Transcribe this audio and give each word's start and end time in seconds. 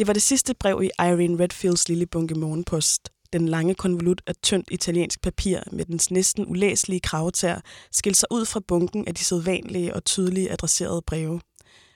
Det 0.00 0.06
var 0.06 0.12
det 0.12 0.22
sidste 0.22 0.54
brev 0.54 0.82
i 0.82 0.90
Irene 0.98 1.42
Redfields 1.42 1.88
lille 1.88 2.06
bunke 2.06 2.34
morgenpost. 2.34 3.08
Den 3.32 3.48
lange 3.48 3.74
konvolut 3.74 4.22
af 4.26 4.34
tyndt 4.42 4.68
italiensk 4.70 5.22
papir 5.22 5.60
med 5.72 5.84
dens 5.84 6.10
næsten 6.10 6.46
ulæselige 6.48 7.00
kravetær 7.00 7.60
skilte 7.92 8.18
sig 8.18 8.32
ud 8.32 8.44
fra 8.44 8.60
bunken 8.68 9.08
af 9.08 9.14
de 9.14 9.24
sædvanlige 9.24 9.94
og 9.94 10.04
tydelige 10.04 10.52
adresserede 10.52 11.02
breve. 11.02 11.40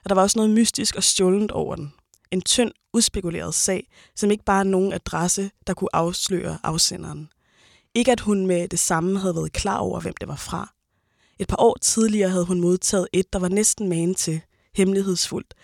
Og 0.05 0.09
der 0.09 0.15
var 0.15 0.23
også 0.23 0.39
noget 0.39 0.51
mystisk 0.51 0.97
og 0.97 1.03
stjålent 1.03 1.51
over 1.51 1.77
den. 1.77 1.93
En 2.31 2.43
tynd, 2.43 2.73
uspekuleret 2.93 3.55
sag, 3.55 3.89
som 4.17 4.31
ikke 4.31 4.45
bare 4.45 4.61
er 4.61 4.65
nogen 4.65 4.93
adresse, 4.93 5.51
der 5.67 5.75
kunne 5.75 5.97
afsløre 5.97 6.59
afsenderen. 6.63 7.29
Ikke 7.95 8.13
at 8.13 8.21
hun 8.21 8.47
med 8.47 8.69
det 8.69 8.79
samme 8.79 9.19
havde 9.19 9.35
været 9.35 9.53
klar 9.53 9.79
over, 9.79 10.01
hvem 10.01 10.15
det 10.21 10.29
var 10.29 10.37
fra. 10.37 10.75
Et 11.39 11.49
par 11.49 11.61
år 11.61 11.77
tidligere 11.81 12.31
havde 12.31 12.45
hun 12.45 12.61
modtaget 12.61 13.09
et, 13.13 13.33
der 13.33 13.39
var 13.39 13.49
næsten 13.49 13.89
magen 13.89 14.15
til, 14.15 14.41
hemmelighedsfuldt, 14.75 15.55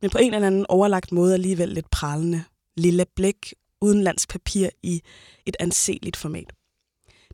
men 0.00 0.10
på 0.10 0.18
en 0.18 0.34
eller 0.34 0.46
anden 0.46 0.66
overlagt 0.68 1.12
måde 1.12 1.34
alligevel 1.34 1.68
lidt 1.68 1.90
prallende. 1.90 2.44
Lille 2.76 3.06
blæk 3.16 3.54
uden 3.80 4.08
papir 4.28 4.68
i 4.82 5.02
et 5.46 5.56
anseligt 5.60 6.16
format. 6.16 6.52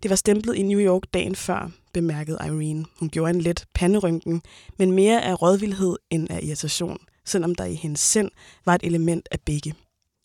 Det 0.02 0.11
var 0.11 0.16
stemplet 0.16 0.55
i 0.55 0.62
New 0.62 0.80
York 0.80 1.02
dagen 1.15 1.37
før, 1.37 1.70
bemærkede 1.92 2.39
Irene. 2.41 2.84
Hun 2.98 3.11
gjorde 3.11 3.34
en 3.34 3.41
let 3.41 3.66
panderynken, 3.75 4.42
men 4.79 4.92
mere 4.92 5.25
af 5.25 5.42
rådvildhed 5.42 5.97
end 6.11 6.30
af 6.30 6.41
irritation, 6.42 6.98
selvom 7.25 7.55
der 7.55 7.65
i 7.65 7.75
hendes 7.75 8.01
sind 8.01 8.30
var 8.65 8.75
et 8.75 8.83
element 8.84 9.28
af 9.30 9.41
begge. 9.41 9.75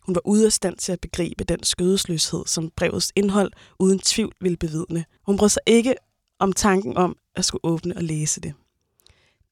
Hun 0.01 0.15
var 0.15 0.21
ude 0.25 0.45
af 0.45 0.51
stand 0.51 0.77
til 0.77 0.91
at 0.91 1.01
begribe 1.01 1.43
den 1.43 1.63
skødesløshed, 1.63 2.43
som 2.45 2.71
brevets 2.75 3.11
indhold 3.15 3.51
uden 3.79 3.99
tvivl 3.99 4.33
ville 4.41 4.57
bevidne. 4.57 5.05
Hun 5.25 5.37
brød 5.37 5.49
sig 5.49 5.61
ikke 5.65 5.95
om 6.39 6.53
tanken 6.53 6.97
om 6.97 7.15
at 7.35 7.45
skulle 7.45 7.65
åbne 7.65 7.97
og 7.97 8.03
læse 8.03 8.41
det. 8.41 8.53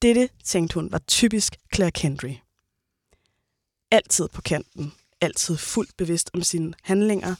Dette, 0.01 0.29
tænkte 0.43 0.73
hun, 0.73 0.91
var 0.91 1.01
typisk 1.07 1.55
Claire 1.75 1.91
Kendry. 1.91 2.33
Altid 3.91 4.27
på 4.33 4.41
kanten, 4.41 4.93
altid 5.21 5.57
fuldt 5.57 5.97
bevidst 5.97 6.29
om 6.33 6.41
sine 6.41 6.73
handlinger, 6.83 7.35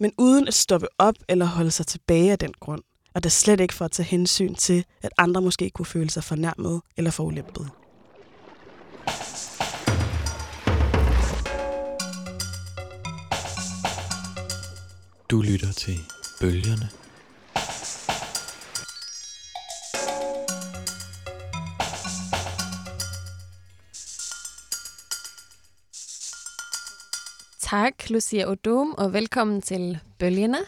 men 0.00 0.12
uden 0.18 0.48
at 0.48 0.54
stoppe 0.54 0.86
op 0.98 1.14
eller 1.28 1.46
holde 1.46 1.70
sig 1.70 1.86
tilbage 1.86 2.32
af 2.32 2.38
den 2.38 2.52
grund, 2.60 2.82
og 3.14 3.22
det 3.22 3.32
slet 3.32 3.60
ikke 3.60 3.74
for 3.74 3.84
at 3.84 3.90
tage 3.90 4.06
hensyn 4.06 4.54
til, 4.54 4.84
at 5.02 5.12
andre 5.18 5.40
måske 5.40 5.70
kunne 5.70 5.86
føle 5.86 6.10
sig 6.10 6.24
fornærmet 6.24 6.82
eller 6.96 7.10
forulæmpet. 7.10 7.70
Du 15.30 15.42
lytter 15.42 15.72
til 15.72 15.98
Bølgerne 16.40 17.03
Tak, 27.74 28.10
Lucia 28.10 28.50
Odom, 28.50 28.94
og 28.98 29.12
velkommen 29.12 29.62
til 29.62 29.98
Bølgene. 30.18 30.58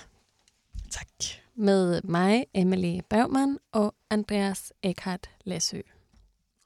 Tak. 0.91 1.07
Med 1.55 2.03
mig, 2.03 2.47
Emily 2.55 3.01
Bergman 3.11 3.59
og 3.73 3.95
Andreas 4.11 4.73
Eckhart 4.83 5.31
Læsø. 5.45 5.81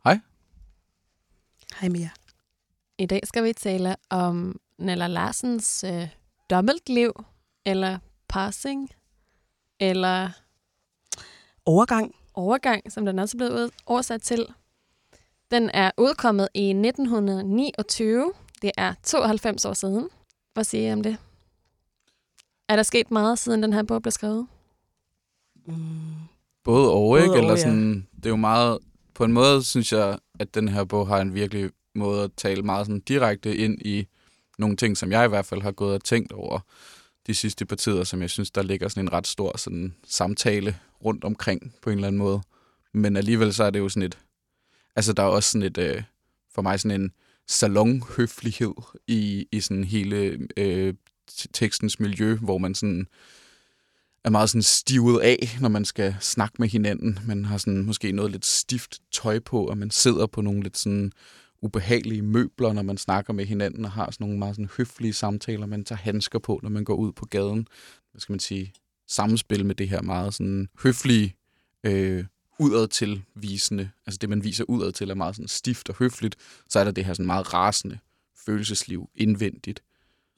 Hej. 0.05 0.19
Hej 1.81 1.89
Mia. 1.89 2.11
I 2.99 3.07
dag 3.07 3.21
skal 3.25 3.45
vi 3.45 3.53
tale 3.53 3.97
om 4.11 4.61
Nella 4.79 5.07
Larsens 5.07 5.85
øh, 5.85 6.09
dobbeltliv, 6.51 7.13
eller 7.65 7.99
passing, 8.29 8.91
eller 9.81 10.31
overgang. 11.65 12.15
Overgang, 12.35 12.93
som 12.93 13.05
den 13.07 13.19
også 13.19 13.37
er 13.37 13.39
blevet 13.39 13.71
oversat 13.87 14.23
til. 14.23 14.47
Den 15.51 15.71
er 15.75 15.91
udkommet 15.99 16.49
i 16.55 16.71
1929. 16.71 18.33
Det 18.63 18.71
er 18.77 18.95
92 19.03 19.65
år 19.65 19.73
siden. 19.73 20.11
Hvad 20.55 20.65
siger 20.65 20.89
I 20.89 20.93
om 20.93 21.03
det? 21.03 21.17
Er 22.69 22.77
der 22.77 22.83
sket 22.83 23.11
meget, 23.11 23.39
siden 23.39 23.63
den 23.63 23.73
her 23.73 23.83
bog 23.83 24.03
blev 24.03 24.11
skrevet? 24.13 24.47
Mm. 25.67 25.75
Både 26.65 26.93
og, 26.93 27.21
ikke? 27.23 27.37
Eller 27.39 27.57
sådan, 27.57 27.95
ja. 27.95 28.17
Det 28.17 28.27
er 28.27 28.31
jo 28.31 28.37
meget... 28.37 28.79
På 29.15 29.25
en 29.25 29.33
måde 29.33 29.63
synes 29.63 29.93
jeg, 29.93 30.19
at 30.39 30.55
den 30.55 30.69
her 30.69 30.85
bog 30.85 31.09
har 31.09 31.21
en 31.21 31.35
virkelig 31.35 31.71
måde 31.95 32.23
at 32.25 32.31
tale 32.37 32.63
meget 32.63 32.87
sådan 32.87 33.01
direkte 33.01 33.57
ind 33.57 33.83
i 33.83 34.07
nogle 34.59 34.77
ting, 34.77 34.97
som 34.97 35.13
jeg 35.13 35.25
i 35.25 35.29
hvert 35.29 35.47
fald 35.47 35.63
har 35.63 35.73
gået 35.73 35.95
og 35.95 36.05
tænkt 36.05 36.33
over 36.33 36.61
de 37.27 37.35
sidste 37.35 37.67
par 37.67 37.77
tider, 37.77 38.05
som 38.05 38.23
jeg 38.23 38.31
synes, 38.31 38.51
der 38.51 38.63
ligger 38.63 38.89
sådan 38.89 39.05
en 39.05 39.13
ret 39.13 39.27
stor 39.27 39.57
sådan, 39.59 39.95
samtale 40.05 40.77
rundt 41.05 41.25
omkring 41.25 41.75
på 41.83 41.91
en 41.91 41.97
eller 41.97 42.09
anden 42.09 42.19
måde. 42.19 42.41
Men 42.93 43.17
alligevel 43.17 43.55
så 43.55 43.65
er 43.65 43.71
det 43.71 43.79
jo 43.79 43.89
sådan 43.89 44.03
et... 44.03 44.19
Altså, 44.97 45.13
der 45.13 45.23
er 45.23 45.27
også 45.27 45.51
sådan 45.51 45.67
et... 45.67 45.79
Øh, 45.79 46.03
for 46.55 46.63
mig 46.63 46.81
sådan 46.81 47.01
en 47.01 47.13
salonhøflighed 47.51 48.75
i, 49.07 49.47
i 49.53 49.61
sådan 49.61 49.85
hele 49.85 50.39
øh, 50.57 50.95
tekstens 51.53 52.01
miljø, 52.01 52.37
hvor 52.37 52.59
man 52.59 52.75
sådan 52.75 53.07
er 54.25 54.31
meget 54.31 54.51
sådan 54.51 54.63
stivet 54.63 55.21
af, 55.21 55.59
når 55.61 55.69
man 55.69 55.85
skal 55.85 56.17
snakke 56.21 56.57
med 56.59 56.69
hinanden. 56.69 57.19
Man 57.27 57.45
har 57.45 57.59
sådan 57.59 57.85
måske 57.85 58.13
noget 58.13 58.33
lidt 58.33 58.47
stift 58.47 58.99
tøj 59.13 59.39
på, 59.39 59.67
og 59.67 59.79
man 59.79 59.91
sidder 59.91 60.27
på 60.27 60.41
nogle 60.41 60.63
lidt 60.63 60.79
sådan 60.79 61.13
ubehagelige 61.63 62.23
møbler, 62.23 62.73
når 62.73 62.83
man 62.83 62.99
snakker 62.99 63.33
med 63.33 63.47
hinanden, 63.47 63.85
og 63.85 63.91
har 63.91 64.11
sådan 64.11 64.25
nogle 64.25 64.39
meget 64.39 64.57
sådan 64.57 64.71
høflige 64.77 65.13
samtaler. 65.13 65.67
Man 65.67 65.85
tager 65.85 65.99
handsker 65.99 66.39
på, 66.39 66.61
når 66.63 66.71
man 66.71 66.85
går 66.85 66.95
ud 66.95 67.13
på 67.13 67.27
gaden. 67.27 67.67
Hvad 68.11 68.21
skal 68.21 68.33
man 68.33 68.41
sige? 68.41 68.73
Samspil 69.09 69.67
med 69.67 69.75
det 69.75 69.89
her 69.89 70.03
meget 70.03 70.35
sådan 70.35 70.69
høflige 70.83 71.35
øh, 71.85 72.25
udad 72.61 72.89
til 72.89 73.23
visende, 73.35 73.91
altså 74.07 74.19
det, 74.19 74.29
man 74.29 74.45
viser 74.45 74.65
udad 74.65 74.93
til, 74.93 75.11
er 75.11 75.15
meget 75.15 75.37
sådan 75.37 75.49
stift 75.49 75.89
og 75.89 75.95
høfligt, 75.99 76.37
så 76.69 76.79
er 76.79 76.85
der 76.85 76.91
det 76.91 77.05
her 77.05 77.15
sådan 77.15 77.27
meget 77.27 77.55
rasende 77.55 77.99
følelsesliv 78.47 79.11
indvendigt. 79.15 79.83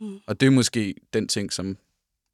Mm. 0.00 0.18
Og 0.26 0.40
det 0.40 0.46
er 0.46 0.50
måske 0.50 0.94
den 1.12 1.28
ting, 1.28 1.52
som 1.52 1.76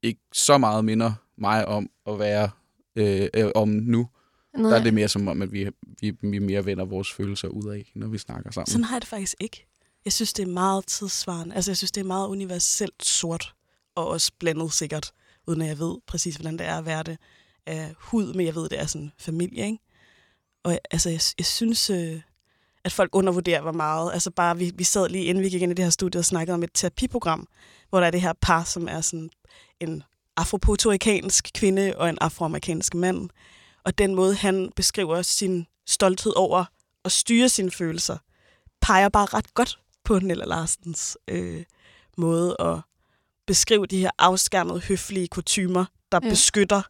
ikke 0.03 0.21
så 0.33 0.59
meget 0.59 0.85
minder 0.85 1.13
mig 1.37 1.69
om 1.69 1.91
at 2.07 2.19
være 2.19 2.51
øh, 2.97 3.29
øh, 3.35 3.51
om 3.55 3.69
nu. 3.69 4.09
Nej. 4.57 4.71
Der 4.71 4.79
er 4.79 4.83
det 4.83 4.95
mere 4.95 5.09
som 5.09 5.29
om, 5.29 5.43
at 5.43 5.53
vi, 5.53 5.71
vi, 6.01 6.17
vi 6.21 6.39
mere 6.39 6.65
vender 6.65 6.85
vores 6.85 7.13
følelser 7.13 7.49
ud 7.49 7.69
af, 7.69 7.93
når 7.95 8.07
vi 8.07 8.19
snakker 8.19 8.51
sammen. 8.51 8.67
Sådan 8.67 8.85
har 8.85 8.95
jeg 8.97 9.01
det 9.01 9.09
faktisk 9.09 9.35
ikke. 9.41 9.67
Jeg 10.05 10.13
synes, 10.13 10.33
det 10.33 10.43
er 10.43 10.53
meget 10.53 10.87
tidsvarende. 10.87 11.55
Altså, 11.55 11.71
jeg 11.71 11.77
synes, 11.77 11.93
det 11.93 12.01
er 12.01 12.05
meget 12.05 12.29
universelt 12.29 13.05
sort, 13.05 13.55
og 13.95 14.09
også 14.09 14.33
blandet 14.39 14.73
sikkert, 14.73 15.13
uden 15.47 15.63
at 15.63 15.69
jeg 15.69 15.79
ved 15.79 15.97
præcis, 16.07 16.37
hvordan 16.37 16.59
det 16.59 16.67
er 16.67 16.79
at 16.79 16.87
være 16.87 17.03
det 17.03 17.19
af 17.69 17.95
hud, 17.99 18.35
men 18.35 18.47
jeg 18.47 18.55
ved, 18.55 18.69
det 18.69 18.81
er 18.81 18.87
sådan 18.87 19.13
familie, 19.19 19.65
ikke? 19.65 19.79
Og 20.65 20.79
altså, 20.91 21.11
jeg, 21.11 21.21
jeg 21.39 21.47
synes, 21.47 21.91
øh, 21.91 22.21
at 22.85 22.93
folk 22.93 23.11
undervurderer, 23.13 23.61
hvor 23.61 23.73
meget. 23.73 24.13
Altså 24.13 24.31
bare, 24.31 24.59
vi, 24.59 24.73
vi 24.75 24.85
sad 24.85 25.09
lige 25.09 25.25
inden 25.25 25.45
vi 25.45 25.49
gik 25.49 25.63
ind 25.63 25.73
i 25.73 25.75
det 25.75 25.85
her 25.85 25.91
studie 25.91 26.19
og 26.19 26.25
snakkede 26.25 26.55
om 26.55 26.63
et 26.63 26.71
terapiprogram, 26.75 27.49
hvor 27.89 28.01
der 28.01 28.07
er 28.07 28.11
det 28.11 28.21
her 28.21 28.33
par, 28.41 28.65
som 28.65 28.89
er 28.89 29.01
sådan 29.01 29.31
en 29.81 30.03
afropuertorikansk 30.37 31.51
kvinde 31.55 31.95
og 31.97 32.09
en 32.09 32.19
afroamerikansk 32.21 32.95
mand. 32.95 33.31
Og 33.85 33.99
den 33.99 34.15
måde, 34.15 34.35
han 34.35 34.73
beskriver 34.77 35.23
sin 35.23 35.67
stolthed 35.87 36.33
over 36.37 36.65
at 37.05 37.13
styre 37.13 37.49
sine 37.49 37.71
følelser, 37.71 38.19
peger 38.81 39.09
bare 39.09 39.27
ret 39.27 39.55
godt 39.55 39.79
på 40.05 40.19
Nella 40.19 40.45
Larsens 40.45 41.19
øh, 41.29 41.65
måde 42.17 42.57
at 42.61 42.79
beskrive 43.47 43.87
de 43.87 43.99
her 43.99 44.11
afskærmede, 44.19 44.81
høflige 44.81 45.29
kutumer, 45.29 45.85
der 46.13 46.21
ja. 46.23 46.29
beskytter 46.29 46.83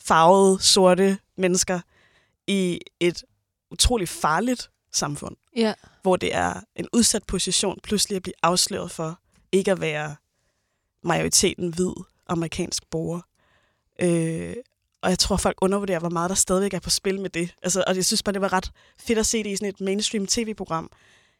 farvede, 0.00 0.62
sorte 0.62 1.18
mennesker 1.36 1.80
i 2.46 2.80
et 3.00 3.24
utroligt 3.70 4.10
farligt 4.10 4.70
samfund. 4.92 5.36
Ja. 5.56 5.74
Hvor 6.02 6.16
det 6.16 6.34
er 6.34 6.60
en 6.76 6.88
udsat 6.92 7.22
position 7.26 7.78
pludselig 7.82 8.16
at 8.16 8.22
blive 8.22 8.34
afsløret 8.42 8.90
for 8.90 9.18
ikke 9.52 9.72
at 9.72 9.80
være 9.80 10.16
majoriteten 11.02 11.74
hvid 11.74 11.92
amerikansk 12.26 12.90
borger. 12.90 13.20
Øh, 14.02 14.56
og 15.02 15.10
jeg 15.10 15.18
tror, 15.18 15.36
folk 15.36 15.58
undervurderer, 15.60 15.98
hvor 15.98 16.08
meget 16.08 16.28
der 16.28 16.36
stadigvæk 16.36 16.74
er 16.74 16.80
på 16.80 16.90
spil 16.90 17.20
med 17.20 17.30
det. 17.30 17.54
Altså, 17.62 17.84
og 17.86 17.96
jeg 17.96 18.04
synes 18.04 18.22
bare, 18.22 18.32
det 18.32 18.40
var 18.40 18.52
ret 18.52 18.70
fedt 18.98 19.18
at 19.18 19.26
se 19.26 19.42
det 19.44 19.50
i 19.50 19.56
sådan 19.56 19.68
et 19.68 19.80
mainstream 19.80 20.26
tv-program, 20.26 20.90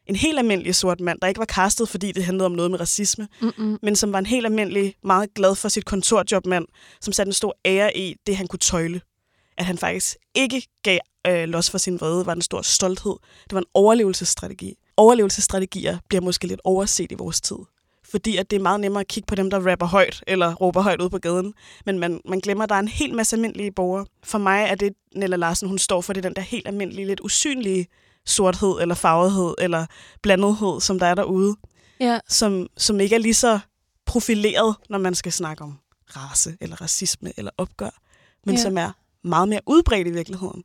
en 0.09 0.15
helt 0.15 0.39
almindelig 0.39 0.75
sort 0.75 0.99
mand, 0.99 1.19
der 1.21 1.27
ikke 1.27 1.39
var 1.39 1.45
castet, 1.45 1.89
fordi 1.89 2.11
det 2.11 2.25
handlede 2.25 2.45
om 2.45 2.51
noget 2.51 2.71
med 2.71 2.79
racisme, 2.79 3.27
Mm-mm. 3.41 3.79
men 3.81 3.95
som 3.95 4.13
var 4.13 4.19
en 4.19 4.25
helt 4.25 4.45
almindelig, 4.45 4.95
meget 5.03 5.33
glad 5.33 5.55
for 5.55 5.69
sit 5.69 5.85
kontorjob 5.85 6.45
mand, 6.45 6.65
som 7.01 7.13
satte 7.13 7.29
en 7.29 7.33
stor 7.33 7.57
ære 7.65 7.97
i 7.97 8.15
det, 8.27 8.37
han 8.37 8.47
kunne 8.47 8.59
tøjle. 8.59 9.01
At 9.57 9.65
han 9.65 9.77
faktisk 9.77 10.15
ikke 10.35 10.67
gav 10.83 10.99
øh, 11.27 11.49
los 11.49 11.69
for 11.69 11.77
sin 11.77 11.99
vrede, 11.99 12.25
var 12.25 12.33
en 12.33 12.41
stor 12.41 12.61
stolthed. 12.61 13.15
Det 13.43 13.53
var 13.53 13.59
en 13.59 13.65
overlevelsesstrategi. 13.73 14.73
Overlevelsesstrategier 14.97 15.97
bliver 16.09 16.21
måske 16.21 16.47
lidt 16.47 16.61
overset 16.63 17.11
i 17.11 17.15
vores 17.15 17.41
tid. 17.41 17.57
Fordi 18.11 18.37
at 18.37 18.49
det 18.49 18.55
er 18.57 18.61
meget 18.61 18.79
nemmere 18.79 19.01
at 19.01 19.07
kigge 19.07 19.27
på 19.27 19.35
dem, 19.35 19.49
der 19.49 19.71
rapper 19.71 19.85
højt 19.85 20.23
eller 20.27 20.55
råber 20.55 20.81
højt 20.81 21.01
ud 21.01 21.09
på 21.09 21.17
gaden. 21.17 21.53
Men 21.85 21.99
man, 21.99 22.21
man 22.25 22.39
glemmer, 22.39 22.63
at 22.63 22.69
der 22.69 22.75
er 22.75 22.79
en 22.79 22.87
helt 22.87 23.15
masse 23.15 23.35
almindelige 23.35 23.71
borgere. 23.71 24.05
For 24.23 24.37
mig 24.37 24.67
er 24.69 24.75
det, 24.75 24.93
Nella 25.15 25.35
Larsen, 25.35 25.67
hun 25.67 25.77
står 25.77 26.01
for, 26.01 26.13
det 26.13 26.23
den 26.23 26.33
der 26.35 26.41
helt 26.41 26.67
almindelige, 26.67 27.07
lidt 27.07 27.19
usynlige 27.19 27.87
sorthed 28.29 28.81
eller 28.81 28.95
farvethed 28.95 29.53
eller 29.57 29.85
blandethed, 30.21 30.81
som 30.81 30.99
der 30.99 31.05
er 31.05 31.15
derude, 31.15 31.55
ja. 31.99 32.19
som, 32.27 32.67
som 32.77 32.99
ikke 32.99 33.15
er 33.15 33.19
lige 33.19 33.33
så 33.33 33.59
profileret, 34.05 34.75
når 34.89 34.97
man 34.97 35.15
skal 35.15 35.31
snakke 35.31 35.63
om 35.63 35.79
race 36.15 36.57
eller 36.61 36.81
racisme 36.81 37.33
eller 37.37 37.51
opgør, 37.57 37.89
men 38.45 38.55
ja. 38.55 38.61
som 38.61 38.77
er 38.77 38.91
meget 39.23 39.49
mere 39.49 39.61
udbredt 39.65 40.07
i 40.07 40.11
virkeligheden. 40.11 40.63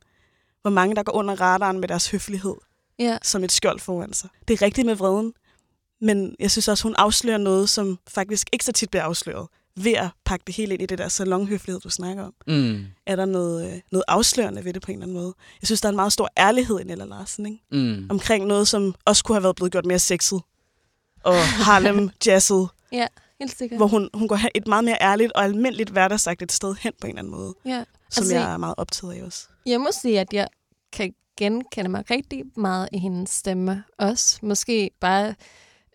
Hvor 0.61 0.71
mange, 0.71 0.95
der 0.95 1.03
går 1.03 1.13
under 1.13 1.41
radaren 1.41 1.79
med 1.79 1.87
deres 1.87 2.11
høflighed 2.11 2.55
ja. 2.99 3.17
som 3.23 3.43
et 3.43 3.51
skjold 3.51 3.79
foran 3.79 4.13
sig. 4.13 4.29
Det 4.47 4.53
er 4.53 4.61
rigtigt 4.65 4.85
med 4.85 4.95
vreden, 4.95 5.33
Men 6.01 6.35
jeg 6.39 6.51
synes 6.51 6.67
også, 6.67 6.83
hun 6.83 6.95
afslører 6.97 7.37
noget, 7.37 7.69
som 7.69 7.99
faktisk 8.07 8.49
ikke 8.53 8.65
så 8.65 8.71
tit 8.71 8.89
bliver 8.89 9.03
afsløret 9.03 9.47
ved 9.77 9.93
at 9.93 10.09
pakke 10.25 10.43
det 10.47 10.55
hele 10.55 10.73
ind 10.73 10.81
i 10.81 10.85
det 10.85 10.97
der 10.97 11.07
salonhøflighed, 11.07 11.81
du 11.81 11.89
snakker 11.89 12.23
om. 12.23 12.33
Mm. 12.47 12.85
Er 13.05 13.15
der 13.15 13.25
noget, 13.25 13.73
øh, 13.73 13.79
noget 13.91 14.03
afslørende 14.07 14.65
ved 14.65 14.73
det 14.73 14.81
på 14.81 14.91
en 14.91 14.97
eller 14.97 15.05
anden 15.05 15.17
måde? 15.17 15.33
Jeg 15.61 15.67
synes, 15.67 15.81
der 15.81 15.87
er 15.87 15.91
en 15.91 15.95
meget 15.95 16.13
stor 16.13 16.29
ærlighed 16.37 16.79
i 16.79 16.83
Nella 16.83 17.05
Larsen, 17.05 17.45
ikke? 17.45 17.59
Mm. 17.71 18.07
Omkring 18.09 18.45
noget, 18.45 18.67
som 18.67 18.95
også 19.05 19.23
kunne 19.23 19.35
have 19.35 19.43
været 19.43 19.55
blevet 19.55 19.71
gjort 19.71 19.85
mere 19.85 19.99
sexet. 19.99 20.41
Og 21.23 21.35
Harlem 21.47 22.09
jazzet. 22.25 22.67
Ja, 22.91 23.07
helt 23.39 23.57
sikkert. 23.57 23.79
Hvor 23.79 23.87
hun, 23.87 24.09
hun 24.13 24.27
går 24.27 24.39
et 24.55 24.67
meget 24.67 24.83
mere 24.83 24.97
ærligt 25.01 25.31
og 25.31 25.43
almindeligt 25.43 25.89
hverdagssagt 25.89 26.51
sted 26.51 26.75
hen 26.79 26.93
på 27.01 27.07
en 27.07 27.11
eller 27.11 27.19
anden 27.19 27.31
måde. 27.31 27.53
Ja. 27.65 27.83
Som 28.09 28.21
Altså, 28.21 28.35
jeg 28.35 28.53
er 28.53 28.57
meget 28.57 28.75
optaget 28.77 29.13
af 29.13 29.23
også. 29.23 29.47
Jeg 29.65 29.81
må 29.81 29.87
sige, 30.01 30.19
at 30.19 30.33
jeg 30.33 30.47
kan 30.93 31.13
genkende 31.37 31.89
mig 31.89 32.03
rigtig 32.11 32.43
meget 32.55 32.89
i 32.91 32.97
hendes 32.97 33.29
stemme 33.29 33.83
også. 33.99 34.39
Måske 34.41 34.91
bare 34.99 35.35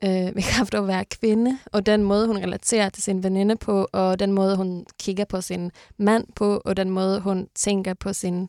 øh, 0.04 0.10
med 0.10 0.42
kraft 0.42 0.74
at 0.74 0.86
være 0.86 1.04
kvinde, 1.04 1.58
og 1.72 1.86
den 1.86 2.02
måde, 2.02 2.26
hun 2.26 2.36
relaterer 2.36 2.88
til 2.88 3.02
sin 3.02 3.22
veninde 3.22 3.56
på, 3.56 3.86
og 3.92 4.18
den 4.18 4.32
måde, 4.32 4.56
hun 4.56 4.86
kigger 5.00 5.24
på 5.24 5.40
sin 5.40 5.70
mand 5.98 6.26
på, 6.36 6.62
og 6.64 6.76
den 6.76 6.90
måde, 6.90 7.20
hun 7.20 7.48
tænker 7.54 7.94
på 7.94 8.12
sine 8.12 8.48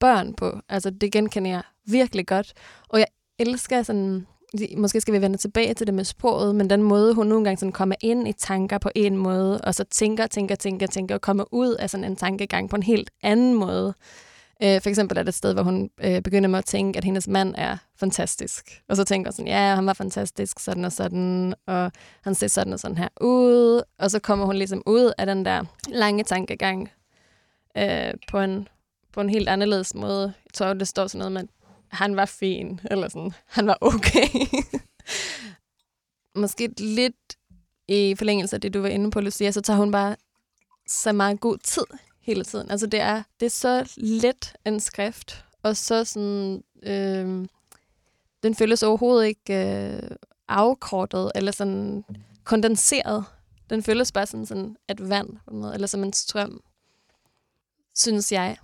børn 0.00 0.34
på. 0.34 0.60
Altså, 0.68 0.90
det 0.90 1.12
genkender 1.12 1.50
jeg 1.50 1.62
virkelig 1.86 2.26
godt. 2.26 2.52
Og 2.88 2.98
jeg 2.98 3.06
elsker 3.38 3.82
sådan... 3.82 4.26
Måske 4.76 5.00
skal 5.00 5.14
vi 5.14 5.20
vende 5.20 5.38
tilbage 5.38 5.74
til 5.74 5.86
det 5.86 5.94
med 5.94 6.04
sproget, 6.04 6.54
men 6.54 6.70
den 6.70 6.82
måde, 6.82 7.14
hun 7.14 7.26
nogle 7.26 7.44
gange 7.44 7.58
sådan 7.58 7.72
kommer 7.72 7.94
ind 8.00 8.28
i 8.28 8.32
tanker 8.32 8.78
på 8.78 8.90
en 8.94 9.16
måde, 9.16 9.60
og 9.60 9.74
så 9.74 9.84
tænker, 9.84 10.26
tænker, 10.26 10.54
tænker, 10.54 10.86
tænker, 10.86 11.14
og 11.14 11.20
kommer 11.20 11.44
ud 11.52 11.74
af 11.74 11.90
sådan 11.90 12.04
en 12.04 12.16
tankegang 12.16 12.70
på 12.70 12.76
en 12.76 12.82
helt 12.82 13.10
anden 13.22 13.54
måde. 13.54 13.94
Øh, 14.62 14.80
for 14.80 14.88
eksempel 14.88 15.18
er 15.18 15.22
det 15.22 15.28
et 15.28 15.34
sted, 15.34 15.52
hvor 15.52 15.62
hun 15.62 15.90
øh, 16.04 16.22
begynder 16.22 16.48
med 16.48 16.58
at 16.58 16.64
tænke, 16.64 16.96
at 16.96 17.04
hendes 17.04 17.28
mand 17.28 17.54
er 17.58 17.76
fantastisk. 18.00 18.82
Og 18.88 18.96
så 18.96 19.04
tænker 19.04 19.30
sådan, 19.30 19.48
ja, 19.48 19.74
han 19.74 19.86
var 19.86 19.92
fantastisk, 19.92 20.58
sådan 20.58 20.84
og 20.84 20.92
sådan, 20.92 21.54
og 21.66 21.92
han 22.22 22.34
ser 22.34 22.46
sådan 22.46 22.72
og 22.72 22.80
sådan 22.80 22.98
her 22.98 23.08
ud. 23.20 23.82
Og 23.98 24.10
så 24.10 24.18
kommer 24.18 24.46
hun 24.46 24.56
ligesom 24.56 24.82
ud 24.86 25.12
af 25.18 25.26
den 25.26 25.44
der 25.44 25.64
lange 25.88 26.24
tankegang 26.24 26.90
øh, 27.76 28.14
på, 28.30 28.40
en, 28.40 28.68
på 29.12 29.20
en 29.20 29.30
helt 29.30 29.48
anderledes 29.48 29.94
måde. 29.94 30.32
Jeg 30.44 30.52
tror, 30.54 30.72
det 30.72 30.88
står 30.88 31.06
sådan 31.06 31.18
noget 31.18 31.32
med, 31.32 31.42
han 31.88 32.16
var 32.16 32.24
fin, 32.24 32.80
eller 32.90 33.08
sådan, 33.08 33.32
han 33.46 33.66
var 33.66 33.78
okay. 33.80 34.28
Måske 36.42 36.68
lidt 36.78 37.36
i 37.88 38.14
forlængelse 38.18 38.56
af 38.56 38.60
det, 38.60 38.74
du 38.74 38.80
var 38.80 38.88
inde 38.88 39.10
på, 39.10 39.20
Lucia, 39.20 39.50
så 39.50 39.60
tager 39.60 39.76
hun 39.76 39.92
bare 39.92 40.16
så 40.86 41.12
meget 41.12 41.40
god 41.40 41.58
tid 41.58 41.84
hele 42.22 42.44
tiden. 42.44 42.70
Altså 42.70 42.86
det 42.86 43.00
er, 43.00 43.22
det 43.40 43.46
er 43.46 43.50
så 43.50 43.92
let 43.96 44.52
en 44.66 44.80
skrift, 44.80 45.44
og 45.62 45.76
så 45.76 46.04
sådan, 46.04 46.62
øh, 46.82 47.46
den 48.42 48.54
føles 48.54 48.82
overhovedet 48.82 49.26
ikke 49.26 49.54
øh, 49.54 50.16
afkortet, 50.48 51.32
eller 51.34 51.52
sådan 51.52 52.04
kondenseret. 52.44 53.24
Den 53.70 53.82
føles 53.82 54.12
bare 54.12 54.26
sådan, 54.26 54.46
sådan 54.46 54.76
et 54.88 55.08
vand, 55.08 55.28
eller 55.74 55.86
som 55.86 56.04
en 56.04 56.12
strøm, 56.12 56.60
synes 57.94 58.32
jeg. 58.32 58.56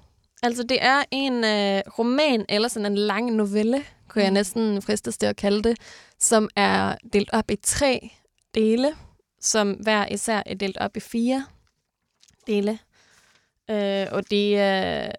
Altså 0.42 0.62
det 0.62 0.78
er 0.80 1.02
en 1.10 1.44
øh, 1.44 1.82
roman, 1.98 2.44
eller 2.48 2.68
sådan 2.68 2.92
en 2.92 2.98
lang 2.98 3.30
novelle, 3.30 3.84
kunne 4.08 4.22
jeg 4.22 4.30
næsten 4.30 4.82
fristes 4.82 5.18
til 5.18 5.26
at 5.26 5.36
kalde 5.36 5.62
det, 5.62 5.78
som 6.18 6.48
er 6.56 6.96
delt 7.12 7.30
op 7.32 7.50
i 7.50 7.56
tre 7.56 8.10
dele, 8.54 8.94
som 9.40 9.72
hver 9.72 10.06
især 10.06 10.42
er 10.46 10.54
delt 10.54 10.76
op 10.76 10.96
i 10.96 11.00
fire 11.00 11.46
dele. 12.46 12.78
Øh, 13.70 14.06
og 14.12 14.30
de, 14.30 14.50
øh, 14.50 15.10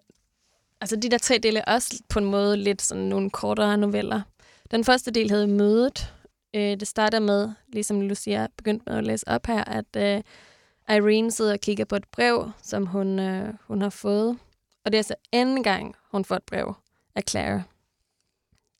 altså 0.80 0.96
de 0.96 1.08
der 1.08 1.18
tre 1.18 1.38
dele 1.38 1.58
er 1.58 1.74
også 1.74 2.02
på 2.08 2.18
en 2.18 2.24
måde 2.24 2.56
lidt 2.56 2.82
sådan 2.82 3.04
nogle 3.04 3.30
kortere 3.30 3.78
noveller. 3.78 4.22
Den 4.70 4.84
første 4.84 5.10
del 5.10 5.30
hedder 5.30 5.46
Mødet. 5.46 6.14
Øh, 6.54 6.62
det 6.80 6.88
starter 6.88 7.20
med, 7.20 7.50
ligesom 7.72 8.00
Lucia 8.00 8.46
begyndte 8.56 8.84
med 8.86 8.98
at 8.98 9.04
læse 9.04 9.28
op 9.28 9.46
her, 9.46 9.64
at 9.64 9.96
øh, 9.96 10.22
Irene 10.96 11.30
sidder 11.30 11.52
og 11.52 11.60
kigger 11.60 11.84
på 11.84 11.96
et 11.96 12.04
brev, 12.12 12.50
som 12.62 12.86
hun, 12.86 13.18
øh, 13.18 13.54
hun 13.66 13.82
har 13.82 13.90
fået. 13.90 14.38
Og 14.84 14.92
det 14.92 14.98
er 14.98 15.02
så 15.02 15.14
anden 15.32 15.62
gang, 15.62 15.94
hun 16.10 16.24
får 16.24 16.36
et 16.36 16.42
brev 16.42 16.74
af 17.14 17.22
Clara. 17.28 17.62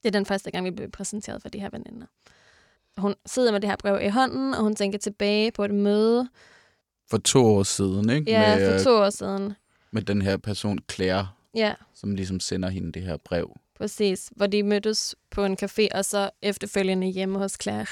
Det 0.02 0.08
er 0.08 0.10
den 0.10 0.26
første 0.26 0.50
gang, 0.50 0.64
vi 0.64 0.70
bliver 0.70 0.90
præsenteret 0.90 1.42
for 1.42 1.48
de 1.48 1.60
her 1.60 1.68
veninder. 1.72 2.06
Hun 2.96 3.14
sidder 3.26 3.52
med 3.52 3.60
det 3.60 3.70
her 3.70 3.76
brev 3.76 4.06
i 4.06 4.08
hånden, 4.08 4.54
og 4.54 4.62
hun 4.62 4.76
tænker 4.76 4.98
tilbage 4.98 5.52
på 5.52 5.64
et 5.64 5.74
møde. 5.74 6.28
For 7.10 7.18
to 7.18 7.46
år 7.46 7.62
siden, 7.62 8.10
ikke? 8.10 8.30
Ja, 8.30 8.56
med, 8.56 8.78
for 8.78 8.84
to 8.84 8.96
år 8.96 9.10
siden. 9.10 9.52
Med 9.90 10.02
den 10.02 10.22
her 10.22 10.36
person, 10.36 10.78
Claire, 10.92 11.28
Ja, 11.54 11.74
som 11.94 12.14
ligesom 12.14 12.40
sender 12.40 12.68
hende 12.68 12.92
det 12.92 13.02
her 13.02 13.16
brev. 13.16 13.56
Præcis. 13.78 14.30
Hvor 14.36 14.46
de 14.46 14.62
mødtes 14.62 15.14
på 15.30 15.44
en 15.44 15.56
café, 15.62 15.88
og 15.94 16.04
så 16.04 16.30
efterfølgende 16.42 17.06
hjemme 17.06 17.38
hos 17.38 17.56
Claire. 17.62 17.86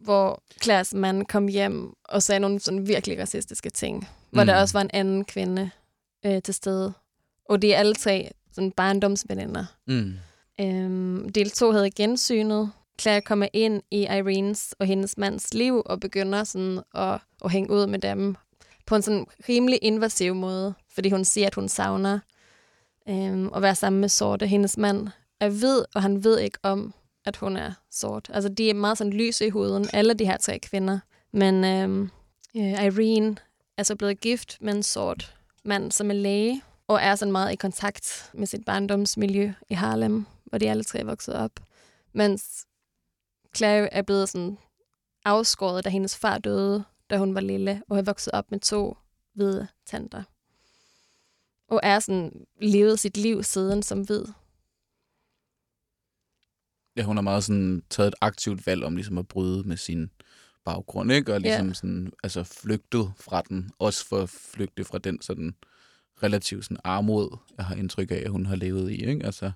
Hvor 0.00 0.42
Claires 0.62 0.94
mand 0.94 1.26
kom 1.26 1.46
hjem 1.48 1.92
og 2.04 2.22
sagde 2.22 2.40
nogle 2.40 2.60
sådan 2.60 2.86
virkelig 2.88 3.18
racistiske 3.20 3.70
ting. 3.70 4.08
Hvor 4.30 4.42
Mm. 4.42 4.46
der 4.46 4.60
også 4.60 4.72
var 4.72 4.80
en 4.80 4.90
anden 4.92 5.24
kvinde 5.24 5.70
øh, 6.26 6.42
til 6.42 6.54
stede. 6.54 6.92
Og 7.48 7.62
de 7.62 7.72
er 7.72 7.78
alle 7.78 7.94
tre 7.94 8.30
sådan 8.52 8.72
barndomsveninder. 8.72 9.64
Mm. 9.86 10.14
Øhm, 10.60 11.28
del 11.28 11.50
2 11.50 11.72
havde 11.72 11.90
gensynet. 11.90 12.70
Claire 13.00 13.20
kommer 13.20 13.48
ind 13.52 13.82
i 13.90 14.02
Irenes 14.02 14.74
og 14.78 14.86
hendes 14.86 15.18
mands 15.18 15.54
liv 15.54 15.82
og 15.86 16.00
begynder 16.00 16.44
sådan 16.44 16.80
at, 16.94 17.18
at 17.44 17.50
hænge 17.50 17.70
ud 17.70 17.86
med 17.86 17.98
dem 17.98 18.36
på 18.86 18.94
en 18.96 19.02
sådan 19.02 19.26
rimelig 19.48 19.78
invasiv 19.82 20.34
måde, 20.34 20.74
fordi 20.94 21.10
hun 21.10 21.24
siger, 21.24 21.46
at 21.46 21.54
hun 21.54 21.68
savner 21.68 22.18
øhm, 23.08 23.50
at 23.56 23.62
være 23.62 23.74
sammen 23.74 24.00
med 24.00 24.08
sorte. 24.08 24.46
Hendes 24.46 24.78
mand 24.78 25.08
er 25.42 25.48
hvid, 25.48 25.84
og 25.94 26.02
han 26.02 26.24
ved 26.24 26.38
ikke 26.38 26.58
om, 26.62 26.94
at 27.24 27.36
hun 27.36 27.56
er 27.56 27.72
sort. 27.90 28.30
Altså, 28.32 28.48
de 28.48 28.70
er 28.70 28.74
meget 28.74 28.98
sådan 28.98 29.12
lys 29.12 29.40
i 29.40 29.48
huden, 29.48 29.88
alle 29.92 30.14
de 30.14 30.24
her 30.24 30.36
tre 30.36 30.58
kvinder. 30.58 30.98
Men 31.32 31.64
øhm, 31.64 32.10
øh, 32.56 32.84
Irene 32.84 33.36
er 33.76 33.82
så 33.82 33.96
blevet 33.96 34.20
gift 34.20 34.58
med 34.60 34.74
en 34.74 34.82
sort 34.82 35.36
mand, 35.64 35.92
som 35.92 36.10
er 36.10 36.14
læge, 36.14 36.62
og 36.88 37.00
er 37.02 37.14
sådan 37.14 37.32
meget 37.32 37.52
i 37.52 37.56
kontakt 37.56 38.30
med 38.34 38.46
sit 38.46 38.64
barndomsmiljø 38.64 39.52
i 39.68 39.74
Harlem, 39.74 40.26
hvor 40.44 40.58
de 40.58 40.70
alle 40.70 40.84
tre 40.84 41.04
voksede 41.04 41.38
op. 41.38 41.60
Mens 42.12 42.66
Claire 43.56 43.94
er 43.94 44.02
blevet 44.02 44.28
sådan 44.28 44.58
afskåret, 45.24 45.84
da 45.84 45.88
hendes 45.88 46.16
far 46.16 46.38
døde, 46.38 46.84
da 47.10 47.18
hun 47.18 47.34
var 47.34 47.40
lille, 47.40 47.82
og 47.88 47.98
er 47.98 48.02
vokset 48.02 48.32
op 48.32 48.50
med 48.50 48.60
to 48.60 48.96
hvide 49.34 49.68
tanter. 49.86 50.22
Og 51.68 51.80
er 51.82 51.98
sådan 51.98 52.46
levet 52.60 53.00
sit 53.00 53.16
liv 53.16 53.42
siden 53.42 53.82
som 53.82 54.00
hvid. 54.00 54.24
Ja, 56.96 57.02
hun 57.02 57.16
har 57.16 57.22
meget 57.22 57.44
sådan 57.44 57.82
taget 57.90 58.08
et 58.08 58.14
aktivt 58.20 58.66
valg 58.66 58.84
om 58.84 58.96
ligesom 58.96 59.18
at 59.18 59.28
bryde 59.28 59.68
med 59.68 59.76
sin 59.76 60.10
baggrund, 60.64 61.12
ikke? 61.12 61.34
Og 61.34 61.40
ligesom 61.40 61.66
Ja. 61.68 61.72
sådan, 61.74 62.12
altså 62.22 62.42
flygtet 62.44 63.12
fra 63.20 63.42
den. 63.48 63.70
Også 63.78 64.06
for 64.08 64.18
at 64.22 64.28
flygte 64.28 64.84
fra 64.84 64.98
den 64.98 65.20
sådan 65.22 65.54
relativt 66.22 66.64
sådan 66.64 66.76
armod, 66.84 67.36
jeg 67.56 67.64
har 67.66 67.74
indtryk 67.74 68.10
af, 68.10 68.22
at 68.24 68.30
hun 68.30 68.46
har 68.46 68.56
levet 68.56 68.90
i, 68.90 69.04
ikke? 69.06 69.26
Altså, 69.26 69.52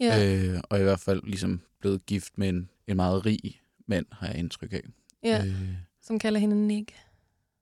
Ja, 0.00 0.36
øh, 0.54 0.60
og 0.70 0.80
i 0.80 0.82
hvert 0.82 1.00
fald 1.00 1.22
ligesom 1.24 1.60
blevet 1.80 2.06
gift 2.06 2.38
med 2.38 2.48
en, 2.48 2.68
en 2.86 2.96
meget 2.96 3.26
rig 3.26 3.60
mand, 3.86 4.06
har 4.12 4.26
jeg 4.26 4.36
indtryk 4.38 4.72
af. 4.72 4.82
ja 5.22 5.44
Øh, 5.46 5.54
som 6.02 6.18
kalder 6.18 6.40
hende 6.40 6.66
Nick. 6.66 6.92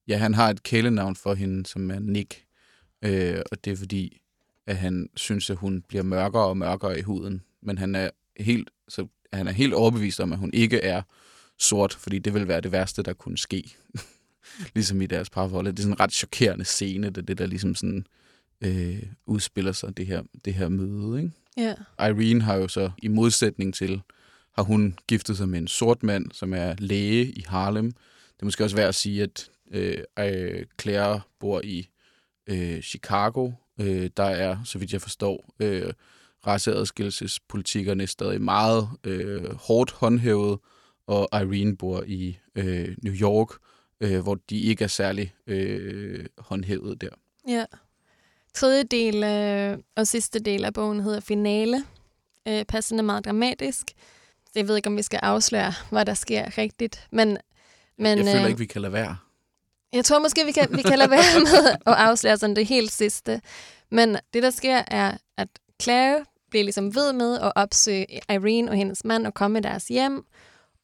ja, 0.08 0.16
han 0.16 0.34
har 0.34 0.50
et 0.50 0.62
kælenavn 0.62 1.16
for 1.16 1.34
hende, 1.34 1.66
som 1.66 1.90
er 1.90 1.98
Nick. 1.98 2.44
Øh, 3.02 3.38
og 3.52 3.64
det 3.64 3.72
er 3.72 3.76
fordi, 3.76 4.20
at 4.66 4.76
han 4.76 5.08
synes, 5.16 5.50
at 5.50 5.56
hun 5.56 5.82
bliver 5.88 6.02
mørkere 6.02 6.46
og 6.46 6.56
mørkere 6.56 6.98
i 6.98 7.02
huden. 7.02 7.42
Men 7.60 7.78
han 7.78 7.94
er 7.94 8.10
helt, 8.40 8.70
så 8.88 9.06
han 9.32 9.48
er 9.48 9.52
helt 9.52 9.74
overbevist 9.74 10.20
om, 10.20 10.32
at 10.32 10.38
hun 10.38 10.50
ikke 10.52 10.78
er 10.78 11.02
sort, 11.58 11.94
fordi 11.94 12.18
det 12.18 12.34
vil 12.34 12.48
være 12.48 12.60
det 12.60 12.72
værste, 12.72 13.02
der 13.02 13.12
kunne 13.12 13.38
ske. 13.38 13.76
ligesom 14.74 15.02
i 15.02 15.06
deres 15.06 15.30
parforhold. 15.30 15.66
Det 15.66 15.78
er 15.78 15.82
sådan 15.82 15.92
en 15.92 16.00
ret 16.00 16.12
chokerende 16.12 16.64
scene, 16.64 17.10
det, 17.10 17.28
det 17.28 17.38
der 17.38 17.46
ligesom 17.46 17.74
sådan 17.74 18.06
øh, 18.60 19.02
udspiller 19.26 19.72
sig, 19.72 19.96
det 19.96 20.06
her, 20.06 20.22
det 20.44 20.54
her 20.54 20.68
møde. 20.68 21.18
Ikke? 21.22 21.32
Ja, 21.56 21.74
Irene 21.98 22.42
har 22.42 22.54
jo 22.54 22.68
så, 22.68 22.90
i 23.02 23.08
modsætning 23.08 23.74
til, 23.74 24.02
har 24.54 24.62
hun 24.62 24.98
giftet 25.08 25.36
sig 25.36 25.48
med 25.48 25.58
en 25.58 25.68
sort 25.68 26.02
mand, 26.02 26.32
som 26.32 26.54
er 26.54 26.74
læge 26.78 27.24
i 27.32 27.44
Harlem. 27.48 27.92
Det 27.92 28.40
er 28.40 28.44
måske 28.44 28.64
også 28.64 28.76
værd 28.76 28.88
at 28.88 28.94
sige, 28.94 29.22
at 29.22 29.50
øh, 29.72 29.98
øh, 30.18 30.66
Claire 30.80 31.20
bor 31.40 31.60
i 31.64 31.88
øh, 32.46 32.82
Chicago. 32.82 33.52
Øh, 33.80 34.10
der 34.16 34.24
er, 34.24 34.56
så 34.64 34.78
vidt 34.78 34.92
jeg 34.92 35.02
forstår, 35.02 35.54
øh, 35.60 35.92
raceadskillelsespolitikkerne 36.46 38.06
stadig 38.06 38.42
meget 38.42 38.88
øh, 39.04 39.54
hårdt 39.54 39.92
håndhævet, 39.92 40.58
og 41.06 41.28
Irene 41.32 41.76
bor 41.76 42.02
i 42.06 42.38
øh, 42.54 42.96
New 43.02 43.14
York, 43.14 43.48
øh, 44.00 44.20
hvor 44.20 44.34
de 44.50 44.60
ikke 44.60 44.84
er 44.84 44.88
særlig 44.88 45.34
øh, 45.46 46.26
håndhævet 46.38 47.00
der. 47.00 47.08
ja. 47.48 47.64
Tredje 48.54 48.82
del 48.82 49.24
øh, 49.24 49.78
og 49.96 50.06
sidste 50.06 50.38
del 50.38 50.64
af 50.64 50.74
bogen 50.74 51.00
hedder 51.00 51.20
Finale. 51.20 51.84
Øh, 52.48 52.64
passende 52.64 53.02
meget 53.02 53.24
dramatisk. 53.24 53.86
Jeg 54.54 54.68
ved 54.68 54.76
ikke, 54.76 54.88
om 54.88 54.96
vi 54.96 55.02
skal 55.02 55.20
afsløre, 55.22 55.72
hvad 55.90 56.04
der 56.04 56.14
sker 56.14 56.58
rigtigt. 56.58 57.06
Men, 57.12 57.38
men, 57.98 58.18
jeg 58.18 58.26
føler 58.26 58.42
øh, 58.42 58.48
ikke, 58.48 58.58
vi 58.58 58.66
kan 58.66 58.82
lade 58.82 58.92
være. 58.92 59.16
Jeg 59.92 60.04
tror 60.04 60.18
måske, 60.18 60.44
vi 60.46 60.52
kan, 60.52 60.68
vi 60.70 60.82
kan 60.82 60.98
lade 60.98 61.10
være 61.10 61.40
med 61.40 61.70
at 61.86 61.94
afsløre 61.94 62.36
sådan 62.36 62.56
det 62.56 62.66
helt 62.66 62.92
sidste. 62.92 63.40
Men 63.90 64.16
det, 64.34 64.42
der 64.42 64.50
sker, 64.50 64.82
er, 64.86 65.16
at 65.36 65.48
Claire 65.82 66.24
bliver 66.52 66.64
ligesom 66.64 66.94
ved 66.94 67.12
med 67.12 67.38
at 67.40 67.52
opsøge 67.56 68.06
Irene 68.30 68.70
og 68.70 68.76
hendes 68.76 69.04
mand 69.04 69.26
og 69.26 69.34
komme 69.34 69.58
i 69.58 69.62
deres 69.62 69.88
hjem. 69.88 70.24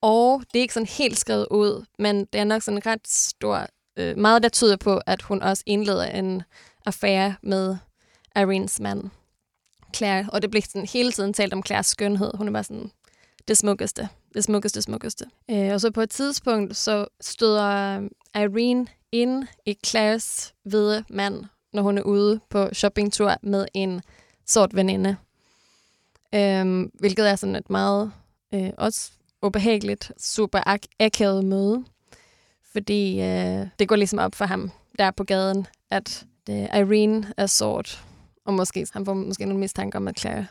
Og 0.01 0.43
det 0.53 0.59
er 0.59 0.63
ikke 0.63 0.75
sådan 0.75 0.87
helt 0.87 1.19
skrevet 1.19 1.47
ud, 1.51 1.85
men 1.99 2.25
det 2.25 2.41
er 2.41 2.45
nok 2.45 2.63
sådan 2.63 2.87
ret 2.87 3.09
stor... 3.09 3.67
Øh, 3.99 4.19
meget, 4.19 4.43
der 4.43 4.49
tyder 4.49 4.77
på, 4.77 5.01
at 5.07 5.23
hun 5.23 5.43
også 5.43 5.63
indleder 5.67 6.05
en 6.05 6.43
affære 6.87 7.35
med 7.43 7.77
Irenes 8.37 8.81
mand, 8.81 9.11
Claire. 9.97 10.29
Og 10.33 10.43
det 10.43 10.51
bliver 10.51 10.63
sådan 10.63 10.89
hele 10.89 11.13
tiden 11.13 11.33
talt 11.33 11.53
om 11.53 11.63
Claires 11.67 11.87
skønhed. 11.87 12.31
Hun 12.35 12.49
er 12.49 12.53
bare 12.53 12.65
sådan 12.65 12.91
det 13.49 13.57
smukkeste. 13.57 14.09
Det 14.35 14.45
smukkeste, 14.45 14.83
smukkeste. 14.83 15.25
Øh, 15.51 15.73
og 15.73 15.81
så 15.81 15.91
på 15.91 16.01
et 16.01 16.11
tidspunkt, 16.11 16.77
så 16.77 17.07
støder 17.21 17.99
øh, 18.35 18.43
Irene 18.43 18.87
ind 19.13 19.47
i 19.67 19.77
Claires 19.87 20.55
hvide 20.65 21.05
mand, 21.11 21.45
når 21.73 21.83
hun 21.83 21.99
er 21.99 22.03
ude 22.03 22.41
på 22.51 22.69
shoppingtur 22.73 23.37
med 23.43 23.67
en 23.75 24.03
sort 24.47 24.77
veninde. 24.77 25.17
Øhm, 26.35 26.91
hvilket 26.95 27.31
er 27.31 27.37
sådan 27.37 27.57
et 27.57 27.71
meget 27.71 28.13
øh, 28.55 28.71
også 28.79 29.11
ubehageligt, 29.43 30.13
super 30.19 30.59
ak- 30.69 30.95
akavet 31.01 31.45
møde. 31.45 31.85
Fordi 32.73 33.21
øh, 33.21 33.67
det 33.79 33.89
går 33.89 33.97
ligesom 33.97 34.19
op 34.19 34.35
for 34.35 34.45
ham 34.45 34.71
der 34.99 35.11
på 35.11 35.25
gaden, 35.25 35.67
at 35.91 36.27
det, 36.47 36.69
Irene 36.75 37.33
er 37.37 37.47
sort. 37.47 38.05
Og 38.45 38.55
måske, 38.55 38.87
han 38.93 39.05
får 39.05 39.15
måske 39.15 39.45
nogle 39.45 39.61
mistanke 39.61 39.97
om, 39.97 40.09
at 40.09 40.21
Claire 40.21 40.47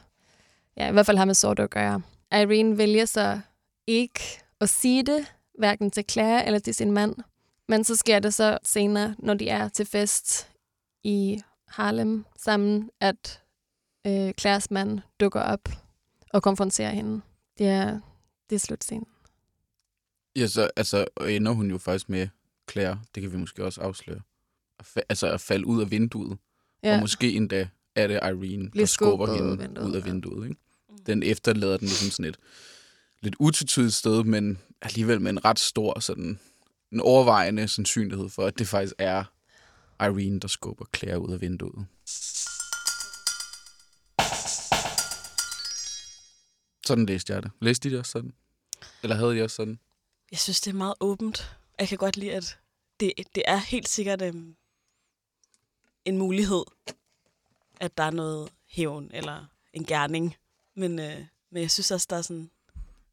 ja, 0.77 0.89
i 0.89 0.91
hvert 0.91 1.05
fald 1.05 1.17
har 1.17 1.25
med 1.25 1.33
sort 1.33 1.59
at 1.59 1.69
gøre. 1.69 2.01
Irene 2.31 2.77
vælger 2.77 3.05
så 3.05 3.39
ikke 3.87 4.21
at 4.61 4.69
sige 4.69 5.03
det, 5.03 5.33
hverken 5.59 5.91
til 5.91 6.05
Claire 6.11 6.45
eller 6.45 6.59
til 6.59 6.73
sin 6.75 6.91
mand. 6.91 7.15
Men 7.67 7.83
så 7.83 7.95
sker 7.95 8.19
det 8.19 8.33
så 8.33 8.57
senere, 8.63 9.15
når 9.19 9.33
de 9.33 9.49
er 9.49 9.67
til 9.67 9.85
fest 9.85 10.49
i 11.03 11.41
Harlem 11.67 12.25
sammen, 12.37 12.89
at 13.01 13.41
øh, 14.07 14.33
Claires 14.39 14.71
mand 14.71 14.99
dukker 15.19 15.41
op 15.41 15.69
og 16.33 16.43
konfronterer 16.43 16.91
hende. 16.91 17.21
Det 17.57 17.67
er, 17.67 17.99
det 18.49 18.55
er 18.55 18.59
slutscenen. 18.59 19.07
Ja, 20.35 20.47
så 20.47 20.69
altså, 20.75 21.05
ender 21.27 21.51
hun 21.51 21.71
jo 21.71 21.77
faktisk 21.77 22.09
med 22.09 22.27
Claire, 22.71 22.99
det 23.15 23.23
kan 23.23 23.31
vi 23.31 23.37
måske 23.37 23.65
også 23.65 23.81
afsløre, 23.81 24.19
at 24.79 24.85
fa- 24.85 25.05
altså 25.09 25.31
at 25.31 25.41
falde 25.41 25.67
ud 25.67 25.81
af 25.81 25.91
vinduet. 25.91 26.37
Ja. 26.83 26.95
Og 26.95 26.99
måske 26.99 27.31
endda 27.31 27.67
er 27.95 28.07
det 28.07 28.13
Irene, 28.13 28.69
der 28.75 28.85
skubber 28.85 29.35
hende 29.35 29.57
vinduet, 29.57 29.87
ud 29.87 29.95
af 29.95 30.05
vinduet. 30.05 30.49
Ikke? 30.49 30.59
Den 31.05 31.23
efterlader 31.23 31.77
den 31.77 31.87
ligesom 31.87 32.11
sådan 32.11 32.29
et 32.29 32.37
lidt 33.21 33.35
utvetydigt 33.39 33.93
sted, 33.93 34.23
men 34.23 34.57
alligevel 34.81 35.21
med 35.21 35.31
en 35.31 35.45
ret 35.45 35.59
stor 35.59 35.99
sådan 35.99 36.39
en 36.91 36.99
overvejende 36.99 37.67
sandsynlighed 37.67 38.29
for, 38.29 38.45
at 38.45 38.59
det 38.59 38.67
faktisk 38.67 38.93
er 38.97 39.23
Irene, 39.99 40.39
der 40.39 40.47
skubber 40.47 40.85
Claire 40.97 41.19
ud 41.19 41.33
af 41.33 41.41
vinduet. 41.41 41.85
Sådan 46.87 47.05
læste 47.05 47.33
jeg 47.33 47.43
det. 47.43 47.51
Læste 47.61 47.89
I 47.89 47.91
det 47.91 47.99
også 47.99 48.11
sådan? 48.11 48.33
Eller 49.03 49.15
havde 49.15 49.37
I 49.37 49.41
også 49.41 49.55
sådan? 49.55 49.79
Jeg 50.31 50.39
synes, 50.39 50.61
det 50.61 50.71
er 50.71 50.75
meget 50.75 50.93
åbent. 50.99 51.57
Jeg 51.79 51.87
kan 51.87 51.97
godt 51.97 52.17
lide, 52.17 52.33
at 52.33 52.59
det, 52.99 53.13
det 53.35 53.43
er 53.47 53.57
helt 53.57 53.89
sikkert 53.89 54.21
øhm, 54.21 54.55
en 56.05 56.17
mulighed, 56.17 56.63
at 57.79 57.97
der 57.97 58.03
er 58.03 58.11
noget 58.11 58.49
hævn 58.67 59.09
eller 59.13 59.45
en 59.73 59.85
gerning. 59.85 60.35
Men, 60.75 60.99
øh, 60.99 61.25
men 61.51 61.61
jeg 61.61 61.71
synes 61.71 61.91
også, 61.91 62.07
der 62.09 62.15
er, 62.15 62.21
sådan, 62.21 62.51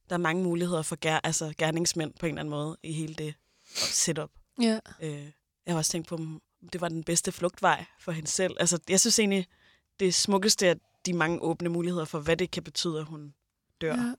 der 0.08 0.14
er 0.14 0.18
mange 0.18 0.42
muligheder 0.42 0.82
for 0.82 0.96
ger, 0.96 1.20
altså 1.24 1.54
gerningsmænd 1.58 2.14
på 2.20 2.26
en 2.26 2.30
eller 2.30 2.40
anden 2.40 2.50
måde 2.50 2.76
i 2.82 2.92
hele 2.92 3.14
det 3.14 3.34
setup. 3.74 4.30
Ja. 4.60 4.78
Øh, 5.02 5.30
jeg 5.66 5.74
har 5.74 5.76
også 5.76 5.92
tænkt 5.92 6.08
på, 6.08 6.14
om 6.14 6.42
det 6.72 6.80
var 6.80 6.88
den 6.88 7.04
bedste 7.04 7.32
flugtvej 7.32 7.84
for 8.00 8.12
hende 8.12 8.28
selv. 8.28 8.56
Altså, 8.60 8.78
jeg 8.88 9.00
synes 9.00 9.18
egentlig, 9.18 9.46
det 10.00 10.14
smukkeste 10.14 10.66
er 10.66 10.74
de 11.06 11.12
mange 11.12 11.42
åbne 11.42 11.68
muligheder 11.68 12.04
for, 12.04 12.18
hvad 12.20 12.36
det 12.36 12.50
kan 12.50 12.62
betyde, 12.62 12.98
at 12.98 13.04
hun 13.04 13.34
dør. 13.84 13.96
Ja. 13.96 14.14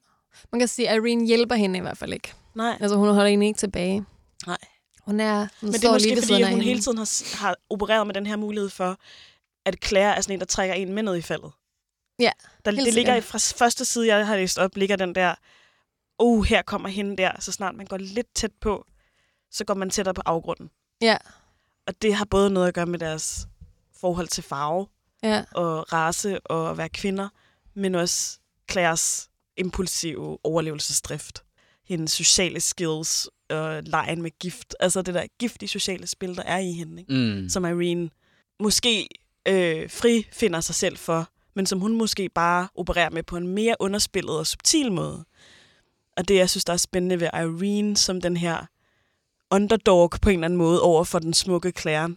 Man 0.51 0.59
kan 0.59 0.67
sige, 0.67 0.89
at 0.89 0.95
Irene 0.95 1.27
hjælper 1.27 1.55
hende 1.55 1.77
i 1.77 1.81
hvert 1.81 1.97
fald 1.97 2.13
ikke. 2.13 2.33
Nej. 2.55 2.77
Altså, 2.81 2.97
hun 2.97 3.07
holder 3.07 3.29
hende 3.29 3.45
ikke 3.45 3.57
tilbage. 3.57 4.05
Nej. 4.47 4.57
Hun 5.01 5.19
er 5.19 5.37
hun 5.39 5.47
Men 5.61 5.73
det 5.73 5.83
er 5.83 5.91
måske, 5.93 6.21
fordi 6.21 6.43
hun 6.43 6.61
hele 6.61 6.81
tiden 6.81 6.97
har, 6.97 7.37
har 7.37 7.55
opereret 7.69 8.07
med 8.07 8.13
den 8.13 8.25
her 8.25 8.35
mulighed 8.35 8.69
for, 8.69 8.97
at 9.65 9.75
Claire 9.85 10.15
er 10.15 10.21
sådan 10.21 10.33
en, 10.33 10.39
der 10.39 10.45
trækker 10.45 10.75
en 10.75 10.93
med 10.93 11.03
ned 11.03 11.15
i 11.15 11.21
faldet. 11.21 11.51
Ja, 12.19 12.31
der, 12.65 12.71
Det 12.71 12.93
ligger 12.93 13.21
fra 13.21 13.37
første 13.57 13.85
side, 13.85 14.07
jeg 14.15 14.27
har 14.27 14.35
læst 14.35 14.57
op, 14.57 14.75
ligger 14.75 14.95
den 14.95 15.15
der, 15.15 15.35
oh, 16.17 16.43
her 16.43 16.61
kommer 16.61 16.89
hende 16.89 17.17
der. 17.17 17.31
Så 17.39 17.51
snart 17.51 17.75
man 17.75 17.85
går 17.85 17.97
lidt 17.97 18.33
tæt 18.35 18.51
på, 18.61 18.85
så 19.51 19.65
går 19.65 19.73
man 19.73 19.89
tættere 19.89 20.13
på 20.13 20.21
afgrunden. 20.25 20.69
Ja. 21.01 21.17
Og 21.87 22.01
det 22.01 22.15
har 22.15 22.25
både 22.25 22.49
noget 22.49 22.67
at 22.67 22.73
gøre 22.73 22.85
med 22.85 22.99
deres 22.99 23.47
forhold 23.99 24.27
til 24.27 24.43
farve, 24.43 24.87
ja. 25.23 25.43
og 25.51 25.93
race 25.93 26.39
og 26.39 26.69
at 26.71 26.77
være 26.77 26.89
kvinder, 26.89 27.29
men 27.73 27.95
også 27.95 28.39
Claires 28.71 29.29
impulsive 29.57 30.37
overlevelsesdrift. 30.43 31.43
Hendes 31.87 32.11
sociale 32.11 32.59
skills 32.59 33.29
og 33.49 33.83
lejen 33.83 34.21
med 34.21 34.31
gift. 34.39 34.75
Altså 34.79 35.01
det 35.01 35.13
der 35.13 35.25
giftige 35.39 35.69
sociale 35.69 36.07
spil, 36.07 36.35
der 36.35 36.43
er 36.43 36.57
i 36.57 36.71
hende. 36.71 37.01
Ikke? 37.01 37.13
Mm. 37.13 37.49
Som 37.49 37.65
Irene 37.65 38.09
måske 38.59 39.07
øh, 39.47 39.89
fri 39.89 40.27
finder 40.31 40.61
sig 40.61 40.75
selv 40.75 40.97
for, 40.97 41.29
men 41.55 41.65
som 41.65 41.79
hun 41.79 41.95
måske 41.95 42.29
bare 42.29 42.67
opererer 42.75 43.09
med 43.09 43.23
på 43.23 43.37
en 43.37 43.47
mere 43.47 43.75
underspillet 43.79 44.39
og 44.39 44.47
subtil 44.47 44.91
måde. 44.91 45.25
Og 46.17 46.27
det, 46.27 46.35
jeg 46.35 46.49
synes, 46.49 46.65
der 46.65 46.73
er 46.73 46.77
spændende 46.77 47.19
ved 47.19 47.29
Irene 47.33 47.97
som 47.97 48.21
den 48.21 48.37
her 48.37 48.65
underdog 49.51 50.11
på 50.21 50.29
en 50.29 50.35
eller 50.35 50.45
anden 50.45 50.57
måde 50.57 50.81
over 50.81 51.03
for 51.03 51.19
den 51.19 51.33
smukke 51.33 51.73
Claire, 51.79 52.15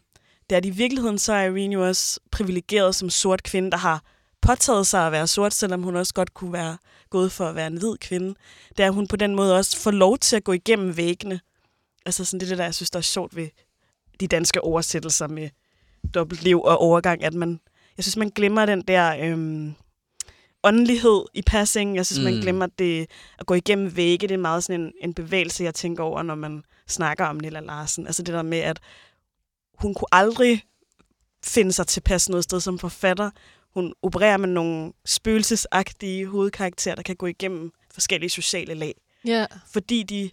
det 0.50 0.57
er, 0.57 0.57
at 0.57 0.64
i 0.64 0.71
virkeligheden 0.71 1.18
så 1.18 1.33
er 1.33 1.45
Irene 1.45 1.75
jo 1.75 1.87
også 1.87 2.21
privilegeret 2.30 2.95
som 2.95 3.11
sort 3.11 3.42
kvinde, 3.42 3.71
der 3.71 3.76
har 3.76 4.02
påtaget 4.42 4.87
sig 4.87 5.07
at 5.07 5.12
være 5.12 5.26
sort, 5.26 5.54
selvom 5.54 5.83
hun 5.83 5.97
også 5.97 6.14
godt 6.14 6.35
kunne 6.35 6.52
være 6.52 6.78
gået 7.11 7.33
for 7.33 7.47
at 7.47 7.54
være 7.54 7.66
en 7.66 7.78
hvid 7.78 7.97
kvinde. 7.97 8.35
Det 8.68 8.80
er, 8.80 8.87
at 8.87 8.95
hun 8.95 9.07
på 9.07 9.16
den 9.16 9.35
måde 9.35 9.57
også 9.57 9.80
får 9.80 9.90
lov 9.90 10.18
til 10.18 10.37
at 10.37 10.45
gå 10.45 10.52
igennem 10.52 10.97
væggene. 10.97 11.40
Altså 12.07 12.25
sådan 12.25 12.40
det, 12.40 12.47
er 12.47 12.50
det 12.50 12.59
der, 12.59 12.64
jeg 12.64 12.75
synes, 12.75 12.90
der 12.90 12.99
er 12.99 13.02
sjovt 13.02 13.37
ved 13.37 13.49
de 14.21 14.26
danske 14.26 14.64
oversættelser 14.64 15.28
med 15.28 15.49
dobbeltliv 16.14 16.62
og 16.62 16.78
overgang, 16.78 17.25
at 17.25 17.35
man, 17.35 17.61
jeg 17.97 18.04
synes, 18.04 18.16
man 18.16 18.30
glemmer 18.30 18.66
den 18.66 18.83
der 18.83 19.16
øhm, 19.21 19.75
åndelighed 20.64 21.25
i 21.35 21.42
passing. 21.42 21.97
Jeg 21.97 22.07
synes, 22.07 22.18
mm. 22.18 22.25
man 22.25 22.40
glemmer 22.40 22.66
det 22.66 23.07
at 23.38 23.47
gå 23.47 23.54
igennem 23.54 23.97
vægge. 23.97 24.28
Det 24.28 24.35
er 24.35 24.38
meget 24.38 24.64
sådan 24.64 24.80
en, 24.80 24.92
en 25.00 25.14
bevægelse, 25.14 25.64
jeg 25.64 25.75
tænker 25.75 26.04
over, 26.04 26.23
når 26.23 26.35
man 26.35 26.62
snakker 26.88 27.25
om 27.25 27.37
Nilla 27.37 27.61
Larsen. 27.61 28.07
Altså 28.07 28.23
det 28.23 28.35
der 28.35 28.42
med, 28.42 28.59
at 28.59 28.80
hun 29.75 29.95
kunne 29.95 30.09
aldrig 30.12 30.62
finde 31.45 31.73
sig 31.73 31.87
tilpas 31.87 32.28
noget 32.28 32.45
sted 32.45 32.61
som 32.61 32.78
forfatter. 32.78 33.30
Hun 33.75 33.92
opererer 34.02 34.37
med 34.37 34.49
nogle 34.49 34.92
spøgelsesagtige 35.07 36.26
hovedkarakterer, 36.26 36.95
der 36.95 37.02
kan 37.02 37.16
gå 37.16 37.26
igennem 37.26 37.73
forskellige 37.95 38.30
sociale 38.30 38.75
lag. 38.75 38.95
Ja. 39.25 39.47
Fordi 39.73 40.02
de 40.02 40.30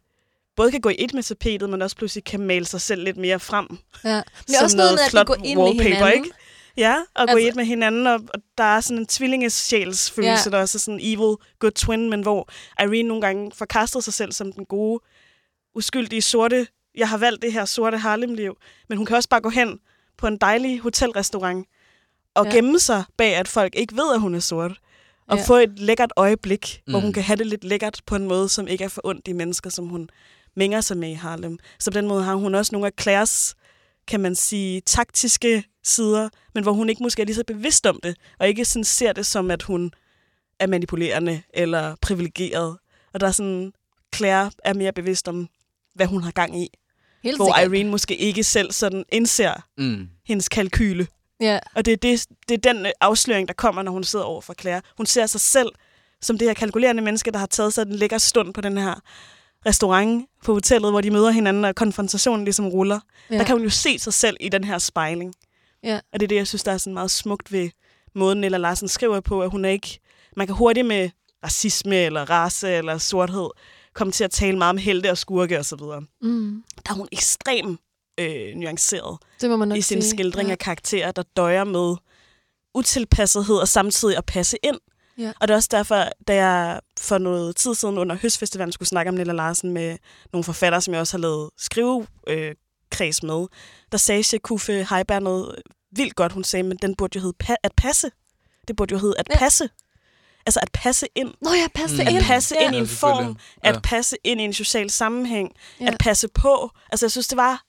både 0.55 0.71
kan 0.71 0.81
gå 0.81 0.89
i 0.89 0.95
et 0.97 1.13
med 1.13 1.23
tapetet, 1.23 1.69
men 1.69 1.81
også 1.81 1.95
pludselig 1.95 2.23
kan 2.23 2.39
male 2.39 2.65
sig 2.65 2.81
selv 2.81 3.03
lidt 3.03 3.17
mere 3.17 3.39
frem. 3.39 3.67
Ja. 4.03 4.21
Det 4.47 4.55
er 4.59 4.63
også 4.63 4.77
noget, 4.77 4.91
med, 4.91 4.99
at 4.99 5.11
de 5.11 5.25
går 5.25 5.45
ind 5.45 5.59
wallpaper, 5.59 5.89
i 5.89 5.93
hinanden. 5.93 6.23
Ikke? 6.23 6.35
Ja, 6.77 6.95
og 7.15 7.21
altså, 7.21 7.33
gå 7.33 7.37
i 7.37 7.47
et 7.47 7.55
med 7.55 7.65
hinanden, 7.65 8.07
og, 8.07 8.19
og 8.33 8.39
der 8.57 8.63
er 8.63 8.79
sådan 8.79 8.97
en 8.97 9.07
tvillingesjælsfølelse, 9.07 10.49
ja. 10.49 10.55
der 10.55 10.61
også 10.61 10.77
er 10.77 10.79
sådan 10.79 10.99
en 10.99 11.13
evil 11.13 11.35
good 11.59 11.71
twin, 11.71 12.09
men 12.09 12.21
hvor 12.21 12.49
Irene 12.79 13.07
nogle 13.07 13.21
gange 13.21 13.51
forkastede 13.51 14.03
sig 14.03 14.13
selv 14.13 14.31
som 14.31 14.53
den 14.53 14.65
gode, 14.65 15.03
uskyldige 15.75 16.21
sorte, 16.21 16.67
jeg 16.97 17.09
har 17.09 17.17
valgt 17.17 17.41
det 17.41 17.53
her 17.53 17.65
sorte 17.65 17.97
Harlem-liv, 17.97 18.57
men 18.89 18.97
hun 18.97 19.05
kan 19.05 19.15
også 19.15 19.29
bare 19.29 19.41
gå 19.41 19.49
hen 19.49 19.79
på 20.17 20.27
en 20.27 20.37
dejlig 20.37 20.79
hotelrestaurant 20.79 21.67
og 22.35 22.45
ja. 22.45 22.51
gemme 22.51 22.79
sig 22.79 23.03
bag, 23.17 23.35
at 23.35 23.47
folk 23.47 23.75
ikke 23.75 23.95
ved, 23.95 24.13
at 24.13 24.21
hun 24.21 24.35
er 24.35 24.39
sort. 24.39 24.79
Og 25.27 25.37
ja. 25.37 25.43
få 25.43 25.55
et 25.55 25.79
lækkert 25.79 26.11
øjeblik, 26.15 26.81
mm. 26.87 26.93
hvor 26.93 26.99
hun 26.99 27.09
mm. 27.09 27.13
kan 27.13 27.23
have 27.23 27.37
det 27.37 27.47
lidt 27.47 27.63
lækkert 27.63 28.01
på 28.05 28.15
en 28.15 28.27
måde, 28.27 28.49
som 28.49 28.67
ikke 28.67 28.83
er 28.83 28.87
for 28.87 29.01
ondt 29.03 29.27
i 29.27 29.33
mennesker, 29.33 29.69
som 29.69 29.87
hun 29.87 30.09
mænger 30.55 30.81
sig 30.81 30.97
med 30.97 31.09
i 31.09 31.13
Harlem. 31.13 31.57
Så 31.79 31.91
på 31.91 31.97
den 31.97 32.07
måde 32.07 32.23
har 32.23 32.35
hun 32.35 32.55
også 32.55 32.75
nogle 32.75 32.87
af 32.87 32.91
Claires, 33.01 33.55
kan 34.07 34.19
man 34.19 34.35
sige, 34.35 34.81
taktiske 34.81 35.63
sider, 35.83 36.29
men 36.53 36.63
hvor 36.63 36.71
hun 36.71 36.89
ikke 36.89 37.03
måske 37.03 37.21
er 37.21 37.25
lige 37.25 37.35
så 37.35 37.43
bevidst 37.47 37.85
om 37.85 37.99
det, 38.03 38.17
og 38.39 38.47
ikke 38.47 38.65
sådan 38.65 38.83
ser 38.83 39.13
det 39.13 39.25
som, 39.25 39.51
at 39.51 39.63
hun 39.63 39.91
er 40.59 40.67
manipulerende 40.67 41.41
eller 41.53 41.95
privilegeret. 42.01 42.77
Og 43.13 43.19
der 43.19 43.27
er 43.27 43.31
sådan, 43.31 43.73
Claire 44.15 44.51
er 44.63 44.73
mere 44.73 44.93
bevidst 44.93 45.27
om, 45.27 45.49
hvad 45.93 46.07
hun 46.07 46.23
har 46.23 46.31
gang 46.31 46.61
i. 46.61 46.69
Helt 47.25 47.37
hvor 47.37 47.55
sikkert. 47.55 47.73
Irene 47.73 47.89
måske 47.89 48.15
ikke 48.15 48.43
selv 48.43 48.71
sådan 48.71 49.03
indser 49.11 49.53
mm. 49.77 50.07
hendes 50.25 50.49
kalkyle. 50.49 51.07
Yeah. 51.43 51.59
Og 51.75 51.85
det 51.85 51.91
er, 51.91 51.97
det, 51.97 52.25
det 52.49 52.65
er 52.65 52.73
den 52.73 52.85
afsløring, 53.01 53.47
der 53.47 53.53
kommer, 53.53 53.81
når 53.81 53.91
hun 53.91 54.03
sidder 54.03 54.25
over 54.25 54.41
for 54.41 54.53
Claire. 54.61 54.81
Hun 54.97 55.05
ser 55.05 55.25
sig 55.25 55.41
selv 55.41 55.69
som 56.21 56.37
det 56.37 56.47
her 56.47 56.53
kalkulerende 56.53 57.01
menneske, 57.01 57.31
der 57.31 57.39
har 57.39 57.45
taget 57.45 57.73
sig 57.73 57.85
den 57.85 57.95
lækker 57.95 58.17
stund 58.17 58.53
på 58.53 58.61
den 58.61 58.77
her 58.77 59.01
restaurant 59.65 60.25
på 60.43 60.53
hotellet, 60.53 60.91
hvor 60.91 61.01
de 61.01 61.11
møder 61.11 61.31
hinanden, 61.31 61.65
og 61.65 61.75
konfrontationen 61.75 62.45
ligesom 62.45 62.67
ruller. 62.67 62.99
Ja. 63.31 63.37
Der 63.37 63.43
kan 63.43 63.55
hun 63.55 63.63
jo 63.63 63.69
se 63.69 63.99
sig 63.99 64.13
selv 64.13 64.37
i 64.39 64.49
den 64.49 64.63
her 64.63 64.77
spejling. 64.77 65.33
Ja. 65.83 65.99
Og 66.13 66.19
det 66.19 66.23
er 66.23 66.27
det, 66.27 66.35
jeg 66.35 66.47
synes, 66.47 66.63
der 66.63 66.71
er 66.71 66.77
sådan 66.77 66.93
meget 66.93 67.11
smukt 67.11 67.51
ved 67.51 67.69
måden, 68.15 68.41
Nella 68.41 68.57
Larsen 68.57 68.87
skriver 68.87 69.19
på, 69.19 69.41
at 69.41 69.49
hun 69.49 69.65
er 69.65 69.69
ikke... 69.69 69.99
Man 70.37 70.47
kan 70.47 70.55
hurtigt 70.55 70.87
med 70.87 71.09
racisme 71.43 71.95
eller 71.95 72.29
race 72.29 72.69
eller 72.71 72.97
sorthed 72.97 73.49
komme 73.95 74.11
til 74.11 74.23
at 74.23 74.31
tale 74.31 74.57
meget 74.57 74.69
om 74.69 74.77
helte 74.77 75.11
og 75.11 75.17
skurke 75.17 75.59
osv. 75.59 75.79
Mm. 76.21 76.63
Der 76.85 76.91
er 76.91 76.95
hun 76.95 77.07
ekstrem 77.11 77.77
øh, 78.19 78.55
nuanceret 78.55 79.17
det 79.41 79.49
må 79.49 79.57
man 79.57 79.67
nok 79.67 79.77
i 79.77 79.81
sin 79.81 80.01
sige. 80.01 80.09
skildring 80.09 80.47
ja. 80.47 80.51
af 80.51 80.59
karakterer, 80.59 81.11
der 81.11 81.23
døjer 81.35 81.63
med 81.63 81.95
utilpassethed 82.75 83.55
og 83.55 83.67
samtidig 83.67 84.17
at 84.17 84.25
passe 84.25 84.57
ind. 84.63 84.79
Ja. 85.17 85.33
Og 85.41 85.47
det 85.47 85.53
er 85.53 85.55
også 85.55 85.69
derfor, 85.71 86.03
da 86.27 86.35
jeg 86.35 86.79
for 86.99 87.17
noget 87.17 87.55
tid 87.55 87.75
siden 87.75 87.97
under 87.97 88.17
Høstfestivalen 88.21 88.71
skulle 88.71 88.89
snakke 88.89 89.09
om 89.09 89.15
Nilla 89.15 89.33
Larsen 89.33 89.71
med 89.71 89.97
nogle 90.33 90.43
forfattere, 90.43 90.81
som 90.81 90.93
jeg 90.93 91.01
også 91.01 91.17
har 91.17 91.21
lavet 91.21 91.49
skrivekreds 91.57 93.23
øh, 93.23 93.27
med, 93.27 93.47
der 93.91 93.97
sagde 93.97 94.23
Shekufe 94.23 94.87
Heiberg 94.89 95.21
noget 95.21 95.55
vildt 95.91 96.15
godt. 96.15 96.31
Hun 96.31 96.43
sagde, 96.43 96.63
men 96.63 96.77
den 96.81 96.95
burde 96.95 97.15
jo 97.15 97.21
hedde 97.21 97.37
pa- 97.43 97.55
at 97.63 97.71
passe. 97.77 98.11
Det 98.67 98.75
burde 98.75 98.91
jo 98.93 98.99
hedde 98.99 99.15
at 99.17 99.27
passe. 99.35 99.69
Altså 100.45 100.59
at 100.59 100.69
passe 100.73 101.07
ind. 101.15 101.33
Nå 101.41 101.49
ja, 101.53 101.67
passe 101.75 101.95
mm. 102.03 102.07
ind. 102.07 102.17
At 102.17 102.23
passe 102.23 102.55
ja. 102.59 102.65
ind 102.65 102.75
i 102.75 102.77
en 102.77 102.87
form. 102.87 103.37
Ja. 103.63 103.69
At 103.69 103.81
passe 103.81 104.17
ind 104.23 104.41
i 104.41 104.43
en 104.43 104.53
social 104.53 104.89
sammenhæng. 104.89 105.51
Ja. 105.79 105.87
At 105.87 105.97
passe 105.99 106.27
på. 106.27 106.71
Altså 106.91 107.05
jeg 107.05 107.11
synes, 107.11 107.27
det 107.27 107.37
var 107.37 107.63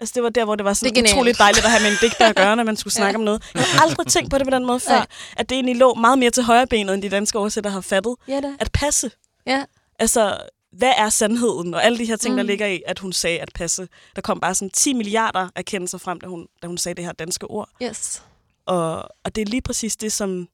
Altså, 0.00 0.12
det 0.14 0.22
var 0.22 0.28
der, 0.28 0.44
hvor 0.44 0.54
det 0.54 0.64
var 0.64 0.74
sådan 0.74 0.94
det 0.94 1.12
utroligt 1.12 1.38
dejligt 1.38 1.64
at 1.64 1.70
have 1.70 1.82
med 1.82 1.90
en 1.90 1.96
digter 2.00 2.26
at 2.26 2.36
gøre, 2.36 2.56
når 2.56 2.64
man 2.64 2.76
skulle 2.76 2.94
snakke 3.00 3.12
ja. 3.12 3.18
om 3.18 3.24
noget. 3.24 3.50
Jeg 3.54 3.62
har 3.62 3.82
aldrig 3.82 4.06
tænkt 4.06 4.30
på 4.30 4.38
det 4.38 4.46
på 4.46 4.50
den 4.50 4.66
måde 4.66 4.80
før, 4.90 4.94
ja. 4.94 5.04
at 5.36 5.48
det 5.48 5.54
egentlig 5.54 5.76
lå 5.76 5.94
meget 5.94 6.18
mere 6.18 6.30
til 6.30 6.42
højre 6.42 6.66
benet, 6.66 6.94
end 6.94 7.02
de 7.02 7.08
danske 7.08 7.38
oversætter 7.38 7.70
har 7.70 7.80
fattet. 7.80 8.16
Ja, 8.28 8.40
da. 8.40 8.52
At 8.60 8.70
passe. 8.72 9.10
Ja. 9.46 9.64
Altså, 9.98 10.38
hvad 10.72 10.92
er 10.96 11.08
sandheden? 11.08 11.74
Og 11.74 11.84
alle 11.84 11.98
de 11.98 12.04
her 12.04 12.16
ting, 12.16 12.34
mm. 12.34 12.36
der 12.36 12.44
ligger 12.44 12.66
i, 12.66 12.82
at 12.86 12.98
hun 12.98 13.12
sagde 13.12 13.40
at 13.40 13.50
passe. 13.54 13.88
Der 14.16 14.22
kom 14.22 14.40
bare 14.40 14.54
sådan 14.54 14.70
10 14.70 14.92
milliarder 14.92 15.48
erkendelser 15.56 15.98
frem, 15.98 16.20
da 16.20 16.26
hun, 16.26 16.46
da 16.62 16.66
hun 16.66 16.78
sagde 16.78 16.96
det 16.96 17.04
her 17.04 17.12
danske 17.12 17.46
ord. 17.46 17.68
Yes. 17.82 18.22
Og, 18.66 19.02
og 19.24 19.34
det 19.34 19.42
er 19.42 19.46
lige 19.46 19.62
præcis 19.62 19.96
det, 19.96 20.12
som, 20.12 20.48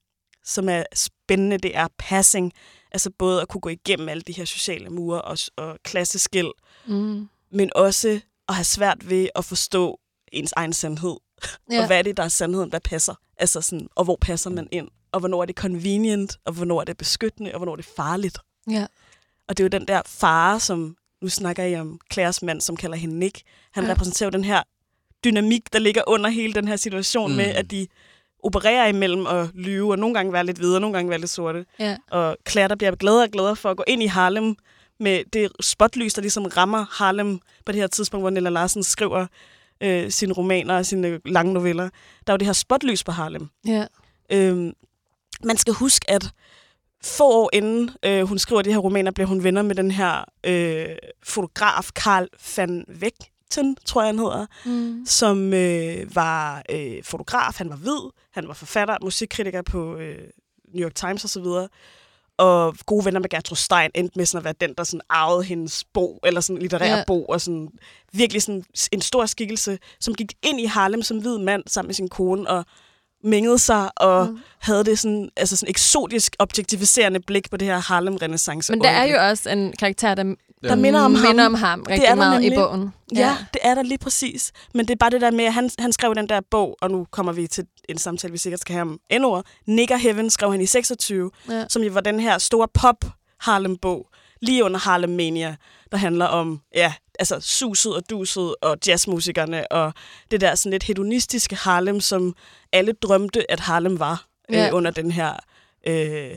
som 0.44 0.68
er 0.68 0.82
spændende, 1.26 1.58
det 1.58 1.76
er 1.76 1.88
passing. 1.98 2.52
Altså 2.92 3.10
både 3.18 3.42
at 3.42 3.48
kunne 3.48 3.60
gå 3.60 3.68
igennem 3.68 4.08
alle 4.08 4.22
de 4.22 4.32
her 4.32 4.44
sociale 4.44 4.90
mure 4.90 5.22
og, 5.22 5.38
og 5.56 5.78
klasseskil, 5.82 6.50
mm. 6.86 7.28
men 7.50 7.70
også 7.74 8.20
at 8.48 8.54
have 8.54 8.64
svært 8.64 9.10
ved 9.10 9.28
at 9.34 9.44
forstå 9.44 10.00
ens 10.32 10.52
egen 10.56 10.72
sandhed. 10.72 11.16
Ja. 11.70 11.80
og 11.80 11.86
hvad 11.86 11.98
er 11.98 12.02
det, 12.02 12.16
der 12.16 12.22
er 12.22 12.28
sandheden? 12.28 12.70
Hvad 12.70 12.80
passer? 12.80 13.14
Altså 13.36 13.60
sådan, 13.60 13.88
og 13.94 14.04
hvor 14.04 14.18
passer 14.20 14.50
man 14.50 14.68
ind? 14.72 14.88
Og 15.12 15.18
hvornår 15.20 15.42
er 15.42 15.46
det 15.46 15.56
convenient? 15.56 16.36
Og 16.44 16.52
hvornår 16.52 16.80
er 16.80 16.84
det 16.84 16.96
beskyttende? 16.96 17.52
Og 17.52 17.58
hvornår 17.58 17.72
er 17.72 17.76
det 17.76 17.84
farligt? 17.96 18.38
Ja. 18.70 18.86
Og 19.48 19.56
det 19.56 19.62
er 19.62 19.64
jo 19.64 19.78
den 19.78 19.88
der 19.88 20.02
fare, 20.06 20.60
som 20.60 20.96
nu 21.22 21.28
snakker 21.28 21.62
jeg 21.64 21.80
om 21.80 22.00
Claires 22.12 22.42
mand, 22.42 22.60
som 22.60 22.76
kalder 22.76 22.96
hende 22.96 23.18
Nick. 23.18 23.42
Han 23.72 23.84
ja. 23.84 23.90
repræsenterer 23.90 24.26
jo 24.26 24.30
den 24.30 24.44
her 24.44 24.62
dynamik, 25.24 25.72
der 25.72 25.78
ligger 25.78 26.02
under 26.06 26.30
hele 26.30 26.52
den 26.52 26.68
her 26.68 26.76
situation 26.76 27.30
mm. 27.30 27.36
med, 27.36 27.44
at 27.44 27.70
de 27.70 27.86
opererer 28.46 28.86
imellem 28.86 29.26
at 29.26 29.50
lyve, 29.54 29.90
og 29.92 29.98
nogle 29.98 30.14
gange 30.14 30.32
være 30.32 30.46
lidt 30.46 30.58
hvide, 30.58 30.76
og 30.76 30.80
nogle 30.80 30.96
gange 30.96 31.10
være 31.10 31.18
lidt 31.18 31.30
sorte. 31.30 31.66
Ja. 31.78 31.96
Og 32.10 32.36
Claire, 32.48 32.68
der 32.68 32.76
bliver 32.76 32.94
gladere 32.94 33.24
og 33.24 33.30
gladere 33.30 33.56
for 33.56 33.70
at 33.70 33.76
gå 33.76 33.84
ind 33.86 34.02
i 34.02 34.06
Harlem, 34.06 34.56
med 35.00 35.24
det 35.32 35.52
spotlys, 35.60 36.14
der 36.14 36.20
ligesom 36.20 36.44
rammer 36.44 36.86
Harlem 36.90 37.38
på 37.66 37.72
det 37.72 37.80
her 37.80 37.86
tidspunkt, 37.86 38.22
hvor 38.22 38.30
Nella 38.30 38.50
Larsen 38.50 38.82
skriver 38.82 39.26
øh, 39.80 40.10
sine 40.10 40.32
romaner 40.32 40.76
og 40.76 40.86
sine 40.86 41.20
lange 41.24 41.52
noveller. 41.52 41.88
Der 42.26 42.32
er 42.32 42.34
jo 42.34 42.38
det 42.38 42.46
her 42.46 42.52
spotlys 42.52 43.04
på 43.04 43.12
Harlem. 43.12 43.48
Ja. 43.66 43.86
Øhm, 44.32 44.72
man 45.44 45.56
skal 45.56 45.74
huske, 45.74 46.10
at 46.10 46.30
få 47.04 47.24
år 47.24 47.50
inden 47.52 47.90
øh, 48.04 48.22
hun 48.22 48.38
skriver 48.38 48.62
de 48.62 48.72
her 48.72 48.78
romaner, 48.78 49.10
bliver 49.10 49.28
hun 49.28 49.44
venner 49.44 49.62
med 49.62 49.74
den 49.74 49.90
her 49.90 50.24
øh, 50.46 50.96
fotograf, 51.22 51.84
Carl 51.84 52.28
van 52.56 52.84
Vegten, 53.46 53.76
tror 53.84 54.02
jeg 54.02 54.08
han 54.08 54.18
hedder, 54.18 54.46
mm. 54.64 55.06
som 55.06 55.52
øh, 55.52 56.16
var 56.16 56.62
øh, 56.70 57.02
fotograf, 57.02 57.54
han 57.58 57.70
var 57.70 57.76
hvid, 57.76 58.10
han 58.34 58.48
var 58.48 58.54
forfatter, 58.54 58.96
musikkritiker 59.02 59.62
på 59.62 59.96
øh, 59.96 60.18
New 60.74 60.84
York 60.84 60.94
Times 60.94 61.24
osv., 61.24 61.44
og 62.38 62.76
gode 62.86 63.04
venner 63.04 63.20
med 63.20 63.28
Gertrude 63.28 63.60
Stein 63.60 63.90
endte 63.94 64.18
med 64.18 64.26
sådan 64.26 64.38
at 64.38 64.44
være 64.44 64.68
den, 64.68 64.74
der 64.78 64.84
sådan 64.84 65.00
arvede 65.08 65.44
hendes 65.44 65.84
bog, 65.84 66.20
eller 66.24 66.40
sådan 66.40 66.62
litterær 66.62 66.96
ja. 66.96 67.04
bog, 67.06 67.30
og 67.30 67.40
sådan 67.40 67.68
virkelig 68.12 68.42
sådan 68.42 68.64
en 68.92 69.00
stor 69.00 69.26
skikkelse, 69.26 69.78
som 70.00 70.14
gik 70.14 70.32
ind 70.42 70.60
i 70.60 70.64
Harlem 70.64 71.02
som 71.02 71.18
hvid 71.18 71.38
mand 71.38 71.62
sammen 71.66 71.88
med 71.88 71.94
sin 71.94 72.08
kone, 72.08 72.48
og 72.48 72.64
mængede 73.24 73.58
sig 73.58 73.90
og 73.96 74.26
mm. 74.26 74.38
havde 74.58 74.84
det 74.84 74.98
sådan, 74.98 75.30
altså 75.36 75.56
sådan 75.56 75.70
eksotisk, 75.70 76.36
objektificerende 76.38 77.20
blik 77.20 77.50
på 77.50 77.56
det 77.56 77.68
her 77.68 77.80
Harlem-renaissance. 77.80 78.72
Men 78.72 78.80
der 78.80 78.90
er 78.90 79.04
jo 79.04 79.28
også 79.28 79.50
en 79.50 79.72
karakter, 79.72 80.14
der, 80.14 80.34
der 80.62 80.74
minder 80.74 81.00
om 81.00 81.10
minder 81.10 81.42
ham, 81.42 81.54
om 81.54 81.54
ham 81.54 81.82
rigtig 81.88 82.08
det 82.08 82.18
meget 82.18 82.40
nemlig. 82.40 82.52
i 82.52 82.60
bogen. 82.60 82.92
Ja. 83.14 83.18
ja, 83.18 83.36
det 83.52 83.60
er 83.62 83.74
der 83.74 83.82
lige 83.82 83.98
præcis. 83.98 84.52
Men 84.74 84.88
det 84.88 84.92
er 84.92 84.96
bare 84.96 85.10
det 85.10 85.20
der 85.20 85.30
med, 85.30 85.44
at 85.44 85.52
han, 85.54 85.70
han 85.78 85.92
skrev 85.92 86.14
den 86.14 86.28
der 86.28 86.40
bog, 86.50 86.76
og 86.80 86.90
nu 86.90 87.06
kommer 87.10 87.32
vi 87.32 87.46
til 87.46 87.66
en 87.88 87.98
samtale, 87.98 88.32
vi 88.32 88.38
sikkert 88.38 88.60
skal 88.60 88.72
have 88.72 88.82
om 88.82 89.00
endnu 89.10 89.28
år. 89.28 89.44
Nigger 89.66 89.96
Heaven 89.96 90.30
skrev 90.30 90.50
han 90.50 90.60
i 90.60 90.66
26, 90.66 91.30
ja. 91.50 91.64
som 91.68 91.82
jo 91.82 91.92
var 91.92 92.00
den 92.00 92.20
her 92.20 92.38
store 92.38 92.68
pop 92.74 93.04
Harlem-bog, 93.40 94.06
lige 94.42 94.64
under 94.64 94.78
Harlem 94.78 95.10
Mania, 95.10 95.56
der 95.92 95.98
handler 95.98 96.26
om, 96.26 96.60
ja, 96.74 96.92
altså 97.18 97.40
suset 97.40 97.94
og 97.94 98.10
duset 98.10 98.54
og 98.62 98.76
jazzmusikerne 98.86 99.72
og 99.72 99.92
det 100.30 100.40
der 100.40 100.54
sådan 100.54 100.70
lidt 100.70 100.82
hedonistiske 100.82 101.56
Harlem, 101.56 102.00
som 102.00 102.34
alle 102.72 102.92
drømte, 102.92 103.50
at 103.50 103.60
Harlem 103.60 103.98
var 103.98 104.26
ja. 104.52 104.66
øh, 104.66 104.74
under 104.74 104.90
den 104.90 105.10
her 105.10 105.32
øh, 105.86 106.30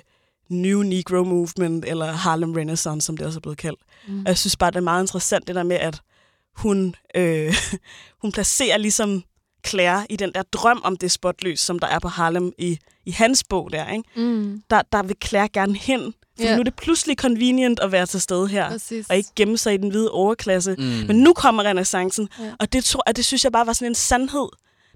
New 0.50 0.82
Negro 0.82 1.24
Movement, 1.24 1.86
eller 1.86 2.12
Harlem 2.12 2.54
Renaissance, 2.54 3.06
som 3.06 3.18
det 3.18 3.28
også 3.28 3.40
er 3.40 3.42
blevet 3.42 3.58
kaldt. 3.58 3.80
Mm. 4.08 4.20
Og 4.20 4.28
jeg 4.28 4.38
synes 4.38 4.58
bare, 4.58 4.72
det 4.72 4.78
er 4.78 4.82
meget 4.82 5.04
interessant, 5.04 5.48
det 5.48 5.56
der 5.56 5.64
med, 5.64 5.76
at 5.76 6.02
hun, 6.56 6.96
øh, 7.16 7.54
hun 8.22 8.32
placerer 8.32 8.78
ligesom 8.78 9.24
Claire 9.68 10.06
i 10.10 10.16
den 10.16 10.32
der 10.34 10.42
drøm 10.42 10.82
om 10.84 10.98
det 10.98 11.12
spotlys, 11.12 11.60
som 11.60 11.80
der 11.80 11.88
er 11.88 12.00
på 12.00 12.08
Harlem 12.08 12.52
i, 12.58 12.80
i 13.06 13.12
hans 13.12 13.44
bog 13.44 13.72
der. 13.72 13.90
Ikke? 13.90 14.04
Mm. 14.16 14.64
Der, 14.70 14.82
der 14.92 15.04
vil 15.04 15.16
Claire 15.24 15.48
gerne 15.48 15.76
hen 15.76 16.14
fordi 16.40 16.48
yeah. 16.48 16.58
nu 16.58 16.60
er 16.60 16.64
det 16.64 16.76
pludselig 16.76 17.18
convenient 17.18 17.80
at 17.80 17.92
være 17.92 18.06
til 18.06 18.22
stede 18.22 18.48
her, 18.48 18.70
Præcis. 18.70 19.10
og 19.10 19.18
ikke 19.18 19.30
gemme 19.36 19.58
sig 19.58 19.74
i 19.74 19.78
den 19.78 19.90
hvide 19.90 20.12
overklasse. 20.12 20.76
Mm. 20.78 20.84
Men 20.84 21.16
nu 21.16 21.34
kommer 21.34 21.64
renaissancen, 21.64 22.30
yeah. 22.42 22.54
og 22.60 22.74
det, 22.74 22.84
tror, 22.84 23.04
og 23.08 23.16
det 23.16 23.26
synes 23.26 23.44
jeg 23.44 23.52
bare 23.52 23.68
var 23.68 23.74
sådan 23.74 23.92
en 23.92 23.96
sandhed. 23.96 24.50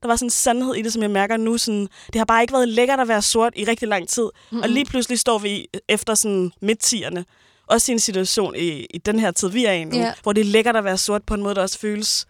Der 0.04 0.08
var 0.08 0.16
sådan 0.16 0.26
en 0.26 0.30
sandhed 0.30 0.76
i 0.76 0.82
det, 0.82 0.94
som 0.94 1.02
jeg 1.02 1.12
mærker 1.12 1.38
nu. 1.38 1.58
Sådan, 1.58 1.88
det 2.08 2.16
har 2.16 2.26
bare 2.26 2.42
ikke 2.42 2.54
været 2.54 2.70
lækkert 2.70 3.00
at 3.00 3.08
være 3.08 3.22
sort 3.22 3.54
i 3.56 3.66
rigtig 3.66 3.88
lang 3.88 4.08
tid. 4.10 4.24
Mm-hmm. 4.24 4.62
Og 4.62 4.70
lige 4.70 4.86
pludselig 4.86 5.20
står 5.20 5.38
vi 5.38 5.68
efter 5.89 6.16
sådan 6.16 6.52
midt-tierne, 6.62 7.26
også 7.68 7.92
i 7.92 7.94
en 7.94 8.00
situation 8.00 8.56
i, 8.56 8.86
i 8.94 8.98
den 8.98 9.20
her 9.20 9.32
tid, 9.32 9.50
vi 9.50 9.66
er 9.66 9.72
i 9.72 9.84
nu, 9.84 9.98
yeah. 9.98 10.13
hvor 10.24 10.34
det 10.34 10.42
er 10.42 10.46
lækkert 10.46 10.76
at 10.76 10.84
være 10.84 10.98
sort 10.98 11.24
på 11.24 11.34
en 11.34 11.44
måde, 11.44 11.56
der 11.56 11.62
også 11.62 11.80
føles... 11.80 12.26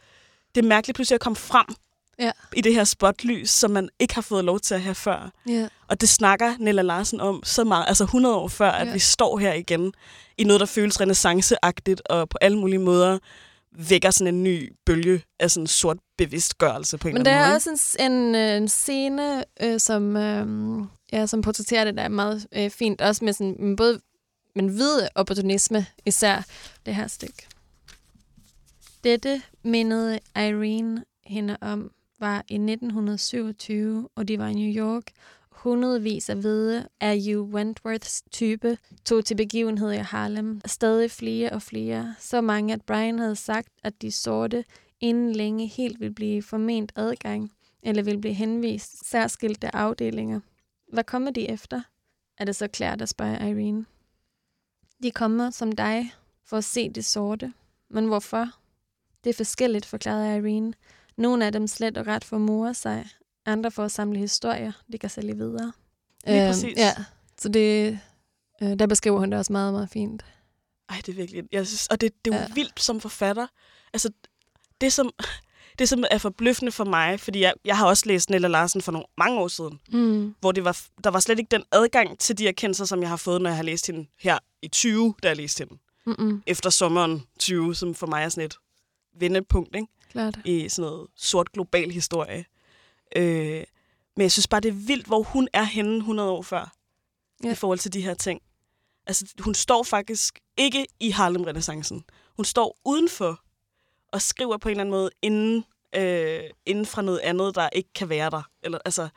Det 0.56 0.64
er 0.64 0.68
mærkeligt 0.68 0.96
pludselig 0.96 1.16
at 1.16 1.22
komme 1.22 1.36
frem 1.36 1.66
ja. 2.20 2.32
i 2.56 2.62
det 2.62 2.74
her 2.74 2.84
spotlys, 2.84 3.50
som 3.50 3.72
man 3.72 3.90
ikke 4.00 4.16
har 4.16 4.22
fået 4.22 4.46
lov 4.46 4.60
til 4.60 4.76
at 4.76 4.82
have 4.82 4.96
før. 4.96 5.32
Ja. 5.50 5.68
Og 5.88 6.02
det 6.02 6.10
snakker 6.10 6.54
Nella 6.60 6.82
Larsen 6.82 7.22
om 7.22 7.44
så 7.44 7.64
meget, 7.64 7.86
altså 7.88 8.04
100 8.04 8.36
år 8.36 8.48
før, 8.48 8.72
at 8.72 8.88
ja. 8.88 8.94
vi 8.94 9.00
står 9.00 9.38
her 9.38 9.54
igen 9.54 9.94
i 10.38 10.44
noget, 10.44 10.60
der 10.60 10.66
føles 10.66 11.02
renaissanceagtigt 11.02 12.02
og 12.06 12.30
på 12.30 12.38
alle 12.42 12.58
mulige 12.58 12.80
måder 12.80 13.20
vækker 13.90 14.12
sådan 14.12 14.36
en 14.36 14.44
ny 14.44 14.74
bølge 14.86 15.24
af 15.40 15.52
sådan 15.52 15.68
sort 15.68 15.98
bevidstgørelse 16.18 16.98
på 16.98 17.08
en 17.08 17.14
Men 17.14 17.22
eller 17.22 17.32
anden 17.32 17.42
måde. 17.42 17.44
Men 17.44 17.70
der 17.70 17.72
er 17.72 17.76
også 17.76 17.98
en, 18.00 18.12
en, 18.12 18.36
øh, 18.36 18.58
en 18.58 18.68
scene, 18.68 19.44
øh, 19.62 19.80
som, 19.80 20.18
øh, 20.18 20.86
ja, 21.14 21.26
som 21.26 21.42
portrætterer 21.42 21.86
det 21.86 21.98
der 21.98 22.08
meget 22.08 22.48
øh, 22.56 22.70
fint, 22.70 23.02
også 23.02 23.26
med 23.26 23.34
sådan, 23.34 23.76
både 23.76 24.00
men 24.56 24.68
hvide 24.68 25.10
opportunisme, 25.16 25.86
især 26.06 26.46
det 26.86 26.96
her 26.96 27.08
stykke. 27.08 27.48
Dette 29.04 29.42
mindede 29.64 30.20
Irene 30.36 31.04
hende 31.26 31.58
om, 31.62 31.92
var 32.20 32.44
i 32.48 32.54
1927, 32.54 34.10
og 34.16 34.28
de 34.28 34.40
var 34.40 34.48
i 34.48 34.54
New 34.54 34.86
York. 34.86 35.04
Hundredvis 35.64 36.30
af 36.30 36.36
hvide 36.36 36.88
af 37.00 37.22
Hugh 37.24 37.54
Wentworths 37.54 38.24
type 38.32 38.78
tog 39.06 39.26
til 39.26 39.36
begivenhed 39.36 39.92
i 39.92 39.98
Harlem. 39.98 40.62
Stadig 40.66 41.12
flere 41.12 41.50
og 41.50 41.62
flere. 41.62 42.16
Så 42.20 42.42
mange, 42.42 42.74
at 42.74 42.82
Brian 42.82 43.20
havde 43.20 43.36
sagt, 43.36 43.68
at 43.84 44.02
de 44.02 44.12
sorte 44.12 44.66
inden 45.00 45.34
længe 45.34 45.68
helt 45.68 46.00
ville 46.00 46.14
blive 46.14 46.42
forment 46.42 46.92
adgang, 46.96 47.52
eller 47.84 48.04
ville 48.04 48.22
blive 48.22 48.34
henvist 48.34 49.10
særskilte 49.10 49.76
afdelinger. 49.76 50.40
Hvad 50.94 51.04
kommer 51.04 51.32
de 51.32 51.50
efter? 51.50 51.82
Er 52.38 52.46
det 52.46 52.56
så 52.56 52.68
klart, 52.68 53.02
at 53.02 53.10
spørge 53.10 53.50
Irene. 53.50 53.86
De 55.04 55.12
kommer 55.12 55.50
som 55.50 55.72
dig 55.72 56.14
for 56.46 56.58
at 56.58 56.64
se 56.64 56.90
det 56.90 57.06
sorte. 57.06 57.54
Men 57.90 58.06
hvorfor? 58.06 58.50
Det 59.24 59.30
er 59.30 59.34
forskelligt, 59.34 59.86
forklarede 59.86 60.38
Irene. 60.38 60.74
Nogle 61.18 61.46
af 61.46 61.52
dem 61.52 61.68
slet 61.68 61.98
og 61.98 62.08
ret 62.08 62.24
for 62.24 62.74
sig, 62.74 63.10
andre 63.46 63.72
for 63.72 63.86
at 63.86 63.92
samle 63.92 64.20
historier, 64.20 64.72
de 64.92 64.98
kan 64.98 65.10
sælge 65.10 65.36
videre. 65.36 65.72
Lige 66.28 66.42
øh, 66.44 66.50
præcis. 66.50 66.78
Ja, 66.78 66.94
så 67.38 67.50
det, 67.50 68.00
øh, 68.62 68.80
der 68.80 68.88
beskriver 68.88 69.20
hun 69.20 69.32
det 69.32 69.40
også 69.40 69.54
meget, 69.54 69.74
meget 69.74 69.90
fint. 69.90 70.26
Ej, 70.90 71.02
det 71.06 71.10
er 71.10 71.16
virkelig... 71.16 71.44
Jeg 71.52 71.68
synes, 71.68 71.88
og 71.88 72.02
det, 72.02 72.26
det 72.26 72.34
er 72.34 72.38
jo 72.38 72.42
ja. 72.42 72.54
vildt 72.54 72.82
som 72.82 73.00
forfatter. 73.00 73.48
Altså, 73.94 74.10
det 74.82 74.94
som, 74.94 75.12
det 75.80 75.90
som 75.90 76.04
er 76.12 76.18
forbløffende 76.18 76.72
for 76.72 76.84
mig, 76.86 77.20
fordi 77.20 77.40
jeg, 77.40 77.54
jeg 77.66 77.78
har 77.78 77.88
også 77.88 78.04
læst 78.06 78.30
Nella 78.30 78.48
Larsen 78.48 78.82
for 78.82 78.92
nogle 78.92 79.06
mange 79.18 79.40
år 79.40 79.48
siden, 79.48 79.80
mm. 79.92 80.36
hvor 80.40 80.52
det 80.52 80.66
var, 80.66 80.80
der 81.04 81.10
var 81.10 81.20
slet 81.20 81.40
ikke 81.40 81.52
den 81.52 81.64
adgang 81.72 82.20
til 82.20 82.38
de 82.38 82.48
erkendelser, 82.48 82.86
som 82.86 83.02
jeg 83.02 83.10
har 83.10 83.18
fået, 83.18 83.42
når 83.42 83.50
jeg 83.50 83.58
har 83.58 83.64
læst 83.64 83.88
hende 83.88 84.08
her 84.20 84.38
i 84.62 84.68
20, 84.68 85.16
da 85.24 85.28
jeg 85.28 85.38
læste 85.38 85.62
hende. 85.62 85.82
Mm-mm. 86.06 86.44
Efter 86.48 86.70
sommeren 86.70 87.24
20, 87.40 87.76
som 87.76 87.96
for 87.96 88.08
mig 88.08 88.24
er 88.24 88.30
sådan 88.30 88.46
et 88.46 88.56
vendepunkt, 89.20 89.76
ikke? 89.76 89.88
Klart. 90.12 90.40
i 90.46 90.70
sådan 90.70 90.90
noget 90.92 91.08
sort 91.16 91.52
global 91.52 91.92
historie. 91.92 92.46
Øh, 93.16 93.64
men 94.16 94.22
jeg 94.22 94.32
synes 94.32 94.48
bare, 94.48 94.62
det 94.62 94.70
er 94.70 94.88
vildt, 94.88 95.08
hvor 95.08 95.24
hun 95.24 95.48
er 95.54 95.64
henne 95.64 95.98
100 95.98 96.30
år 96.30 96.42
før, 96.42 96.74
ja. 97.44 97.52
i 97.52 97.56
forhold 97.56 97.80
til 97.80 97.94
de 97.94 98.02
her 98.02 98.14
ting. 98.14 98.42
Altså, 99.08 99.26
hun 99.40 99.54
står 99.54 99.84
faktisk 99.84 100.40
ikke 100.58 100.86
i 101.00 101.10
Harlem-renaissancen. 101.10 102.04
Hun 102.36 102.46
står 102.46 102.78
udenfor 102.86 103.42
og 104.12 104.22
skriver 104.22 104.58
på 104.58 104.70
en 104.70 104.72
eller 104.72 104.82
anden 104.82 104.92
måde 104.92 105.10
inden, 105.22 105.66
øh, 105.96 106.44
inden 106.66 106.86
fra 106.86 107.02
noget 107.02 107.20
andet, 107.20 107.56
der 107.56 107.70
ikke 107.70 107.90
kan 107.96 108.10
være 108.10 108.30
der. 108.30 108.42
Eller, 108.64 108.80
altså, 108.86 109.08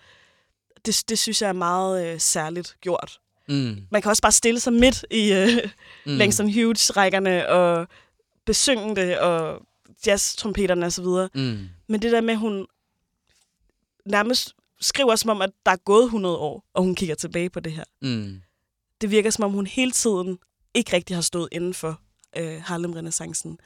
det, 0.87 1.05
det 1.09 1.19
synes 1.19 1.43
jeg 1.43 1.49
er 1.49 1.53
meget 1.53 2.07
øh, 2.07 2.21
særligt 2.21 2.77
gjort. 2.81 3.21
Mm. 3.49 3.87
Man 3.91 4.03
kan 4.03 4.11
også 4.11 4.23
bare 4.23 4.33
stille 4.33 4.61
sig 4.61 4.73
midt 4.73 5.05
i 5.11 5.33
øh, 5.33 5.71
mm. 6.07 6.13
Langston 6.21 6.53
Hughes-rækkerne 6.53 7.49
og 7.49 7.89
besynge 8.47 8.97
det, 8.97 9.19
og 9.19 9.63
jazz-trompeterne 10.07 10.87
osv. 10.87 11.05
Mm. 11.35 11.69
Men 11.87 12.03
det 12.03 12.13
der 12.13 12.21
med, 12.21 12.35
at 12.35 12.41
hun 12.41 12.67
nærmest 14.07 14.55
skriver 14.81 15.17
som 15.17 15.31
om, 15.31 15.43
at 15.43 15.51
der 15.67 15.73
er 15.73 15.77
gået 15.77 16.05
100 16.05 16.37
år, 16.37 16.65
og 16.75 16.83
hun 16.83 16.95
kigger 16.95 17.15
tilbage 17.15 17.51
på 17.51 17.61
det 17.61 17.73
her. 17.73 17.85
Mm. 18.03 18.41
Det 19.01 19.11
virker 19.11 19.31
som 19.31 19.45
om, 19.45 19.53
hun 19.53 19.67
hele 19.67 19.91
tiden 19.91 20.39
ikke 20.75 20.93
rigtig 20.93 21.17
har 21.17 21.23
stået 21.23 21.49
inden 21.53 21.75
for 21.75 22.01
øh, 22.37 22.63
Harlem-renaissancen 22.63 23.59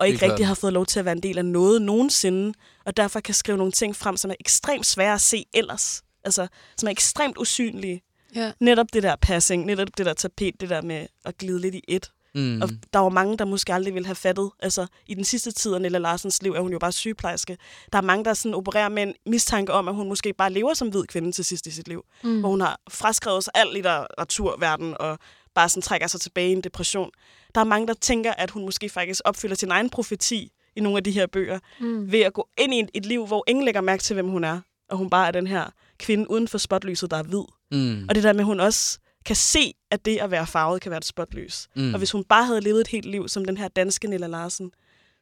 og 0.00 0.08
ikke 0.08 0.26
rigtig 0.26 0.46
har 0.46 0.54
fået 0.54 0.72
lov 0.72 0.86
til 0.86 0.98
at 0.98 1.04
være 1.04 1.12
en 1.12 1.22
del 1.22 1.38
af 1.38 1.44
noget 1.44 1.82
nogensinde, 1.82 2.54
og 2.84 2.96
derfor 2.96 3.20
kan 3.20 3.34
skrive 3.34 3.58
nogle 3.58 3.72
ting 3.72 3.96
frem, 3.96 4.16
som 4.16 4.30
er 4.30 4.34
ekstremt 4.40 4.86
svære 4.86 5.14
at 5.14 5.20
se 5.20 5.44
ellers. 5.54 6.02
Altså, 6.24 6.46
som 6.76 6.86
er 6.86 6.90
ekstremt 6.90 7.38
usynlige. 7.38 8.02
Ja. 8.34 8.52
Netop 8.60 8.86
det 8.92 9.02
der 9.02 9.16
passing, 9.16 9.64
netop 9.64 9.88
det 9.96 10.06
der 10.06 10.14
tapet, 10.14 10.60
det 10.60 10.70
der 10.70 10.82
med 10.82 11.06
at 11.24 11.38
glide 11.38 11.60
lidt 11.60 11.74
i 11.74 11.84
et. 11.88 12.10
Mm. 12.34 12.62
Og 12.62 12.68
der 12.92 12.98
var 12.98 13.08
mange, 13.08 13.38
der 13.38 13.44
måske 13.44 13.74
aldrig 13.74 13.94
ville 13.94 14.06
have 14.06 14.14
fattet. 14.14 14.50
Altså, 14.60 14.86
i 15.06 15.14
den 15.14 15.24
sidste 15.24 15.52
tid 15.52 15.74
af 15.74 15.80
Nella 15.80 15.98
Larsens 15.98 16.42
liv 16.42 16.52
er 16.52 16.60
hun 16.60 16.72
jo 16.72 16.78
bare 16.78 16.92
sygeplejerske. 16.92 17.56
Der 17.92 17.98
er 17.98 18.02
mange, 18.02 18.24
der 18.24 18.34
sådan 18.34 18.54
opererer 18.54 18.88
med 18.88 19.02
en 19.02 19.14
mistanke 19.26 19.72
om, 19.72 19.88
at 19.88 19.94
hun 19.94 20.08
måske 20.08 20.32
bare 20.32 20.52
lever 20.52 20.74
som 20.74 20.88
hvid 20.88 21.04
kvinde 21.04 21.32
til 21.32 21.44
sidst 21.44 21.66
i 21.66 21.70
sit 21.70 21.88
liv. 21.88 22.04
Mm. 22.24 22.40
Hvor 22.40 22.48
hun 22.48 22.60
har 22.60 22.80
fraskrevet 22.90 23.44
sig 23.44 23.52
al 23.54 23.66
litteraturverden 23.74 24.96
og 25.00 25.18
bare 25.54 25.68
sådan 25.68 25.82
trækker 25.82 26.06
sig 26.06 26.20
tilbage 26.20 26.48
i 26.48 26.52
en 26.52 26.60
depression. 26.60 27.10
Der 27.54 27.60
er 27.60 27.64
mange, 27.64 27.86
der 27.86 27.94
tænker, 27.94 28.32
at 28.32 28.50
hun 28.50 28.64
måske 28.64 28.88
faktisk 28.88 29.20
opfylder 29.24 29.54
sin 29.54 29.70
egen 29.70 29.90
profeti 29.90 30.52
i 30.76 30.80
nogle 30.80 30.96
af 30.96 31.04
de 31.04 31.10
her 31.10 31.26
bøger, 31.26 31.58
mm. 31.80 32.12
ved 32.12 32.20
at 32.20 32.32
gå 32.32 32.48
ind 32.58 32.74
i 32.74 32.80
et, 32.80 32.90
et 32.94 33.06
liv, 33.06 33.26
hvor 33.26 33.44
ingen 33.48 33.64
lægger 33.64 33.80
mærke 33.80 34.02
til, 34.02 34.14
hvem 34.14 34.28
hun 34.28 34.44
er. 34.44 34.60
Og 34.90 34.98
hun 34.98 35.10
bare 35.10 35.26
er 35.26 35.30
den 35.30 35.46
her 35.46 35.64
kvinde 35.98 36.30
uden 36.30 36.48
for 36.48 36.58
spotlyset, 36.58 37.10
der 37.10 37.16
er 37.16 37.22
hvid. 37.22 37.44
Mm. 37.72 38.06
Og 38.08 38.14
det 38.14 38.22
der 38.22 38.32
med, 38.32 38.40
at 38.40 38.46
hun 38.46 38.60
også 38.60 38.98
kan 39.24 39.36
se, 39.36 39.74
at 39.90 40.04
det 40.04 40.18
at 40.18 40.30
være 40.30 40.46
farvet 40.46 40.82
kan 40.82 40.90
være 40.90 40.98
et 40.98 41.04
spotlys. 41.04 41.68
Mm. 41.76 41.94
Og 41.94 41.98
hvis 41.98 42.10
hun 42.10 42.24
bare 42.24 42.44
havde 42.44 42.60
levet 42.60 42.80
et 42.80 42.86
helt 42.86 43.06
liv 43.06 43.28
som 43.28 43.44
den 43.44 43.56
her 43.56 43.68
danske 43.68 44.08
Nilla 44.08 44.26
Larsen, 44.26 44.72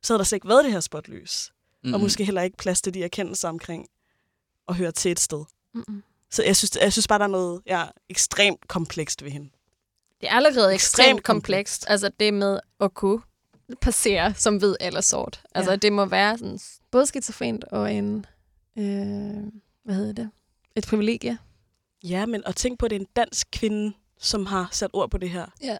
så 0.02 0.12
havde 0.12 0.18
der 0.18 0.24
slet 0.24 0.36
ikke 0.36 0.48
været 0.48 0.64
det 0.64 0.72
her 0.72 0.80
spotlys. 0.80 1.52
Mm. 1.84 1.94
Og 1.94 2.00
måske 2.00 2.24
heller 2.24 2.42
ikke 2.42 2.56
plads 2.56 2.82
til 2.82 2.94
de 2.94 3.04
erkendelser 3.04 3.48
omkring 3.48 3.86
at 4.68 4.76
høre 4.76 4.92
til 4.92 5.10
et 5.10 5.20
sted. 5.20 5.44
Mm. 5.74 6.02
Så 6.30 6.42
jeg 6.42 6.56
synes, 6.56 6.76
jeg 6.80 6.92
synes 6.92 7.08
bare, 7.08 7.18
der 7.18 7.24
er 7.24 7.28
noget 7.28 7.62
ja, 7.66 7.84
ekstremt 8.08 8.68
komplekst 8.68 9.24
ved 9.24 9.30
hende. 9.30 9.50
Det 10.20 10.28
er 10.28 10.32
allerede 10.32 10.74
ekstremt, 10.74 11.06
ekstremt 11.06 11.24
komplekst. 11.24 11.84
Altså 11.88 12.10
det 12.20 12.34
med 12.34 12.60
at 12.80 12.94
kunne 12.94 13.20
passere 13.80 14.34
som 14.34 14.56
hvid 14.56 14.74
eller 14.80 15.00
sort. 15.00 15.42
Altså 15.54 15.70
ja. 15.70 15.76
det 15.76 15.92
må 15.92 16.04
være 16.04 16.38
sådan, 16.38 16.58
både 16.90 17.06
skizofrent 17.06 17.64
og 17.64 17.94
en, 17.94 18.26
øh, 18.78 18.84
hvad 19.84 19.94
hedder 19.94 20.12
det, 20.12 20.30
et 20.76 20.86
privilegie. 20.86 21.38
Ja, 22.04 22.26
men 22.26 22.42
at 22.46 22.56
tænke 22.56 22.78
på, 22.78 22.86
at 22.86 22.90
det 22.90 22.96
er 22.96 23.00
en 23.00 23.06
dansk 23.16 23.48
kvinde, 23.52 23.92
som 24.18 24.46
har 24.46 24.68
sat 24.72 24.90
ord 24.92 25.10
på 25.10 25.18
det 25.18 25.30
her. 25.30 25.46
Ja. 25.62 25.76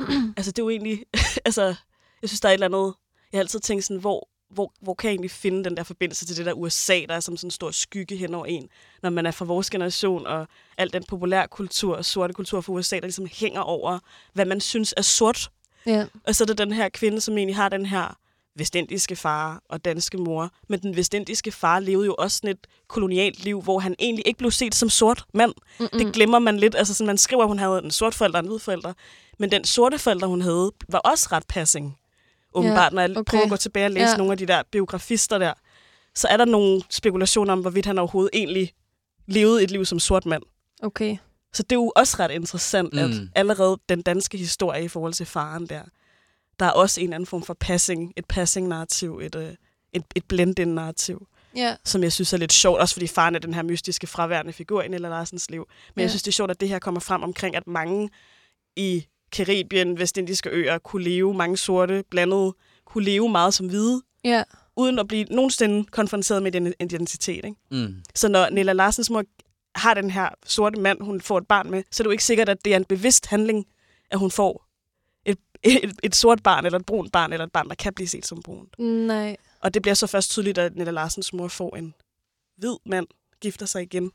altså 0.36 0.52
det 0.52 0.58
er 0.58 0.62
jo 0.62 0.70
egentlig, 0.70 1.04
altså 1.44 1.74
jeg 2.22 2.28
synes, 2.28 2.40
der 2.40 2.48
er 2.48 2.52
et 2.52 2.54
eller 2.54 2.66
andet, 2.66 2.94
jeg 3.32 3.38
har 3.38 3.42
altid 3.42 3.60
tænkt 3.60 3.84
sådan, 3.84 4.00
hvor, 4.00 4.28
hvor, 4.50 4.72
hvor 4.80 4.94
kan 4.94 5.08
jeg 5.08 5.12
egentlig 5.12 5.30
finde 5.30 5.64
den 5.64 5.76
der 5.76 5.82
forbindelse 5.82 6.26
til 6.26 6.36
det 6.36 6.46
der 6.46 6.52
USA, 6.52 7.00
der 7.08 7.14
er 7.14 7.20
som 7.20 7.36
sådan 7.36 7.46
en 7.46 7.50
stor 7.50 7.70
skygge 7.70 8.16
hen 8.16 8.34
over 8.34 8.46
en, 8.46 8.68
når 9.02 9.10
man 9.10 9.26
er 9.26 9.30
fra 9.30 9.44
vores 9.44 9.70
generation, 9.70 10.26
og 10.26 10.48
al 10.78 10.92
den 10.92 11.04
populær 11.04 11.46
kultur 11.46 11.96
og 11.96 12.04
sorte 12.04 12.34
kultur 12.34 12.60
fra 12.60 12.72
USA, 12.72 12.96
der 12.96 13.02
ligesom 13.02 13.26
hænger 13.32 13.60
over, 13.60 13.98
hvad 14.32 14.44
man 14.44 14.60
synes 14.60 14.94
er 14.96 15.02
sort. 15.02 15.50
Ja. 15.86 16.06
Og 16.24 16.34
så 16.34 16.44
er 16.44 16.46
det 16.46 16.58
den 16.58 16.72
her 16.72 16.88
kvinde, 16.88 17.20
som 17.20 17.38
egentlig 17.38 17.56
har 17.56 17.68
den 17.68 17.86
her 17.86 18.18
vestindiske 18.56 19.16
far 19.16 19.62
og 19.68 19.84
danske 19.84 20.18
mor. 20.18 20.50
Men 20.68 20.82
den 20.82 20.96
vestindiske 20.96 21.52
far 21.52 21.80
levede 21.80 22.06
jo 22.06 22.14
også 22.18 22.36
sådan 22.36 22.50
et 22.50 22.66
kolonialt 22.88 23.44
liv, 23.44 23.62
hvor 23.62 23.78
han 23.78 23.94
egentlig 23.98 24.26
ikke 24.26 24.38
blev 24.38 24.50
set 24.50 24.74
som 24.74 24.90
sort 24.90 25.24
mand. 25.34 25.52
Mm-mm. 25.80 25.98
Det 25.98 26.12
glemmer 26.12 26.38
man 26.38 26.56
lidt. 26.56 26.74
Altså, 26.74 26.94
sådan, 26.94 27.06
man 27.06 27.18
skriver, 27.18 27.42
at 27.42 27.48
hun 27.48 27.58
havde 27.58 27.80
en 27.84 27.90
sort 27.90 28.14
forælder 28.14 28.38
og 28.38 28.44
en 28.44 28.48
hvid 28.48 28.58
forælder. 28.58 28.92
Men 29.38 29.50
den 29.50 29.64
sorte 29.64 29.98
forælder, 29.98 30.26
hun 30.26 30.42
havde, 30.42 30.72
var 30.88 30.98
også 30.98 31.28
ret 31.32 31.44
passing 31.48 31.96
åbenbart, 32.54 32.92
ja, 32.92 32.94
når 32.94 33.02
jeg 33.02 33.10
okay. 33.10 33.30
prøver 33.30 33.44
at 33.44 33.50
gå 33.50 33.56
tilbage 33.56 33.86
og 33.86 33.90
læse 33.90 34.10
ja. 34.10 34.16
nogle 34.16 34.32
af 34.32 34.38
de 34.38 34.46
der 34.46 34.62
biografister 34.72 35.38
der, 35.38 35.52
så 36.14 36.28
er 36.28 36.36
der 36.36 36.44
nogle 36.44 36.82
spekulationer 36.90 37.52
om, 37.52 37.60
hvorvidt 37.60 37.86
han 37.86 37.98
overhovedet 37.98 38.30
egentlig 38.32 38.72
levede 39.26 39.64
et 39.64 39.70
liv 39.70 39.84
som 39.84 39.98
sort 39.98 40.26
mand. 40.26 40.42
Okay. 40.82 41.16
Så 41.52 41.62
det 41.62 41.72
er 41.72 41.80
jo 41.80 41.92
også 41.96 42.16
ret 42.20 42.30
interessant, 42.30 42.92
mm. 42.92 42.98
at 42.98 43.10
allerede 43.34 43.78
den 43.88 44.02
danske 44.02 44.38
historie 44.38 44.84
i 44.84 44.88
forhold 44.88 45.12
til 45.12 45.26
faren 45.26 45.66
der, 45.66 45.82
der 46.60 46.66
er 46.66 46.70
også 46.70 47.00
en 47.00 47.12
anden 47.12 47.26
form 47.26 47.42
for 47.42 47.54
passing, 47.54 48.12
et 48.16 48.24
passing-narrativ, 48.24 49.20
et, 49.22 49.34
øh, 49.34 49.54
et, 49.92 50.04
et 50.16 50.24
blend-in-narrativ, 50.24 51.26
yeah. 51.58 51.76
som 51.84 52.02
jeg 52.02 52.12
synes 52.12 52.32
er 52.32 52.36
lidt 52.36 52.52
sjovt, 52.52 52.80
også 52.80 52.94
fordi 52.94 53.06
faren 53.06 53.34
er 53.34 53.38
den 53.38 53.54
her 53.54 53.62
mystiske 53.62 54.06
fraværende 54.06 54.52
figur 54.52 54.82
i 54.82 54.88
Nella 54.88 55.08
Larsens 55.08 55.50
liv. 55.50 55.68
Men 55.68 56.00
yeah. 56.00 56.02
jeg 56.02 56.10
synes, 56.10 56.22
det 56.22 56.30
er 56.30 56.32
sjovt, 56.32 56.50
at 56.50 56.60
det 56.60 56.68
her 56.68 56.78
kommer 56.78 57.00
frem 57.00 57.22
omkring, 57.22 57.56
at 57.56 57.66
mange 57.66 58.10
i 58.76 59.06
Karibien, 59.32 59.98
Vestindiske 59.98 60.50
øer, 60.50 60.78
kunne 60.78 61.04
leve, 61.04 61.34
mange 61.34 61.56
sorte 61.56 62.04
blandede, 62.10 62.54
kunne 62.86 63.04
leve 63.04 63.28
meget 63.28 63.54
som 63.54 63.66
hvide, 63.66 64.02
ja. 64.24 64.42
uden 64.76 64.98
at 64.98 65.08
blive 65.08 65.24
nogensinde 65.24 65.84
konfronteret 65.84 66.42
med 66.42 66.52
den 66.52 66.74
identitet. 66.80 67.44
Ikke? 67.44 67.56
Mm. 67.70 67.94
Så 68.14 68.28
når 68.28 68.50
Nella 68.50 68.72
Larsens 68.72 69.10
mor 69.10 69.24
har 69.74 69.94
den 69.94 70.10
her 70.10 70.28
sorte 70.46 70.80
mand, 70.80 71.02
hun 71.02 71.20
får 71.20 71.38
et 71.38 71.46
barn 71.46 71.70
med, 71.70 71.82
så 71.90 72.02
er 72.02 72.04
det 72.04 72.08
jo 72.08 72.10
ikke 72.10 72.24
sikkert, 72.24 72.48
at 72.48 72.64
det 72.64 72.72
er 72.72 72.76
en 72.76 72.84
bevidst 72.84 73.26
handling, 73.26 73.66
at 74.10 74.18
hun 74.18 74.30
får 74.30 74.63
et, 75.64 75.92
et, 76.02 76.14
sort 76.14 76.42
barn, 76.42 76.66
eller 76.66 76.78
et 76.78 76.86
brunt 76.86 77.12
barn, 77.12 77.32
eller 77.32 77.46
et 77.46 77.52
barn, 77.52 77.68
der 77.68 77.74
kan 77.74 77.94
blive 77.94 78.08
set 78.08 78.26
som 78.26 78.42
brunt. 78.42 78.78
Nej. 78.78 79.36
Og 79.60 79.74
det 79.74 79.82
bliver 79.82 79.94
så 79.94 80.06
først 80.06 80.30
tydeligt, 80.30 80.58
at 80.58 80.76
Nella 80.76 80.92
Larsens 80.92 81.32
mor 81.32 81.48
får 81.48 81.76
en 81.76 81.94
hvid 82.56 82.76
mand, 82.86 83.06
gifter 83.40 83.66
sig 83.66 83.82
igen. 83.82 84.12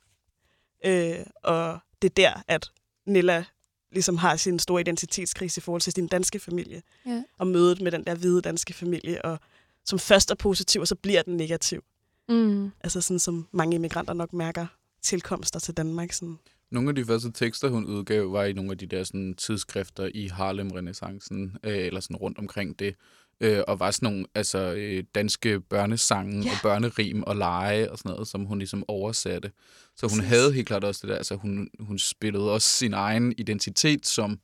Øh, 0.86 1.16
og 1.44 1.80
det 2.02 2.10
er 2.10 2.14
der, 2.16 2.44
at 2.48 2.72
Nella 3.06 3.46
ligesom 3.92 4.18
har 4.18 4.36
sin 4.36 4.60
store 4.60 4.82
identitetskrise 4.82 5.60
i 5.60 5.62
forhold 5.62 5.82
til 5.82 5.94
sin 5.94 6.08
danske 6.08 6.40
familie. 6.40 6.82
Ja. 7.06 7.24
Og 7.38 7.48
mødet 7.48 7.82
med 7.82 7.92
den 7.92 8.04
der 8.04 8.16
hvide 8.16 8.42
danske 8.42 8.74
familie, 8.74 9.26
og 9.26 9.40
som 9.86 10.00
først 10.00 10.32
er 10.32 10.36
positiv, 10.36 10.82
og 10.82 10.88
så 10.88 10.96
bliver 10.96 11.22
den 11.22 11.38
negativ. 11.38 11.84
Mm. 12.30 12.72
Altså 12.82 13.02
sådan, 13.02 13.20
som 13.20 13.48
mange 13.52 13.76
immigranter 13.76 14.14
nok 14.14 14.34
mærker 14.34 14.66
tilkomster 15.02 15.60
til 15.60 15.74
Danmark. 15.74 16.12
Sådan. 16.12 16.40
Nogle 16.72 16.90
af 16.90 16.96
de 16.96 17.06
første 17.06 17.32
tekster, 17.32 17.70
hun 17.70 17.86
udgav, 17.86 18.32
var 18.32 18.44
i 18.44 18.54
nogle 18.54 18.72
af 18.72 18.78
de 18.78 18.86
der 18.86 19.04
sådan, 19.04 19.34
tidsskrifter 19.34 20.10
i 20.14 20.28
Harlem-renaissancen, 20.28 21.58
øh, 21.64 21.78
eller 21.78 22.00
sådan 22.00 22.16
rundt 22.16 22.38
omkring 22.38 22.80
det 22.80 22.96
øh, 23.42 23.62
og 23.68 23.80
var 23.80 23.92
sådan 23.92 24.10
nogle 24.12 24.26
altså, 24.36 24.74
øh, 24.78 25.04
danske 25.16 25.60
børnesange 25.60 26.44
ja. 26.44 26.52
og 26.52 26.58
børnerim 26.64 27.24
og 27.24 27.36
lege 27.36 27.92
og 27.92 27.98
sådan 27.98 28.12
noget, 28.12 28.28
som 28.28 28.46
hun 28.46 28.58
ligesom 28.58 28.84
oversatte. 28.88 29.52
Så 29.96 30.08
hun 30.08 30.20
Præcis. 30.20 30.30
havde 30.30 30.54
helt 30.54 30.68
klart 30.68 30.84
også 30.84 31.00
det 31.02 31.10
der, 31.10 31.16
altså 31.16 31.36
hun, 31.36 31.70
hun 31.80 32.00
spillede 32.00 32.52
også 32.54 32.68
sin 32.68 32.94
egen 32.94 33.34
identitet 33.38 34.06
som 34.06 34.40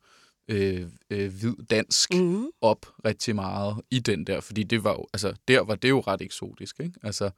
øh, 0.48 0.86
øh, 1.10 1.32
hvid 1.40 1.54
dansk 1.70 2.14
mm-hmm. 2.14 2.46
op 2.60 2.86
rigtig 3.04 3.34
meget 3.34 3.76
i 3.90 3.98
den 3.98 4.26
der, 4.26 4.40
fordi 4.40 4.62
det 4.62 4.84
var 4.84 4.92
jo, 4.92 5.06
altså 5.12 5.34
der 5.48 5.60
var 5.60 5.74
det 5.74 5.88
jo 5.88 6.00
ret 6.00 6.22
eksotisk, 6.22 6.80
ikke? 6.80 6.94
Altså, 7.02 7.30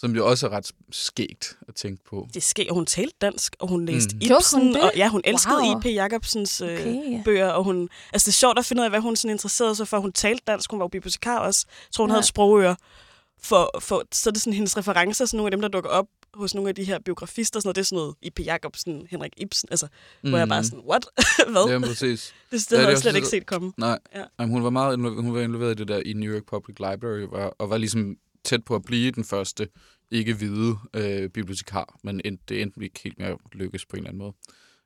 som 0.00 0.16
jo 0.16 0.26
også 0.26 0.46
er 0.46 0.50
ret 0.50 0.72
skægt 0.90 1.56
at 1.68 1.74
tænke 1.74 2.04
på. 2.04 2.28
Det 2.34 2.42
sker, 2.42 2.64
og 2.68 2.74
hun 2.74 2.86
talte 2.86 3.16
dansk, 3.20 3.56
og 3.58 3.68
hun 3.68 3.86
læste 3.86 4.14
mm. 4.14 4.20
Ibsen, 4.20 4.60
hun 4.60 4.76
og 4.76 4.92
ja, 4.96 5.08
hun 5.08 5.20
elskede 5.24 5.56
wow. 5.56 5.80
I.P. 5.80 5.84
Jacobsens 5.84 6.60
øh, 6.60 6.80
okay. 6.80 7.22
bøger, 7.24 7.48
og 7.48 7.64
hun, 7.64 7.88
altså 8.12 8.26
det 8.26 8.32
er 8.32 8.38
sjovt 8.38 8.58
at 8.58 8.64
finde 8.64 8.80
ud 8.80 8.84
af, 8.84 8.90
hvad 8.90 9.00
hun 9.00 9.16
sådan 9.16 9.34
interesserede 9.34 9.74
sig 9.74 9.88
for. 9.88 9.98
Hun 9.98 10.12
talte 10.12 10.42
dansk, 10.46 10.70
hun 10.70 10.78
var 10.78 10.84
jo 10.84 10.88
bibliotekar 10.88 11.38
også. 11.38 11.66
Jeg 11.68 11.92
tror, 11.92 12.04
hun 12.04 12.10
ja. 12.10 12.14
havde 12.14 12.26
sprogører. 12.26 12.74
For, 13.42 13.70
for, 13.80 14.02
så 14.12 14.30
er 14.30 14.32
det 14.32 14.42
sådan 14.42 14.52
hendes 14.52 14.76
referencer, 14.76 15.24
sådan 15.24 15.36
nogle 15.36 15.46
af 15.46 15.50
dem, 15.50 15.60
der 15.60 15.68
dukker 15.68 15.90
op 15.90 16.06
hos 16.34 16.54
nogle 16.54 16.68
af 16.68 16.74
de 16.74 16.84
her 16.84 16.98
biografister, 16.98 17.60
sådan 17.60 17.68
noget, 17.68 17.76
det 17.76 17.80
er 17.80 17.84
sådan 17.84 17.96
noget 17.96 18.14
I.P. 18.22 18.40
Jacobsen, 18.40 19.06
Henrik 19.10 19.32
Ibsen, 19.36 19.68
altså, 19.70 19.86
mm. 20.22 20.28
hvor 20.28 20.38
jeg 20.38 20.48
bare 20.48 20.60
mm. 20.60 20.64
sådan, 20.64 20.80
what? 20.88 21.06
Hvad? 21.52 21.72
Ja, 21.72 21.78
præcis. 21.78 22.34
det, 22.50 22.60
det 22.60 22.72
ja, 22.72 22.76
havde 22.76 22.90
jeg 22.90 22.98
slet 22.98 23.16
ikke 23.16 23.28
set 23.28 23.46
komme. 23.46 23.72
Nej, 23.76 23.98
ja. 24.14 24.24
Jamen, 24.40 24.52
hun 24.52 24.64
var 24.64 24.70
meget 24.70 24.98
hun 24.98 25.34
var 25.34 25.40
involveret 25.40 25.72
i 25.72 25.74
det 25.74 25.88
der 25.88 26.02
i 26.06 26.12
New 26.12 26.34
York 26.34 26.44
Public 26.46 26.76
Library, 26.78 27.26
var, 27.30 27.54
og 27.58 27.70
var 27.70 27.78
ligesom 27.78 28.16
tæt 28.44 28.64
på 28.64 28.74
at 28.74 28.82
blive 28.82 29.10
den 29.10 29.24
første 29.24 29.68
ikke-hvide 30.10 30.76
øh, 30.94 31.30
bibliotekar, 31.30 31.98
men 32.02 32.20
end, 32.24 32.38
det 32.48 32.62
endte 32.62 32.84
ikke 32.84 33.00
helt 33.04 33.18
med 33.18 33.26
at 33.26 33.38
lykkes 33.52 33.86
på 33.86 33.96
en 33.96 33.98
eller 33.98 34.08
anden 34.08 34.18
måde. 34.18 34.32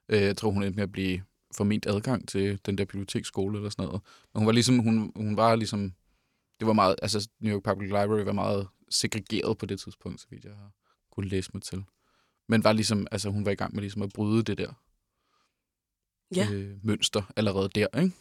Øh, 0.09 0.23
jeg 0.23 0.37
tror, 0.37 0.51
hun 0.51 0.62
endte 0.62 0.77
med 0.77 0.83
at 0.83 0.93
blive 0.93 1.23
forment 1.55 1.87
adgang 1.87 2.29
til 2.29 2.59
den 2.67 2.79
der 2.79 2.85
biblioteksskole 2.85 3.57
eller 3.57 3.71
sådan 3.71 3.85
noget. 3.85 4.03
Men 4.35 4.40
hun 4.40 4.47
var 4.47 4.53
ligesom, 4.53 4.79
hun, 4.79 5.12
hun 5.17 5.37
var 5.37 5.57
ligesom, 5.57 5.93
det 6.61 6.67
var 6.67 6.73
meget, 6.73 6.97
altså 7.03 7.29
New 7.40 7.55
York 7.55 7.62
Public 7.62 7.87
Library 7.87 8.25
var 8.25 8.33
meget 8.33 8.69
segregeret 8.90 9.59
på 9.59 9.67
det 9.67 9.81
tidspunkt, 9.81 10.21
så 10.21 10.27
vidt 10.31 10.45
jeg 10.45 10.55
har 10.55 10.73
kunne 11.12 11.29
læse 11.29 11.51
mig 11.55 11.62
til. 11.62 11.85
Men 12.49 12.64
var 12.64 12.73
ligesom, 12.73 13.07
altså 13.11 13.31
hun 13.31 13.45
var 13.45 13.51
i 13.51 13.55
gang 13.55 13.75
med 13.75 13.83
ligesom 13.83 14.03
at 14.03 14.11
bryde 14.14 14.43
det 14.43 14.59
der 14.59 14.73
ja. 16.37 16.53
øh, 16.53 16.77
mønster 16.83 17.23
allerede 17.37 17.69
der, 17.75 18.01
ikke? 18.01 18.14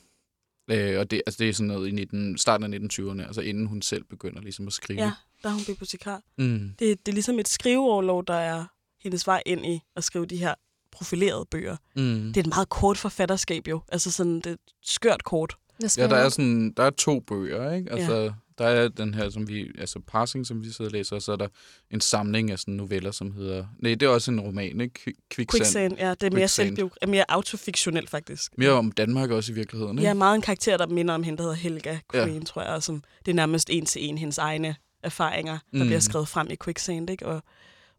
Øh, 0.67 0.99
og 0.99 1.11
det, 1.11 1.21
altså 1.25 1.37
det 1.43 1.49
er 1.49 1.53
sådan 1.53 1.67
noget 1.67 1.87
i 1.87 1.91
19, 1.91 2.37
starten 2.37 2.73
af 2.73 2.79
1920'erne, 2.79 3.27
altså 3.27 3.41
inden 3.41 3.65
hun 3.65 3.81
selv 3.81 4.03
begynder 4.03 4.41
ligesom 4.41 4.67
at 4.67 4.73
skrive. 4.73 4.99
Ja, 4.99 5.11
der 5.43 5.49
er 5.49 5.53
hun 5.53 5.63
bibliotekar. 5.65 6.21
Mm. 6.37 6.71
Det, 6.79 7.05
det 7.05 7.11
er 7.11 7.13
ligesom 7.13 7.39
et 7.39 7.47
skriveoverlov, 7.47 8.25
der 8.25 8.33
er 8.33 8.65
hendes 9.03 9.27
vej 9.27 9.43
ind 9.45 9.65
i 9.65 9.81
at 9.95 10.03
skrive 10.03 10.25
de 10.25 10.37
her 10.37 10.53
profilerede 10.91 11.45
bøger. 11.51 11.77
Mm. 11.95 12.01
Det 12.03 12.37
er 12.37 12.41
et 12.41 12.47
meget 12.47 12.69
kort 12.69 12.97
forfatterskab 12.97 13.67
jo. 13.67 13.81
Altså 13.91 14.11
sådan, 14.11 14.39
det 14.39 14.57
skørt 14.83 15.23
kort. 15.23 15.55
Ja, 15.97 16.07
der 16.07 16.15
er, 16.15 16.29
sådan, 16.29 16.73
der 16.77 16.83
er 16.83 16.89
to 16.89 17.19
bøger, 17.19 17.71
ikke? 17.71 17.91
Altså, 17.91 18.15
ja. 18.15 18.31
Der 18.57 18.65
er 18.65 18.87
den 18.87 19.13
her, 19.13 19.29
som 19.29 19.47
vi, 19.47 19.71
altså 19.77 19.99
Parsing, 20.07 20.47
som 20.47 20.63
vi 20.63 20.71
sidder 20.71 20.89
og 20.89 20.91
læser, 20.91 21.15
og 21.15 21.21
så 21.21 21.31
er 21.31 21.35
der 21.35 21.47
en 21.91 22.01
samling 22.01 22.51
af 22.51 22.59
sådan 22.59 22.73
noveller, 22.73 23.11
som 23.11 23.31
hedder... 23.31 23.65
Nej, 23.79 23.93
det 23.93 24.03
er 24.03 24.09
også 24.09 24.31
en 24.31 24.39
roman, 24.39 24.81
ikke? 24.81 24.99
Quicksand. 25.33 25.47
Quicksand, 25.59 25.97
ja. 25.97 26.09
Det 26.09 26.23
er 26.23 26.31
mere, 26.31 26.47
selvbiog- 26.47 26.95
er 27.01 27.07
mere 27.07 27.25
autofiktionelt, 27.29 28.09
faktisk. 28.09 28.57
Mere 28.57 28.71
om 28.71 28.91
Danmark 28.91 29.31
også 29.31 29.51
i 29.51 29.55
virkeligheden, 29.55 29.97
ikke? 29.97 30.07
Ja, 30.07 30.13
meget 30.13 30.35
en 30.35 30.41
karakter, 30.41 30.77
der 30.77 30.87
minder 30.87 31.13
om 31.13 31.23
hende, 31.23 31.37
der 31.37 31.43
hedder 31.43 31.57
Helga 31.57 31.97
Queen, 32.13 32.37
ja. 32.39 32.43
tror 32.45 32.61
jeg. 32.61 32.83
Som, 32.83 33.03
det 33.25 33.31
er 33.31 33.35
nærmest 33.35 33.69
en 33.69 33.85
til 33.85 34.05
en 34.09 34.17
hendes 34.17 34.37
egne 34.37 34.75
erfaringer, 35.03 35.57
der 35.71 35.79
mm. 35.79 35.85
bliver 35.85 35.99
skrevet 35.99 36.27
frem 36.27 36.47
i 36.51 36.55
Quicksand, 36.63 37.09
ikke? 37.09 37.25
Og 37.25 37.43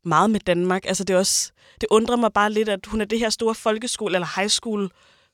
meget 0.04 0.30
med 0.30 0.40
Danmark. 0.40 0.86
Altså, 0.86 1.04
det, 1.04 1.14
er 1.14 1.18
også, 1.18 1.52
det 1.80 1.86
undrer 1.90 2.16
mig 2.16 2.32
bare 2.32 2.52
lidt, 2.52 2.68
at 2.68 2.86
hun 2.86 3.00
er 3.00 3.04
det 3.04 3.18
her 3.18 3.30
store 3.30 3.54
folkeskole- 3.54 4.14
eller 4.14 4.40
high 4.40 4.50
school 4.50 4.90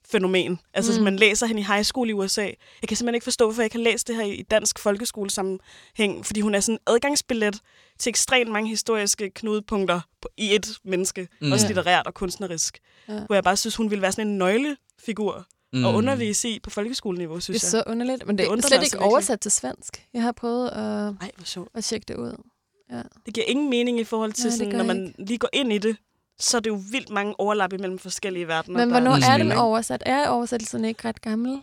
fænomen. 0.09 0.61
Altså, 0.75 0.99
mm. 0.99 1.05
man 1.05 1.17
læser 1.17 1.47
hende 1.47 1.61
i 1.61 1.65
high 1.65 1.85
school 1.85 2.09
i 2.09 2.13
USA. 2.13 2.43
Jeg 2.43 2.89
kan 2.89 2.97
simpelthen 2.97 3.15
ikke 3.15 3.25
forstå, 3.25 3.45
hvorfor 3.45 3.63
jeg 3.63 3.71
kan 3.71 3.81
læse 3.81 4.05
det 4.07 4.17
her 4.17 4.23
i 4.23 4.43
dansk 4.43 4.79
folkeskolesammenhæng, 4.79 6.27
fordi 6.27 6.41
hun 6.41 6.55
er 6.55 6.61
sådan 6.61 6.75
en 6.75 6.95
adgangsbillet 6.95 7.59
til 7.99 8.11
ekstremt 8.11 8.51
mange 8.51 8.71
historiske 8.71 9.31
knudepunkter 9.31 10.01
på, 10.23 10.29
i 10.37 10.55
et 10.55 10.79
menneske, 10.85 11.29
mm. 11.41 11.53
også 11.53 11.67
litterært 11.67 12.07
og 12.07 12.15
kunstnerisk. 12.15 12.79
Ja. 13.09 13.21
Hvor 13.27 13.35
jeg 13.35 13.45
bare 13.45 13.57
synes, 13.57 13.77
hun 13.77 13.91
ville 13.91 14.03
være 14.03 14.13
sådan 14.13 14.29
en 14.29 14.39
nøglefigur 14.39 15.47
mm. 15.73 15.85
at 15.85 15.95
undervise 15.95 16.49
i 16.49 16.61
på 16.61 16.71
folkeskoleniveau, 16.71 17.41
synes 17.41 17.55
jeg. 17.55 17.71
Det 17.73 17.79
er 17.79 17.83
så 17.85 17.91
underligt, 17.91 18.27
men 18.27 18.39
det, 18.39 18.47
det 18.51 18.65
er 18.65 18.69
slet 18.69 18.83
ikke 18.83 18.99
oversat 18.99 19.41
til 19.41 19.51
svensk. 19.51 20.07
Jeg 20.15 20.23
har 20.23 20.33
prøvet 20.33 20.69
at, 20.69 21.15
Ej, 21.21 21.31
at 21.75 21.85
tjekke 21.85 22.05
det 22.09 22.17
ud. 22.17 22.43
Ja. 22.91 23.03
Det 23.27 23.35
giver 23.35 23.47
ingen 23.47 23.71
mening 23.71 24.01
i 24.01 24.05
forhold 24.05 24.33
til, 24.33 24.49
Nej, 24.49 24.57
sådan, 24.57 24.75
når 24.75 24.85
man 24.85 25.07
ikke. 25.07 25.25
lige 25.25 25.39
går 25.39 25.49
ind 25.53 25.73
i 25.73 25.79
det, 25.79 25.97
så 26.41 26.57
er 26.57 26.61
det 26.61 26.71
jo 26.71 26.81
vildt 26.91 27.11
mange 27.11 27.41
overlap 27.41 27.73
imellem 27.73 27.99
forskellige 27.99 28.49
verdener. 28.49 28.79
Men 28.79 28.91
hvornår 28.91 29.11
er, 29.11 29.33
er 29.33 29.39
den 29.39 29.53
oversat? 29.53 30.03
Er 30.07 30.29
oversættelsen 30.29 30.85
ikke 30.85 31.09
ret 31.09 31.21
gammel? 31.21 31.63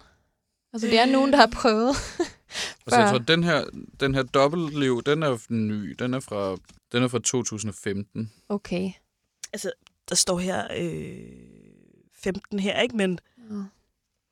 Altså, 0.74 0.88
det 0.88 1.00
er 1.00 1.06
nogen, 1.06 1.32
der 1.32 1.38
har 1.38 1.48
prøvet. 1.48 1.90
altså, 2.86 3.00
jeg 3.00 3.10
tror, 3.10 3.18
den 3.18 3.44
her, 3.44 3.66
den 4.00 4.16
her 4.16 4.24
dobbeltliv, 4.24 5.04
den 5.04 5.24
er 5.24 5.38
ny. 5.50 5.96
Den 6.00 6.14
er 6.14 6.20
fra, 6.20 6.58
den 6.92 7.04
er 7.04 7.08
fra 7.08 7.20
2015. 7.20 8.32
Okay. 8.50 8.92
Altså, 9.54 9.72
der 10.10 10.16
står 10.16 10.40
her 10.40 10.68
øh, 10.78 11.20
15 12.16 12.60
her, 12.60 12.82
ikke? 12.82 12.98
Men 12.98 13.20
ja. 13.38 13.56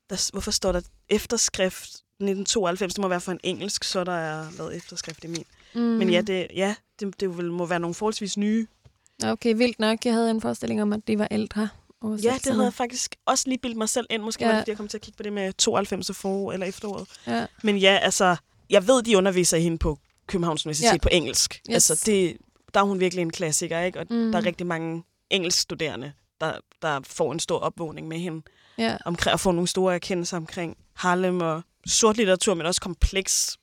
der, 0.09 0.31
hvorfor 0.31 0.51
står 0.51 0.71
der 0.71 0.81
efterskrift 1.09 1.89
1992? 1.89 2.93
Det 2.93 3.01
må 3.01 3.07
være 3.07 3.21
for 3.21 3.31
en 3.31 3.39
engelsk, 3.43 3.83
så 3.83 4.03
der 4.03 4.11
er 4.11 4.45
lavet 4.57 4.75
efterskrift 4.75 5.23
i 5.23 5.27
min. 5.27 5.45
Mm. 5.75 5.81
Men 5.81 6.09
ja, 6.09 6.21
det, 6.21 6.47
ja, 6.55 6.75
det, 6.99 7.19
det 7.19 7.37
vil, 7.37 7.51
må 7.51 7.65
være 7.65 7.79
nogle 7.79 7.93
forholdsvis 7.93 8.37
nye 8.37 8.67
Okay, 9.23 9.55
vildt 9.55 9.79
nok. 9.79 10.05
Jeg 10.05 10.13
havde 10.13 10.31
en 10.31 10.41
forestilling 10.41 10.81
om, 10.81 10.93
at 10.93 11.07
de 11.07 11.19
var 11.19 11.27
ældre. 11.31 11.69
Ja, 12.03 12.33
det 12.43 12.51
havde 12.51 12.63
jeg 12.63 12.73
faktisk 12.73 13.15
også 13.25 13.49
lige 13.49 13.57
bildt 13.57 13.77
mig 13.77 13.89
selv 13.89 14.05
ind. 14.09 14.21
Måske 14.21 14.43
ja. 14.43 14.49
var 14.49 14.55
det, 14.55 14.61
fordi 14.61 14.71
jeg 14.71 14.77
kom 14.77 14.87
til 14.87 14.97
at 14.97 15.01
kigge 15.01 15.17
på 15.17 15.23
det 15.23 15.33
med 15.33 15.53
92 15.53 16.11
forår 16.17 16.51
eller 16.51 16.65
efteråret. 16.65 17.07
Ja. 17.27 17.45
Men 17.63 17.77
ja, 17.77 17.99
altså, 18.01 18.35
jeg 18.69 18.87
ved, 18.87 19.03
de 19.03 19.17
underviser 19.17 19.57
hende 19.57 19.77
på 19.77 19.99
Københavns 20.27 20.65
Universitet 20.65 20.91
ja. 20.91 20.97
på 20.97 21.09
engelsk. 21.11 21.61
Yes. 21.69 21.73
Altså, 21.73 22.03
det, 22.05 22.37
der 22.73 22.79
er 22.79 22.83
hun 22.83 22.99
virkelig 22.99 23.21
en 23.21 23.31
klassiker, 23.31 23.79
ikke? 23.79 23.99
Og 23.99 24.05
mm. 24.09 24.31
der 24.31 24.39
er 24.39 24.45
rigtig 24.45 24.67
mange 24.67 25.03
engelskstuderende, 25.29 26.13
der, 26.41 26.53
der 26.81 26.99
får 27.03 27.31
en 27.31 27.39
stor 27.39 27.59
opvågning 27.59 28.07
med 28.07 28.19
hende. 28.19 28.41
Ja. 28.77 28.97
Omkring, 29.05 29.33
og 29.33 29.39
får 29.39 29.51
nogle 29.51 29.67
store 29.67 29.95
erkendelser 29.95 30.37
omkring 30.37 30.77
Harlem 30.93 31.41
og 31.41 31.61
sort 31.85 32.17
litteratur, 32.17 32.53
men 32.53 32.65
også 32.65 32.81
kompleks 32.81 33.57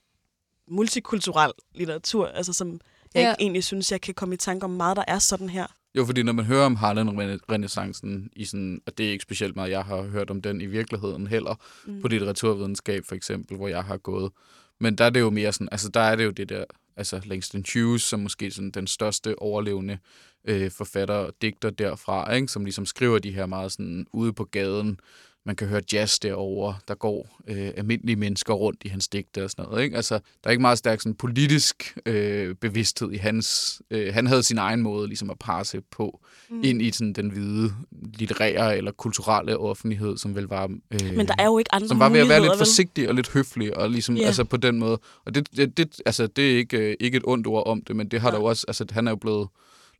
multikulturel 0.68 1.52
litteratur, 1.74 2.26
altså 2.26 2.52
som 2.52 2.80
jeg 3.14 3.22
ja. 3.22 3.30
ikke 3.30 3.42
egentlig 3.42 3.64
synes, 3.64 3.92
jeg 3.92 4.00
kan 4.00 4.14
komme 4.14 4.34
i 4.34 4.38
tanke 4.38 4.64
om 4.64 4.70
meget, 4.70 4.96
der 4.96 5.04
er 5.08 5.18
sådan 5.18 5.48
her. 5.48 5.66
Jo, 5.94 6.04
fordi 6.04 6.22
når 6.22 6.32
man 6.32 6.44
hører 6.44 6.66
om 6.66 6.76
Harlem-renaissancen, 6.76 8.30
i 8.36 8.44
sådan, 8.44 8.80
og 8.86 8.98
det 8.98 9.06
er 9.06 9.10
ikke 9.10 9.22
specielt 9.22 9.56
meget, 9.56 9.70
jeg 9.70 9.84
har 9.84 10.02
hørt 10.02 10.30
om 10.30 10.42
den 10.42 10.60
i 10.60 10.66
virkeligheden 10.66 11.26
heller, 11.26 11.54
mm. 11.86 12.00
på 12.02 12.08
litteraturvidenskab 12.08 13.04
for 13.08 13.14
eksempel, 13.14 13.56
hvor 13.56 13.68
jeg 13.68 13.84
har 13.84 13.96
gået. 13.96 14.32
Men 14.80 14.98
der 14.98 15.04
er 15.04 15.10
det 15.10 15.20
jo 15.20 15.30
mere 15.30 15.52
sådan, 15.52 15.68
altså 15.72 15.88
der 15.88 16.00
er 16.00 16.16
det 16.16 16.24
jo 16.24 16.30
det 16.30 16.48
der, 16.48 16.64
altså 16.96 17.20
Langston 17.24 17.64
Hughes, 17.74 18.02
som 18.02 18.20
måske 18.20 18.50
sådan 18.50 18.70
den 18.70 18.86
største 18.86 19.38
overlevende 19.38 19.98
øh, 20.44 20.70
forfatter 20.70 21.14
og 21.14 21.34
digter 21.42 21.70
derfra, 21.70 22.32
ikke? 22.32 22.48
som 22.48 22.64
ligesom 22.64 22.86
skriver 22.86 23.18
de 23.18 23.32
her 23.32 23.46
meget 23.46 23.72
sådan 23.72 24.06
ude 24.12 24.32
på 24.32 24.44
gaden, 24.44 25.00
man 25.46 25.56
kan 25.56 25.68
høre 25.68 25.80
jazz 25.92 26.18
derover, 26.18 26.74
der 26.88 26.94
går 26.94 27.40
øh, 27.48 27.70
almindelige 27.76 28.16
mennesker 28.16 28.54
rundt 28.54 28.80
i 28.84 28.88
hans 28.88 29.08
digte 29.08 29.44
og 29.44 29.50
sådan 29.50 29.64
noget. 29.64 29.84
Ikke? 29.84 29.96
Altså, 29.96 30.14
der 30.14 30.48
er 30.48 30.50
ikke 30.50 30.60
meget 30.60 30.78
stærk 30.78 31.00
sådan, 31.00 31.14
politisk 31.14 31.98
øh, 32.06 32.54
bevidsthed 32.54 33.12
i 33.12 33.16
hans... 33.16 33.80
Øh, 33.90 34.14
han 34.14 34.26
havde 34.26 34.42
sin 34.42 34.58
egen 34.58 34.82
måde 34.82 35.06
ligesom 35.08 35.30
at 35.30 35.38
passe 35.38 35.80
på 35.90 36.20
mm. 36.50 36.60
ind 36.64 36.82
i 36.82 36.90
sådan, 36.90 37.12
den 37.12 37.30
hvide 37.30 37.72
litterære 38.18 38.76
eller 38.76 38.92
kulturelle 38.92 39.58
offentlighed, 39.58 40.16
som 40.18 40.34
vel 40.34 40.44
var... 40.44 40.64
Øh, 40.90 41.16
Men 41.16 41.26
der 41.26 41.34
er 41.38 41.44
jo 41.44 41.58
ikke 41.58 41.74
andre 41.74 41.88
Som 41.88 41.98
var 41.98 42.08
ved 42.08 42.20
at 42.20 42.28
være 42.28 42.42
lidt 42.42 42.58
forsigtig 42.58 43.08
og 43.08 43.14
lidt 43.14 43.30
høflig, 43.32 43.76
og 43.76 43.90
ligesom, 43.90 44.16
yeah. 44.16 44.26
altså 44.26 44.44
på 44.44 44.56
den 44.56 44.78
måde. 44.78 44.98
Og 45.24 45.34
det, 45.34 45.56
det, 45.56 45.76
det, 45.76 46.00
altså, 46.06 46.26
det 46.26 46.52
er 46.52 46.56
ikke, 46.56 46.76
øh, 46.78 46.96
ikke 47.00 47.16
et 47.16 47.24
ondt 47.26 47.46
ord 47.46 47.66
om 47.66 47.82
det, 47.82 47.96
men 47.96 48.08
det 48.08 48.20
har 48.20 48.28
ja. 48.28 48.34
der 48.34 48.40
jo 48.40 48.44
også... 48.44 48.64
Altså, 48.68 48.86
han 48.90 49.06
er 49.06 49.10
jo 49.12 49.16
blevet 49.16 49.48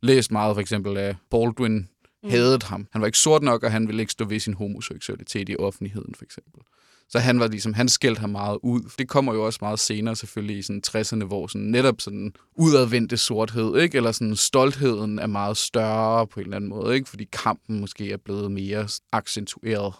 læst 0.01 0.31
meget 0.31 0.55
for 0.55 0.61
eksempel 0.61 0.97
af 0.97 1.15
Baldwin 1.31 1.87
mm. 2.23 2.59
ham. 2.63 2.87
Han 2.91 3.01
var 3.01 3.05
ikke 3.05 3.17
sort 3.17 3.43
nok, 3.43 3.63
og 3.63 3.71
han 3.71 3.87
ville 3.87 4.01
ikke 4.01 4.11
stå 4.11 4.25
ved 4.25 4.39
sin 4.39 4.53
homoseksualitet 4.53 5.49
i 5.49 5.55
offentligheden, 5.55 6.15
for 6.15 6.25
eksempel. 6.25 6.61
Så 7.09 7.19
han 7.19 7.39
var 7.39 7.47
ligesom, 7.47 7.73
han 7.73 7.89
skældte 7.89 8.19
ham 8.19 8.29
meget 8.29 8.59
ud. 8.63 8.81
Det 8.97 9.09
kommer 9.09 9.33
jo 9.33 9.45
også 9.45 9.59
meget 9.61 9.79
senere 9.79 10.15
selvfølgelig 10.15 10.57
i 10.57 10.61
sådan 10.61 10.81
60'erne, 10.87 11.23
hvor 11.25 11.47
sådan 11.47 11.67
netop 11.67 12.01
sådan 12.01 12.33
udadvendte 12.55 13.17
sorthed, 13.17 13.77
ikke? 13.77 13.97
eller 13.97 14.11
sådan 14.11 14.35
stoltheden 14.35 15.19
er 15.19 15.27
meget 15.27 15.57
større 15.57 16.27
på 16.27 16.39
en 16.39 16.45
eller 16.45 16.55
anden 16.55 16.69
måde, 16.69 16.95
ikke? 16.95 17.09
fordi 17.09 17.27
kampen 17.31 17.79
måske 17.79 18.11
er 18.11 18.17
blevet 18.17 18.51
mere 18.51 18.87
accentueret. 19.11 19.93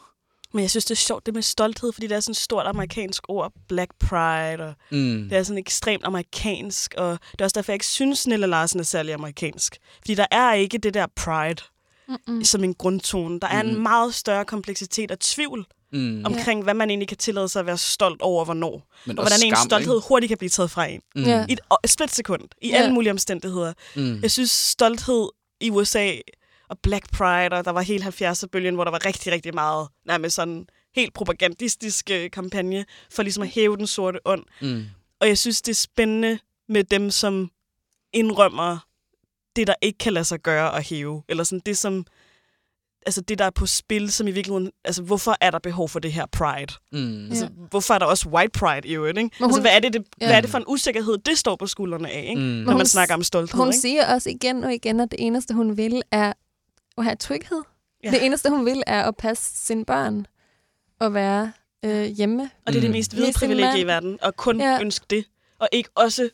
Men 0.53 0.61
jeg 0.61 0.69
synes, 0.69 0.85
det 0.85 0.91
er 0.91 0.95
sjovt, 0.95 1.25
det 1.25 1.33
med 1.33 1.41
stolthed, 1.41 1.93
fordi 1.93 2.07
det 2.07 2.15
er 2.15 2.19
sådan 2.19 2.31
et 2.31 2.37
stort 2.37 2.65
amerikansk 2.65 3.23
ord, 3.27 3.53
Black 3.67 3.91
Pride, 3.99 4.63
og 4.63 4.73
mm. 4.91 5.29
det 5.29 5.37
er 5.37 5.43
sådan 5.43 5.57
ekstremt 5.57 6.03
amerikansk, 6.05 6.93
og 6.97 7.19
det 7.31 7.41
er 7.41 7.45
også 7.45 7.53
derfor, 7.55 7.71
jeg 7.71 7.75
ikke 7.75 7.85
synes, 7.85 8.27
Nella 8.27 8.45
Larsen 8.45 8.79
er 8.79 8.83
særlig 8.83 9.13
amerikansk. 9.13 9.77
Fordi 9.99 10.15
der 10.15 10.25
er 10.31 10.53
ikke 10.53 10.77
det 10.77 10.93
der 10.93 11.07
pride 11.15 11.63
Mm-mm. 12.07 12.43
som 12.43 12.63
en 12.63 12.73
grundtone. 12.73 13.39
Der 13.39 13.47
er 13.47 13.63
mm. 13.63 13.69
en 13.69 13.83
meget 13.83 14.13
større 14.13 14.45
kompleksitet 14.45 15.11
og 15.11 15.19
tvivl 15.19 15.65
mm. 15.93 16.25
omkring, 16.25 16.57
yeah. 16.57 16.63
hvad 16.63 16.73
man 16.73 16.89
egentlig 16.89 17.07
kan 17.07 17.17
tillade 17.17 17.49
sig 17.49 17.59
at 17.59 17.65
være 17.65 17.77
stolt 17.77 18.21
over, 18.21 18.45
hvornår. 18.45 18.93
Men 19.05 19.19
og 19.19 19.23
hvordan 19.23 19.39
skam, 19.39 19.49
en 19.49 19.55
stolthed 19.69 19.95
ikke? 19.95 20.07
hurtigt 20.07 20.27
kan 20.27 20.37
blive 20.37 20.49
taget 20.49 20.71
fra 20.71 20.85
en. 20.85 21.01
Mm. 21.15 21.21
Yeah. 21.21 21.49
I 21.49 21.53
et, 21.53 21.59
et 21.83 21.89
splitsekund. 21.89 22.41
I 22.61 22.69
yeah. 22.69 22.79
alle 22.79 22.93
mulige 22.93 23.11
omstændigheder. 23.11 23.73
Mm. 23.95 24.21
Jeg 24.21 24.31
synes, 24.31 24.51
stolthed 24.51 25.29
i 25.61 25.69
USA 25.69 26.11
og 26.69 26.79
Black 26.83 27.11
Pride, 27.11 27.49
og 27.51 27.65
der 27.65 27.71
var 27.71 27.81
hele 27.81 28.05
70'er-bølgen, 28.05 28.75
hvor 28.75 28.83
der 28.83 28.91
var 28.91 29.05
rigtig, 29.05 29.31
rigtig 29.31 29.53
meget 29.53 29.87
nærmest 30.05 30.35
sådan 30.35 30.67
helt 30.95 31.13
propagandistisk 31.13 32.09
kampagne 32.33 32.85
for 33.11 33.23
ligesom 33.23 33.43
at 33.43 33.49
hæve 33.49 33.77
den 33.77 33.87
sorte 33.87 34.19
ånd. 34.25 34.43
Mm. 34.61 34.85
Og 35.19 35.27
jeg 35.27 35.37
synes, 35.37 35.61
det 35.61 35.71
er 35.71 35.75
spændende 35.75 36.39
med 36.69 36.83
dem, 36.83 37.11
som 37.11 37.49
indrømmer 38.13 38.77
det, 39.55 39.67
der 39.67 39.75
ikke 39.81 39.97
kan 39.97 40.13
lade 40.13 40.25
sig 40.25 40.39
gøre 40.39 40.77
at 40.77 40.83
hæve. 40.83 41.23
Eller 41.29 41.43
sådan 41.43 41.61
det, 41.65 41.77
som 41.77 42.05
altså 43.05 43.21
det, 43.21 43.39
der 43.39 43.45
er 43.45 43.49
på 43.49 43.65
spil, 43.65 44.11
som 44.11 44.27
i 44.27 44.31
virkeligheden... 44.31 44.71
Altså, 44.85 45.01
hvorfor 45.01 45.35
er 45.41 45.51
der 45.51 45.59
behov 45.59 45.89
for 45.89 45.99
det 45.99 46.13
her 46.13 46.25
pride? 46.25 46.73
Mm. 46.91 47.25
Altså, 47.25 47.45
ja. 47.45 47.51
hvorfor 47.69 47.93
er 47.93 47.99
der 47.99 48.05
også 48.05 48.29
white 48.29 48.51
pride 48.51 48.87
i 48.87 48.95
øvrigt, 48.95 49.17
ikke? 49.17 49.25
Altså, 49.25 49.45
hun, 49.45 49.49
altså, 49.49 49.61
hvad 49.61 49.71
er, 49.71 49.79
det, 49.79 49.93
det, 49.93 50.05
ja. 50.21 50.25
hvad 50.25 50.35
er 50.35 50.41
det 50.41 50.49
for 50.49 50.57
en 50.57 50.63
usikkerhed, 50.67 51.17
det 51.17 51.37
står 51.37 51.55
på 51.55 51.67
skuldrene 51.67 52.11
af, 52.11 52.25
ikke? 52.29 52.41
Mm. 52.41 52.47
Når 52.47 52.65
man 52.65 52.75
hun, 52.75 52.85
snakker 52.85 53.15
om 53.15 53.23
stolthed, 53.23 53.59
Hun 53.59 53.67
ikke? 53.67 53.77
siger 53.77 54.13
også 54.13 54.29
igen 54.29 54.63
og 54.63 54.73
igen, 54.73 54.99
at 54.99 55.11
det 55.11 55.19
eneste, 55.21 55.53
hun 55.53 55.77
vil, 55.77 56.01
er 56.11 56.33
at 56.97 57.03
have 57.03 57.15
tryghed. 57.15 57.61
Ja. 58.03 58.11
Det 58.11 58.25
eneste, 58.25 58.49
hun 58.49 58.65
vil, 58.65 58.83
er 58.87 59.03
at 59.03 59.17
passe 59.17 59.65
sine 59.65 59.85
børn 59.85 60.25
og 60.99 61.13
være 61.13 61.51
øh, 61.85 62.05
hjemme. 62.05 62.49
Og 62.65 62.73
det 62.73 62.77
er 62.77 62.81
det 62.81 62.91
mest 62.91 63.13
hvide 63.13 63.33
privilegie 63.33 63.79
i 63.79 63.87
verden, 63.87 64.19
at 64.21 64.37
kun 64.37 64.59
ja. 64.61 64.81
ønske 64.81 65.05
det. 65.09 65.25
Og 65.59 65.69
ikke 65.71 65.89
også 65.95 66.29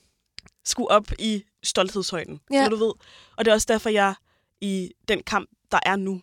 skulle 0.66 0.92
op 0.92 1.12
i 1.20 1.44
stolthedshøjden, 1.64 2.40
ja. 2.52 2.64
så 2.64 2.70
du 2.70 2.76
ved. 2.76 2.94
Og 3.38 3.46
det 3.46 3.48
er 3.48 3.54
også 3.54 3.68
derfor, 3.70 3.90
jeg 3.90 4.14
i 4.62 4.92
den 5.08 5.24
kamp, 5.24 5.50
der 5.72 5.80
er 5.86 5.96
nu, 5.96 6.22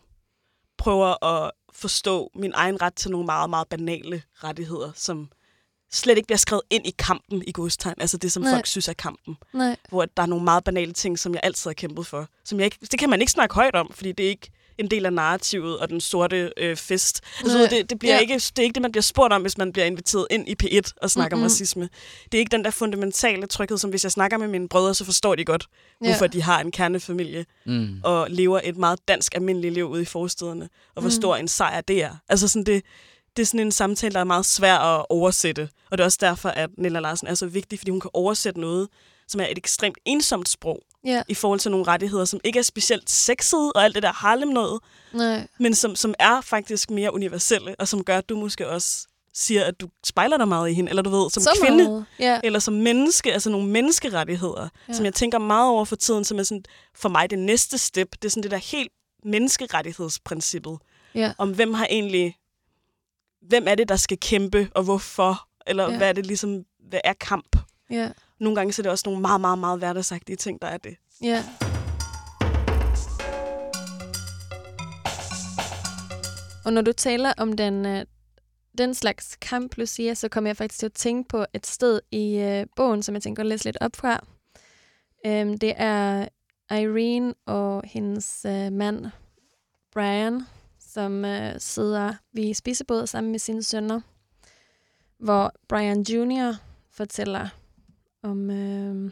prøver 0.77 1.23
at 1.25 1.51
forstå 1.73 2.31
min 2.35 2.51
egen 2.55 2.81
ret 2.81 2.93
til 2.93 3.11
nogle 3.11 3.25
meget, 3.25 3.49
meget 3.49 3.67
banale 3.67 4.23
rettigheder, 4.43 4.91
som 4.95 5.29
slet 5.91 6.17
ikke 6.17 6.27
bliver 6.27 6.37
skrevet 6.37 6.63
ind 6.69 6.87
i 6.87 6.93
kampen 6.99 7.43
i 7.47 7.51
godstegn. 7.51 7.95
Altså 7.99 8.17
det, 8.17 8.31
som 8.31 8.43
Nej. 8.43 8.53
folk 8.53 8.65
synes 8.65 8.87
er 8.87 8.93
kampen. 8.93 9.37
Nej. 9.53 9.75
Hvor 9.89 10.05
der 10.05 10.23
er 10.23 10.27
nogle 10.27 10.43
meget 10.43 10.63
banale 10.63 10.93
ting, 10.93 11.19
som 11.19 11.33
jeg 11.33 11.41
altid 11.43 11.69
har 11.69 11.73
kæmpet 11.73 12.07
for. 12.07 12.27
Som 12.43 12.59
jeg 12.59 12.65
ikke, 12.65 12.77
det 12.91 12.99
kan 12.99 13.09
man 13.09 13.21
ikke 13.21 13.31
snakke 13.31 13.55
højt 13.55 13.75
om, 13.75 13.91
fordi 13.93 14.11
det 14.11 14.25
er 14.25 14.29
ikke 14.29 14.51
en 14.77 14.91
del 14.91 15.05
af 15.05 15.13
narrativet 15.13 15.79
og 15.79 15.89
den 15.89 16.01
sorte 16.01 16.53
øh, 16.57 16.75
fest. 16.75 17.21
Altså, 17.39 17.67
det, 17.71 17.89
det, 17.89 17.99
bliver 17.99 18.13
ja. 18.13 18.19
ikke, 18.19 18.33
det 18.33 18.59
er 18.59 18.63
ikke 18.63 18.73
det, 18.73 18.81
man 18.81 18.91
bliver 18.91 19.01
spurgt 19.01 19.33
om, 19.33 19.41
hvis 19.41 19.57
man 19.57 19.73
bliver 19.73 19.85
inviteret 19.85 20.27
ind 20.29 20.49
i 20.49 20.55
P1 20.63 20.91
og 21.01 21.11
snakker 21.11 21.35
mm-hmm. 21.35 21.43
om 21.43 21.49
racisme. 21.49 21.89
Det 22.25 22.33
er 22.33 22.39
ikke 22.39 22.51
den 22.51 22.63
der 22.63 22.71
fundamentale 22.71 23.47
tryghed, 23.47 23.77
som 23.77 23.89
hvis 23.89 24.03
jeg 24.03 24.11
snakker 24.11 24.37
med 24.37 24.47
mine 24.47 24.69
brødre, 24.69 24.93
så 24.93 25.05
forstår 25.05 25.35
de 25.35 25.45
godt, 25.45 25.67
ja. 26.01 26.07
hvorfor 26.07 26.27
de 26.27 26.41
har 26.41 26.61
en 26.61 26.71
kernefamilie 26.71 27.45
mm. 27.65 27.99
og 28.03 28.27
lever 28.29 28.59
et 28.63 28.77
meget 28.77 28.99
dansk 29.07 29.35
almindeligt 29.35 29.73
liv 29.73 29.89
ude 29.89 30.01
i 30.01 30.05
forstederne, 30.05 30.69
og 30.95 31.01
hvor 31.01 31.09
mm. 31.09 31.11
stor 31.21 31.35
en 31.35 31.47
sejr 31.47 31.81
det 31.81 32.03
er. 32.03 32.15
Altså 32.29 32.47
sådan 32.47 32.63
det, 32.63 32.83
det 33.37 33.41
er 33.41 33.47
sådan 33.47 33.59
en 33.59 33.71
samtale, 33.71 34.13
der 34.13 34.19
er 34.19 34.23
meget 34.23 34.45
svær 34.45 34.77
at 34.77 35.05
oversætte. 35.09 35.69
Og 35.91 35.97
det 35.97 36.03
er 36.03 36.05
også 36.05 36.17
derfor, 36.21 36.49
at 36.49 36.69
Nella 36.77 36.99
Larsen 36.99 37.27
er 37.27 37.33
så 37.33 37.45
vigtig, 37.45 37.79
fordi 37.79 37.91
hun 37.91 37.99
kan 37.99 38.09
oversætte 38.13 38.59
noget, 38.59 38.87
som 39.27 39.41
er 39.41 39.45
et 39.45 39.57
ekstremt 39.57 39.97
ensomt 40.05 40.49
sprog 40.49 40.83
yeah. 41.07 41.23
i 41.27 41.33
forhold 41.33 41.59
til 41.59 41.71
nogle 41.71 41.87
rettigheder, 41.87 42.25
som 42.25 42.39
ikke 42.43 42.59
er 42.59 42.63
specielt 42.63 43.09
sexede 43.09 43.71
og 43.75 43.83
alt 43.83 43.95
det 43.95 44.03
der 44.03 44.13
Harlem 44.13 44.49
noget, 44.49 44.79
Nej. 45.13 45.47
men 45.59 45.75
som, 45.75 45.95
som 45.95 46.13
er 46.19 46.41
faktisk 46.41 46.91
mere 46.91 47.13
universelle, 47.13 47.75
og 47.79 47.87
som 47.87 48.03
gør, 48.03 48.17
at 48.17 48.29
du 48.29 48.37
måske 48.37 48.67
også 48.69 49.07
siger, 49.33 49.63
at 49.63 49.79
du 49.81 49.89
spejler 50.05 50.37
dig 50.37 50.47
meget 50.47 50.69
i 50.69 50.73
hende, 50.73 50.89
eller 50.89 51.01
du 51.01 51.09
ved, 51.09 51.29
som 51.29 51.43
Så 51.43 51.59
kvinde, 51.63 51.83
meget. 51.83 52.05
Ja. 52.19 52.39
eller 52.43 52.59
som 52.59 52.73
menneske, 52.73 53.33
altså 53.33 53.49
nogle 53.49 53.67
menneskerettigheder, 53.67 54.69
ja. 54.87 54.93
som 54.93 55.05
jeg 55.05 55.13
tænker 55.13 55.37
meget 55.37 55.69
over 55.69 55.85
for 55.85 55.95
tiden, 55.95 56.23
som 56.23 56.39
er 56.39 56.43
sådan, 56.43 56.63
for 56.95 57.09
mig 57.09 57.29
det 57.29 57.39
næste 57.39 57.77
step, 57.77 58.11
det 58.11 58.25
er 58.25 58.29
sådan 58.29 58.43
det 58.43 58.51
der 58.51 58.57
helt 58.57 58.91
menneskerettighedsprincippet, 59.23 60.77
ja. 61.15 61.33
om 61.37 61.55
hvem 61.55 61.73
har 61.73 61.87
egentlig, 61.89 62.37
hvem 63.41 63.67
er 63.67 63.75
det, 63.75 63.89
der 63.89 63.95
skal 63.95 64.17
kæmpe, 64.19 64.69
og 64.75 64.83
hvorfor, 64.83 65.47
eller 65.67 65.91
ja. 65.91 65.97
hvad 65.97 66.09
er 66.09 66.13
det 66.13 66.25
ligesom, 66.25 66.63
hvad 66.89 66.99
er 67.03 67.13
kamp? 67.13 67.57
Ja. 67.89 68.09
Nogle 68.39 68.55
gange 68.55 68.73
så 68.73 68.81
er 68.81 68.83
det 68.83 68.91
også 68.91 69.03
nogle 69.05 69.21
meget, 69.21 69.41
meget, 69.41 69.59
meget 69.59 69.79
hverdagsagtige 69.79 70.35
ting, 70.35 70.61
der 70.61 70.67
er 70.67 70.77
det. 70.77 70.95
Ja. 71.21 71.43
Og 76.65 76.73
når 76.73 76.81
du 76.81 76.91
taler 76.91 77.33
om 77.37 77.53
den, 77.53 77.85
øh, 77.85 78.05
den 78.77 78.93
slags 78.93 79.35
kamp, 79.35 79.77
Lucia, 79.77 80.13
så 80.13 80.29
kommer 80.29 80.49
jeg 80.49 80.57
faktisk 80.57 80.79
til 80.79 80.85
at 80.85 80.93
tænke 80.93 81.29
på 81.29 81.45
et 81.53 81.67
sted 81.67 81.99
i 82.11 82.37
øh, 82.37 82.65
bogen, 82.75 83.03
som 83.03 83.15
jeg 83.15 83.21
tænker 83.21 83.43
at 83.43 83.47
læse 83.47 83.65
lidt 83.65 83.77
op 83.81 83.95
fra. 83.95 84.25
Øhm, 85.25 85.57
det 85.57 85.73
er 85.77 86.27
Irene 86.71 87.33
og 87.45 87.83
hendes 87.85 88.45
øh, 88.45 88.71
mand, 88.71 89.05
Brian, 89.93 90.41
som 90.79 91.25
øh, 91.25 91.55
sidder 91.59 92.13
ved 92.33 92.53
spisebordet 92.53 93.09
sammen 93.09 93.31
med 93.31 93.39
sine 93.39 93.63
sønner, 93.63 94.01
hvor 95.19 95.53
Brian 95.67 96.01
Jr. 96.01 96.53
fortæller 96.91 97.49
om 98.21 98.51
øh, 98.51 99.11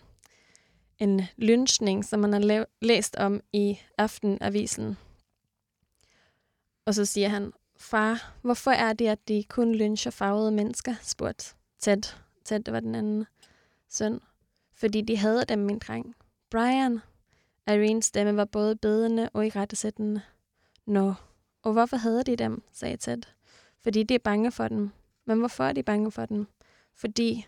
en 1.00 1.22
lynchning, 1.38 2.06
som 2.06 2.20
man 2.20 2.34
har 2.34 2.40
lav- 2.40 2.66
læst 2.82 3.16
om 3.16 3.42
i 3.54 3.80
Aftenavisen. 3.98 4.98
Og 6.86 6.96
så 6.96 7.06
siger 7.06 7.30
han, 7.30 7.54
far, 7.78 8.34
hvorfor 8.42 8.72
er 8.72 8.94
det, 8.94 9.08
at 9.08 9.28
de 9.28 9.44
kun 9.50 9.76
lyncher 9.76 10.12
farvede 10.12 10.52
mennesker? 10.52 10.96
spurgte 11.02 11.56
Ted. 11.80 12.02
Ted, 12.46 12.60
det 12.60 12.74
var 12.74 12.80
den 12.80 12.96
anden 12.96 13.26
søn. 13.90 14.20
Fordi 14.74 15.02
de 15.02 15.18
havde 15.18 15.46
dem, 15.46 15.60
min 15.60 15.80
dreng. 15.80 16.16
Brian. 16.50 17.00
Irenes 17.68 18.06
stemme 18.06 18.38
var 18.38 18.46
både 18.46 18.76
bedende 18.76 19.30
og 19.34 19.46
i 19.46 19.50
rettesættende. 19.50 20.22
Nå, 20.86 21.14
og 21.64 21.74
hvorfor 21.74 21.98
havde 21.98 22.24
de 22.24 22.36
dem, 22.36 22.64
sagde 22.72 22.98
Ted. 22.98 23.22
Fordi 23.84 24.04
de 24.04 24.16
er 24.16 24.20
bange 24.20 24.52
for 24.52 24.68
dem. 24.68 24.90
Men 25.26 25.40
hvorfor 25.40 25.64
er 25.64 25.74
de 25.74 25.84
bange 25.84 26.12
for 26.12 26.26
dem? 26.26 26.48
Fordi, 26.96 27.48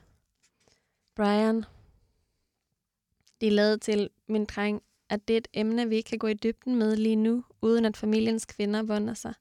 Brian, 1.18 1.66
de 3.42 3.50
lavet 3.50 3.82
til 3.82 4.10
min 4.28 4.46
dreng, 4.46 4.82
at 5.10 5.28
det 5.28 5.34
er 5.34 5.38
et 5.38 5.48
emne, 5.54 5.90
vi 5.90 5.96
ikke 5.96 6.10
kan 6.10 6.20
gå 6.20 6.28
i 6.28 6.34
dybden 6.34 6.76
med 6.76 6.96
lige 6.96 7.16
nu, 7.16 7.44
uden 7.62 7.86
at 7.86 7.98
familiens 7.98 8.46
kvinder 8.46 8.84
vunder 8.84 9.14
sig, 9.14 9.34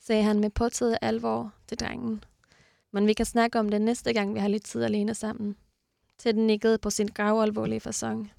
sagde 0.00 0.22
han 0.22 0.40
med 0.40 0.50
påtaget 0.50 0.98
alvor 1.02 1.54
til 1.66 1.78
drengen. 1.78 2.24
Men 2.90 3.06
vi 3.06 3.12
kan 3.12 3.26
snakke 3.26 3.58
om 3.58 3.68
det 3.68 3.80
næste 3.80 4.12
gang, 4.12 4.34
vi 4.34 4.40
har 4.40 4.48
lidt 4.48 4.64
tid 4.64 4.82
alene 4.82 5.14
sammen. 5.14 5.56
Ted 6.18 6.32
nikkede 6.32 6.78
på 6.78 6.90
sin 6.90 7.08
gravalvorlige 7.08 7.80
fasong. 7.80 8.32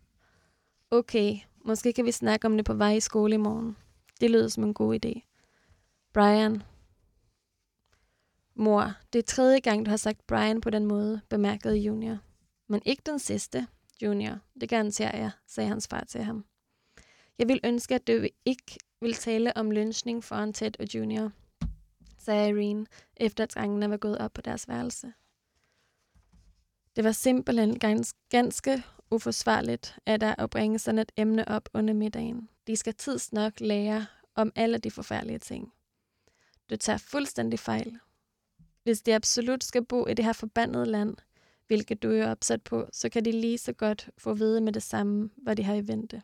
Okay, 0.92 1.38
måske 1.66 1.94
kan 1.94 2.06
vi 2.06 2.12
snakke 2.12 2.48
om 2.48 2.58
det 2.58 2.66
på 2.66 2.74
vej 2.74 2.92
i 2.94 3.00
skole 3.00 3.34
i 3.34 3.38
morgen. 3.38 3.78
Det 4.22 4.32
lyder 4.32 4.48
som 4.48 4.64
en 4.64 4.74
god 4.74 5.06
idé. 5.06 5.22
Brian. 6.14 6.64
Mor, 8.56 8.94
det 9.14 9.20
er 9.20 9.24
tredje 9.24 9.60
gang, 9.60 9.86
du 9.86 9.90
har 9.90 9.98
sagt 9.98 10.28
Brian 10.28 10.62
på 10.62 10.70
den 10.70 10.86
måde, 10.86 11.22
bemærkede 11.30 11.78
Junior. 11.78 12.18
Men 12.74 12.82
ikke 12.86 13.02
den 13.06 13.20
sidste, 13.20 13.68
Junior. 14.02 14.40
Det 14.62 14.70
garanterer 14.70 15.18
jeg, 15.18 15.32
sagde 15.48 15.70
hans 15.70 15.88
far 15.88 16.04
til 16.04 16.24
ham. 16.24 16.46
Jeg 17.38 17.48
vil 17.48 17.60
ønske, 17.64 17.96
at 17.96 18.08
du 18.08 18.28
ikke 18.46 18.78
vil 19.02 19.14
tale 19.14 19.58
om 19.58 19.72
lynchning 19.72 20.24
foran 20.24 20.54
Ted 20.54 20.72
og 20.80 20.96
Junior, 20.96 21.32
sagde 22.18 22.50
Irene, 22.50 22.86
efter 23.18 23.44
at 23.44 23.54
drengene 23.54 23.90
var 23.90 23.98
gået 23.98 24.18
op 24.18 24.34
på 24.34 24.42
deres 24.42 24.68
værelse. 24.68 25.14
Det 26.96 27.04
var 27.04 27.12
simpelthen 27.12 27.78
gans- 27.86 28.28
ganske 28.30 28.84
uforsvarligt, 29.12 30.00
at 30.06 30.22
der 30.22 30.36
at 30.38 30.50
bringe 30.50 30.80
sådan 30.80 31.00
et 31.00 31.12
emne 31.18 31.48
op 31.48 31.70
under 31.74 31.94
middagen. 31.94 32.50
De 32.68 32.76
skal 32.76 32.96
tids 32.96 33.34
nok 33.34 33.60
lære 33.60 34.06
om 34.36 34.52
alle 34.56 34.78
de 34.78 34.92
forfærdelige 34.92 35.40
ting. 35.40 35.74
Du 36.70 36.76
tager 36.76 36.98
fuldstændig 36.98 37.60
fejl. 37.60 38.00
Hvis 38.84 39.02
de 39.02 39.16
absolut 39.16 39.64
skal 39.64 39.86
bo 39.86 40.08
i 40.08 40.14
det 40.14 40.26
her 40.26 40.34
forbandede 40.34 40.86
land, 40.86 41.16
hvilket 41.74 42.04
du 42.04 42.12
er 42.12 42.32
opsat 42.32 42.62
på, 42.62 42.90
så 42.92 43.10
kan 43.10 43.26
de 43.26 43.32
lige 43.32 43.58
så 43.58 43.74
godt 43.74 44.10
få 44.18 44.32
at 44.32 44.40
vide 44.40 44.62
med 44.62 44.74
det 44.74 44.84
samme, 44.84 45.30
hvad 45.38 45.56
de 45.56 45.64
har 45.64 45.74
i 45.76 45.88
vente. 45.88 46.22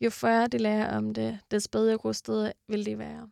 Jo 0.00 0.10
før 0.10 0.46
de 0.46 0.58
lærer 0.58 0.96
om 0.96 1.14
det, 1.14 1.38
des 1.50 1.68
bedre 1.68 1.94
rustet 1.94 2.52
vil 2.68 2.86
de 2.86 2.98
være. 2.98 3.28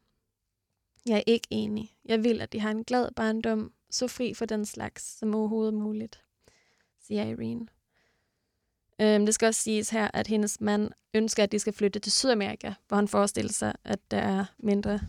Jeg 1.07 1.17
er 1.19 1.23
ikke 1.27 1.49
enig. 1.51 1.97
Jeg 2.05 2.25
vil, 2.25 2.40
at 2.40 2.53
de 2.53 2.61
har 2.61 2.71
en 2.71 2.85
glad 2.85 3.11
barndom, 3.17 3.73
så 3.90 4.09
fri 4.09 4.35
for 4.35 4.45
den 4.45 4.67
slags 4.67 5.19
som 5.19 5.35
overhovedet 5.35 5.75
muligt, 5.75 6.23
siger 7.01 7.25
Irene. 7.25 7.67
Øhm, 9.01 9.27
det 9.27 9.35
skal 9.35 9.47
også 9.47 9.62
siges 9.62 9.90
her, 9.90 10.11
at 10.14 10.27
hendes 10.27 10.61
mand 10.61 10.90
ønsker, 11.14 11.43
at 11.43 11.53
de 11.53 11.59
skal 11.59 11.73
flytte 11.73 11.99
til 11.99 12.12
Sydamerika, 12.12 12.73
hvor 12.88 12.97
han 12.97 13.09
forestiller 13.09 13.53
sig, 13.53 13.75
at 13.85 14.11
der 14.11 14.19
er 14.19 14.45
mindre 14.59 15.01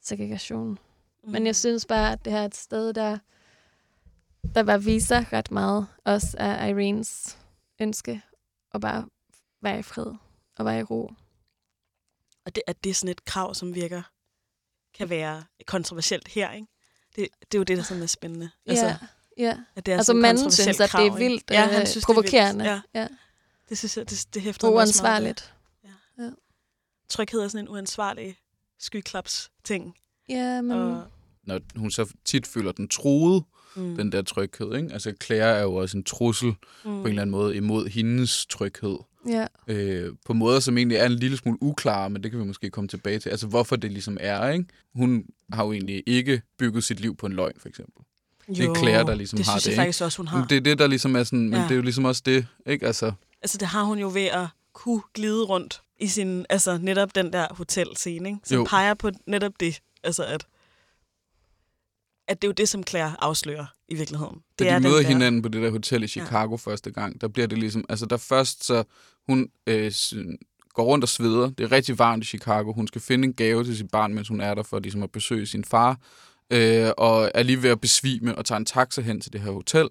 segregation. 0.00 0.78
Men 1.24 1.46
jeg 1.46 1.56
synes 1.56 1.86
bare, 1.86 2.12
at 2.12 2.24
det 2.24 2.32
her 2.32 2.40
er 2.40 2.44
et 2.44 2.54
sted, 2.54 2.92
der, 2.92 3.18
der 4.54 4.62
bare 4.62 4.82
viser 4.82 5.32
ret 5.32 5.50
meget 5.50 5.86
også 6.04 6.36
af 6.38 6.70
Irenes 6.70 7.38
ønske 7.80 8.22
at 8.74 8.80
bare 8.80 9.08
være 9.60 9.78
i 9.78 9.82
fred 9.82 10.14
og 10.58 10.64
være 10.64 10.80
i 10.80 10.82
ro. 10.82 11.12
Og 12.44 12.54
det, 12.54 12.62
at 12.66 12.84
det 12.84 12.90
er 12.90 12.94
sådan 12.94 13.10
et 13.10 13.24
krav, 13.24 13.54
som 13.54 13.74
virker, 13.74 14.02
kan 14.94 15.10
være 15.10 15.44
kontroversielt 15.66 16.28
her, 16.28 16.52
ikke? 16.52 16.66
Det, 17.16 17.28
det 17.40 17.54
er 17.54 17.58
jo 17.58 17.62
det, 17.62 17.76
der 17.76 17.82
sådan 17.82 18.02
er 18.02 18.06
spændende. 18.06 18.50
Altså, 18.66 18.86
ja, 18.86 18.96
ja. 19.38 19.58
at 19.76 19.86
det 19.86 19.92
er 19.92 19.96
Altså 19.96 20.12
manden 20.14 20.50
synes, 20.50 20.68
at 20.68 20.78
det 20.78 20.90
krav, 20.90 21.00
er 21.00 21.04
ikke? 21.04 21.16
vildt 21.16 21.50
Ja, 21.50 21.64
øh, 21.64 21.70
han 21.70 21.86
synes, 21.86 22.04
det 22.04 22.10
er 22.10 22.14
vildt. 22.14 22.30
provokerende. 22.30 22.64
Ja, 22.64 22.80
ja. 22.94 23.08
det 23.68 23.78
synes 23.78 23.96
jeg, 23.96 24.10
det, 24.10 24.34
det 24.34 24.42
hæfter 24.42 24.70
mig 24.70 24.80
også 24.80 25.02
meget 25.02 25.22
ved. 25.22 25.28
Uansvarligt. 25.28 25.54
Tryghed 27.08 27.40
er 27.40 27.48
sådan 27.48 27.64
en 27.64 27.68
uansvarlig 27.68 28.38
skyklaps-ting. 28.78 29.96
Ja, 30.28 30.60
men... 30.60 30.70
Og, 30.70 31.04
Når 31.42 31.60
hun 31.76 31.90
så 31.90 32.12
tit 32.24 32.46
føler 32.46 32.72
den 32.72 32.88
truet, 32.88 33.44
mm, 33.76 33.96
den 33.96 34.12
der 34.12 34.22
tryghed. 34.22 34.76
Ikke? 34.76 34.92
Altså 34.92 35.12
Claire 35.24 35.56
er 35.58 35.62
jo 35.62 35.74
også 35.74 35.96
en 35.96 36.04
trussel 36.04 36.48
mm. 36.48 36.56
på 36.84 36.90
en 36.90 37.06
eller 37.06 37.22
anden 37.22 37.30
måde 37.30 37.56
imod 37.56 37.88
hendes 37.88 38.46
tryghed. 38.46 38.96
Ja, 39.28 39.46
Øh, 39.66 40.12
på 40.26 40.32
måder, 40.32 40.60
som 40.60 40.76
egentlig 40.78 40.96
er 40.98 41.06
en 41.06 41.12
lille 41.12 41.36
smule 41.36 41.58
uklare, 41.60 42.10
men 42.10 42.22
det 42.22 42.30
kan 42.30 42.40
vi 42.40 42.44
måske 42.44 42.70
komme 42.70 42.88
tilbage 42.88 43.18
til. 43.18 43.30
Altså 43.30 43.46
hvorfor 43.46 43.76
det 43.76 43.92
ligesom 43.92 44.16
er. 44.20 44.48
Ikke? 44.48 44.64
Hun 44.94 45.24
har 45.52 45.64
jo 45.64 45.72
egentlig 45.72 46.02
ikke 46.06 46.42
bygget 46.58 46.84
sit 46.84 47.00
liv 47.00 47.16
på 47.16 47.26
en 47.26 47.32
løgn, 47.32 47.52
for 47.58 47.68
eksempel. 47.68 48.04
jo, 48.48 48.70
er 48.72 48.74
Claire, 48.78 49.04
der 49.04 49.14
ligesom 49.14 49.36
det 49.36 49.46
har 49.46 49.52
synes 49.52 49.62
det, 49.64 49.70
jeg 49.70 49.72
ikke? 49.74 49.80
faktisk 49.80 50.02
også, 50.04 50.16
hun 50.18 50.26
har. 50.28 50.38
Men 50.38 50.48
det 50.48 50.56
er 50.56 50.60
det, 50.60 50.78
der 50.78 50.86
ligesom 50.86 51.16
er 51.16 51.24
sådan, 51.24 51.38
men 51.48 51.52
Ja. 51.52 51.62
det 51.62 51.70
er 51.70 51.74
jo 51.76 51.82
ligesom 51.82 52.04
også 52.04 52.22
det, 52.26 52.46
ikke? 52.66 52.86
Altså, 52.86 53.12
Altså, 53.42 53.58
det 53.58 53.68
har 53.68 53.82
hun 53.82 53.98
jo 53.98 54.10
ved 54.14 54.22
at 54.26 54.46
kunne 54.72 55.02
glide 55.14 55.42
rundt 55.44 55.82
i 56.00 56.06
sin, 56.06 56.46
altså 56.50 56.78
netop 56.78 57.14
den 57.14 57.32
der 57.32 57.46
hotelscene, 57.50 58.28
ikke? 58.28 58.40
Som 58.44 58.56
jo. 58.58 58.64
peger 58.64 58.94
på 58.94 59.10
netop 59.26 59.52
det. 59.60 59.78
Altså, 60.04 60.24
at, 60.24 60.46
at 62.28 62.42
det 62.42 62.48
er 62.48 62.48
jo 62.48 62.52
det, 62.52 62.68
som 62.68 62.82
Claire 62.88 63.14
afslører 63.18 63.66
i 63.88 63.94
virkeligheden. 63.94 64.34
Det 64.34 64.58
da 64.58 64.64
er 64.64 64.70
de 64.70 64.74
den 64.74 64.82
møder 64.82 65.02
der- 65.02 65.08
hinanden 65.08 65.42
på 65.42 65.48
det 65.48 65.62
der 65.62 65.70
hotel 65.70 66.02
i 66.02 66.08
Chicago 66.08 66.50
ja. 66.66 66.70
første 66.70 66.90
gang, 66.90 67.20
der 67.20 67.28
bliver 67.28 67.46
det 67.46 67.58
ligesom, 67.58 67.84
altså 67.88 68.06
der 68.06 68.16
først 68.16 68.64
så, 68.64 68.84
hun 69.26 69.48
øh, 69.66 69.92
går 70.74 70.84
rundt 70.84 71.04
og 71.04 71.08
sveder, 71.08 71.50
det 71.50 71.64
er 71.64 71.72
rigtig 71.72 71.98
varmt 71.98 72.24
i 72.24 72.26
Chicago, 72.26 72.72
hun 72.72 72.86
skal 72.86 73.00
finde 73.00 73.24
en 73.28 73.34
gave 73.34 73.64
til 73.64 73.76
sit 73.76 73.90
barn, 73.90 74.14
mens 74.14 74.28
hun 74.28 74.40
er 74.40 74.54
der 74.54 74.62
for 74.62 74.78
ligesom 74.78 75.02
at 75.02 75.10
besøge 75.10 75.46
sin 75.46 75.64
far, 75.64 75.98
øh, 76.50 76.90
og 76.98 77.30
er 77.34 77.42
lige 77.42 77.62
ved 77.62 77.70
at 77.70 77.80
besvime 77.80 78.38
og 78.38 78.44
tager 78.44 78.58
en 78.58 78.64
taxa 78.64 79.00
hen 79.00 79.20
til 79.20 79.32
det 79.32 79.40
her 79.40 79.50
hotel, 79.50 79.88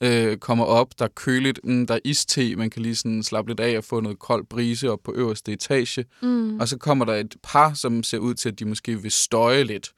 øh, 0.00 0.36
kommer 0.36 0.64
op, 0.64 0.98
der 0.98 1.04
er 1.04 1.08
køligt, 1.14 1.60
mm, 1.64 1.86
der 1.86 1.94
er 1.94 1.98
iste, 2.04 2.56
man 2.56 2.70
kan 2.70 2.82
lige 2.82 2.96
sådan 2.96 3.22
slappe 3.22 3.50
lidt 3.50 3.60
af 3.60 3.76
og 3.76 3.84
få 3.84 4.00
noget 4.00 4.18
kold 4.18 4.46
brise 4.46 4.90
op 4.90 5.00
på 5.04 5.12
øverste 5.14 5.52
etage, 5.52 6.04
mm. 6.22 6.60
og 6.60 6.68
så 6.68 6.78
kommer 6.78 7.04
der 7.04 7.14
et 7.14 7.36
par, 7.42 7.74
som 7.74 8.02
ser 8.02 8.18
ud 8.18 8.34
til, 8.34 8.48
at 8.48 8.58
de 8.58 8.64
måske 8.64 9.02
vil 9.02 9.12
støje 9.12 9.64
lidt. 9.64 9.92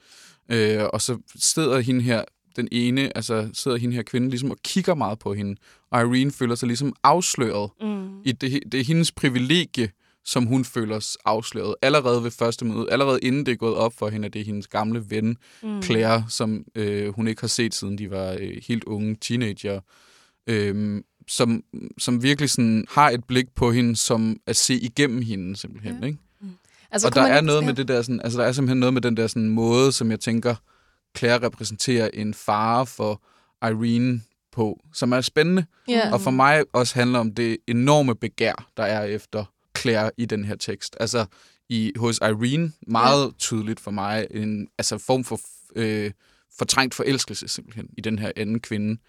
Øh, 0.48 0.82
og 0.92 1.00
så 1.00 1.18
sidder 1.36 1.80
hende 1.80 2.00
her, 2.02 2.24
den 2.56 2.68
ene, 2.72 3.16
altså 3.16 3.48
sidder 3.52 3.76
hende 3.76 3.94
her 3.94 4.02
kvinde 4.02 4.30
ligesom 4.30 4.50
og 4.50 4.56
kigger 4.64 4.94
meget 4.94 5.18
på 5.18 5.34
hende. 5.34 5.56
Og 5.90 6.00
Irene 6.00 6.30
føler 6.30 6.54
sig 6.54 6.66
ligesom 6.66 6.92
afsløret. 7.02 7.70
Mm. 7.80 8.20
I 8.24 8.32
det, 8.32 8.62
det 8.72 8.80
er 8.80 8.84
hendes 8.84 9.12
privilegie, 9.12 9.90
som 10.24 10.46
hun 10.46 10.64
føler 10.64 11.00
sig 11.00 11.20
afsløret. 11.24 11.74
Allerede 11.82 12.24
ved 12.24 12.30
første 12.30 12.64
møde, 12.64 12.86
allerede 12.90 13.18
inden 13.22 13.46
det 13.46 13.52
er 13.52 13.56
gået 13.56 13.74
op 13.74 13.92
for 13.98 14.08
hende, 14.08 14.26
at 14.26 14.32
det 14.32 14.40
er 14.40 14.44
hendes 14.44 14.66
gamle 14.68 15.04
ven, 15.08 15.36
Mm. 15.62 15.82
Claire, 15.82 16.24
som 16.28 16.64
øh, 16.74 17.14
hun 17.14 17.28
ikke 17.28 17.42
har 17.42 17.48
set, 17.48 17.74
siden 17.74 17.98
de 17.98 18.10
var 18.10 18.36
øh, 18.40 18.56
helt 18.68 18.84
unge 18.84 19.16
teenager. 19.20 19.80
Øh, 20.46 21.02
som, 21.28 21.62
som 21.98 22.22
virkelig 22.22 22.50
sådan 22.50 22.86
har 22.90 23.10
et 23.10 23.24
blik 23.24 23.46
på 23.54 23.72
hende, 23.72 23.96
som 23.96 24.36
at 24.46 24.56
se 24.56 24.74
igennem 24.74 25.22
hende 25.22 25.56
simpelthen. 25.56 25.98
Ja. 26.00 26.06
Ikke? 26.06 26.18
Altså, 26.94 27.08
og 27.08 27.14
der 27.14 27.22
er 27.22 27.40
noget 27.40 27.64
med 27.64 27.74
det 27.74 27.88
der 27.88 28.02
sådan, 28.02 28.20
altså 28.24 28.38
der 28.38 28.46
er 28.46 28.52
simpelthen 28.52 28.80
noget 28.80 28.94
med 28.94 29.02
den 29.02 29.16
der 29.16 29.26
sådan 29.26 29.48
måde, 29.48 29.92
som 29.92 30.10
jeg 30.10 30.20
tænker, 30.20 30.54
Claire 31.18 31.42
repræsenterer 31.42 32.10
en 32.14 32.34
fare 32.34 32.86
for 32.86 33.22
Irene 33.62 34.20
på, 34.52 34.80
som 34.92 35.12
er 35.12 35.20
spændende. 35.20 35.64
Ja. 35.88 36.12
Og 36.12 36.20
for 36.20 36.30
mig 36.30 36.64
også 36.72 36.94
handler 36.94 37.18
om 37.18 37.34
det 37.34 37.56
enorme 37.68 38.14
begær, 38.14 38.70
der 38.76 38.82
er 38.82 39.04
efter 39.04 39.44
Claire 39.78 40.10
i 40.16 40.26
den 40.26 40.44
her 40.44 40.56
tekst. 40.56 40.96
Altså 41.00 41.26
i, 41.68 41.92
hos 41.96 42.18
Irene, 42.18 42.72
meget 42.86 43.26
ja. 43.26 43.30
tydeligt 43.38 43.80
for 43.80 43.90
mig, 43.90 44.26
en 44.30 44.68
altså 44.78 44.98
form 44.98 45.24
for 45.24 45.40
øh, 45.76 46.10
fortrængt 46.58 46.94
forelskelse 46.94 47.48
simpelthen 47.48 47.88
i 47.98 48.00
den 48.00 48.18
her 48.18 48.32
anden 48.36 48.60
kvinde. 48.60 49.00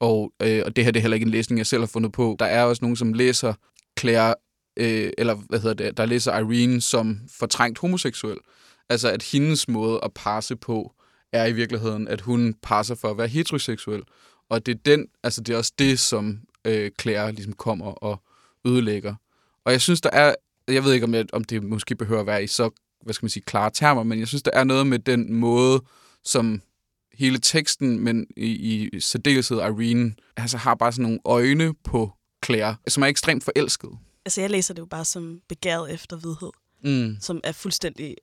Og, 0.00 0.32
øh, 0.42 0.62
og 0.66 0.76
det 0.76 0.84
her 0.84 0.90
det 0.90 1.00
er 1.00 1.02
heller 1.02 1.14
ikke 1.14 1.26
en 1.26 1.30
læsning, 1.30 1.58
jeg 1.58 1.66
selv 1.66 1.82
har 1.82 1.86
fundet 1.86 2.12
på. 2.12 2.36
Der 2.38 2.46
er 2.46 2.64
også 2.64 2.84
nogen, 2.84 2.96
som 2.96 3.12
læser 3.12 3.54
Claire, 3.98 4.34
øh, 4.78 5.10
eller 5.18 5.34
hvad 5.34 5.60
hedder 5.60 5.74
det, 5.74 5.96
der 5.96 6.06
læser 6.06 6.38
Irene 6.38 6.80
som 6.80 7.20
fortrængt 7.38 7.78
homoseksuel. 7.78 8.38
Altså 8.88 9.08
at 9.10 9.22
hendes 9.22 9.68
måde 9.68 10.00
at 10.02 10.14
passe 10.14 10.56
på, 10.56 10.94
er 11.32 11.46
i 11.46 11.52
virkeligheden, 11.52 12.08
at 12.08 12.20
hun 12.20 12.54
passer 12.62 12.94
for 12.94 13.10
at 13.10 13.18
være 13.18 13.28
heteroseksuel. 13.28 14.02
Og 14.50 14.66
det 14.66 14.74
er, 14.74 14.78
den, 14.84 15.06
altså 15.22 15.40
det 15.40 15.52
er 15.54 15.58
også 15.58 15.72
det, 15.78 15.98
som 15.98 16.40
øh, 16.64 16.90
Claire 17.00 17.32
ligesom 17.32 17.52
kommer 17.52 17.86
og 17.86 18.22
ødelægger. 18.66 19.14
Og 19.64 19.72
jeg 19.72 19.80
synes, 19.80 20.00
der 20.00 20.10
er, 20.12 20.34
jeg 20.68 20.84
ved 20.84 20.92
ikke, 20.92 21.04
om, 21.04 21.14
jeg, 21.14 21.26
om 21.32 21.44
det 21.44 21.62
måske 21.62 21.94
behøver 21.94 22.20
at 22.20 22.26
være 22.26 22.44
i 22.44 22.46
så, 22.46 22.70
hvad 23.02 23.14
skal 23.14 23.24
man 23.24 23.30
sige, 23.30 23.42
klare 23.42 23.70
termer, 23.74 24.02
men 24.02 24.18
jeg 24.18 24.28
synes, 24.28 24.42
der 24.42 24.50
er 24.54 24.64
noget 24.64 24.86
med 24.86 24.98
den 24.98 25.34
måde, 25.34 25.82
som 26.24 26.62
hele 27.14 27.38
teksten, 27.38 27.98
men 28.00 28.26
i, 28.36 28.50
i 28.92 29.00
særdeleshed 29.00 29.56
Irene, 29.56 30.14
altså 30.36 30.56
har 30.56 30.74
bare 30.74 30.92
sådan 30.92 31.02
nogle 31.02 31.18
øjne 31.24 31.74
på 31.84 32.12
Claire, 32.44 32.76
som 32.88 33.02
er 33.02 33.06
ekstremt 33.06 33.44
forelsket. 33.44 33.90
Altså, 34.28 34.40
jeg 34.40 34.50
læser 34.50 34.74
det 34.74 34.80
jo 34.80 34.86
bare 34.86 35.04
som 35.04 35.40
begæret 35.48 35.92
efter 35.92 36.16
vidhed, 36.16 36.50
mm. 36.84 37.16
som 37.20 37.40
er 37.44 37.52
fuldstændig 37.52 38.16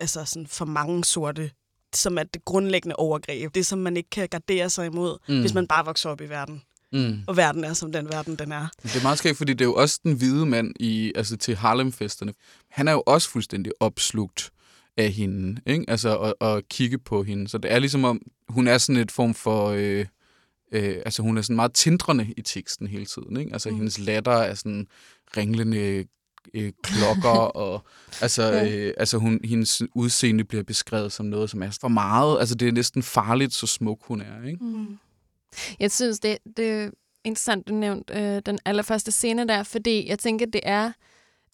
altså 0.00 0.24
sådan 0.24 0.46
for 0.46 0.64
mange 0.64 1.04
sorte 1.04 1.50
som 1.94 2.18
er 2.18 2.22
det 2.22 2.44
grundlæggende 2.44 2.96
overgreb. 2.96 3.54
Det, 3.54 3.66
som 3.66 3.78
man 3.78 3.96
ikke 3.96 4.10
kan 4.10 4.28
gardere 4.28 4.70
sig 4.70 4.86
imod, 4.86 5.18
mm. 5.28 5.40
hvis 5.40 5.54
man 5.54 5.66
bare 5.66 5.84
vokser 5.84 6.10
op 6.10 6.20
i 6.20 6.24
verden. 6.24 6.62
Mm. 6.92 7.18
Og 7.26 7.36
verden 7.36 7.64
er, 7.64 7.72
som 7.72 7.92
den 7.92 8.08
verden, 8.08 8.36
den 8.36 8.52
er. 8.52 8.66
Det 8.82 8.96
er 8.96 9.02
meget 9.02 9.18
skægt, 9.18 9.36
fordi 9.36 9.52
det 9.52 9.60
er 9.60 9.68
jo 9.68 9.74
også 9.74 10.00
den 10.02 10.12
hvide 10.12 10.46
mand 10.46 10.72
i, 10.80 11.12
altså 11.14 11.36
til 11.36 11.56
Harlem-festerne. 11.56 12.32
Han 12.70 12.88
er 12.88 12.92
jo 12.92 13.02
også 13.06 13.30
fuldstændig 13.30 13.72
opslugt 13.80 14.50
af 14.96 15.12
hende, 15.12 15.60
ikke? 15.66 15.84
Altså 15.88 16.18
at, 16.18 16.48
at 16.48 16.68
kigge 16.68 16.98
på 16.98 17.22
hende. 17.22 17.48
Så 17.48 17.58
det 17.58 17.72
er 17.72 17.78
ligesom 17.78 18.04
om, 18.04 18.20
hun 18.48 18.68
er 18.68 18.78
sådan 18.78 19.02
et 19.02 19.10
form 19.10 19.34
for... 19.34 19.68
Øh, 19.68 20.06
øh, 20.74 21.02
altså 21.04 21.22
hun 21.22 21.38
er 21.38 21.42
sådan 21.42 21.56
meget 21.56 21.72
tindrende 21.72 22.34
i 22.36 22.42
teksten 22.42 22.86
hele 22.86 23.06
tiden, 23.06 23.36
ikke? 23.36 23.52
Altså 23.52 23.70
mm. 23.70 23.76
hendes 23.76 23.98
latter 23.98 24.32
er 24.32 24.54
sådan 24.54 24.86
ringlende 25.36 26.04
øh, 26.54 26.72
klokker, 26.82 27.40
og 27.64 27.84
altså, 28.20 28.42
ja. 28.42 28.76
øh, 28.76 28.94
altså 28.96 29.18
hun, 29.18 29.40
hendes 29.44 29.82
udseende 29.94 30.44
bliver 30.44 30.64
beskrevet 30.64 31.12
som 31.12 31.26
noget, 31.26 31.50
som 31.50 31.62
er 31.62 31.78
for 31.80 31.88
meget. 31.88 32.40
Altså 32.40 32.54
det 32.54 32.68
er 32.68 32.72
næsten 32.72 33.02
farligt, 33.02 33.54
så 33.54 33.66
smuk 33.66 33.98
hun 34.02 34.20
er. 34.20 34.46
Ikke? 34.46 34.64
Mm. 34.64 34.98
Jeg 35.80 35.90
synes, 35.90 36.20
det, 36.20 36.38
det 36.56 36.70
er 36.70 36.90
interessant, 37.24 37.68
du 37.68 37.74
nævnte 37.74 38.14
øh, 38.14 38.42
den 38.46 38.58
allerførste 38.64 39.12
scene 39.12 39.48
der, 39.48 39.62
fordi 39.62 40.08
jeg 40.08 40.18
tænker, 40.18 40.46
det 40.46 40.60
er 40.64 40.92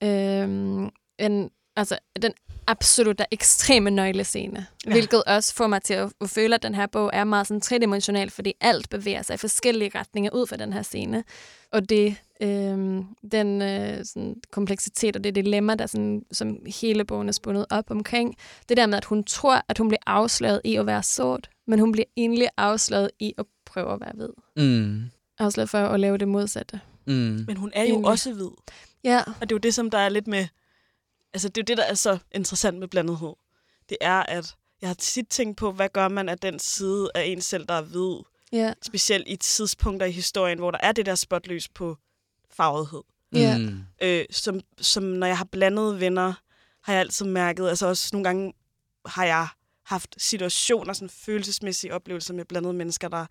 øh, 0.03 0.89
en, 1.18 1.51
altså, 1.77 1.99
den 2.23 2.33
absolut 2.71 3.18
der 3.18 3.25
ekstreme 3.31 3.91
nøglescene. 3.91 4.66
Ja. 4.87 4.91
Hvilket 4.91 5.25
også 5.25 5.55
får 5.55 5.66
mig 5.66 5.83
til 5.83 5.95
at, 5.95 6.12
at 6.21 6.31
føle, 6.31 6.55
at 6.55 6.62
den 6.62 6.75
her 6.75 6.87
bog 6.87 7.11
er 7.12 7.25
meget 7.25 7.47
sådan 7.47 7.61
tredimensional, 7.61 8.31
fordi 8.31 8.53
alt 8.61 8.91
bevæger 8.91 9.23
sig 9.23 9.35
i 9.35 9.37
forskellige 9.37 9.91
retninger 9.95 10.31
ud 10.31 10.47
fra 10.47 10.57
den 10.57 10.73
her 10.73 10.83
scene. 10.83 11.25
Og 11.73 11.89
det, 11.89 12.16
øh, 12.43 12.79
den 13.33 13.62
øh, 13.62 14.05
sådan, 14.05 14.37
kompleksitet 14.51 15.16
og 15.16 15.25
det 15.25 15.35
dilemma, 15.35 15.75
der 15.75 15.87
sådan, 15.87 16.23
som 16.33 16.59
hele 16.81 17.05
bogen 17.05 17.29
er 17.29 17.33
spundet 17.33 17.66
op 17.71 17.91
omkring, 17.91 18.37
det 18.68 18.77
der 18.77 18.87
med, 18.87 18.99
at 18.99 19.05
hun 19.05 19.25
tror, 19.25 19.64
at 19.68 19.79
hun 19.79 19.89
bliver 19.89 20.03
afsløret 20.07 20.61
i 20.64 20.77
at 20.77 20.87
være 20.87 21.03
sort, 21.03 21.51
men 21.66 21.79
hun 21.79 21.93
bliver 21.93 22.07
egentlig 22.16 22.49
afsløret 22.57 23.11
i 23.18 23.35
at 23.39 23.47
prøve 23.66 23.93
at 23.93 24.01
være 24.01 24.12
hvid. 24.14 24.64
Mm. 24.66 25.03
Afsløret 25.39 25.71
for 25.71 25.79
at 25.79 26.01
lave 26.01 26.18
det 26.18 26.29
modsatte. 26.29 26.81
Mm. 27.07 27.45
Men 27.47 27.57
hun 27.57 27.71
er 27.75 27.83
jo 27.83 27.89
egentlig. 27.89 28.11
også 28.11 28.33
hvid. 28.33 28.51
Ja. 29.05 29.18
Og 29.27 29.41
det 29.41 29.53
er 29.53 29.57
jo 29.57 29.59
det, 29.59 29.75
som 29.75 29.91
der 29.91 29.99
er 29.99 30.09
lidt 30.09 30.27
med 30.27 30.47
altså 31.35 31.49
det 31.49 31.59
er 31.59 31.62
jo 31.62 31.64
det, 31.66 31.76
der 31.76 31.85
er 31.85 31.95
så 31.95 32.18
interessant 32.33 32.78
med 32.78 32.89
blandethed. 32.89 33.33
Det 33.89 33.97
er, 34.01 34.22
at 34.22 34.55
jeg 34.81 34.89
har 34.89 34.95
tit 34.95 35.28
tænkt 35.28 35.57
på, 35.57 35.72
hvad 35.72 35.89
gør 35.89 36.09
man 36.09 36.28
af 36.28 36.39
den 36.39 36.59
side 36.59 37.11
af 37.14 37.24
en 37.24 37.41
selv, 37.41 37.66
der 37.66 37.74
er 37.74 37.83
hvid? 37.83 38.16
Yeah. 38.55 38.74
Specielt 38.83 39.28
i 39.28 39.37
tidspunkter 39.37 40.07
i 40.07 40.11
historien, 40.11 40.59
hvor 40.59 40.70
der 40.70 40.78
er 40.83 40.93
det 40.93 41.07
der 41.07 41.14
spotløs 41.14 41.68
på 41.68 41.97
farvethed. 42.51 43.03
Yeah. 43.37 43.61
Mm. 43.61 43.85
Øh, 44.03 44.24
som, 44.31 44.61
som 44.81 45.03
når 45.03 45.26
jeg 45.26 45.39
har 45.39 45.45
blandet 45.45 46.01
venner, 46.01 46.33
har 46.83 46.93
jeg 46.93 47.01
altid 47.01 47.26
mærket, 47.26 47.68
altså 47.68 47.87
også 47.87 48.09
nogle 48.12 48.24
gange 48.24 48.53
har 49.07 49.24
jeg 49.24 49.49
haft 49.85 50.14
situationer, 50.18 50.93
sådan 50.93 51.09
følelsesmæssige 51.09 51.95
oplevelser 51.95 52.35
med 52.35 52.45
blandede 52.45 52.72
mennesker, 52.72 53.09
der 53.09 53.26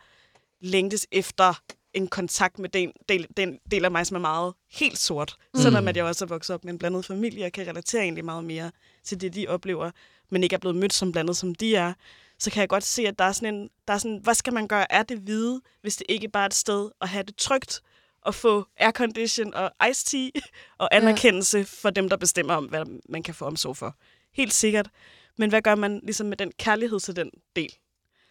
længtes 0.62 1.08
efter 1.12 1.62
en 1.94 2.08
kontakt 2.08 2.60
med 2.60 2.70
den 2.70 2.92
del, 3.10 3.28
den 3.38 3.60
del 3.72 3.86
af 3.86 3.92
mig, 3.92 4.08
som 4.08 4.16
er 4.16 4.20
meget 4.20 4.54
helt 4.72 4.98
sort. 4.98 5.36
Mm. 5.54 5.60
Selvom 5.60 5.88
at 5.88 5.98
jeg 5.98 6.06
også 6.06 6.26
er 6.26 6.30
vokset 6.30 6.54
op 6.54 6.64
med 6.64 6.74
en 6.74 6.80
blandet 6.80 7.06
familie, 7.06 7.46
og 7.46 7.52
kan 7.52 7.68
relatere 7.68 8.02
egentlig 8.02 8.26
meget 8.26 8.44
mere 8.44 8.72
til 9.04 9.22
det, 9.22 9.36
de 9.36 9.48
oplever, 9.48 9.92
men 10.30 10.44
ikke 10.44 10.54
er 10.54 10.60
blevet 10.60 10.78
mødt 10.78 10.94
som 10.94 11.12
blandet, 11.12 11.38
som 11.38 11.56
de 11.56 11.76
er, 11.76 11.94
så 12.40 12.52
kan 12.52 12.62
jeg 12.62 12.70
godt 12.70 12.84
se, 12.84 13.08
at 13.08 13.20
der 13.20 13.26
er 13.26 13.32
sådan 13.32 13.56
en, 13.56 13.70
der 13.88 13.94
er 13.94 13.98
sådan, 13.98 14.20
hvad 14.24 14.34
skal 14.34 14.54
man 14.54 14.68
gøre 14.68 14.92
af 14.92 15.06
det 15.06 15.18
hvide, 15.18 15.62
hvis 15.82 15.98
det 15.98 16.06
ikke 16.10 16.30
bare 16.30 16.44
er 16.44 16.48
et 16.48 16.54
sted 16.54 16.90
at 17.02 17.10
have 17.10 17.24
det 17.24 17.36
trygt, 17.36 17.82
og 18.22 18.36
få 18.36 18.66
aircondition 18.78 19.54
og 19.54 19.72
ice 19.90 20.06
tea 20.06 20.30
og 20.78 20.96
anerkendelse 20.96 21.58
ja. 21.58 21.64
for 21.68 21.90
dem, 21.90 22.10
der 22.10 22.18
bestemmer 22.18 22.54
om, 22.54 22.66
hvad 22.66 22.86
man 23.10 23.24
kan 23.24 23.34
få 23.34 23.46
omsorg 23.46 23.78
for. 23.78 23.96
Helt 24.34 24.54
sikkert. 24.54 24.90
Men 25.38 25.50
hvad 25.50 25.62
gør 25.62 25.76
man 25.76 26.00
ligesom 26.04 26.28
med 26.28 26.38
den 26.38 26.52
kærlighed 26.60 27.00
til 27.00 27.16
den 27.16 27.32
del? 27.56 27.74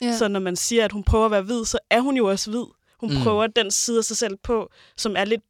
Ja. 0.01 0.17
Så 0.17 0.29
når 0.29 0.41
man 0.41 0.57
siger, 0.57 0.85
at 0.85 0.93
hun 0.93 1.05
prøver 1.05 1.25
at 1.25 1.31
være 1.31 1.43
hvid, 1.43 1.65
så 1.65 1.79
er 1.91 2.01
hun 2.01 2.17
jo 2.17 2.31
også 2.31 2.51
hvid. 2.51 2.65
Hun 3.01 3.15
mm. 3.15 3.23
prøver 3.23 3.47
den 3.47 3.71
side 3.71 3.99
af 3.99 4.05
sig 4.05 4.17
selv 4.17 4.37
på, 4.43 4.71
som 4.97 5.17
er 5.17 5.25
lidt 5.25 5.43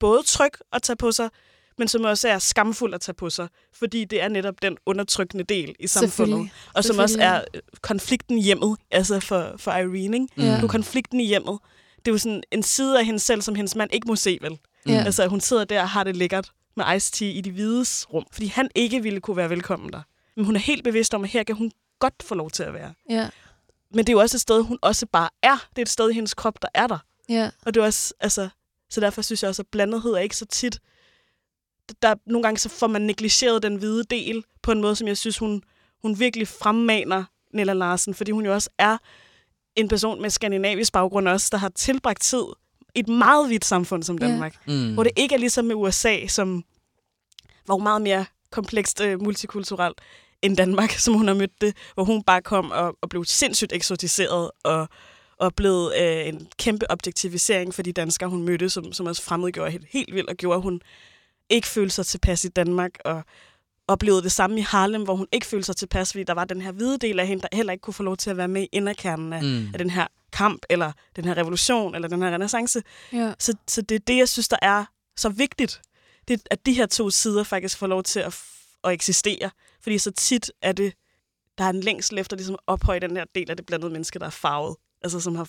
både 0.00 0.22
tryg 0.22 0.50
at 0.72 0.82
tage 0.82 0.96
på 0.96 1.12
sig, 1.12 1.30
men 1.78 1.88
som 1.88 2.04
også 2.04 2.28
er 2.28 2.38
skamfuld 2.38 2.94
at 2.94 3.00
tage 3.00 3.14
på 3.14 3.30
sig, 3.30 3.48
fordi 3.72 4.04
det 4.04 4.22
er 4.22 4.28
netop 4.28 4.62
den 4.62 4.76
undertrykkende 4.86 5.44
del 5.44 5.74
i 5.78 5.86
samfundet, 5.86 6.50
og 6.74 6.84
som 6.84 6.98
også 6.98 7.18
er 7.20 7.44
øh, 7.54 7.60
konflikten 7.80 8.38
i 8.38 8.42
hjemmet, 8.42 8.76
altså 8.90 9.20
for, 9.20 9.54
for 9.56 9.72
Irene. 9.72 10.16
Ikke? 10.16 10.54
Mm. 10.54 10.60
Du 10.60 10.68
konflikten 10.68 11.20
i 11.20 11.26
hjemmet. 11.26 11.58
Det 11.96 12.08
er 12.08 12.12
jo 12.12 12.18
sådan 12.18 12.42
en 12.50 12.62
side 12.62 12.98
af 12.98 13.04
hende 13.06 13.20
selv, 13.20 13.42
som 13.42 13.54
hendes 13.54 13.76
mand 13.76 13.94
ikke 13.94 14.06
må 14.06 14.16
se, 14.16 14.38
vel? 14.40 14.58
Mm. 14.86 14.92
Altså, 14.92 15.26
hun 15.26 15.40
sidder 15.40 15.64
der 15.64 15.82
og 15.82 15.88
har 15.88 16.04
det 16.04 16.16
lækkert 16.16 16.50
med 16.76 16.96
Ice 16.96 17.12
Tea 17.12 17.28
i 17.28 17.40
de 17.40 17.50
hvides 17.50 18.06
rum, 18.12 18.24
fordi 18.32 18.46
han 18.46 18.70
ikke 18.74 19.02
ville 19.02 19.20
kunne 19.20 19.36
være 19.36 19.50
velkommen 19.50 19.92
der. 19.92 20.02
Men 20.36 20.44
hun 20.44 20.56
er 20.56 20.60
helt 20.60 20.84
bevidst 20.84 21.14
om, 21.14 21.24
at 21.24 21.30
her 21.30 21.42
kan 21.42 21.56
hun 21.56 21.72
godt 21.98 22.22
få 22.22 22.34
lov 22.34 22.50
til 22.50 22.62
at 22.62 22.74
være. 22.74 22.94
Ja. 23.10 23.28
Men 23.94 24.06
det 24.06 24.08
er 24.08 24.12
jo 24.12 24.20
også 24.20 24.36
et 24.36 24.40
sted, 24.40 24.62
hun 24.62 24.78
også 24.82 25.06
bare 25.06 25.28
er. 25.42 25.66
Det 25.70 25.78
er 25.78 25.82
et 25.82 25.88
sted 25.88 26.10
i 26.10 26.14
hendes 26.14 26.34
krop, 26.34 26.62
der 26.62 26.68
er 26.74 26.86
der. 26.86 26.98
Ja. 27.28 27.50
Og 27.66 27.74
det 27.74 27.80
er 27.80 27.84
også, 27.84 28.14
altså, 28.20 28.48
så 28.90 29.00
derfor 29.00 29.22
synes 29.22 29.42
jeg 29.42 29.48
også, 29.48 29.62
at 29.62 29.68
blandethed 29.68 30.12
er 30.12 30.18
ikke 30.18 30.36
så 30.36 30.46
tit. 30.46 30.80
Der, 32.02 32.14
nogle 32.26 32.42
gange 32.42 32.58
så 32.58 32.68
får 32.68 32.86
man 32.86 33.02
negligeret 33.02 33.62
den 33.62 33.76
hvide 33.76 34.04
del 34.04 34.44
på 34.62 34.72
en 34.72 34.80
måde, 34.80 34.96
som 34.96 35.08
jeg 35.08 35.16
synes, 35.16 35.38
hun, 35.38 35.62
hun 36.02 36.18
virkelig 36.18 36.48
fremmaner 36.48 37.24
Nella 37.52 37.72
Larsen, 37.72 38.14
fordi 38.14 38.30
hun 38.30 38.44
jo 38.44 38.54
også 38.54 38.70
er 38.78 38.98
en 39.76 39.88
person 39.88 40.22
med 40.22 40.30
skandinavisk 40.30 40.92
baggrund 40.92 41.28
også, 41.28 41.48
der 41.52 41.58
har 41.58 41.68
tilbragt 41.68 42.22
tid 42.22 42.44
i 42.94 42.98
et 42.98 43.08
meget 43.08 43.46
hvidt 43.46 43.64
samfund 43.64 44.02
som 44.02 44.18
Danmark. 44.18 44.56
Ja. 44.66 44.72
Mm. 44.72 44.94
Hvor 44.94 45.02
det 45.02 45.12
ikke 45.16 45.34
er 45.34 45.38
ligesom 45.38 45.64
med 45.64 45.74
USA, 45.74 46.26
som 46.26 46.64
var 47.66 47.76
meget 47.76 48.02
mere 48.02 48.24
komplekst 48.50 49.00
øh, 49.00 49.22
multikulturelt 49.22 50.00
end 50.44 50.56
Danmark, 50.56 50.90
som 51.04 51.14
hun 51.14 51.28
har 51.28 51.34
mødt 51.34 51.60
det, 51.60 51.76
hvor 51.94 52.04
hun 52.04 52.22
bare 52.22 52.42
kom 52.42 52.70
og, 52.70 52.96
og 53.02 53.08
blev 53.08 53.24
sindssygt 53.24 53.72
eksotiseret 53.72 54.50
og, 54.64 54.88
og 55.38 55.54
blev 55.54 55.92
øh, 56.00 56.28
en 56.28 56.48
kæmpe 56.58 56.90
objektivisering 56.90 57.74
for 57.74 57.82
de 57.82 57.92
danskere, 57.92 58.28
hun 58.28 58.42
mødte, 58.42 58.70
som, 58.70 58.92
som 58.92 59.06
også 59.06 59.22
fremmedgjorde 59.22 59.70
helt, 59.70 59.86
helt 59.90 60.14
vildt 60.14 60.30
og 60.30 60.36
gjorde, 60.36 60.56
at 60.56 60.62
hun 60.62 60.80
ikke 61.50 61.68
følte 61.68 61.94
sig 61.94 62.06
tilpas 62.06 62.44
i 62.44 62.48
Danmark 62.48 62.90
og 63.04 63.24
oplevede 63.88 64.22
det 64.22 64.32
samme 64.32 64.58
i 64.58 64.62
Harlem, 64.62 65.02
hvor 65.02 65.16
hun 65.16 65.26
ikke 65.32 65.46
følte 65.46 65.66
sig 65.66 65.76
tilpas, 65.76 66.12
fordi 66.12 66.24
der 66.24 66.34
var 66.34 66.44
den 66.44 66.60
her 66.60 66.72
hvide 66.72 66.98
del 66.98 67.20
af 67.20 67.26
hende, 67.26 67.42
der 67.42 67.56
heller 67.56 67.72
ikke 67.72 67.82
kunne 67.82 67.94
få 67.94 68.02
lov 68.02 68.16
til 68.16 68.30
at 68.30 68.36
være 68.36 68.48
med 68.48 68.62
i 68.62 68.68
inderkernen 68.72 69.32
af, 69.32 69.42
mm. 69.42 69.68
af 69.72 69.78
den 69.78 69.90
her 69.90 70.06
kamp, 70.32 70.62
eller 70.70 70.92
den 71.16 71.24
her 71.24 71.36
revolution, 71.36 71.94
eller 71.94 72.08
den 72.08 72.22
her 72.22 72.30
renaissance. 72.30 72.82
Ja. 73.12 73.32
Så, 73.38 73.54
så 73.68 73.82
det 73.82 73.94
er 73.94 73.98
det, 73.98 74.16
jeg 74.16 74.28
synes, 74.28 74.48
der 74.48 74.56
er 74.62 74.84
så 75.16 75.28
vigtigt, 75.28 75.80
det, 76.28 76.42
at 76.50 76.66
de 76.66 76.72
her 76.72 76.86
to 76.86 77.10
sider 77.10 77.44
faktisk 77.44 77.78
får 77.78 77.86
lov 77.86 78.02
til 78.02 78.20
at, 78.20 78.42
at 78.84 78.92
eksistere. 78.92 79.50
Fordi 79.84 79.98
så 79.98 80.10
tit 80.10 80.50
er 80.62 80.72
det, 80.72 80.94
der 81.58 81.64
er 81.64 81.70
en 81.70 81.80
længsel 81.80 82.18
efter 82.18 82.36
ligesom 82.36 82.56
ophøje 82.66 83.00
den 83.00 83.16
her 83.16 83.24
del 83.34 83.50
af 83.50 83.56
det 83.56 83.66
blandede 83.66 83.90
menneske, 83.90 84.18
der 84.18 84.26
er 84.26 84.30
farvet. 84.30 84.76
Altså 85.02 85.20
som, 85.20 85.36
har, 85.36 85.48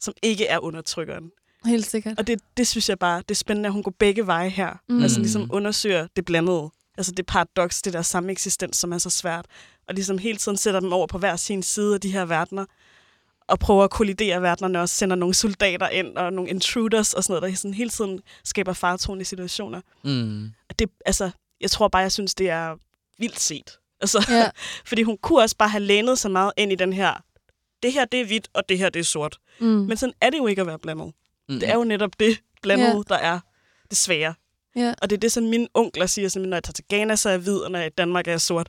som 0.00 0.14
ikke 0.22 0.46
er 0.46 0.58
undertrykkeren. 0.58 1.30
Helt 1.64 1.86
sikkert. 1.86 2.18
Og 2.18 2.26
det, 2.26 2.40
det 2.56 2.66
synes 2.66 2.88
jeg 2.88 2.98
bare, 2.98 3.18
det 3.18 3.30
er 3.30 3.34
spændende, 3.34 3.66
at 3.66 3.72
hun 3.72 3.82
går 3.82 3.94
begge 3.98 4.26
veje 4.26 4.48
her. 4.48 4.76
Mm. 4.88 5.02
Altså 5.02 5.20
ligesom 5.20 5.50
undersøger 5.52 6.06
det 6.16 6.24
blandede. 6.24 6.70
Altså 6.96 7.12
det 7.12 7.26
paradoks, 7.26 7.82
det 7.82 7.92
der 7.92 8.02
samme 8.02 8.32
eksistens, 8.32 8.76
som 8.76 8.92
er 8.92 8.98
så 8.98 9.10
svært. 9.10 9.46
Og 9.88 9.94
ligesom 9.94 10.18
hele 10.18 10.38
tiden 10.38 10.56
sætter 10.56 10.80
dem 10.80 10.92
over 10.92 11.06
på 11.06 11.18
hver 11.18 11.36
sin 11.36 11.62
side 11.62 11.94
af 11.94 12.00
de 12.00 12.12
her 12.12 12.24
verdener. 12.24 12.64
Og 13.48 13.58
prøver 13.58 13.84
at 13.84 13.90
kollidere 13.90 14.42
verdenerne 14.42 14.80
og 14.80 14.88
sender 14.88 15.16
nogle 15.16 15.34
soldater 15.34 15.88
ind 15.88 16.16
og 16.16 16.32
nogle 16.32 16.50
intruders 16.50 17.14
og 17.14 17.24
sådan 17.24 17.40
noget, 17.40 17.50
der 17.52 17.56
sådan 17.56 17.74
hele 17.74 17.90
tiden 17.90 18.20
skaber 18.44 18.72
faretone 18.72 19.20
i 19.20 19.24
situationer. 19.24 19.80
Mm. 20.04 20.50
Det, 20.78 20.90
altså, 21.06 21.30
jeg 21.60 21.70
tror 21.70 21.88
bare, 21.88 22.02
jeg 22.02 22.12
synes, 22.12 22.34
det 22.34 22.50
er 22.50 22.76
vildt 23.22 23.40
set. 23.40 23.78
Altså, 24.00 24.26
ja. 24.28 24.50
fordi 24.88 25.02
hun 25.02 25.18
kunne 25.18 25.42
også 25.42 25.56
bare 25.56 25.68
have 25.68 25.82
lænet 25.82 26.18
sig 26.18 26.30
meget 26.30 26.52
ind 26.56 26.72
i 26.72 26.74
den 26.74 26.92
her, 26.92 27.14
det 27.82 27.92
her 27.92 28.04
det 28.04 28.20
er 28.20 28.24
hvidt, 28.24 28.48
og 28.54 28.68
det 28.68 28.78
her 28.78 28.90
det 28.90 29.00
er 29.00 29.04
sort. 29.04 29.38
Mm. 29.60 29.66
Men 29.66 29.96
sådan 29.96 30.14
er 30.20 30.30
det 30.30 30.38
jo 30.38 30.46
ikke 30.46 30.60
at 30.60 30.66
være 30.66 30.78
blandet. 30.78 31.12
Mm. 31.48 31.60
Det 31.60 31.68
er 31.68 31.74
jo 31.74 31.84
netop 31.84 32.10
det 32.20 32.40
blandet, 32.62 32.94
ja. 32.94 33.14
der 33.14 33.20
er 33.20 33.40
det 33.90 33.98
svære. 33.98 34.34
Ja. 34.76 34.94
Og 35.02 35.10
det 35.10 35.16
er 35.16 35.20
det, 35.20 35.32
som 35.32 35.44
mine 35.44 35.68
onkler 35.74 36.06
siger, 36.06 36.28
sådan, 36.28 36.48
når 36.48 36.56
jeg 36.56 36.64
tager 36.64 36.72
til 36.72 36.84
Ghana, 36.88 37.16
så 37.16 37.28
er 37.28 37.32
jeg 37.32 37.40
hvid, 37.40 37.56
og 37.58 37.70
når 37.70 37.78
jeg 37.78 37.86
er 37.86 37.90
i 37.90 37.94
Danmark 37.98 38.26
er 38.26 38.32
jeg 38.32 38.40
sort. 38.40 38.68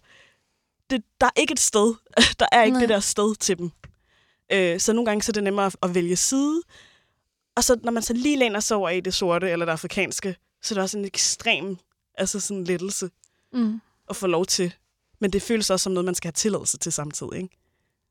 det, 0.89 1.03
der 1.21 1.27
er 1.27 1.39
ikke 1.41 1.51
et 1.51 1.59
sted. 1.59 1.93
Der 2.39 2.45
er 2.51 2.63
ikke 2.63 2.73
Nej. 2.73 2.81
det 2.81 2.89
der 2.89 2.99
sted 2.99 3.35
til 3.35 3.57
dem. 3.57 3.71
Øh, 4.51 4.79
så 4.79 4.93
nogle 4.93 5.05
gange 5.05 5.21
så 5.21 5.29
er 5.29 5.33
det 5.33 5.43
nemmere 5.43 5.65
at, 5.65 5.75
at 5.83 5.95
vælge 5.95 6.15
side. 6.15 6.61
Og 7.55 7.63
så 7.63 7.79
når 7.83 7.91
man 7.91 8.03
så 8.03 8.13
lige 8.13 8.37
læner 8.37 8.59
sig 8.59 8.77
over 8.77 8.89
i 8.89 8.99
det 8.99 9.13
sorte 9.13 9.49
eller 9.49 9.65
det 9.65 9.71
afrikanske, 9.71 10.35
så 10.61 10.73
er 10.73 10.75
det 10.75 10.83
også 10.83 10.97
en 10.97 11.05
ekstrem 11.05 11.77
altså 12.17 12.39
sådan 12.39 12.63
lettelse 12.63 13.09
mm. 13.53 13.81
At 14.13 14.17
få 14.17 14.27
lov 14.27 14.45
til. 14.45 14.73
Men 15.19 15.33
det 15.33 15.41
føles 15.41 15.69
også 15.69 15.83
som 15.83 15.93
noget, 15.93 16.05
man 16.05 16.15
skal 16.15 16.27
have 16.27 16.33
tilladelse 16.33 16.77
til 16.77 16.91
samtidig. 16.91 17.35
Ikke? 17.35 17.57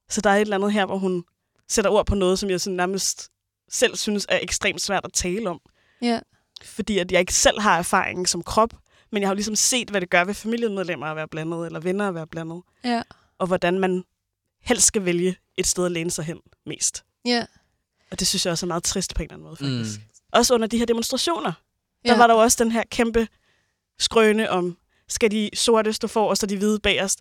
Så 0.09 0.21
der 0.21 0.31
er 0.31 0.37
et 0.37 0.41
eller 0.41 0.57
andet 0.57 0.73
her, 0.73 0.87
hvor 0.87 0.99
hun 0.99 1.25
sætter 1.69 1.91
ord 1.91 2.07
på 2.07 2.15
noget, 2.15 2.39
som 2.39 2.51
jeg 2.51 2.61
sådan 2.61 2.77
nærmest 2.77 3.31
selv 3.71 3.97
synes 3.97 4.27
er 4.29 4.39
ekstremt 4.43 4.81
svært 4.81 5.05
at 5.05 5.13
tale 5.13 5.51
om. 5.51 5.61
Ja. 6.03 6.21
Fordi 6.63 6.99
at 6.99 7.13
jeg 7.13 7.21
ikke 7.21 7.35
selv 7.35 7.61
har 7.61 7.79
erfaring 7.79 8.29
som 8.29 8.43
krop, 8.43 8.75
men 9.13 9.23
jeg 9.23 9.29
har 9.29 9.35
ligesom 9.35 9.57
set, 9.57 9.91
hvad 9.91 10.01
det 10.01 10.11
gør 10.11 10.25
ved 10.25 10.35
familiemedlemmer 10.35 11.07
at 11.07 11.17
være 11.17 11.29
blandet, 11.29 11.67
eller 11.67 11.81
venner 11.81 12.09
at 12.09 12.15
være 12.15 12.27
blandet. 12.27 12.63
Ja. 12.85 13.03
Og 13.39 13.47
hvordan 13.47 13.79
man 13.79 14.05
helst 14.61 14.87
skal 14.87 15.05
vælge 15.05 15.37
et 15.57 15.67
sted 15.67 15.87
at 15.87 15.93
læne 15.93 16.11
sig 16.11 16.25
hen 16.25 16.41
mest. 16.67 17.05
Ja. 17.25 17.47
Og 18.11 18.21
det 18.21 18.27
synes 18.27 18.47
jeg 18.47 18.53
også 18.53 18.67
er 18.67 18.69
meget 18.69 18.85
trist 18.85 19.15
på 19.15 19.23
en 19.23 19.25
eller 19.25 19.35
anden 19.35 19.45
måde, 19.45 19.57
faktisk. 19.57 20.01
Mm. 20.01 20.07
Også 20.33 20.55
under 20.55 20.67
de 20.67 20.79
her 20.79 20.87
demonstrationer. 20.87 21.53
Ja. 22.05 22.11
Der 22.11 22.17
var 22.17 22.27
der 22.27 22.35
jo 22.35 22.41
også 22.41 22.65
den 22.65 22.73
her 22.73 22.83
kæmpe 22.91 23.29
skrøne 23.99 24.51
om, 24.51 24.79
skal 25.13 25.31
de 25.31 25.51
sorte 25.55 25.93
stå 25.93 26.09
for, 26.09 26.29
og 26.29 26.37
så 26.37 26.47
de 26.47 26.57
hvide 26.57 26.81
bagerst. 26.81 27.21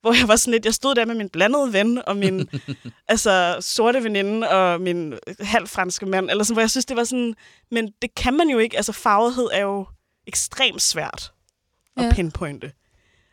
Hvor 0.00 0.12
jeg 0.12 0.28
var 0.28 0.36
sådan 0.36 0.52
lidt, 0.52 0.64
jeg 0.64 0.74
stod 0.74 0.94
der 0.94 1.04
med 1.04 1.14
min 1.14 1.28
blandede 1.28 1.72
ven, 1.72 2.02
og 2.06 2.16
min 2.16 2.48
altså, 3.08 3.56
sorte 3.60 4.04
veninde, 4.04 4.50
og 4.50 4.80
min 4.80 5.14
halvfranske 5.40 6.06
mand, 6.06 6.30
eller 6.30 6.44
sådan, 6.44 6.54
hvor 6.54 6.62
jeg 6.62 6.70
synes, 6.70 6.84
det 6.84 6.96
var 6.96 7.04
sådan, 7.04 7.34
men 7.70 7.92
det 8.02 8.14
kan 8.14 8.34
man 8.34 8.48
jo 8.48 8.58
ikke. 8.58 8.76
Altså, 8.76 8.92
farvethed 8.92 9.48
er 9.52 9.60
jo 9.60 9.86
ekstremt 10.26 10.82
svært 10.82 11.32
at 11.96 12.04
ja. 12.04 12.12
pinpointe. 12.12 12.72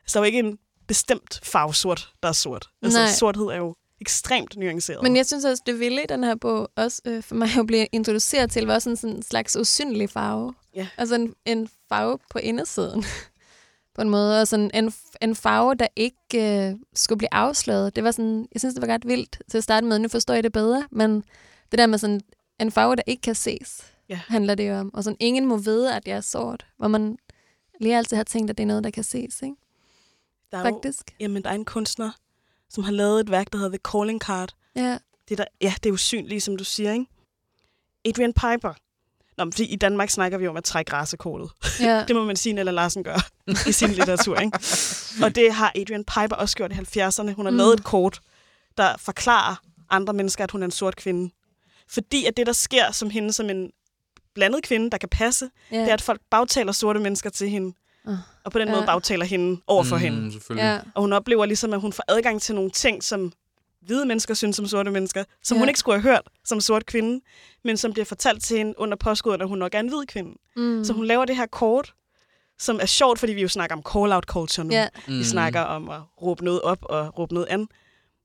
Så 0.08 0.20
der 0.20 0.24
er 0.24 0.26
jo 0.26 0.26
ikke 0.26 0.39
en 0.39 0.58
bestemt 0.88 1.39
farve 1.43 1.74
sort, 1.76 2.12
der 2.24 2.30
er 2.30 2.34
sort. 2.34 2.70
Altså, 2.82 2.99
Nej. 2.99 3.12
sorthed 3.12 3.45
er 3.45 3.56
jo 3.58 3.76
ekstremt 4.01 4.58
nuanceret. 4.58 5.04
Men 5.04 5.16
jeg 5.16 5.26
synes 5.26 5.45
også, 5.45 5.64
det 5.66 5.80
ville 5.80 6.04
i 6.04 6.06
den 6.10 6.24
her 6.24 6.36
bog 6.36 6.70
også 6.76 7.01
øh, 7.06 7.24
for 7.24 7.36
mig 7.36 7.49
at 7.60 7.68
blive 7.68 7.88
introduceret 7.91 8.51
til, 8.51 8.66
var 8.66 8.80
sådan, 8.80 8.97
sådan 8.97 9.16
en 9.16 9.24
slags 9.24 9.58
usynlig 9.58 10.10
farve. 10.10 10.54
Ja. 10.76 10.88
Altså 10.97 11.16
en, 11.16 11.34
en 11.45 11.70
farve 11.89 12.20
på 12.32 12.39
indersiden, 12.39 13.06
på 13.96 14.02
en 14.02 14.10
måde. 14.10 14.41
Og 14.41 14.48
sådan 14.48 14.72
en, 14.74 14.94
en 15.22 15.36
farve, 15.36 15.76
der 15.76 15.88
ikke 15.96 16.70
øh, 16.70 16.76
skulle 16.94 17.18
blive 17.18 17.34
afsløret. 17.34 17.96
Det 17.96 18.04
var 18.04 18.12
sådan, 18.12 18.48
jeg 18.54 18.62
synes, 18.62 18.74
det 18.76 18.88
var 18.88 18.94
ret 18.94 19.08
vildt 19.08 19.41
til 19.50 19.58
at 19.58 19.64
starte 19.64 19.88
med. 19.88 20.00
Nu 20.00 20.08
forstår 20.08 20.34
jeg 20.34 20.44
det 20.44 20.52
bedre, 20.52 20.88
men 20.91 21.24
det 21.72 21.80
der 21.80 21.88
med 21.88 21.98
sådan 21.98 22.22
en 22.60 22.72
farve, 22.72 22.96
der 22.96 23.04
ikke 23.08 23.22
kan 23.22 23.36
ses, 23.36 23.94
ja. 24.10 24.20
handler 24.28 24.56
det 24.56 24.70
jo 24.70 24.74
om. 24.76 24.94
Og 24.94 25.04
sådan, 25.04 25.18
ingen 25.20 25.46
må 25.46 25.58
vide, 25.58 25.96
at 25.96 26.08
jeg 26.08 26.18
er 26.18 26.22
sort. 26.22 26.66
Hvor 26.78 26.88
man 26.88 27.18
lige 27.80 27.98
altid 27.98 28.18
har 28.18 28.24
tænkt, 28.24 28.50
at 28.50 28.58
det 28.58 28.64
er 28.64 28.68
noget, 28.68 28.84
der 28.84 28.89
kan 28.89 29.04
ses, 29.04 29.41
ikke? 29.41 29.56
Der 30.52 30.58
er 30.58 30.64
Faktisk. 30.64 31.12
Jo, 31.12 31.16
jamen, 31.20 31.44
der 31.44 31.50
er 31.50 31.54
en 31.54 31.66
kunstner, 31.66 32.12
som 32.70 32.84
har 32.84 32.91
lavet 32.91 33.20
et 33.20 33.32
værk, 33.32 33.52
der 33.52 33.58
hedder 33.58 33.78
The 33.78 33.91
Calling 33.91 34.22
Card. 34.22 34.56
Ja. 34.76 34.98
Det 35.30 35.38
der, 35.38 35.46
ja, 35.62 35.74
det 35.84 35.89
er 35.89 35.94
usynligt, 35.94 36.44
som 36.44 36.58
du 36.58 36.64
siger, 36.64 36.94
ikke? 36.94 37.06
Adrian 38.06 38.34
Piper. 38.34 38.74
Nå, 39.38 39.52
fordi 39.52 39.66
i 39.66 39.76
Danmark 39.76 40.10
snakker 40.10 40.38
vi 40.38 40.48
om 40.48 40.58
at 40.58 40.64
trække 40.64 40.94
rasekortet. 40.94 41.50
Ja. 41.80 42.04
det 42.08 42.16
må 42.16 42.24
man 42.24 42.36
sige, 42.36 42.60
eller 42.60 42.72
Larsen 42.72 43.04
gør 43.04 43.30
i 43.70 43.72
sin 43.72 43.89
litteratur, 43.89 44.38
ikke? 44.38 44.60
Og 45.24 45.36
det 45.36 45.54
har 45.54 45.72
Adrian 45.76 46.04
Piper 46.04 46.36
også 46.36 46.56
gjort 46.56 46.72
i 46.72 46.76
70'erne. 46.76 47.34
Hun 47.34 47.46
har 47.46 47.52
mm. 47.52 47.58
lavet 47.58 47.74
et 47.74 47.84
kort, 47.84 48.20
der 48.78 48.98
forklarer 48.98 49.56
andre 49.89 50.14
mennesker, 50.14 50.44
at 50.44 50.52
hun 50.52 50.62
er 50.62 50.66
en 50.66 50.72
sort 50.72 50.96
kvinde. 50.96 51.34
Fordi 51.88 52.26
at 52.26 52.38
det, 52.38 52.48
der 52.48 52.54
sker 52.54 52.91
som 52.91 53.10
hende 53.10 53.34
som 53.34 53.50
en 53.50 53.72
blandet 54.36 54.64
kvinde, 54.64 54.89
der 54.89 54.98
kan 54.98 55.10
passe, 55.10 55.50
ja. 55.72 55.82
det 55.82 55.89
er, 55.89 55.94
at 55.94 56.02
folk 56.02 56.22
bagtaler 56.32 56.72
sorte 56.72 57.00
mennesker 57.00 57.30
til 57.30 57.50
hende. 57.50 57.74
Uh, 58.06 58.14
og 58.44 58.52
på 58.52 58.60
den 58.60 58.68
ja. 58.68 58.74
måde 58.74 58.86
bagtaler 58.86 59.26
hende 59.26 59.62
over 59.68 59.84
for 59.84 59.96
mm, 59.96 60.02
hende. 60.02 60.39
Ja. 60.56 60.80
Og 60.96 61.02
hun 61.02 61.14
oplever 61.14 61.46
ligesom, 61.46 61.74
at 61.74 61.82
hun 61.82 61.94
får 61.94 62.04
adgang 62.08 62.41
til 62.41 62.56
nogle 62.56 62.72
ting, 62.72 63.04
som 63.04 63.34
hvide 63.82 64.06
mennesker 64.06 64.34
synes 64.34 64.56
som 64.56 64.68
sorte 64.68 64.91
mennesker, 64.91 65.24
som 65.44 65.56
ja. 65.56 65.60
hun 65.60 65.68
ikke 65.68 65.80
skulle 65.80 66.02
have 66.02 66.12
hørt 66.12 66.30
som 66.46 66.62
sort 66.62 66.86
kvinde, 66.86 67.22
men 67.64 67.78
som 67.78 67.94
bliver 67.94 68.06
fortalt 68.06 68.44
til 68.44 68.58
hende 68.58 68.74
under 68.78 68.98
påskud, 68.98 69.34
at 69.34 69.48
hun 69.48 69.58
nok 69.58 69.76
er 69.76 69.80
en 69.80 69.88
hvid 69.88 70.06
kvinde. 70.06 70.32
Mm. 70.56 70.84
Så 70.84 70.94
hun 70.94 71.06
laver 71.06 71.26
det 71.26 71.36
her 71.36 71.46
kort, 71.46 71.94
som 72.64 72.80
er 72.82 72.86
sjovt, 72.86 73.20
fordi 73.20 73.34
vi 73.34 73.41
jo 73.41 73.47
snakker 73.47 73.76
om 73.76 73.84
call-out 73.93 74.24
culture 74.24 74.66
nu. 74.68 74.74
Ja. 74.74 74.88
Mm. 75.07 75.20
Vi 75.20 75.24
snakker 75.24 75.61
om 75.61 75.89
at 75.89 76.01
råbe 76.22 76.43
noget 76.45 76.61
op 76.61 76.78
og 76.82 77.20
råbe 77.20 77.34
noget 77.34 77.47
an. 77.49 77.68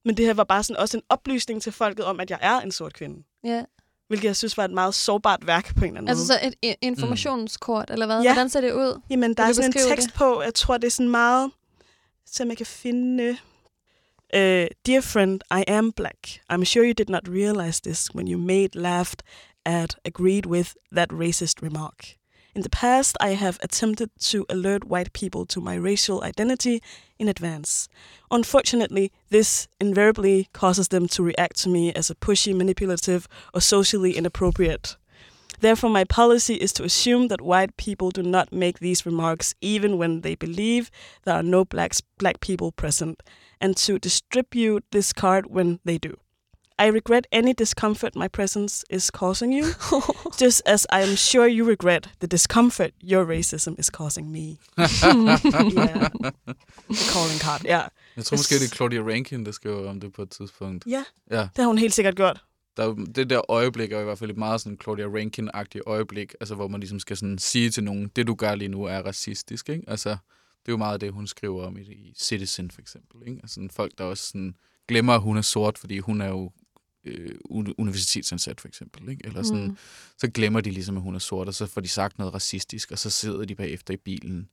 Men 0.05 0.17
det 0.17 0.27
her 0.27 0.35
var 0.35 0.45
bare 0.45 0.63
sådan 0.63 0.81
også 0.81 0.97
en 0.97 1.03
oplysning 1.09 1.63
til 1.63 1.73
folket 1.73 2.05
om, 2.05 2.21
at 2.21 2.31
jeg 2.31 2.39
er 2.43 2.61
en 2.61 2.73
sort 2.73 2.95
kvinde. 2.95 3.23
Ja. 3.45 3.65
Hvilket 4.09 4.27
jeg 4.29 4.37
synes 4.37 4.57
var 4.57 4.65
et 4.65 4.71
meget 4.71 4.95
sårbart 4.95 5.47
værk 5.47 5.75
på 5.77 5.85
en 5.85 5.85
eller 5.85 5.99
anden 5.99 6.09
altså 6.09 6.33
måde. 6.33 6.41
Altså 6.41 6.59
så 6.63 6.69
et 6.71 6.77
informationskort, 6.83 7.89
mm. 7.89 7.93
eller 7.93 8.07
hvad? 8.07 8.23
Ja. 8.23 8.33
Hvordan 8.33 8.51
ser 8.51 8.61
det 8.61 8.73
ud? 8.73 9.01
Jamen, 9.11 9.35
der 9.35 9.43
er 9.43 9.53
sådan 9.53 9.71
en 9.71 9.89
tekst 9.89 10.07
det? 10.07 10.15
på, 10.15 10.43
jeg 10.43 10.55
tror, 10.55 10.79
det 10.79 10.87
er 10.87 10.91
sådan 10.91 11.11
meget... 11.11 11.51
Så 12.27 12.45
jeg 12.45 12.57
kan 12.57 12.67
finde... 12.67 13.37
Uh, 14.35 14.67
Dear 14.87 15.01
friend, 15.01 15.41
I 15.51 15.65
am 15.67 15.93
black. 15.93 16.41
I'm 16.53 16.65
sure 16.65 16.85
you 16.85 16.93
did 16.99 17.09
not 17.09 17.23
realize 17.29 17.83
this 17.83 18.15
when 18.15 18.29
you 18.29 18.39
made, 18.39 18.69
laughed 18.75 19.23
at, 19.65 19.97
agreed 20.05 20.47
with 20.47 20.71
that 20.97 21.09
racist 21.13 21.63
remark. 21.63 22.07
In 22.55 22.63
the 22.63 22.71
past, 22.71 23.17
I 23.21 23.31
have 23.31 23.59
attempted 23.63 24.11
to 24.21 24.47
alert 24.49 24.85
white 24.85 25.13
people 25.13 25.45
to 25.47 25.61
my 25.61 25.75
racial 25.75 26.25
identity 26.25 26.83
in 27.19 27.29
advance. 27.29 27.89
Unfortunately, 28.31 29.13
this 29.29 29.69
invariably 29.81 30.49
causes 30.53 30.89
them 30.89 31.07
to 31.09 31.23
react 31.23 31.57
to 31.61 31.69
me 31.69 31.93
as 31.93 32.11
a 32.11 32.15
pushy, 32.15 32.55
manipulative, 32.55 33.29
or 33.53 33.61
socially 33.61 34.17
inappropriate. 34.17 34.97
Therefore, 35.61 35.91
my 35.91 36.05
policy 36.05 36.55
is 36.55 36.73
to 36.75 36.85
assume 36.85 37.29
that 37.29 37.41
white 37.41 37.77
people 37.77 38.11
do 38.11 38.23
not 38.23 38.53
make 38.53 38.79
these 38.79 39.05
remarks 39.05 39.55
even 39.61 39.99
when 39.99 40.21
they 40.21 40.35
believe 40.35 40.91
there 41.25 41.35
are 41.35 41.43
no 41.43 41.65
blacks, 41.65 42.01
black 42.19 42.41
people 42.41 42.73
present, 42.73 43.23
and 43.61 43.77
to 43.79 43.99
distribute 43.99 44.85
this 44.93 45.13
card 45.13 45.47
when 45.47 45.81
they 45.85 45.99
do. 45.99 46.17
I 46.79 46.87
regret 46.91 47.27
any 47.33 47.53
discomfort 47.59 48.15
my 48.17 48.29
presence 48.29 48.85
is 48.91 49.11
causing 49.11 49.53
you, 49.53 49.65
just 50.43 50.63
as 50.67 50.87
I 50.93 51.01
am 51.03 51.17
sure 51.17 51.49
you 51.49 51.69
regret 51.69 52.09
the 52.21 52.27
discomfort 52.27 52.91
your 53.03 53.25
racism 53.27 53.75
is 53.79 53.91
causing 53.91 54.31
me. 54.33 54.59
yeah. 54.79 56.09
The 56.89 57.13
calling 57.13 57.41
card, 57.41 57.65
ja. 57.65 57.79
Yeah. 57.79 57.89
Jeg 58.17 58.25
tror 58.25 58.37
måske, 58.37 58.55
det 58.55 58.73
er 58.73 58.77
Claudia 58.77 59.01
Rankin, 59.01 59.47
der 59.47 59.53
skriver 59.53 59.91
om 59.91 60.01
det 60.01 60.13
på 60.13 60.23
et 60.23 60.31
tidspunkt. 60.31 60.85
Ja, 60.87 61.05
ja. 61.31 61.41
det 61.41 61.59
har 61.59 61.67
hun 61.67 61.79
helt 61.79 61.95
sikkert 61.95 62.17
gjort. 62.17 62.45
Der, 62.77 62.95
det 62.95 63.31
der 63.31 63.51
øjeblik 63.51 63.93
er 63.93 64.01
i 64.01 64.05
hvert 64.05 64.19
fald 64.19 64.31
et 64.31 64.37
meget 64.37 64.61
sådan 64.61 64.79
Claudia 64.83 65.07
Rankin-agtigt 65.07 65.83
øjeblik, 65.87 66.35
altså 66.41 66.55
hvor 66.55 66.69
man 66.69 66.81
ligesom 66.81 67.01
skal 67.01 67.17
sådan 67.17 67.39
sige 67.39 67.71
til 67.71 67.85
nogen, 67.85 68.11
det 68.17 68.27
du 68.27 68.35
gør 68.35 68.55
lige 68.55 68.69
nu 68.69 68.85
er 68.85 68.99
racistisk, 68.99 69.69
ikke? 69.69 69.85
Altså, 69.89 70.09
det 70.09 70.69
er 70.69 70.73
jo 70.73 70.77
meget 70.77 71.01
det, 71.01 71.13
hun 71.13 71.27
skriver 71.27 71.67
om 71.67 71.77
i, 71.77 71.81
i 71.81 72.15
Citizen 72.19 72.71
for 72.71 72.81
eksempel, 72.81 73.29
ikke? 73.29 73.41
Altså 73.43 73.69
folk, 73.71 73.93
der 73.99 74.05
også 74.05 74.27
sådan 74.27 74.55
glemmer, 74.89 75.15
at 75.15 75.21
hun 75.21 75.37
er 75.37 75.43
sort, 75.43 75.79
fordi 75.79 75.99
hun 75.99 76.21
er 76.21 76.29
jo 76.29 76.51
øh, 77.05 77.35
universitetsansat, 77.79 78.61
for 78.61 78.69
eksempel. 78.69 79.09
Ikke? 79.09 79.27
Eller 79.27 79.43
sådan, 79.43 79.67
mm. 79.67 79.77
Så 80.19 80.31
glemmer 80.31 80.61
de 80.61 80.71
ligesom, 80.71 80.97
at 80.97 81.03
hun 81.03 81.15
er 81.15 81.19
sort, 81.19 81.49
og 81.49 81.55
så 81.55 81.67
får 81.67 81.81
de 81.81 81.89
sagt 81.89 82.19
noget 82.19 82.35
racistisk, 82.35 82.91
og 82.91 82.99
så 82.99 83.11
sidder 83.11 83.45
de 83.45 83.55
bagefter 83.55 83.95
i 83.95 83.97
bilen 83.97 84.49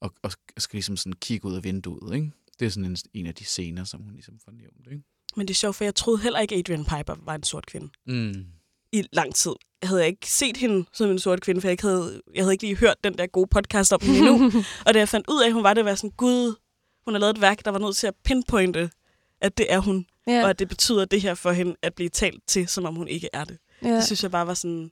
og, 0.00 0.14
og 0.22 0.32
skal 0.58 0.76
ligesom 0.76 0.96
sådan 0.96 1.12
kigge 1.12 1.48
ud 1.48 1.56
af 1.56 1.64
vinduet. 1.64 2.14
Ikke? 2.14 2.30
Det 2.58 2.66
er 2.66 2.70
sådan 2.70 2.84
en, 2.84 2.96
en 3.14 3.26
af 3.26 3.34
de 3.34 3.44
scener, 3.44 3.84
som 3.84 4.00
hun 4.00 4.12
ligesom 4.12 4.38
får 4.44 4.52
nævnt. 4.52 4.86
Ikke? 4.90 5.02
Men 5.36 5.48
det 5.48 5.54
er 5.54 5.56
sjovt, 5.56 5.76
for 5.76 5.84
jeg 5.84 5.94
troede 5.94 6.22
heller 6.22 6.38
ikke, 6.38 6.54
Adrian 6.54 6.84
Piper 6.84 7.14
var 7.24 7.34
en 7.34 7.42
sort 7.42 7.66
kvinde. 7.66 7.88
Mm. 8.06 8.46
I 8.92 9.04
lang 9.12 9.34
tid. 9.34 9.52
Jeg 9.82 9.88
havde 9.88 10.06
ikke 10.06 10.30
set 10.30 10.56
hende 10.56 10.84
som 10.92 11.10
en 11.10 11.18
sort 11.18 11.40
kvinde, 11.40 11.60
for 11.60 11.68
jeg, 11.68 11.72
ikke 11.72 11.82
havde, 11.82 12.22
jeg 12.34 12.44
havde 12.44 12.54
ikke 12.54 12.64
lige 12.64 12.76
hørt 12.76 12.96
den 13.04 13.18
der 13.18 13.26
gode 13.26 13.46
podcast 13.50 13.92
om 13.92 14.00
hende 14.02 14.18
endnu. 14.18 14.52
og 14.86 14.94
da 14.94 14.98
jeg 14.98 15.08
fandt 15.08 15.26
ud 15.28 15.42
af, 15.42 15.46
at 15.46 15.52
hun 15.52 15.62
var 15.62 15.74
det, 15.74 15.84
var 15.84 15.94
sådan, 15.94 16.10
gud, 16.10 16.54
hun 17.04 17.14
har 17.14 17.18
lavet 17.18 17.34
et 17.34 17.40
værk, 17.40 17.64
der 17.64 17.70
var 17.70 17.78
nødt 17.78 17.96
til 17.96 18.06
at 18.06 18.14
pinpointe, 18.24 18.90
at 19.40 19.58
det 19.58 19.72
er 19.72 19.78
hun. 19.78 20.06
Ja. 20.28 20.42
Og 20.44 20.50
at 20.50 20.58
det 20.58 20.68
betyder 20.68 21.04
det 21.04 21.20
her 21.20 21.34
for 21.34 21.52
hende 21.52 21.76
at 21.82 21.94
blive 21.94 22.08
talt 22.08 22.42
til, 22.46 22.68
som 22.68 22.84
om 22.84 22.94
hun 22.94 23.08
ikke 23.08 23.28
er 23.32 23.44
det. 23.44 23.58
Ja. 23.82 23.88
Det 23.88 24.04
synes 24.04 24.22
jeg 24.22 24.30
bare 24.30 24.46
var 24.46 24.54
sådan... 24.54 24.90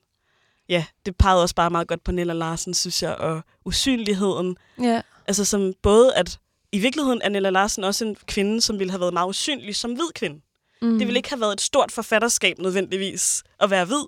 Ja, 0.68 0.84
det 1.06 1.16
pegede 1.16 1.42
også 1.42 1.54
bare 1.54 1.70
meget 1.70 1.88
godt 1.88 2.04
på 2.04 2.12
Nella 2.12 2.32
Larsen, 2.32 2.74
synes 2.74 3.02
jeg, 3.02 3.14
og 3.14 3.42
usynligheden. 3.64 4.56
Ja. 4.82 5.02
Altså 5.26 5.44
som 5.44 5.72
både 5.82 6.14
at... 6.14 6.38
I 6.72 6.78
virkeligheden 6.78 7.20
er 7.24 7.28
Nella 7.28 7.50
Larsen 7.50 7.84
også 7.84 8.04
en 8.04 8.16
kvinde, 8.26 8.60
som 8.60 8.78
ville 8.78 8.90
have 8.90 9.00
været 9.00 9.12
meget 9.12 9.28
usynlig 9.28 9.76
som 9.76 9.92
hvid 9.92 10.12
kvinde. 10.14 10.40
Mm. 10.82 10.98
Det 10.98 11.06
ville 11.06 11.18
ikke 11.18 11.28
have 11.28 11.40
været 11.40 11.52
et 11.52 11.60
stort 11.60 11.92
forfatterskab 11.92 12.58
nødvendigvis 12.58 13.42
at 13.60 13.70
være 13.70 13.84
hvid, 13.84 14.04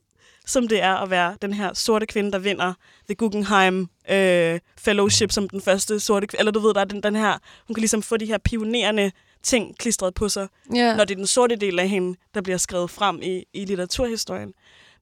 som 0.47 0.69
det 0.69 0.83
er 0.83 0.95
at 0.95 1.11
være 1.11 1.37
den 1.43 1.53
her 1.53 1.75
sorte 1.75 2.07
kvinde, 2.07 2.33
der 2.33 2.39
vinder 2.39 2.75
The 3.09 3.15
Guggenheim 3.15 3.89
øh, 4.11 4.61
Fellowship 4.79 5.33
som 5.33 5.49
den 5.49 5.61
første 5.61 6.01
sorte 6.01 6.27
kvinde. 6.27 6.41
Eller 6.41 6.53
du 6.53 6.61
ved, 6.61 6.75
der 6.75 6.81
er 6.81 6.85
den, 6.85 7.03
den 7.03 7.17
her... 7.17 7.39
Hun 7.67 7.75
kan 7.75 7.81
ligesom 7.81 8.03
få 8.03 8.17
de 8.17 8.27
her 8.27 8.39
pionerende 8.39 9.13
ting 9.49 9.79
klistret 9.79 10.15
på 10.15 10.29
sig, 10.29 10.49
yeah. 10.77 10.97
når 10.97 11.05
det 11.05 11.15
er 11.15 11.17
den 11.17 11.27
sorte 11.27 11.57
del 11.57 11.79
af 11.79 11.89
hende, 11.89 12.19
der 12.35 12.41
bliver 12.41 12.59
skrevet 12.59 12.91
frem 12.91 13.23
i, 13.23 13.45
i 13.53 13.65
litteraturhistorien. 13.65 14.53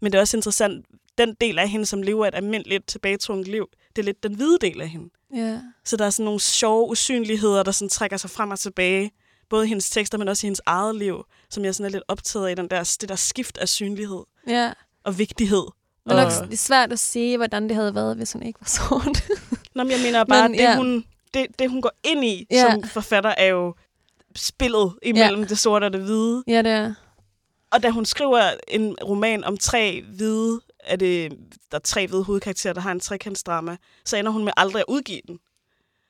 Men 0.01 0.13
det 0.13 0.19
er 0.19 0.23
også 0.23 0.37
interessant, 0.37 0.87
den 1.19 1.35
del 1.41 1.59
af 1.59 1.69
hende, 1.69 1.87
som 1.87 2.03
lever 2.03 2.27
et 2.27 2.35
almindeligt 2.35 2.89
tilbagetrunget 2.89 3.49
liv, 3.49 3.67
det 3.97 4.03
er 4.03 4.07
lidt 4.07 4.23
den 4.23 4.35
hvide 4.35 4.59
del 4.61 4.81
af 4.81 4.89
hende. 4.89 5.09
Yeah. 5.37 5.59
Så 5.85 5.97
der 5.97 6.07
er 6.07 6.11
sådan 6.11 6.25
nogle 6.25 6.41
sjove 6.41 6.91
usynligheder, 6.91 7.63
der 7.63 7.73
sådan 7.73 7.89
trækker 7.89 8.17
sig 8.17 8.31
frem 8.31 8.51
og 8.51 8.59
tilbage, 8.59 9.11
både 9.51 9.65
i 9.65 9.69
hendes 9.69 9.91
tekster, 9.91 10.19
men 10.19 10.29
også 10.29 10.47
i 10.47 10.49
hendes 10.49 10.61
eget 10.67 10.97
liv, 10.97 11.25
som 11.51 11.65
jeg 11.65 11.75
sådan 11.75 11.87
er 11.87 11.91
lidt 11.91 12.05
optaget 12.09 12.49
af, 12.49 12.57
den 12.57 12.69
der, 12.69 12.97
det 13.01 13.09
der 13.09 13.17
skift 13.17 13.59
af 13.59 13.69
synlighed 13.69 14.25
yeah. 14.51 14.73
og 15.05 15.19
vigtighed. 15.19 15.67
Det 16.05 16.13
er 16.13 16.25
nok 16.25 16.53
er 16.53 16.57
svært 16.57 16.93
at 16.93 16.99
sige, 16.99 17.37
hvordan 17.37 17.69
det 17.69 17.77
havde 17.77 17.95
været, 17.95 18.17
hvis 18.17 18.33
hun 18.33 18.43
ikke 18.43 18.61
var 18.61 18.67
sort. 18.67 19.25
Nå, 19.75 19.83
men 19.83 19.91
jeg 19.91 20.01
mener 20.01 20.25
bare, 20.25 20.49
men, 20.49 20.59
det, 20.59 20.65
ja. 20.65 20.77
hun, 20.77 21.05
det, 21.35 21.47
det 21.59 21.71
hun 21.71 21.83
går 21.83 21.93
ind 22.05 22.25
i 22.25 22.47
yeah. 22.53 22.73
som 22.73 22.83
forfatter, 22.83 23.35
er 23.39 23.47
jo 23.47 23.75
spillet 24.37 24.95
imellem 25.03 25.41
ja. 25.41 25.47
det 25.47 25.59
sorte 25.59 25.85
og 25.85 25.93
det 25.93 26.01
hvide. 26.01 26.45
Ja, 26.47 26.63
det 26.63 26.73
er. 26.73 26.95
Og 27.71 27.83
da 27.83 27.91
hun 27.91 28.05
skriver 28.05 28.51
en 28.69 28.97
roman 29.05 29.45
om 29.45 29.57
tre 29.57 30.03
hvide, 30.03 30.61
er 30.85 30.97
det, 30.97 31.33
der 31.71 31.79
er 31.79 31.83
tre 31.83 32.07
hvide 32.07 32.25
hovedkarakterer, 32.25 32.75
der 32.75 32.81
har 32.81 32.93
en 32.93 33.01
trekantsdrama, 33.01 33.77
så 34.05 34.17
ender 34.17 34.31
hun 34.33 34.45
med 34.45 34.53
aldrig 34.57 34.81
at 34.81 34.85
udgive 34.89 35.21
den. 35.27 35.39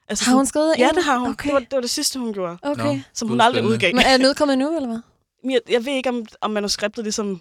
Altså, 0.08 0.24
har 0.24 0.36
hun 0.36 0.46
skrevet 0.46 0.74
Ja, 0.78 0.88
det 0.94 1.04
har 1.04 1.18
hun. 1.18 1.30
Okay. 1.30 1.46
Det, 1.46 1.54
var, 1.54 1.60
det 1.60 1.72
var 1.72 1.80
det 1.80 1.90
sidste, 1.90 2.18
hun 2.18 2.32
gjorde. 2.32 2.58
Okay. 2.62 2.96
Nå, 2.96 2.98
som 3.14 3.28
hun 3.28 3.40
aldrig 3.40 3.64
udgav. 3.64 3.94
Men 3.94 4.04
er 4.06 4.16
det 4.16 4.26
udkommet 4.30 4.58
nu, 4.58 4.76
eller 4.76 4.88
hvad? 4.88 5.00
Jeg, 5.50 5.60
jeg 5.68 5.84
ved 5.84 5.92
ikke, 5.92 6.08
om, 6.08 6.26
om 6.40 6.50
manuskriptet 6.50 7.04
ligesom 7.04 7.40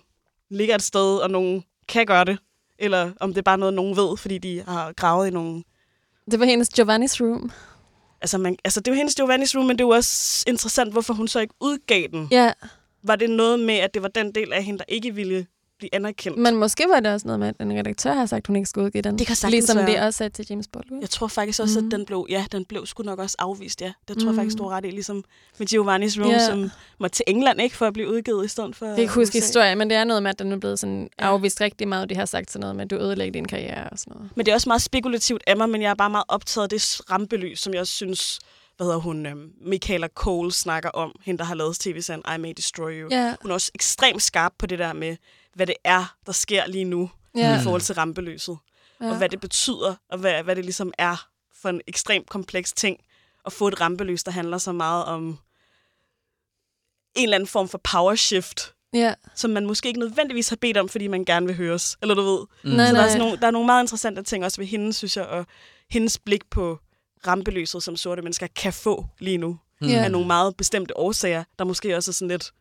ligger 0.50 0.76
et 0.76 0.82
sted, 0.82 1.18
og 1.18 1.30
nogen 1.30 1.64
kan 1.88 2.06
gøre 2.06 2.26
det. 2.26 2.38
Eller 2.80 3.12
om 3.20 3.30
det 3.30 3.38
er 3.38 3.42
bare 3.44 3.58
noget, 3.58 3.74
nogen 3.74 3.98
ved, 3.98 4.18
fordi 4.18 4.38
de 4.38 4.64
har 4.68 4.94
gravet 4.94 5.28
i 5.28 5.30
nogle... 5.30 5.64
Det 6.32 6.40
var 6.40 6.46
hendes 6.46 6.70
Giovanni's 6.80 7.24
Room. 7.24 7.52
Altså, 8.26 8.38
man, 8.38 8.58
altså 8.64 8.80
det 8.82 8.92
var 8.92 8.98
hendes 8.98 9.20
Giovanni's 9.20 9.58
Room, 9.58 9.66
men 9.66 9.78
det 9.78 9.86
var 9.86 9.96
også 9.96 10.44
interessant, 10.48 10.92
hvorfor 10.92 11.14
hun 11.14 11.28
så 11.28 11.40
ikke 11.40 11.54
udgav 11.62 12.08
den. 12.12 12.28
Ja. 12.32 12.52
Var 13.04 13.16
det 13.16 13.30
noget 13.30 13.60
med, 13.60 13.76
at 13.76 13.94
det 13.94 14.02
var 14.02 14.08
den 14.08 14.32
del 14.36 14.54
af 14.54 14.64
hende, 14.64 14.78
der 14.78 14.86
ikke 14.88 15.16
ville 15.16 15.46
blive 15.86 15.96
anerkendt. 15.96 16.38
Men 16.38 16.56
måske 16.56 16.86
var 16.90 17.00
det 17.00 17.14
også 17.14 17.28
noget 17.28 17.40
med, 17.40 17.48
at 17.48 17.60
den 17.60 17.74
redaktør 17.74 18.14
har 18.14 18.26
sagt, 18.26 18.40
at 18.44 18.48
hun 18.48 18.56
ikke 18.56 18.70
skulle 18.70 18.86
udgive 18.86 19.02
den. 19.02 19.20
Det 19.20 19.28
kan 19.28 19.36
sagtens 19.36 19.54
Ligesom 19.54 19.78
være. 19.78 19.88
det 19.88 20.00
også 20.00 20.24
er 20.24 20.30
til 20.30 20.46
James 20.50 20.68
Baldwin. 20.68 21.02
Jeg 21.02 21.10
tror 21.10 21.28
faktisk 21.28 21.60
også, 21.60 21.80
mm. 21.80 21.88
at 21.88 21.92
den 21.92 22.06
blev, 22.06 22.26
ja, 22.30 22.46
den 22.52 22.66
blev 22.66 22.86
sgu 22.86 23.04
nok 23.04 23.20
også 23.20 23.36
afvist, 23.40 23.82
ja. 23.82 23.94
Det 24.08 24.18
tror 24.18 24.24
mm. 24.24 24.28
jeg 24.28 24.36
faktisk, 24.36 24.58
du 24.58 24.64
har 24.64 24.78
ret 24.78 24.86
i, 24.86 24.90
ligesom 24.90 25.24
med 25.60 25.68
Giovanni's 25.74 26.22
Room, 26.22 26.32
yeah. 26.32 26.42
som 26.42 26.72
var 27.00 27.08
til 27.08 27.24
England, 27.28 27.62
ikke, 27.62 27.76
for 27.76 27.86
at 27.86 27.94
blive 27.94 28.10
udgivet 28.10 28.46
i 28.46 28.48
stedet 28.48 28.76
for 28.76 28.86
Jeg 28.86 28.96
kan 28.96 29.02
ikke 29.02 29.14
huske 29.14 29.34
historien, 29.34 29.78
men 29.78 29.90
det 29.90 29.98
er 29.98 30.04
noget 30.04 30.24
med, 30.24 30.32
at 30.32 30.40
den 30.40 30.52
er 30.52 30.58
blevet 30.58 30.80
sådan 30.80 31.10
afvist 31.18 31.62
rigtig 31.62 31.88
meget, 31.88 32.10
de 32.10 32.16
har 32.16 32.26
sagt 32.26 32.52
sådan 32.52 32.60
noget 32.60 32.76
med, 32.76 32.84
at 32.84 32.90
du 32.92 32.96
ødelægger 32.96 33.32
din 33.32 33.48
karriere 33.48 33.90
og 33.90 34.00
sådan 34.00 34.14
noget. 34.16 34.30
Men 34.36 34.46
det 34.46 34.52
er 34.52 34.56
også 34.56 34.70
meget 34.70 34.82
spekulativt 34.82 35.44
af 35.48 35.58
mig, 35.58 35.70
men 35.70 35.82
jeg 35.82 35.90
er 35.90 35.96
bare 35.96 36.10
meget 36.10 36.26
optaget 36.28 36.64
af 36.64 36.70
det 36.70 37.02
rampelys, 37.12 37.60
som 37.60 37.74
jeg 37.74 37.82
også 37.82 37.94
synes, 37.94 38.40
hvad 38.78 38.88
hedder 38.88 39.00
hun, 39.00 39.26
øhm, 39.26 39.52
Michaela 39.62 40.08
Cole 40.08 40.52
snakker 40.52 40.90
om, 40.90 41.16
hende, 41.26 41.38
der 41.38 41.44
har 41.46 41.56
lavet 41.56 41.76
tv-serien 41.76 42.24
I 42.36 42.38
May 42.38 42.54
Destroy 42.58 43.02
You. 43.02 43.10
Yeah. 43.12 43.36
Hun 43.42 43.52
er 43.52 43.56
også 43.56 43.72
ekstremt 43.76 44.24
skarp 44.24 44.52
på 44.60 44.66
det 44.66 44.80
der 44.80 44.94
med, 44.94 45.16
hvad 45.56 45.68
det 45.68 45.76
er, 45.84 46.16
der 46.26 46.32
sker 46.32 46.68
lige 46.68 46.84
nu 46.86 47.10
Ja. 47.36 47.60
i 47.60 47.64
forhold 47.64 47.82
til 47.82 47.96
rampelyset. 47.96 48.58
Ja. 49.02 49.10
Og 49.10 49.18
hvad 49.18 49.30
det 49.30 49.40
betyder, 49.40 49.96
og 50.10 50.18
hvad, 50.18 50.44
hvad 50.44 50.56
det 50.56 50.66
ligesom 50.66 50.94
er 50.98 51.28
for 51.62 51.70
en 51.70 51.82
ekstremt 51.88 52.30
kompleks 52.30 52.74
ting 52.74 52.98
at 53.46 53.54
få 53.54 53.68
et 53.68 53.82
rampelys, 53.82 54.24
der 54.24 54.32
handler 54.32 54.58
så 54.58 54.72
meget 54.72 55.06
om 55.06 55.38
en 57.16 57.24
eller 57.24 57.36
anden 57.36 57.48
form 57.48 57.68
for 57.68 57.78
power 57.84 58.16
shift, 58.16 58.74
Ja. 58.94 59.14
som 59.36 59.50
man 59.52 59.66
måske 59.66 59.88
ikke 59.88 60.00
nødvendigvis 60.00 60.50
har 60.50 60.56
bedt 60.56 60.78
om, 60.78 60.90
fordi 60.90 61.08
man 61.08 61.26
gerne 61.26 61.46
vil 61.46 61.56
høres. 61.56 61.98
Eller 62.02 62.16
du 62.16 62.22
ved. 62.22 62.40
Mm. 62.64 62.70
Nej, 62.70 62.88
Så 62.88 62.94
der, 62.96 63.02
er 63.02 63.08
sådan 63.08 63.20
nogle, 63.20 63.38
der 63.38 63.48
er 63.48 63.52
nogle 63.52 63.66
meget 63.66 63.84
interessante 63.84 64.24
ting 64.24 64.46
også 64.46 64.62
ved 64.62 64.66
hende, 64.68 64.94
synes 64.94 65.18
jeg, 65.18 65.26
og 65.26 65.46
hendes 65.90 66.20
blik 66.20 66.50
på 66.50 66.80
rampelyset, 67.28 67.84
som 67.84 67.96
sorte 67.96 68.22
mennesker 68.22 68.48
kan 68.48 68.74
få 68.74 69.06
lige 69.20 69.38
nu, 69.38 69.60
Mm. 69.82 69.88
Af 69.90 70.12
nogle 70.12 70.28
meget 70.28 70.58
bestemte 70.58 70.98
årsager, 70.98 71.44
der 71.60 71.66
måske 71.66 71.96
også 71.98 72.12
er 72.12 72.14
sådan 72.14 72.28
lidt 72.28 72.52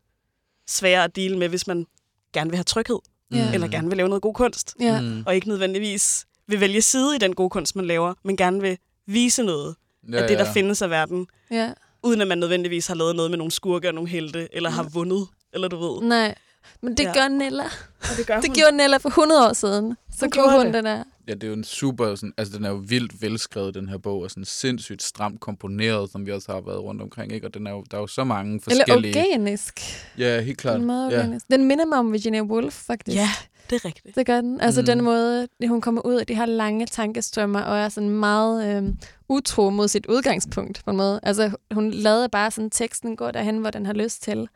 svære 0.68 1.05
at 1.05 1.16
dele 1.16 1.38
med, 1.38 1.49
hvis 1.49 1.66
man 1.66 1.86
gerne 2.35 2.51
vil 2.51 2.57
have 2.57 2.64
tryghed, 2.64 2.99
Ja. 3.32 3.51
eller 3.55 3.68
gerne 3.68 3.89
vil 3.89 3.97
lave 3.97 4.09
noget 4.09 4.22
god 4.22 4.35
kunst, 4.35 4.74
Ja. 4.80 5.01
Mm. 5.01 5.22
og 5.26 5.35
ikke 5.35 5.49
nødvendigvis 5.49 6.26
vil 6.49 6.61
vælge 6.61 6.82
side 6.82 7.16
i 7.16 7.18
den 7.18 7.35
gode 7.35 7.51
kunst, 7.51 7.76
man 7.76 7.85
laver, 7.87 8.14
men 8.24 8.37
gerne 8.37 8.61
vil 8.61 8.78
vise 9.07 9.43
noget 9.43 9.74
Ja, 10.12 10.16
af 10.22 10.28
det, 10.28 10.39
der 10.39 10.45
ja. 10.45 10.53
findes 10.53 10.82
af 10.82 10.91
verden, 10.91 11.26
ja. 11.51 11.72
uden 12.03 12.20
at 12.20 12.28
man 12.28 12.39
nødvendigvis 12.39 12.87
har 12.87 12.95
lavet 12.95 13.16
noget 13.16 13.30
med 13.30 13.39
nogle 13.39 13.51
skurke 13.51 13.89
og 13.89 13.95
nogle 13.95 14.11
helte, 14.11 14.49
eller 14.53 14.70
har 14.70 14.82
vundet, 14.82 15.26
eller 15.53 15.68
du 15.68 15.76
ved. 15.76 16.09
Nej. 16.09 16.35
Men 16.82 16.97
det 16.97 17.05
Ja. 17.05 17.12
gør 17.14 17.28
Nella. 17.28 17.64
Og 18.01 18.16
det 18.16 18.26
gør 18.26 18.41
Det 18.41 18.55
gjorde 18.55 18.76
Nella 18.76 18.97
for 18.97 19.09
100 19.09 19.49
år 19.49 19.53
siden. 19.53 19.97
Så 20.11 20.16
Hun 20.20 20.30
gjorde 20.30 20.49
gjorde 20.51 20.57
hun 20.57 20.66
det. 20.66 20.74
den 20.74 20.85
der. 20.85 21.05
Ja, 21.28 21.34
det 21.34 21.44
er 21.44 21.48
jo 21.48 21.52
en 21.54 21.64
super, 21.64 22.14
sådan, 22.14 22.32
altså 22.36 22.56
den 22.56 22.64
er 22.64 22.70
jo 22.70 22.82
vildt 22.88 23.22
velskrevet, 23.22 23.74
den 23.74 23.88
her 23.88 23.98
bog, 23.98 24.20
og 24.22 24.30
sådan 24.30 24.44
sindssygt 24.44 25.02
stramt 25.02 25.40
komponeret, 25.40 26.10
som 26.10 26.26
vi 26.26 26.32
også 26.32 26.52
har 26.52 26.60
været 26.60 26.80
rundt 26.82 27.02
omkring, 27.02 27.32
ikke? 27.32 27.46
Og 27.46 27.54
den 27.54 27.66
er 27.66 27.70
jo, 27.70 27.84
der 27.90 27.96
er 27.96 28.00
jo 28.00 28.06
så 28.06 28.24
mange 28.24 28.60
Eller 28.66 28.84
forskellige... 28.86 29.18
organisk. 29.18 29.80
Ja, 30.18 30.40
helt 30.40 30.58
klart. 30.58 30.76
Den, 30.78 30.86
meget 30.86 31.12
Ja. 31.12 31.18
organisk. 31.18 31.46
den 31.50 31.64
minder 31.64 31.86
mig 31.86 31.98
om 31.98 32.12
Virginia 32.12 32.42
Woolf, 32.42 32.74
faktisk. 32.74 33.16
Ja, 33.16 33.28
det 33.70 33.76
er 33.76 33.84
rigtigt. 33.84 34.16
Det 34.16 34.26
gør 34.26 34.40
den. 34.40 34.60
Altså 34.60 34.80
Mm. 34.80 34.86
den 34.86 35.02
måde, 35.04 35.48
hun 35.68 35.80
kommer 35.80 36.06
ud 36.06 36.14
af 36.14 36.26
de 36.26 36.34
her 36.34 36.46
lange 36.46 36.86
tankestrømmer, 36.86 37.60
og 37.60 37.78
er 37.78 37.88
sådan 37.88 38.10
meget 38.10 38.76
øh, 38.82 38.92
utro 39.28 39.70
mod 39.70 39.88
sit 39.88 40.06
udgangspunkt, 40.06 40.82
på 40.84 40.90
en 40.90 40.96
måde. 40.96 41.20
Altså 41.22 41.56
hun 41.70 41.90
lavede 41.90 42.28
bare 42.28 42.50
sådan 42.50 42.70
teksten 42.70 43.16
gå 43.16 43.30
derhen, 43.30 43.58
hvor 43.58 43.70
den 43.70 43.86
har 43.86 43.92
lyst 43.92 44.22
til. 44.22 44.48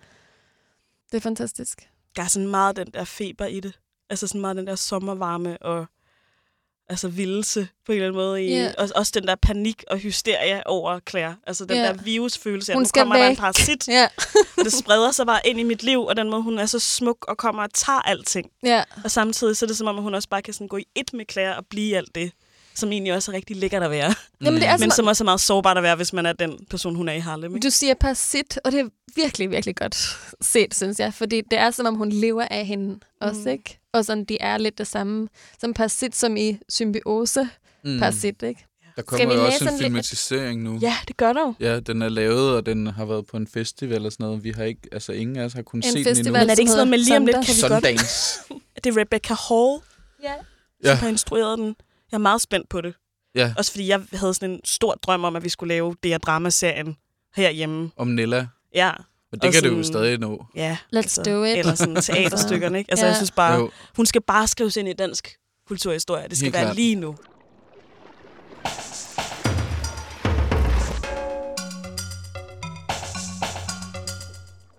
Det 1.13 1.17
er 1.17 1.21
fantastisk. 1.21 1.89
Der 2.17 2.23
er 2.23 2.27
sådan 2.27 2.49
meget 2.49 2.77
den 2.77 2.87
der 2.95 3.05
feber 3.05 3.47
i 3.47 3.61
det. 3.61 3.79
Altså 4.11 4.27
sådan 4.27 4.41
meget 4.41 4.57
den 4.57 4.67
der 4.67 4.75
sommervarme 4.75 5.59
og 5.63 5.87
altså 6.89 7.09
vildelse 7.09 7.69
på 7.87 7.93
en 7.93 7.97
eller 7.97 8.09
anden 8.09 8.17
måde. 8.23 8.45
I, 8.45 8.49
Ja. 8.49 8.73
og, 8.79 8.89
også 8.95 9.13
den 9.15 9.27
der 9.27 9.35
panik 9.35 9.85
og 9.91 9.99
hysteria 9.99 10.63
over 10.67 11.01
Claire. 11.11 11.37
Altså 11.47 11.65
den 11.65 11.77
Ja. 11.77 11.83
der 11.83 11.93
virusfølelse, 12.03 12.73
at 12.73 12.77
Hun 12.77 12.83
nu 12.83 12.89
kommer 12.95 13.17
der 13.17 13.25
en 13.25 13.31
væk. 13.31 13.39
parasit, 13.39 13.89
og 13.89 14.11
det 14.65 14.73
spreder 14.73 15.11
sig 15.13 15.27
bare 15.27 15.41
ind 15.45 15.61
i 15.61 15.63
mit 15.63 15.83
liv, 15.83 16.01
og 16.05 16.17
den 16.17 16.31
måde, 16.31 16.43
hun 16.43 16.59
er 16.59 16.67
så 16.67 16.79
smuk 16.79 17.25
og 17.29 17.37
kommer 17.37 17.63
og 17.63 17.75
tager 17.75 18.01
alting. 18.09 18.51
ja. 18.63 18.83
Og 19.05 19.11
samtidig 19.11 19.57
så 19.57 19.65
er 19.65 19.67
det 19.67 19.77
som 19.77 19.87
om, 19.87 19.97
at 19.97 20.03
hun 20.03 20.15
også 20.15 20.29
bare 20.29 20.43
kan 20.43 20.55
sådan 20.55 20.69
gå 20.69 20.77
i 20.77 20.85
et 20.95 21.13
med 21.15 21.25
Claire 21.33 21.57
og 21.57 21.67
blive 21.71 21.97
alt 21.97 22.15
det, 22.15 22.33
som 22.75 22.93
egentlig 22.93 23.15
også 23.15 23.31
er 23.33 23.37
rigtig 23.37 23.57
lækkert 23.57 23.83
at 23.83 23.91
være. 23.91 24.15
Jamen, 24.45 24.61
det 24.61 24.69
er 24.69 24.79
Men 24.79 24.91
som, 24.91 25.07
også 25.07 25.23
er 25.23 25.25
meget 25.25 25.41
sårbart 25.41 25.77
at 25.77 25.83
være, 25.83 25.97
hvis 25.97 26.13
man 26.13 26.27
er 26.27 26.33
den 26.33 26.59
person, 26.71 26.95
hun 26.95 27.09
er 27.09 27.13
i 27.13 27.19
Harlem. 27.19 27.55
Ikke? 27.57 27.67
Du 27.67 27.71
siger 27.71 27.95
parasit, 27.95 28.59
og 28.65 28.73
det 28.73 28.81
er 28.81 28.89
virkelig, 29.17 29.51
virkelig 29.51 29.77
godt 29.77 30.17
set, 30.41 30.75
synes 30.75 30.99
jeg. 31.01 31.15
Fordi 31.15 31.41
det 31.51 31.59
er, 31.59 31.71
som 31.71 31.87
om 31.87 31.95
hun 31.95 32.09
lever 32.13 32.47
af 32.51 32.67
hende 32.67 32.99
også, 33.21 33.41
Mm. 33.41 33.49
ikke? 33.49 33.78
Og 33.93 34.05
sådan, 34.05 34.25
de 34.25 34.37
er 34.41 34.59
lidt 34.59 34.79
det 34.79 34.87
samme 34.87 35.29
som 35.61 35.75
parasit, 35.75 36.17
som 36.17 36.37
i 36.37 36.59
symbiose 36.69 37.49
Mm. 37.85 37.99
parasit, 37.99 38.43
ikke? 38.43 38.65
Der 38.97 39.03
Skal 39.03 39.19
kommer 39.19 39.35
vi 39.35 39.41
jo 39.41 39.47
også 39.47 39.65
en 39.65 39.69
en 39.69 39.75
lidt- 39.75 39.83
filmatisering 39.83 40.63
nu. 40.63 40.79
Ja, 40.83 40.97
det 41.09 41.17
gør 41.17 41.33
der 41.33 41.41
jo. 41.41 41.55
Ja, 41.61 41.81
den 41.81 42.03
er 42.03 42.09
lavet, 42.09 42.55
og 42.57 42.67
den 42.67 42.87
har 42.87 43.05
været 43.05 43.27
på 43.27 43.37
en 43.37 43.47
festival 43.47 44.07
og 44.07 44.13
sådan 44.13 44.25
noget. 44.27 44.45
Vi 44.45 44.51
har 44.51 44.65
ikke, 44.65 44.81
altså 44.93 45.13
ingen 45.13 45.37
af 45.37 45.45
os 45.45 45.53
har 45.53 45.63
kunnet 45.63 45.85
En 45.85 45.93
se 45.93 45.99
den 45.99 46.05
festival, 46.05 46.27
endnu. 46.27 46.33
Men 46.41 46.51
er 46.51 46.55
det 46.55 46.59
ikke 46.59 46.71
sådan 46.71 46.77
noget 46.89 46.89
med 46.91 46.99
lige 46.99 47.17
om 47.17 47.27
lidt, 47.27 47.35
kan 47.37 47.55
vi 47.57 47.61
godt... 47.69 47.73
Sundance. 47.73 48.41
Det 48.85 48.97
er 48.97 49.01
Rebecca 49.01 49.35
Hall, 49.49 49.81
Ja. 50.23 50.35
Ja. 50.85 50.97
som 50.97 51.03
har 51.03 51.09
instrueret 51.09 51.59
den. 51.59 51.67
Jeg 52.13 52.17
er 52.17 52.19
meget 52.19 52.41
spændt 52.41 52.69
på 52.69 52.81
det. 52.81 52.95
Ja, 53.35 53.55
Også 53.59 53.71
fordi 53.71 53.89
jeg 53.89 54.01
havde 54.13 54.35
sådan 54.35 54.51
en 54.51 54.61
stor 54.65 54.95
drøm 54.95 55.25
om, 55.25 55.37
at 55.37 55.45
vi 55.45 55.49
skulle 55.49 55.69
lave 55.75 55.95
det 56.03 56.11
her 56.11 56.19
dramaserien 56.19 56.97
herhjemme. 57.37 57.91
om 57.97 58.09
Nella. 58.09 58.47
Ja, 58.75 58.91
Men 59.33 59.41
det 59.41 59.49
Og 59.49 59.53
kan 59.55 59.63
det 59.63 59.69
jo 59.69 59.75
sådan- 59.75 59.85
stadig 59.85 60.19
nå. 60.19 60.45
ja. 60.57 60.77
Let's 60.97 61.23
do 61.23 61.45
it. 61.45 61.59
Eller 61.59 61.75
sådan 61.75 61.97
teaterstykkerne, 61.97 62.79
ikke? 62.79 62.91
Altså, 62.91 63.05
Ja. 63.05 63.09
jeg 63.11 63.17
synes 63.17 63.31
bare, 63.31 63.55
Jo. 63.59 63.71
hun 63.97 64.07
skal 64.07 64.21
bare 64.23 64.49
skrives 64.49 64.77
ind 64.77 64.89
i 64.89 64.93
dansk 64.93 65.37
kulturhistorie. 65.69 66.29
Det 66.29 66.37
skal 66.39 66.45
Helt 66.47 66.55
være 66.55 66.65
klart. 66.65 66.77
lige 66.77 66.95
nu. 66.95 67.17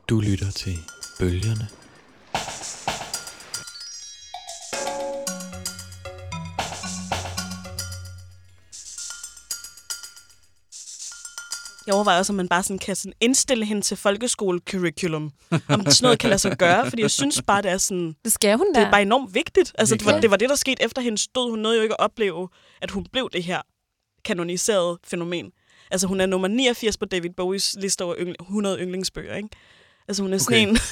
Du 0.09 0.19
lytter 0.19 0.51
til 0.51 0.77
Bølgerne. 1.19 1.67
Jeg 11.89 11.95
overvejer 11.95 12.17
også, 12.19 12.31
om 12.33 12.37
man 12.37 12.47
bare 12.47 12.63
sådan 12.63 12.79
kan 12.79 12.95
sådan 12.95 13.13
indstille 13.21 13.65
hende 13.65 13.81
til 13.81 13.97
folkeskole-curriculum. 13.97 15.31
Om 15.51 15.61
sådan 15.85 15.93
noget 16.01 16.19
kan 16.19 16.29
lade 16.29 16.39
sig 16.39 16.57
gøre, 16.57 16.89
fordi 16.89 17.01
jeg 17.01 17.11
synes 17.11 17.41
bare, 17.47 17.61
det 17.61 17.71
er 17.71 17.77
sådan... 17.77 18.15
Det 18.23 18.31
skal 18.31 18.57
hun 18.57 18.73
da. 18.73 18.79
Det 18.79 18.87
er 18.87 18.91
bare 18.91 19.01
enormt 19.01 19.33
vigtigt. 19.35 19.73
Altså, 19.77 19.95
Helt 19.95 20.05
det 20.05 20.13
var, 20.13 20.19
det 20.21 20.31
var 20.31 20.37
det, 20.37 20.49
der 20.49 20.55
skete 20.55 20.83
efter 20.83 21.01
hendes 21.01 21.27
død. 21.27 21.49
Hun 21.49 21.59
nåede 21.59 21.77
jo 21.77 21.83
ikke 21.83 21.93
at 21.93 21.99
opleve, 21.99 22.49
at 22.81 22.91
hun 22.91 23.05
blev 23.11 23.29
det 23.33 23.43
her 23.43 23.61
kanoniserede 24.25 24.99
fænomen. 25.03 25.51
Altså, 25.91 26.07
hun 26.07 26.21
er 26.21 26.25
nummer 26.25 26.47
89 26.47 26.97
på 26.97 27.05
David 27.05 27.29
Bowies 27.37 27.75
liste 27.79 28.03
over 28.03 28.15
yngl- 28.15 28.35
100 28.41 28.79
yndlingsbøger, 28.79 29.35
ikke? 29.35 29.49
Altså, 30.07 30.23
hun 30.23 30.33
er 30.33 30.37
sådan 30.37 30.57
Okay. 30.57 30.67
en... 30.69 30.77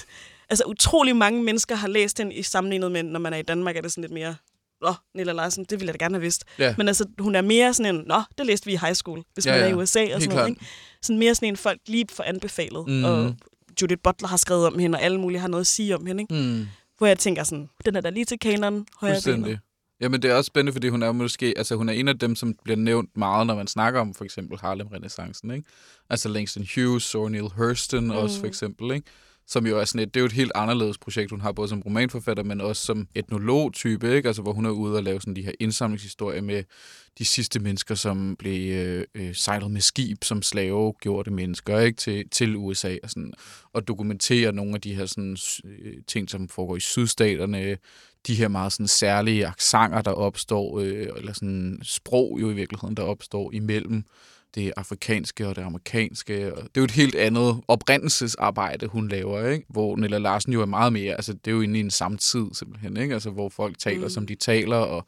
Altså, 0.49 0.63
utrolig 0.67 1.15
mange 1.15 1.43
mennesker 1.43 1.75
har 1.75 1.87
læst 1.87 2.17
hende 2.17 2.33
i 2.35 2.43
sammenlignet 2.43 2.91
med, 2.91 3.03
når 3.03 3.19
man 3.19 3.33
er 3.33 3.37
i 3.37 3.41
Danmark, 3.41 3.77
er 3.77 3.81
det 3.81 3.91
sådan 3.91 4.01
lidt 4.01 4.13
mere... 4.13 4.35
Nå, 4.81 4.93
Nilla 5.15 5.31
Larsen, 5.33 5.63
det 5.63 5.79
ville 5.79 5.85
jeg 5.85 5.99
da 5.99 6.05
gerne 6.05 6.15
have 6.15 6.21
vidst. 6.21 6.43
Ja. 6.59 6.75
Men 6.77 6.87
altså, 6.87 7.05
hun 7.19 7.35
er 7.35 7.41
mere 7.41 7.73
sådan 7.73 7.95
en... 7.95 8.03
Nå, 8.07 8.21
det 8.37 8.45
læste 8.45 8.65
vi 8.65 8.73
i 8.73 8.77
high 8.77 8.93
school, 8.93 9.23
hvis 9.33 9.45
Ja, 9.45 9.51
man 9.51 9.61
er 9.61 9.67
i. 9.67 9.73
USA 9.73 10.15
og 10.15 10.21
sådan 10.21 10.35
noget, 10.35 10.49
ikke? 10.49 10.65
Sådan 11.01 11.19
mere 11.19 11.35
sådan 11.35 11.49
en, 11.49 11.57
folk 11.57 11.79
lige 11.87 12.05
får 12.11 12.23
anbefalet. 12.23 12.87
Mhm. 12.87 13.03
Og 13.03 13.35
Judith 13.81 14.01
Butler 14.03 14.27
har 14.27 14.37
skrevet 14.37 14.67
om 14.67 14.79
hende, 14.79 14.97
og 14.97 15.01
alle 15.01 15.19
mulige 15.19 15.39
har 15.39 15.47
noget 15.47 15.61
at 15.61 15.67
sige 15.67 15.95
om 15.95 16.05
hende, 16.05 16.21
ikke? 16.21 16.33
Mm. 16.33 16.67
Hvor 16.97 17.07
jeg 17.07 17.19
tænker 17.19 17.43
sådan, 17.43 17.69
den 17.85 17.95
er 17.95 18.01
da 18.01 18.09
lige 18.09 18.25
til 18.25 18.39
kanon, 18.39 18.85
højre 19.01 19.21
benet. 19.25 19.59
Jamen, 20.01 20.21
det 20.21 20.31
er 20.31 20.35
også 20.35 20.47
spændende, 20.47 20.71
fordi 20.71 20.87
hun 20.87 21.03
er 21.03 21.11
måske, 21.11 21.53
altså 21.57 21.75
hun 21.75 21.89
er 21.89 21.93
en 21.93 22.07
af 22.07 22.19
dem, 22.19 22.35
som 22.35 22.55
bliver 22.63 22.77
nævnt 22.77 23.17
meget, 23.17 23.47
når 23.47 23.55
man 23.55 23.67
snakker 23.67 23.99
om 23.99 24.13
for 24.13 24.23
eksempel 24.23 24.57
Harlem-renaissancen, 24.59 25.51
ikke? 25.51 25.69
Altså 26.09 26.29
Langston 26.29 26.67
Hughes, 26.75 27.03
Zora 27.03 27.29
Neale 27.29 27.49
Hurston 27.49 28.03
mm. 28.03 28.11
også 28.11 28.39
for 28.39 28.47
eksempel, 28.47 28.91
ikke? 28.91 29.07
Som 29.49 29.67
jo 29.67 29.79
er 29.79 29.85
sådan 29.85 30.01
et, 30.01 30.13
det 30.13 30.19
er 30.19 30.21
jo 30.21 30.25
et 30.25 30.31
helt 30.31 30.51
anderledes 30.55 30.97
projekt, 30.97 31.31
hun 31.31 31.41
har 31.41 31.51
både 31.51 31.69
som 31.69 31.81
romanforfatter, 31.81 32.43
men 32.43 32.61
også 32.61 32.85
som 32.85 33.07
etnolog-type, 33.15 34.15
ikke? 34.15 34.27
Altså 34.27 34.41
hvor 34.41 34.53
hun 34.53 34.65
er 34.65 34.69
ude 34.69 34.97
og 34.97 35.03
lave 35.03 35.21
sådan 35.21 35.35
de 35.35 35.41
her 35.41 35.51
indsamlingshistorier 35.59 36.41
med 36.41 36.63
de 37.17 37.25
sidste 37.25 37.59
mennesker, 37.59 37.95
som 37.95 38.35
blev 38.39 38.73
øh, 38.73 39.03
øh, 39.15 39.35
sejlet 39.35 39.71
med 39.71 39.81
skib 39.81 40.23
som 40.23 40.41
slavegjorte 40.41 41.31
mennesker, 41.31 41.79
ikke? 41.79 41.97
Til, 41.97 42.29
til 42.29 42.55
USA 42.55 42.95
og 43.03 43.09
sådan, 43.09 43.33
og 43.73 43.87
dokumentere 43.87 44.51
nogle 44.51 44.75
af 44.75 44.81
de 44.81 44.95
her 44.95 45.05
sådan, 45.05 45.37
øh, 45.65 45.93
ting, 46.07 46.29
som 46.29 46.49
foregår 46.49 46.75
i 46.75 46.79
sydstaterne, 46.79 47.77
de 48.27 48.35
her 48.35 48.47
meget 48.47 48.73
sådan 48.73 48.87
særlige 48.87 49.47
aksanger, 49.47 50.01
der 50.01 50.11
opstår, 50.11 50.79
øh, 50.79 51.07
eller 51.17 51.33
sådan 51.33 51.79
sprog 51.83 52.37
jo 52.41 52.49
i 52.49 52.53
virkeligheden, 52.53 52.97
der 52.97 53.03
opstår 53.03 53.51
imellem 53.53 54.03
det 54.55 54.73
afrikanske 54.77 55.47
og 55.47 55.55
det 55.55 55.61
amerikanske. 55.61 56.53
Og 56.53 56.61
det 56.61 56.67
er 56.67 56.81
jo 56.81 56.83
et 56.83 56.91
helt 56.91 57.15
andet 57.15 57.61
oprindelsesarbejde, 57.67 58.87
hun 58.87 59.07
laver, 59.07 59.47
ikke? 59.47 59.65
hvor 59.69 59.95
Nella 59.95 60.17
Larsen 60.17 60.53
jo 60.53 60.61
er 60.61 60.65
meget 60.65 60.93
mere, 60.93 61.15
altså 61.15 61.33
det 61.33 61.51
er 61.51 61.55
jo 61.55 61.61
inde 61.61 61.79
i 61.79 61.81
en 61.81 61.91
samtid 61.91 62.45
simpelthen, 62.53 62.97
ikke? 62.97 63.13
Altså, 63.13 63.29
hvor 63.29 63.49
folk 63.49 63.79
taler, 63.79 64.03
mm. 64.03 64.09
som 64.09 64.27
de 64.27 64.35
taler, 64.35 64.77
og 64.77 65.05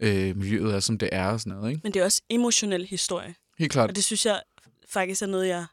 øh, 0.00 0.36
miljøet 0.36 0.74
er, 0.74 0.80
som 0.80 0.98
det 0.98 1.08
er 1.12 1.26
og 1.26 1.40
sådan 1.40 1.52
noget. 1.52 1.70
Ikke? 1.70 1.80
Men 1.84 1.94
det 1.94 2.00
er 2.00 2.04
også 2.04 2.22
emotionel 2.30 2.86
historie. 2.86 3.34
Helt 3.58 3.72
klart. 3.72 3.90
Og 3.90 3.96
det 3.96 4.04
synes 4.04 4.26
jeg 4.26 4.42
faktisk 4.88 5.22
er 5.22 5.26
noget, 5.26 5.48
jeg 5.48 5.66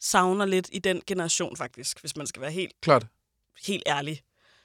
savner 0.00 0.46
lidt 0.46 0.68
i 0.72 0.78
den 0.78 1.02
generation 1.06 1.56
faktisk, 1.56 2.00
hvis 2.00 2.16
man 2.16 2.26
skal 2.26 2.42
være 2.42 2.50
helt, 2.50 2.72
klart. 2.80 3.06
helt 3.66 3.82
ærlig. 3.86 4.22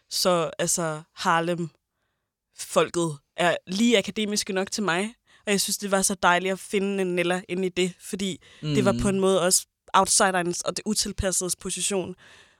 Så 0.10 0.52
altså 0.60 1.02
Harlem, 1.14 1.70
folket, 2.58 3.18
er 3.38 3.56
lige 3.68 3.98
akademiske 3.98 4.54
nok 4.54 4.72
til 4.72 4.84
mig, 4.84 5.14
og 5.46 5.52
jeg 5.52 5.62
synes, 5.62 5.78
det 5.78 5.92
var 5.92 6.02
så 6.02 6.16
dejligt 6.24 6.52
at 6.52 6.60
finde 6.60 7.02
en 7.02 7.16
Nella 7.16 7.42
ind 7.50 7.66
i 7.66 7.70
det, 7.70 7.94
fordi 8.00 8.42
mm. 8.62 8.74
det 8.74 8.86
var 8.86 8.96
på 9.02 9.10
en 9.10 9.20
måde 9.20 9.42
også 9.42 9.66
outsiderens 9.94 10.62
og 10.62 10.78
det 10.78 10.84
utilpassedes 10.86 11.56
position. 11.56 12.16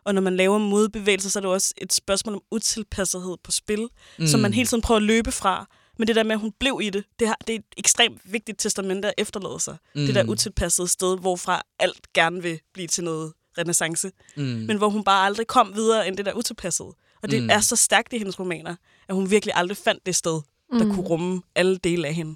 Og 0.06 0.14
når 0.14 0.22
man 0.22 0.36
laver 0.36 0.58
modbevægelser, 0.58 1.30
så 1.30 1.40
er 1.40 1.42
det 1.42 1.50
også 1.52 1.74
et 1.78 1.94
spørgsmål 1.94 2.36
om 2.36 2.42
utilpassethed 2.52 3.38
på 3.44 3.52
spil, 3.52 3.88
mm. 4.20 4.28
som 4.28 4.40
man 4.40 4.54
hele 4.54 4.68
tiden 4.68 4.82
prøver 4.82 4.98
at 4.98 5.04
løbe 5.04 5.32
fra. 5.32 5.68
Men 6.00 6.08
det 6.08 6.16
der 6.16 6.24
med, 6.24 6.32
at 6.32 6.40
hun 6.40 6.52
blev 6.60 6.80
i 6.84 6.90
det, 6.90 7.04
det, 7.20 7.34
det 7.48 7.56
er 7.56 7.60
et 7.60 7.66
ekstremt 7.78 8.22
vigtigt 8.26 8.60
testament 8.60 9.06
at 9.06 9.14
efterlade 9.18 9.60
sig. 9.60 9.78
Mm. 9.96 10.06
Det 10.06 10.16
der 10.16 10.24
utilpassede 10.30 10.88
sted, 10.88 11.20
hvorfra 11.20 11.62
alt 11.80 12.14
gerne 12.14 12.42
vil 12.42 12.60
blive 12.74 12.88
til 12.88 13.04
noget 13.04 13.34
renaissance. 13.58 14.12
Mm. 14.38 14.44
Men 14.44 14.78
hvor 14.78 14.90
hun 14.90 15.04
bare 15.04 15.26
aldrig 15.26 15.48
kom 15.48 15.76
videre 15.76 16.08
end 16.08 16.18
det 16.18 16.26
der 16.26 16.34
utilpassede. 16.34 16.94
Og 17.24 17.32
det 17.32 17.44
mm. 17.44 17.50
er 17.50 17.60
så 17.60 17.76
stærkt 17.76 18.14
i 18.14 18.18
hendes 18.18 18.40
romaner, 18.40 18.76
at 19.08 19.16
hun 19.16 19.30
virkelig 19.30 19.54
aldrig 19.56 19.78
fandt 19.78 20.06
det 20.06 20.16
sted, 20.16 20.42
der 20.72 20.86
mm. 20.86 20.94
kunne 20.94 21.08
rumme 21.08 21.42
alle 21.56 21.78
dele 21.78 22.08
af 22.08 22.14
hende. 22.14 22.36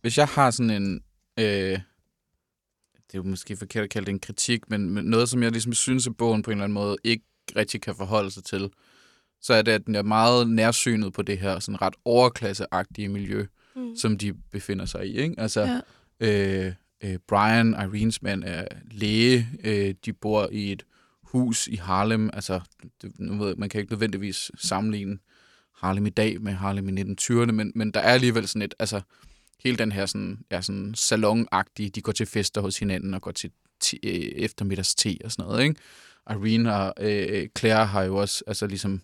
Hvis 0.00 0.18
jeg 0.18 0.26
har 0.26 0.50
sådan 0.50 0.82
en... 0.82 1.00
Øh, 1.38 1.80
det 3.06 3.14
er 3.14 3.18
jo 3.18 3.22
måske 3.22 3.56
forkert 3.56 3.84
at 3.84 3.90
kalde 3.90 4.06
det 4.06 4.12
en 4.12 4.20
kritik, 4.20 4.70
men, 4.70 4.90
men 4.90 5.04
noget, 5.04 5.28
som 5.28 5.42
jeg 5.42 5.52
ligesom 5.52 5.72
synes, 5.72 6.06
at 6.06 6.16
bogen 6.16 6.42
på 6.42 6.50
en 6.50 6.52
eller 6.52 6.64
anden 6.64 6.74
måde 6.74 6.96
ikke 7.04 7.24
rigtig 7.56 7.80
kan 7.80 7.96
forholde 7.96 8.30
sig 8.30 8.44
til, 8.44 8.70
så 9.40 9.54
er 9.54 9.62
det, 9.62 9.72
at 9.72 9.86
den 9.86 9.94
er 9.94 10.02
meget 10.02 10.50
nærsynet 10.50 11.12
på 11.12 11.22
det 11.22 11.38
her 11.38 11.58
sådan 11.58 11.82
ret 11.82 11.94
overklasseagtige 12.04 13.08
miljø, 13.08 13.46
mm. 13.76 13.96
som 13.96 14.18
de 14.18 14.34
befinder 14.34 14.84
sig 14.84 15.06
i. 15.06 15.16
Ikke? 15.16 15.34
Altså, 15.38 15.80
ja. 16.20 16.66
øh, 16.66 16.72
øh, 17.04 17.18
Brian, 17.28 17.68
Irenes 17.68 18.22
mand, 18.22 18.44
er 18.44 18.64
læge. 18.90 19.48
Øh, 19.64 19.94
de 20.04 20.12
bor 20.12 20.48
i 20.52 20.72
et 20.72 20.86
hus 21.32 21.66
i 21.66 21.76
Harlem. 21.76 22.30
Altså, 22.32 22.60
det, 23.02 23.12
nu 23.18 23.44
ved, 23.44 23.56
man 23.56 23.68
kan 23.68 23.80
ikke 23.80 23.92
nødvendigvis 23.92 24.50
sammenligne 24.58 25.18
Harlem 25.74 26.06
i 26.06 26.10
dag 26.10 26.40
med 26.40 26.52
Harlem 26.52 26.88
i 26.88 27.02
1920'erne, 27.02 27.52
men, 27.52 27.72
men 27.74 27.90
der 27.90 28.00
er 28.00 28.12
alligevel 28.12 28.48
sådan 28.48 28.62
et, 28.62 28.74
altså, 28.78 29.00
hele 29.64 29.76
den 29.76 29.92
her 29.92 30.06
sådan, 30.06 30.38
ja, 30.50 30.60
sådan 30.60 30.94
salonagtige, 30.94 31.90
de 31.90 32.00
går 32.00 32.12
til 32.12 32.26
fester 32.26 32.60
hos 32.60 32.78
hinanden 32.78 33.14
og 33.14 33.22
går 33.22 33.30
til 33.30 33.50
øh, 34.04 34.10
eftermiddags 34.12 34.94
te 34.94 35.16
og 35.24 35.32
sådan 35.32 35.48
noget, 35.48 35.64
ikke? 35.64 35.80
Irene 36.30 36.74
og 36.74 36.94
øh, 37.00 37.48
Claire 37.58 37.86
har 37.86 38.02
jo 38.02 38.16
også 38.16 38.44
altså 38.46 38.66
ligesom 38.66 39.02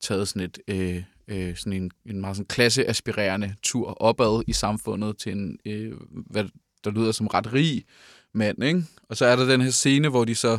taget 0.00 0.28
sådan 0.28 0.42
et 0.42 0.58
øh, 0.68 1.02
øh, 1.28 1.56
sådan 1.56 1.72
en, 1.72 1.90
en 2.06 2.20
meget 2.20 2.36
sådan 2.36 2.46
klasseaspirerende 2.46 3.54
tur 3.62 4.02
opad 4.02 4.42
i 4.46 4.52
samfundet 4.52 5.18
til 5.18 5.32
en, 5.32 5.58
øh, 5.66 5.92
hvad 6.10 6.44
der 6.84 6.90
lyder 6.90 7.12
som 7.12 7.26
ret 7.26 7.52
rig 7.52 7.84
mand, 8.32 8.64
ikke? 8.64 8.84
Og 9.08 9.16
så 9.16 9.26
er 9.26 9.36
der 9.36 9.44
den 9.44 9.60
her 9.60 9.70
scene, 9.70 10.08
hvor 10.08 10.24
de 10.24 10.34
så 10.34 10.58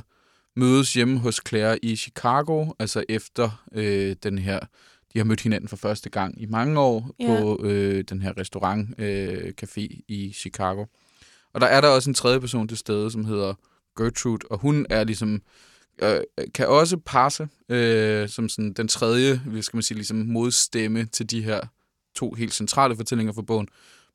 mødes 0.55 0.93
hjemme 0.93 1.19
hos 1.19 1.41
Claire 1.47 1.85
i 1.85 1.95
Chicago, 1.95 2.71
altså 2.79 3.03
efter 3.09 3.63
øh, 3.73 4.15
den 4.23 4.37
her, 4.37 4.59
de 5.13 5.19
har 5.19 5.23
mødt 5.23 5.41
hinanden 5.41 5.67
for 5.67 5.75
første 5.75 6.09
gang 6.09 6.41
i 6.41 6.45
mange 6.45 6.79
år 6.79 7.15
ja. 7.19 7.39
på 7.39 7.59
øh, 7.63 8.03
den 8.09 8.21
her 8.21 8.37
restaurant 8.37 8.99
øh, 8.99 9.53
café 9.61 10.03
i 10.07 10.33
Chicago. 10.35 10.85
Og 11.53 11.61
der 11.61 11.67
er 11.67 11.81
der 11.81 11.87
også 11.87 12.09
en 12.09 12.13
tredje 12.13 12.39
person 12.39 12.67
til 12.67 12.77
stede, 12.77 13.11
som 13.11 13.25
hedder 13.25 13.53
Gertrude, 13.97 14.45
og 14.49 14.59
hun 14.59 14.85
er 14.89 15.03
ligesom 15.03 15.41
øh, 16.03 16.19
kan 16.53 16.67
også 16.67 16.97
passe 16.97 17.47
øh, 17.69 18.29
som 18.29 18.49
sådan 18.49 18.73
den 18.73 18.87
tredje, 18.87 19.41
hvad 19.45 19.61
skal 19.61 19.77
man 19.77 19.83
sige, 19.83 19.95
ligesom 19.95 20.17
modstemme 20.17 21.05
til 21.05 21.29
de 21.29 21.43
her 21.43 21.59
to 22.15 22.33
helt 22.33 22.53
centrale 22.53 22.95
fortællinger 22.95 23.33
for 23.33 23.41
bogen, 23.41 23.67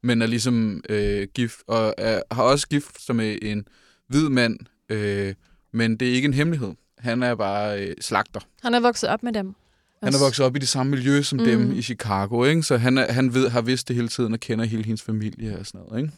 men 0.02 0.22
er 0.22 0.26
ligesom 0.26 0.82
øh, 0.88 1.28
gift, 1.34 1.60
og 1.66 1.94
er, 1.98 2.22
har 2.30 2.42
også 2.42 2.68
gift 2.68 3.14
med 3.14 3.38
en 3.42 3.64
hvid 4.08 4.28
mand, 4.28 4.58
øh, 4.88 5.34
men 5.72 5.96
det 5.96 6.08
er 6.10 6.12
ikke 6.12 6.26
en 6.26 6.34
hemmelighed. 6.34 6.74
Han 6.98 7.22
er 7.22 7.34
bare 7.34 7.86
øh, 7.86 7.94
slagter. 8.00 8.40
Han 8.62 8.74
er 8.74 8.80
vokset 8.80 9.08
op 9.08 9.22
med 9.22 9.32
dem. 9.32 9.54
Han 10.02 10.14
er 10.14 10.24
vokset 10.24 10.46
op 10.46 10.56
i 10.56 10.58
det 10.58 10.68
samme 10.68 10.90
miljø 10.90 11.22
som 11.22 11.38
mm. 11.38 11.44
dem 11.44 11.72
i 11.72 11.82
Chicago, 11.82 12.44
ikke? 12.44 12.62
så 12.62 12.76
han, 12.76 12.98
er, 12.98 13.12
han 13.12 13.34
ved, 13.34 13.48
har 13.48 13.60
vidst 13.60 13.88
det 13.88 13.96
hele 13.96 14.08
tiden 14.08 14.32
og 14.32 14.40
kender 14.40 14.64
hele 14.64 14.84
hendes 14.84 15.02
familie 15.02 15.58
og 15.58 15.66
sådan 15.66 15.80
noget. 15.88 16.02
Ikke? 16.02 16.12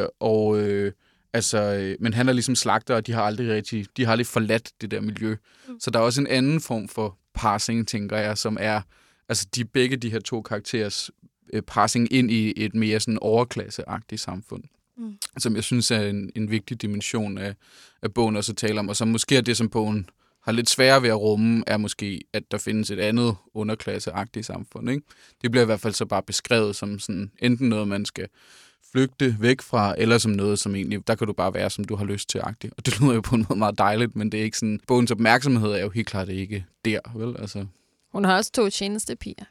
Øh, 0.00 0.06
og 0.20 0.58
øh, 0.58 0.92
altså, 1.32 1.58
øh, 1.58 1.96
men 2.00 2.14
han 2.14 2.28
er 2.28 2.32
ligesom 2.32 2.54
slagter, 2.54 2.94
og 2.94 3.06
de 3.06 3.12
har 3.12 3.22
aldrig 3.22 3.48
rigtig, 3.48 3.86
de 3.96 4.04
har 4.04 4.12
aldrig 4.12 4.26
forladt 4.26 4.70
det 4.80 4.90
der 4.90 5.00
miljø. 5.00 5.36
Mm. 5.68 5.80
Så 5.80 5.90
der 5.90 5.98
er 5.98 6.02
også 6.02 6.20
en 6.20 6.26
anden 6.26 6.60
form 6.60 6.88
for 6.88 7.18
passing, 7.34 7.88
tænker 7.88 8.16
jeg, 8.16 8.38
som 8.38 8.56
er, 8.60 8.80
altså 9.28 9.46
de 9.54 9.64
begge 9.64 9.96
de 9.96 10.10
her 10.10 10.20
to 10.20 10.42
karakterers 10.42 11.10
øh, 11.52 11.62
passing 11.62 12.12
ind 12.12 12.30
i 12.30 12.52
et 12.56 12.74
mere 12.74 13.00
sådan 13.00 13.18
overklasseagtigt 13.20 14.20
samfund. 14.20 14.62
Mm. 14.96 15.18
Som 15.38 15.56
jeg 15.56 15.64
synes 15.64 15.90
er 15.90 16.00
en, 16.00 16.30
en 16.36 16.50
vigtig 16.50 16.82
dimension 16.82 17.38
af, 17.38 17.54
af 18.02 18.14
bogen 18.14 18.36
også 18.36 18.52
at 18.52 18.56
tale 18.56 18.80
om, 18.80 18.88
og 18.88 18.96
som 18.96 19.08
måske 19.08 19.36
er 19.36 19.40
det, 19.40 19.56
som 19.56 19.68
bogen 19.68 20.06
har 20.42 20.52
lidt 20.52 20.70
sværere 20.70 21.02
ved 21.02 21.08
at 21.08 21.20
rumme, 21.20 21.64
er 21.66 21.76
måske, 21.76 22.20
at 22.32 22.42
der 22.50 22.58
findes 22.58 22.90
et 22.90 22.98
andet 23.00 23.36
underklasseagtigt 23.54 24.46
samfund. 24.46 24.90
Ikke? 24.90 25.02
Det 25.42 25.50
bliver 25.50 25.62
i 25.62 25.66
hvert 25.66 25.80
fald 25.80 25.94
så 25.94 26.06
bare 26.06 26.22
beskrevet 26.22 26.76
som 26.76 26.98
sådan, 26.98 27.30
enten 27.38 27.68
noget, 27.68 27.88
man 27.88 28.04
skal 28.04 28.28
flygte 28.92 29.36
væk 29.40 29.60
fra, 29.60 29.94
eller 29.98 30.18
som 30.18 30.32
noget, 30.32 30.58
som 30.58 30.74
egentlig, 30.74 31.06
der 31.06 31.14
kan 31.14 31.26
du 31.26 31.32
bare 31.32 31.54
være, 31.54 31.70
som 31.70 31.84
du 31.84 31.96
har 31.96 32.04
lyst 32.04 32.28
til 32.28 32.38
agtigt. 32.38 32.74
Og 32.76 32.86
det 32.86 33.00
lyder 33.00 33.14
jo 33.14 33.20
på 33.20 33.34
en 33.34 33.46
måde 33.48 33.58
meget 33.58 33.78
dejligt, 33.78 34.16
men 34.16 34.32
det 34.32 34.40
er 34.40 34.44
ikke 34.44 34.58
sådan, 34.58 34.80
bogens 34.86 35.10
opmærksomhed 35.10 35.72
er 35.72 35.82
jo 35.82 35.90
helt 35.90 36.06
klart 36.06 36.28
ikke 36.28 36.64
der, 36.84 37.00
vel? 37.14 37.36
Altså. 37.38 37.66
Hun 38.12 38.24
har 38.24 38.36
også 38.36 38.52
to 38.52 38.70
tjenestepiger, 38.70 39.44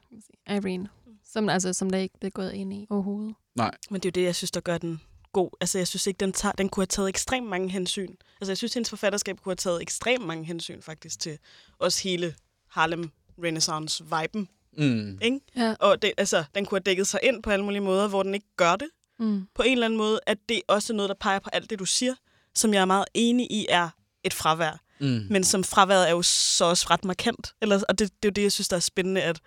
Irene, 0.49 0.87
som, 1.25 1.49
altså, 1.49 1.73
som 1.73 1.89
der 1.89 1.97
ikke 1.97 2.15
blev 2.19 2.31
gået 2.31 2.53
ind 2.53 2.73
i 2.73 2.87
overhovedet. 2.89 3.35
Nej. 3.55 3.71
Men 3.89 4.01
det 4.01 4.05
er 4.05 4.09
jo 4.09 4.21
det, 4.21 4.27
jeg 4.27 4.35
synes, 4.35 4.51
der 4.51 4.59
gør 4.59 4.77
den 4.77 5.01
god. 5.33 5.49
Altså, 5.61 5.77
jeg 5.77 5.87
synes 5.87 6.07
ikke, 6.07 6.17
den, 6.17 6.33
tager, 6.33 6.51
den 6.51 6.69
kunne 6.69 6.81
have 6.81 6.87
taget 6.87 7.09
ekstremt 7.09 7.47
mange 7.47 7.69
hensyn. 7.69 8.15
Altså, 8.41 8.51
jeg 8.51 8.57
synes, 8.57 8.73
hendes 8.73 8.89
forfatterskab 8.89 9.39
kunne 9.39 9.51
have 9.51 9.55
taget 9.55 9.81
ekstremt 9.81 10.25
mange 10.25 10.45
hensyn, 10.45 10.81
faktisk, 10.81 11.19
til 11.19 11.37
også 11.79 12.03
hele 12.03 12.35
Harlem 12.69 13.11
Renaissance-viben. 13.43 14.47
Mm. 14.77 15.19
Ikke? 15.21 15.39
Ja. 15.55 15.75
Og 15.79 16.01
det, 16.01 16.11
altså, 16.17 16.43
den 16.55 16.65
kunne 16.65 16.75
have 16.75 16.83
dækket 16.83 17.07
sig 17.07 17.19
ind 17.23 17.43
på 17.43 17.49
alle 17.49 17.65
mulige 17.65 17.81
måder, 17.81 18.07
hvor 18.07 18.23
den 18.23 18.33
ikke 18.33 18.55
gør 18.57 18.75
det. 18.75 18.89
Mm. 19.19 19.47
På 19.55 19.63
en 19.63 19.71
eller 19.71 19.85
anden 19.85 19.97
måde, 19.97 20.19
at 20.27 20.37
det 20.49 20.61
også 20.67 20.93
er 20.93 20.95
noget, 20.95 21.09
der 21.09 21.15
peger 21.19 21.39
på 21.39 21.49
alt 21.53 21.69
det, 21.69 21.79
du 21.79 21.85
siger, 21.85 22.15
som 22.55 22.73
jeg 22.73 22.81
er 22.81 22.85
meget 22.85 23.05
enig 23.13 23.51
i, 23.51 23.65
er 23.69 23.89
et 24.23 24.33
fravær. 24.33 24.81
Mm. 24.99 25.27
Men 25.29 25.43
som 25.43 25.63
fraværet 25.63 26.07
er 26.07 26.11
jo 26.11 26.21
så 26.21 26.65
også 26.65 26.87
ret 26.89 27.05
markant. 27.05 27.53
Eller, 27.61 27.83
og 27.89 27.99
det, 27.99 28.09
det 28.23 28.27
er 28.27 28.29
jo 28.29 28.33
det, 28.33 28.43
jeg 28.43 28.51
synes, 28.51 28.67
der 28.67 28.75
er 28.75 28.79
spændende, 28.79 29.21
at 29.21 29.39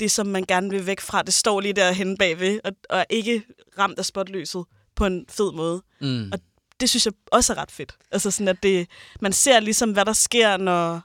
det, 0.00 0.10
som 0.10 0.26
man 0.26 0.44
gerne 0.44 0.70
vil 0.70 0.86
væk 0.86 1.00
fra, 1.00 1.22
det 1.22 1.34
står 1.34 1.60
lige 1.60 1.72
derhen 1.72 2.16
bagved, 2.16 2.60
og, 2.64 2.72
og 2.90 2.98
er 2.98 3.04
ikke 3.10 3.42
ramt 3.78 3.98
af 3.98 4.04
spotlyset 4.04 4.64
på 4.94 5.06
en 5.06 5.24
fed 5.28 5.52
måde. 5.52 5.82
Mm. 6.00 6.30
Og 6.32 6.38
det 6.80 6.90
synes 6.90 7.06
jeg 7.06 7.14
også 7.32 7.52
er 7.52 7.58
ret 7.58 7.70
fedt. 7.70 7.96
Altså 8.12 8.30
sådan, 8.30 8.48
at 8.48 8.62
det, 8.62 8.88
man 9.20 9.32
ser 9.32 9.60
ligesom, 9.60 9.92
hvad 9.92 10.04
der 10.04 10.12
sker, 10.12 10.56
når, 10.56 11.00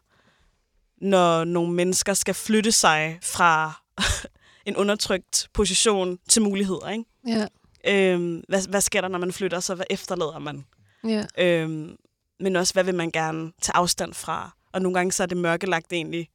når 1.02 1.44
nogle 1.44 1.74
mennesker 1.74 2.14
skal 2.14 2.34
flytte 2.34 2.72
sig 2.72 3.20
fra 3.22 3.82
en 4.68 4.76
undertrykt 4.76 5.50
position 5.54 6.20
til 6.30 6.42
muligheder, 6.42 6.90
ikke? 6.90 7.06
Ja. 7.28 7.48
Øhm, 7.88 8.44
hvad, 8.48 8.68
hvad 8.68 8.82
sker 8.82 9.02
der, 9.02 9.08
når 9.08 9.20
man 9.20 9.32
flytter 9.32 9.60
sig? 9.60 9.76
Hvad 9.76 9.86
efterlader 9.90 10.40
man? 10.40 10.66
Ja. 11.04 11.26
Øhm, 11.38 11.96
men 12.40 12.56
også, 12.56 12.74
hvad 12.74 12.84
vil 12.84 12.96
man 12.96 13.12
gerne 13.12 13.52
tage 13.62 13.76
afstand 13.76 14.14
fra? 14.14 14.56
Og 14.72 14.82
nogle 14.82 14.98
gange 14.98 15.12
så 15.12 15.24
er 15.24 15.28
det 15.28 15.38
mørkelagt 15.38 15.94
egentlig 15.94 16.30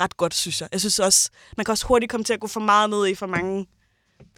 ret 0.00 0.16
godt, 0.16 0.34
synes 0.34 0.60
jeg. 0.60 0.68
Jeg 0.72 0.80
synes 0.80 0.98
også, 0.98 1.30
man 1.56 1.64
kan 1.64 1.72
også 1.72 1.86
hurtigt 1.86 2.10
komme 2.10 2.24
til 2.24 2.32
at 2.32 2.40
gå 2.40 2.46
for 2.46 2.60
meget 2.60 2.90
ned 2.90 3.06
i 3.06 3.14
for 3.14 3.26
mange 3.26 3.66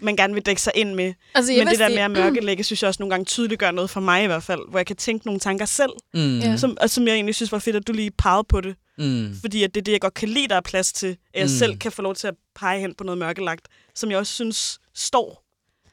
man 0.03 0.17
gerne 0.17 0.35
vil 0.35 0.47
dække 0.47 0.63
sig 0.63 0.73
ind 0.75 0.95
med. 0.95 1.15
Altså, 1.35 1.53
Men 1.53 1.67
det 1.67 1.79
der 1.79 1.89
med 1.89 1.99
at 1.99 2.11
mørkelægge, 2.11 2.65
synes 2.65 2.83
jeg 2.83 2.89
også 2.89 3.03
nogle 3.03 3.11
gange 3.11 3.25
tydeligt 3.25 3.61
gør 3.61 3.71
noget 3.71 3.91
for 3.91 4.01
mig 4.01 4.25
i 4.25 4.27
hvert 4.27 4.43
fald, 4.43 4.61
hvor 4.71 4.79
jeg 4.79 4.87
kan 4.87 4.97
tænke 4.97 5.27
nogle 5.27 5.41
tanker 5.41 5.65
selv, 5.65 5.91
mm. 6.15 6.59
som, 6.59 6.77
og 6.81 6.91
som 6.91 7.07
jeg 7.07 7.15
egentlig 7.15 7.35
synes 7.35 7.53
var 7.53 7.59
fedt, 7.59 7.77
at 7.77 7.87
du 7.87 7.93
lige 7.93 8.11
pegede 8.11 8.45
på 8.49 8.61
det. 8.61 8.77
Mm. 8.99 9.37
Fordi 9.41 9.63
at 9.63 9.75
det 9.75 9.81
er 9.81 9.85
det, 9.85 9.93
jeg 9.93 10.01
godt 10.01 10.15
kan 10.15 10.29
lide, 10.29 10.49
der 10.49 10.57
er 10.57 10.61
plads 10.61 10.93
til, 10.93 11.07
at 11.07 11.41
jeg 11.41 11.45
mm. 11.45 11.49
selv 11.49 11.79
kan 11.79 11.93
få 11.93 12.03
lov 12.03 12.15
til 12.15 12.27
at 12.27 12.35
pege 12.55 12.81
hen 12.81 12.95
på 12.95 13.05
noget 13.05 13.19
mørkelagt, 13.19 13.69
som 13.95 14.11
jeg 14.11 14.19
også 14.19 14.33
synes 14.33 14.79
står 14.95 15.50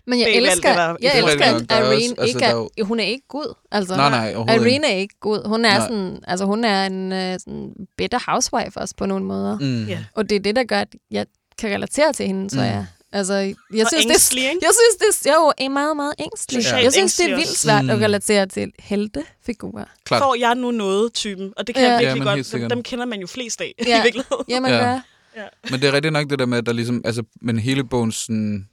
men 0.07 0.19
jeg 0.19 0.35
elsker, 0.35 0.73
der, 0.73 0.95
jeg 1.01 1.19
elsker 1.19 1.45
at 1.45 1.61
Irene 1.71 1.93
altså, 1.93 2.23
ikke 2.25 2.45
er, 2.45 2.51
jo... 2.51 2.69
hun 2.81 2.99
er 2.99 3.03
ikke 3.03 3.27
god. 3.27 3.53
Altså, 3.71 3.95
nej, 3.95 4.09
nej, 4.09 4.55
Irene 4.55 4.87
er 4.87 4.95
ikke 4.95 5.15
god. 5.19 5.47
Hun 5.47 5.65
er, 5.65 5.79
sådan, 5.79 6.19
altså, 6.27 6.45
hun 6.45 6.63
er 6.63 6.85
en 6.85 7.11
uh, 7.11 7.17
sådan 7.17 7.71
better 7.97 8.19
housewife 8.27 8.79
også 8.79 8.95
på 8.95 9.05
nogle 9.05 9.25
måder. 9.25 9.57
Mm. 9.59 9.89
Yeah. 9.89 9.99
Og 10.15 10.29
det 10.29 10.35
er 10.35 10.39
det, 10.39 10.55
der 10.55 10.63
gør, 10.63 10.79
at 10.79 10.95
jeg 11.11 11.25
kan 11.57 11.69
relatere 11.69 12.13
til 12.13 12.27
hende, 12.27 12.49
så 12.49 12.55
mm. 12.55 12.63
jeg. 12.63 12.85
Altså, 13.11 13.33
jeg 13.33 13.55
og 13.71 13.87
synes, 13.87 14.05
ængstelig, 14.05 14.43
det, 14.43 14.61
jeg 14.61 14.69
synes, 14.99 15.19
det 15.19 15.29
jo, 15.29 15.51
er 15.57 15.69
meget, 15.69 15.95
meget 15.95 16.13
ængstelig. 16.19 16.63
Ja. 16.63 16.75
Jeg 16.75 16.93
synes, 16.93 17.15
det 17.15 17.31
er 17.31 17.35
vildt 17.35 17.57
svært 17.57 17.83
mm. 17.83 17.89
at 17.89 17.99
relatere 17.99 18.45
til 18.45 18.71
heltefigurer. 18.79 19.85
Får 20.07 20.39
jeg 20.39 20.55
nu 20.55 20.71
noget, 20.71 21.13
typen? 21.13 21.53
Og 21.57 21.67
det 21.67 21.75
kan 21.75 21.83
ja. 21.83 21.91
jeg 21.91 21.99
virkelig 21.99 22.25
ja, 22.25 22.35
godt. 22.35 22.51
Dem, 22.51 22.69
dem 22.69 22.83
kender 22.83 23.05
man 23.05 23.19
jo 23.19 23.27
flest 23.27 23.61
af, 23.61 23.73
ja. 23.87 23.99
i 23.99 24.03
virkeligheden. 24.03 24.45
Ja, 24.49 24.59
man 24.59 24.71
ja. 24.71 24.77
gør. 24.77 24.99
Ja. 25.37 25.43
Men 25.71 25.81
det 25.81 25.87
er 25.87 25.93
rigtigt 25.93 26.13
nok 26.13 26.29
det 26.29 26.39
der 26.39 26.45
med, 26.45 26.57
at 26.57 26.65
der 26.65 26.73
ligesom, 26.73 27.01
altså, 27.05 27.23
men 27.41 27.59
hele 27.59 27.83
bogens 27.83 28.15
sådan, 28.15 28.67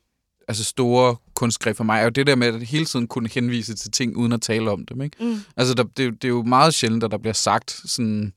altså 0.49 0.65
store 0.65 1.17
kunstgreb 1.35 1.77
for 1.77 1.85
mig, 1.85 2.01
er 2.01 2.05
jo 2.05 2.09
det 2.09 2.27
der 2.27 2.35
med, 2.35 2.47
at 2.47 2.63
hele 2.63 2.85
tiden 2.85 3.07
kunne 3.07 3.29
henvise 3.33 3.75
til 3.75 3.91
ting, 3.91 4.17
uden 4.17 4.33
at 4.33 4.43
tale 4.43 4.71
om 4.71 4.87
dem, 4.87 5.03
ikke? 5.03 5.17
Mm. 5.21 5.37
Altså, 5.57 5.75
der, 5.75 5.83
det, 5.83 6.23
det, 6.23 6.25
er 6.25 6.29
jo 6.29 6.43
meget 6.43 6.75
sjældent, 6.75 7.05
at 7.05 7.11
der 7.11 7.19
bliver 7.19 7.35
sagt 7.35 7.71
sådan, 7.85 8.33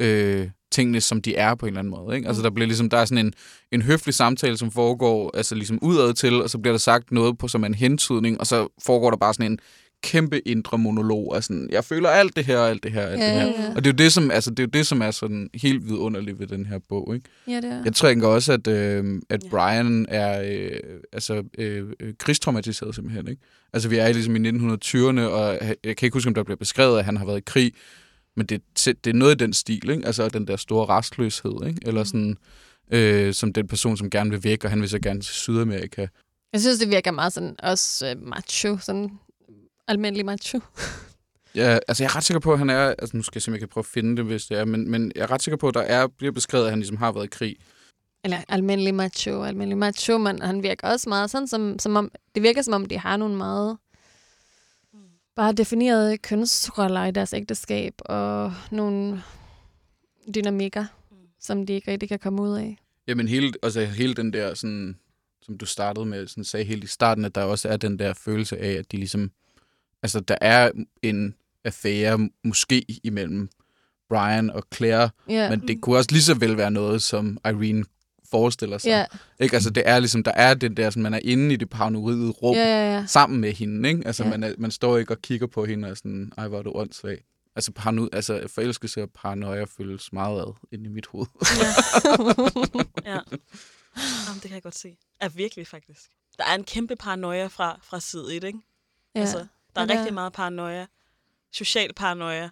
øh, 0.00 0.48
tingene, 0.70 1.00
som 1.00 1.22
de 1.22 1.36
er 1.36 1.54
på 1.54 1.66
en 1.66 1.70
eller 1.70 1.78
anden 1.78 1.90
måde. 1.90 2.16
Ikke? 2.16 2.28
Altså, 2.28 2.40
mm. 2.40 2.44
der 2.44 2.50
bliver 2.50 2.66
ligesom, 2.66 2.90
der 2.90 2.98
er 2.98 3.04
sådan 3.04 3.26
en, 3.26 3.32
en 3.72 3.82
høflig 3.82 4.14
samtale, 4.14 4.56
som 4.56 4.70
foregår 4.70 5.36
altså 5.36 5.54
ligesom 5.54 5.78
udad 5.82 6.14
til, 6.14 6.42
og 6.42 6.50
så 6.50 6.58
bliver 6.58 6.72
der 6.72 6.78
sagt 6.78 7.12
noget 7.12 7.38
på 7.38 7.48
som 7.48 7.64
en 7.64 7.74
hentydning, 7.74 8.40
og 8.40 8.46
så 8.46 8.68
foregår 8.84 9.10
der 9.10 9.16
bare 9.16 9.34
sådan 9.34 9.52
en 9.52 9.58
kæmpe 10.02 10.48
indre 10.48 10.78
monolog 10.78 11.36
af 11.36 11.44
sådan, 11.44 11.68
jeg 11.72 11.84
føler 11.84 12.08
alt 12.08 12.36
det 12.36 12.44
her, 12.44 12.58
alt 12.58 12.82
det 12.82 12.92
her, 12.92 13.06
alt 13.06 13.20
ja, 13.20 13.26
det 13.26 13.40
her. 13.40 13.62
Ja. 13.62 13.70
Og 13.76 13.84
det 13.84 13.86
er 13.86 13.92
jo 13.92 14.04
det, 14.04 14.12
som, 14.12 14.30
altså, 14.30 14.50
det 14.50 14.58
er 14.58 14.62
jo 14.62 14.70
det, 14.72 14.86
som 14.86 15.00
er 15.00 15.10
sådan 15.10 15.50
helt 15.54 15.88
vidunderligt 15.88 16.38
ved 16.38 16.46
den 16.46 16.66
her 16.66 16.78
bog. 16.88 17.14
Ikke? 17.14 17.28
Ja, 17.48 17.56
det 17.56 17.64
er. 17.64 17.82
Jeg 17.84 17.92
tænker 17.92 18.28
også, 18.28 18.52
at, 18.52 18.66
øh, 18.66 19.22
at 19.30 19.42
Brian 19.50 20.06
er 20.08 20.42
øh, 20.42 21.00
altså, 21.12 21.42
øh, 21.58 21.86
øh, 22.00 22.14
krigstraumatiseret 22.18 22.94
simpelthen. 22.94 23.28
Ikke? 23.28 23.42
Altså, 23.72 23.88
vi 23.88 23.96
er 23.96 24.12
ligesom 24.12 24.36
i 24.36 24.48
1920'erne, 24.48 25.20
og 25.20 25.58
jeg 25.84 25.96
kan 25.96 26.06
ikke 26.06 26.14
huske, 26.14 26.28
om 26.28 26.34
der 26.34 26.42
bliver 26.42 26.56
beskrevet, 26.56 26.98
at 26.98 27.04
han 27.04 27.16
har 27.16 27.24
været 27.24 27.38
i 27.38 27.44
krig, 27.46 27.72
men 28.36 28.46
det, 28.46 28.62
det 28.84 29.06
er 29.06 29.14
noget 29.14 29.34
i 29.34 29.44
den 29.44 29.52
stil, 29.52 29.90
ikke? 29.90 30.06
altså 30.06 30.28
den 30.28 30.46
der 30.46 30.56
store 30.56 30.86
restløshed, 30.86 31.66
ikke? 31.66 31.80
eller 31.86 32.00
mm. 32.00 32.06
sådan, 32.06 32.36
øh, 32.92 33.34
som 33.34 33.52
den 33.52 33.68
person, 33.68 33.96
som 33.96 34.10
gerne 34.10 34.30
vil 34.30 34.44
væk, 34.44 34.64
og 34.64 34.70
han 34.70 34.80
vil 34.80 34.88
så 34.88 34.98
gerne 34.98 35.20
til 35.20 35.34
Sydamerika. 35.34 36.06
Jeg 36.52 36.60
synes, 36.60 36.78
det 36.78 36.90
virker 36.90 37.10
meget 37.10 37.32
sådan, 37.32 37.56
også 37.58 38.06
øh, 38.06 38.26
macho, 38.26 38.78
sådan 38.78 39.10
almindelig 39.88 40.26
macho. 40.26 40.60
ja, 41.54 41.78
altså 41.88 42.02
jeg 42.04 42.10
er 42.10 42.16
ret 42.16 42.24
sikker 42.24 42.40
på, 42.40 42.52
at 42.52 42.58
han 42.58 42.70
er, 42.70 42.94
altså 42.98 43.16
nu 43.16 43.22
skal 43.22 43.36
jeg 43.36 43.42
se, 43.42 43.48
om 43.50 43.52
jeg 43.52 43.60
kan 43.60 43.68
prøve 43.68 43.82
at 43.82 43.86
finde 43.86 44.16
det, 44.16 44.24
hvis 44.24 44.46
det 44.46 44.58
er, 44.58 44.64
men, 44.64 44.90
men 44.90 45.12
jeg 45.14 45.22
er 45.22 45.30
ret 45.30 45.42
sikker 45.42 45.56
på, 45.56 45.68
at 45.68 45.74
der 45.74 45.80
er, 45.80 46.06
bliver 46.06 46.32
beskrevet, 46.32 46.64
at 46.64 46.70
han 46.70 46.78
ligesom 46.78 46.96
har 46.96 47.12
været 47.12 47.24
i 47.24 47.28
krig. 47.28 47.56
Eller 48.24 48.38
almindelig 48.48 48.94
macho, 48.94 49.42
almindelig 49.42 49.78
macho, 49.78 50.18
men 50.18 50.42
han 50.42 50.62
virker 50.62 50.88
også 50.88 51.08
meget 51.08 51.30
sådan, 51.30 51.48
som, 51.48 51.78
som 51.78 51.96
om, 51.96 52.10
det 52.34 52.42
virker 52.42 52.62
som 52.62 52.74
om, 52.74 52.86
de 52.86 52.98
har 52.98 53.16
nogle 53.16 53.36
meget 53.36 53.76
bare 55.36 55.52
definerede 55.52 56.18
kønsroller 56.18 57.04
i 57.04 57.10
deres 57.10 57.32
ægteskab, 57.32 57.94
og 58.00 58.54
nogle 58.70 59.22
dynamikker, 60.34 60.84
som 61.40 61.66
de 61.66 61.72
ikke 61.72 61.90
rigtig 61.90 62.08
kan 62.08 62.18
komme 62.18 62.42
ud 62.42 62.56
af. 62.56 62.78
Jamen 63.08 63.28
hele, 63.28 63.52
altså 63.62 63.84
hele 63.84 64.14
den 64.14 64.32
der, 64.32 64.54
sådan, 64.54 64.96
som 65.42 65.58
du 65.58 65.66
startede 65.66 66.06
med, 66.06 66.26
sådan 66.26 66.44
sagde 66.44 66.64
helt 66.64 66.84
i 66.84 66.86
starten, 66.86 67.24
at 67.24 67.34
der 67.34 67.42
også 67.42 67.68
er 67.68 67.76
den 67.76 67.98
der 67.98 68.14
følelse 68.14 68.58
af, 68.58 68.72
at 68.72 68.92
de 68.92 68.96
ligesom, 68.96 69.30
altså 70.02 70.20
der 70.20 70.36
er 70.40 70.70
en 71.02 71.34
affære 71.64 72.30
måske 72.44 72.84
imellem 73.04 73.50
Brian 74.08 74.50
og 74.50 74.62
Claire, 74.74 75.10
yeah. 75.30 75.50
men 75.50 75.68
det 75.68 75.80
kunne 75.80 75.96
også 75.96 76.12
lige 76.12 76.22
så 76.22 76.34
vel 76.34 76.56
være 76.56 76.70
noget, 76.70 77.02
som 77.02 77.38
Irene 77.44 77.84
forestiller 78.30 78.78
sig. 78.78 78.90
Yeah. 78.90 79.06
Ikke? 79.40 79.54
Altså, 79.54 79.70
det 79.70 79.82
er 79.86 79.98
ligesom, 79.98 80.22
der 80.22 80.30
er 80.30 80.54
den 80.54 80.76
der, 80.76 80.90
sådan, 80.90 81.02
man 81.02 81.14
er 81.14 81.20
inde 81.22 81.54
i 81.54 81.56
det 81.56 81.70
paranoide 81.70 82.30
rum 82.30 82.56
yeah, 82.56 82.66
yeah, 82.66 82.94
yeah. 82.94 83.08
sammen 83.08 83.40
med 83.40 83.52
hende. 83.52 83.88
Ikke? 83.88 84.02
Altså, 84.06 84.22
yeah. 84.22 84.30
man, 84.30 84.42
er, 84.42 84.54
man 84.58 84.70
står 84.70 84.98
ikke 84.98 85.12
og 85.12 85.22
kigger 85.22 85.46
på 85.46 85.64
hende 85.64 85.90
og 85.90 85.96
sådan, 85.96 86.32
ej, 86.38 86.48
hvor 86.48 86.58
er 86.58 86.62
du 86.62 86.72
åndssvag. 86.74 87.24
Altså, 87.56 87.72
parano, 87.72 88.08
altså 88.12 88.48
forelskelse 88.54 89.02
og 89.02 89.10
paranoia 89.10 89.64
føles 89.64 90.12
meget 90.12 90.40
ad 90.40 90.54
ind 90.72 90.86
i 90.86 90.88
mit 90.88 91.06
hoved. 91.06 91.26
Ja. 91.60 91.66
ja. 93.12 93.20
Jamen, 94.26 94.34
det 94.34 94.42
kan 94.42 94.54
jeg 94.54 94.62
godt 94.62 94.78
se. 94.78 94.96
Er 95.20 95.28
virkelig, 95.28 95.66
faktisk. 95.66 96.10
Der 96.38 96.44
er 96.44 96.54
en 96.54 96.64
kæmpe 96.64 96.96
paranoia 96.96 97.46
fra, 97.46 97.80
fra 97.82 98.00
side 98.00 98.36
1, 98.36 98.44
ikke? 98.44 98.58
Ja. 99.14 99.20
Altså, 99.20 99.46
der 99.76 99.82
er 99.82 99.86
ja, 99.88 99.98
rigtig 99.98 100.14
meget 100.14 100.32
paranoia. 100.32 100.86
Social 101.52 101.92
paranoia. 101.94 102.50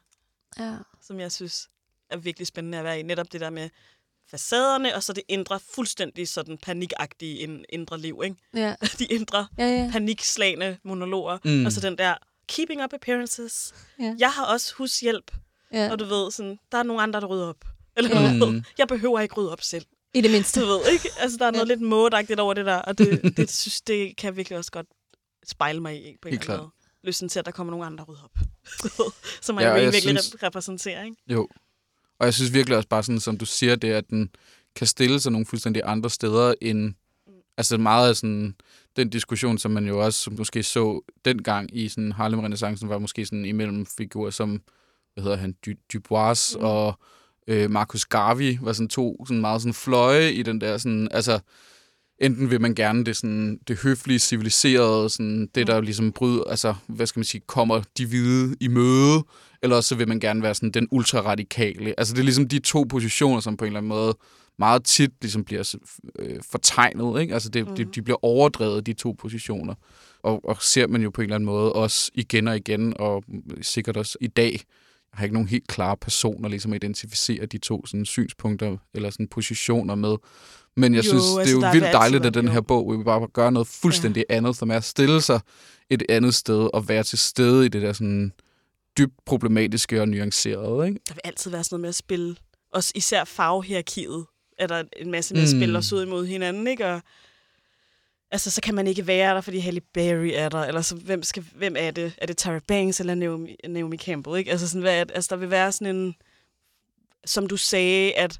Ja. 0.58 0.76
Som 1.02 1.20
jeg 1.20 1.32
synes 1.32 1.68
er 2.10 2.16
virkelig 2.16 2.46
spændende 2.46 2.78
at 2.78 2.84
være 2.84 3.00
i. 3.00 3.02
Netop 3.02 3.32
det 3.32 3.40
der 3.40 3.50
med, 3.50 3.70
facaderne, 4.30 4.94
og 4.94 5.02
så 5.02 5.12
det 5.12 5.22
indre 5.28 5.60
fuldstændig 5.74 6.28
sådan 6.28 6.58
panikagtige 6.58 7.64
indre 7.68 8.00
liv, 8.00 8.20
ikke? 8.24 8.36
Ja. 8.54 8.74
De 8.98 9.04
indre 9.04 9.46
ja, 9.58 9.68
ja. 9.68 9.88
panikslagende 9.92 10.78
monologer, 10.82 11.38
mm. 11.44 11.66
og 11.66 11.72
så 11.72 11.80
den 11.80 11.98
der 11.98 12.14
keeping 12.48 12.84
up 12.84 12.92
appearances. 12.92 13.74
Ja. 13.98 14.14
Jeg 14.18 14.32
har 14.32 14.44
også 14.44 14.74
hushjælp, 14.74 15.30
ja. 15.72 15.90
og 15.90 15.98
du 15.98 16.04
ved, 16.04 16.30
sådan, 16.30 16.58
der 16.72 16.78
er 16.78 16.82
nogle 16.82 17.02
andre, 17.02 17.20
der 17.20 17.26
rydder 17.26 17.46
op. 17.46 17.64
Eller 17.96 18.20
ja. 18.20 18.32
ved, 18.32 18.62
jeg 18.78 18.88
behøver 18.88 19.20
ikke 19.20 19.34
rydde 19.34 19.52
op 19.52 19.62
selv. 19.62 19.86
I 20.14 20.20
det 20.20 20.30
mindste. 20.30 20.60
Du 20.60 20.66
ved, 20.66 20.80
ikke? 20.92 21.08
Altså, 21.18 21.38
der 21.38 21.46
er 21.46 21.50
noget 21.50 21.68
ja. 21.68 21.74
lidt 21.74 21.80
mådagtigt 21.80 22.40
over 22.40 22.54
det 22.54 22.66
der, 22.66 22.76
og 22.76 22.98
det, 22.98 23.22
det, 23.36 23.50
synes, 23.50 23.80
det 23.80 24.16
kan 24.16 24.26
jeg 24.26 24.36
virkelig 24.36 24.58
også 24.58 24.70
godt 24.70 24.86
spejle 25.46 25.80
mig 25.80 25.96
i, 25.96 26.16
på 26.22 26.28
en 26.28 26.34
eller 26.34 26.50
anden 26.50 26.62
måde. 26.62 26.72
Lysten 27.06 27.28
til, 27.28 27.38
at 27.38 27.46
der 27.46 27.52
kommer 27.52 27.70
nogle 27.70 27.86
andre, 27.86 28.04
der 28.04 28.12
rydder 28.12 28.24
op. 28.24 28.38
Som 29.42 29.58
ja, 29.58 29.72
jeg 29.72 29.92
virkelig 29.92 30.02
synes... 30.02 30.42
repræsenterer, 30.42 31.04
ikke? 31.04 31.16
Jo, 31.30 31.48
og 32.18 32.26
jeg 32.26 32.34
synes 32.34 32.52
virkelig 32.52 32.76
også 32.76 32.88
bare 32.88 33.02
sådan, 33.02 33.20
som 33.20 33.38
du 33.38 33.46
siger, 33.46 33.76
det 33.76 33.92
at 33.92 34.10
den 34.10 34.30
kan 34.74 34.86
stille 34.86 35.20
sig 35.20 35.32
nogle 35.32 35.46
fuldstændig 35.46 35.82
andre 35.84 36.10
steder 36.10 36.54
end... 36.60 36.94
Altså 37.58 37.78
meget 37.78 38.08
af 38.08 38.16
sådan, 38.16 38.54
den 38.96 39.10
diskussion, 39.10 39.58
som 39.58 39.70
man 39.70 39.86
jo 39.86 40.04
også 40.04 40.30
måske 40.30 40.62
så 40.62 41.00
dengang 41.24 41.76
i 41.76 41.88
sådan 41.88 42.12
harlem 42.12 42.40
renaissancen 42.40 42.88
var 42.88 42.98
måske 42.98 43.26
sådan 43.26 43.44
imellem 43.44 43.86
figurer 43.86 44.30
som, 44.30 44.62
hvad 45.14 45.24
hedder 45.24 45.36
han, 45.36 45.56
du, 45.66 45.70
Dubois 45.92 46.56
mm. 46.58 46.64
og 46.64 46.98
øh, 47.46 47.70
Marcus 47.70 48.04
Garvey, 48.04 48.58
var 48.60 48.72
sådan 48.72 48.88
to 48.88 49.26
sådan 49.26 49.40
meget 49.40 49.62
sådan 49.62 49.74
fløje 49.74 50.32
i 50.32 50.42
den 50.42 50.60
der 50.60 50.78
sådan, 50.78 51.08
altså 51.10 51.40
enten 52.18 52.50
vil 52.50 52.60
man 52.60 52.74
gerne 52.74 53.04
det 53.04 53.16
sådan 53.16 53.58
det 53.68 53.78
høflige, 53.78 54.18
civiliserede, 54.18 55.10
sådan 55.10 55.48
det 55.54 55.66
der 55.66 55.80
ligesom 55.80 56.12
bryder, 56.12 56.44
altså 56.44 56.74
hvad 56.86 57.06
skal 57.06 57.20
man 57.20 57.24
sige, 57.24 57.42
kommer 57.46 57.82
de 57.98 58.06
hvide 58.06 58.56
i 58.60 58.68
møde, 58.68 59.24
eller 59.62 59.80
så 59.80 59.94
vil 59.94 60.08
man 60.08 60.20
gerne 60.20 60.42
være 60.42 60.54
sådan 60.54 60.70
den 60.70 60.88
ultraradikale. 60.90 61.94
Altså 61.98 62.14
det 62.14 62.20
er 62.20 62.24
ligesom 62.24 62.48
de 62.48 62.58
to 62.58 62.82
positioner, 62.88 63.40
som 63.40 63.56
på 63.56 63.64
en 63.64 63.66
eller 63.66 63.78
anden 63.78 63.88
måde 63.88 64.16
meget 64.58 64.84
tit 64.84 65.10
ligesom 65.20 65.44
bliver 65.44 65.74
øh, 66.18 66.40
fortegnet. 66.50 67.20
Ikke? 67.20 67.34
Altså 67.34 67.48
det, 67.48 67.68
mm. 67.68 67.76
de, 67.76 67.84
de 67.84 68.02
bliver 68.02 68.24
overdrevet, 68.24 68.86
de 68.86 68.92
to 68.92 69.16
positioner. 69.18 69.74
Og, 70.22 70.48
og 70.48 70.62
ser 70.62 70.86
man 70.86 71.02
jo 71.02 71.10
på 71.10 71.20
en 71.20 71.24
eller 71.24 71.34
anden 71.34 71.46
måde 71.46 71.72
også 71.72 72.10
igen 72.14 72.48
og 72.48 72.56
igen, 72.56 72.94
og 72.98 73.24
sikkert 73.62 73.96
også 73.96 74.18
i 74.20 74.26
dag, 74.26 74.60
har 75.16 75.24
ikke 75.24 75.34
nogen 75.34 75.48
helt 75.48 75.66
klare 75.66 75.96
personer, 75.96 76.48
ligesom 76.48 76.72
at 76.72 76.84
identificere 76.84 77.46
de 77.46 77.58
to 77.58 77.86
sådan, 77.86 78.04
synspunkter 78.04 78.76
eller 78.94 79.10
sådan, 79.10 79.28
positioner 79.28 79.94
med. 79.94 80.16
Men 80.76 80.94
jeg 80.94 81.04
jo, 81.04 81.08
synes, 81.08 81.24
altså, 81.38 81.56
det 81.56 81.64
er 81.64 81.68
jo 81.68 81.72
vildt 81.72 81.92
dejligt, 81.92 82.26
at 82.26 82.34
den 82.34 82.48
her 82.48 82.60
bog 82.60 82.92
vil 82.92 83.04
bare 83.04 83.28
gøre 83.32 83.52
noget 83.52 83.68
fuldstændig 83.68 84.24
ja. 84.30 84.36
andet, 84.36 84.56
som 84.56 84.70
er 84.70 84.76
at 84.76 84.84
stille 84.84 85.20
sig 85.20 85.40
et 85.90 86.02
andet 86.08 86.34
sted 86.34 86.68
og 86.74 86.88
være 86.88 87.02
til 87.02 87.18
stede 87.18 87.66
i 87.66 87.68
det 87.68 87.82
der 87.82 87.92
sådan 87.92 88.32
dybt 88.98 89.14
problematiske 89.26 90.00
og 90.00 90.08
nuancerede. 90.08 90.88
Ikke? 90.88 91.00
Der 91.08 91.14
vil 91.14 91.20
altid 91.24 91.50
være 91.50 91.64
sådan 91.64 91.74
noget 91.74 91.80
med 91.80 91.88
at 91.88 91.94
spille, 91.94 92.36
også 92.72 92.92
især 92.94 93.24
farvehierarkiet, 93.24 94.26
er 94.58 94.66
der 94.66 94.82
en 94.96 95.10
masse 95.10 95.34
med 95.34 95.42
at 95.42 95.48
spille 95.48 95.70
mm. 95.70 95.76
os 95.76 95.92
ud 95.92 96.02
imod 96.02 96.26
hinanden, 96.26 96.66
ikke? 96.66 96.86
Og, 96.86 97.02
altså, 98.30 98.50
så 98.50 98.60
kan 98.60 98.74
man 98.74 98.86
ikke 98.86 99.06
være 99.06 99.34
der, 99.34 99.40
fordi 99.40 99.58
Halle 99.58 99.80
Berry 99.80 100.30
er 100.34 100.48
der, 100.48 100.64
eller 100.64 100.80
så, 100.80 100.94
hvem, 100.96 101.22
skal, 101.22 101.44
hvem 101.54 101.76
er 101.78 101.90
det? 101.90 102.12
Er 102.18 102.26
det 102.26 102.36
Tara 102.36 102.60
Banks 102.68 103.00
eller 103.00 103.14
Naomi, 103.14 103.56
Naomi 103.68 103.96
Campbell, 103.96 104.38
ikke? 104.38 104.50
Altså, 104.50 104.68
sådan, 104.68 104.80
hvad 104.80 105.00
er 105.00 105.04
altså, 105.14 105.28
der 105.30 105.36
vil 105.36 105.50
være 105.50 105.72
sådan 105.72 105.96
en, 105.96 106.14
som 107.24 107.46
du 107.46 107.56
sagde, 107.56 108.12
at 108.12 108.38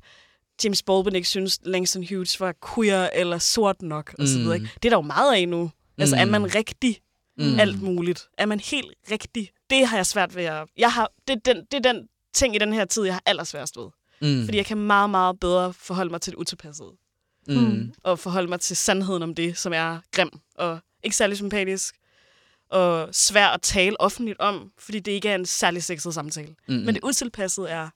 James 0.65 0.83
Baldwin 0.83 1.15
ikke 1.15 1.29
synes, 1.29 1.61
Langston 1.65 2.07
Hughes 2.11 2.41
var 2.41 2.55
queer 2.75 3.09
eller 3.13 3.39
sort 3.39 3.83
nok, 3.83 4.15
og 4.19 4.27
så 4.27 4.39
videre, 4.39 4.55
ikke? 4.55 4.71
Det 4.75 4.85
er 4.85 4.91
der 4.91 4.97
jo 4.97 5.03
meget 5.03 5.35
af 5.35 5.49
nu. 5.49 5.71
Altså, 5.99 6.17
mm. 6.17 6.21
er 6.21 6.39
man 6.39 6.55
rigtig 6.55 7.01
mm. 7.39 7.61
alt 7.61 7.83
muligt? 7.83 8.29
Er 8.39 8.47
man 8.47 8.61
helt 8.61 8.95
rigtig? 9.11 9.51
Det 9.71 9.87
har 9.87 9.97
jeg 9.97 10.07
svært 10.07 10.37
ved 10.37 10.45
at... 10.45 10.69
Jeg 10.77 10.93
har, 10.93 11.11
det, 11.29 11.47
den, 11.47 11.57
det 11.57 11.87
er 11.87 11.93
den 11.93 12.09
ting 12.35 12.55
i 12.55 12.59
den 12.59 12.73
her 12.73 12.85
tid, 12.85 13.05
jeg 13.05 13.15
har 13.15 13.23
allersværst 13.27 13.77
ved. 13.77 13.89
Mm. 14.23 14.45
Fordi 14.45 14.57
jeg 14.57 14.67
kan 14.67 14.79
meget, 14.79 15.11
meget 15.11 15.41
bedre 15.41 15.73
forholde 15.73 16.11
mig 16.11 16.21
til 16.21 16.33
det 16.33 16.39
utilpassede. 16.39 16.93
Mm. 17.49 17.93
Og 18.03 18.19
forholde 18.19 18.49
mig 18.49 18.61
til 18.61 18.77
sandheden 18.77 19.23
om 19.23 19.35
det, 19.35 19.59
som 19.59 19.73
er 19.73 19.99
grim 20.13 20.31
og 20.55 20.79
ikke 21.03 21.17
særlig 21.17 21.37
sympatisk. 21.37 21.95
Og 22.71 23.09
svær 23.13 23.47
at 23.47 23.63
tale 23.63 24.01
offentligt 24.01 24.41
om, 24.41 24.73
fordi 24.79 25.01
det 25.01 25.13
ikke 25.13 25.29
er 25.29 25.35
en 25.35 25.47
særlig 25.47 25.83
sexet 25.85 26.15
samtale. 26.15 26.55
Mm. 26.69 26.75
Men 26.75 26.95
det 26.95 27.01
utilpassede 27.03 27.69
er 27.69 27.89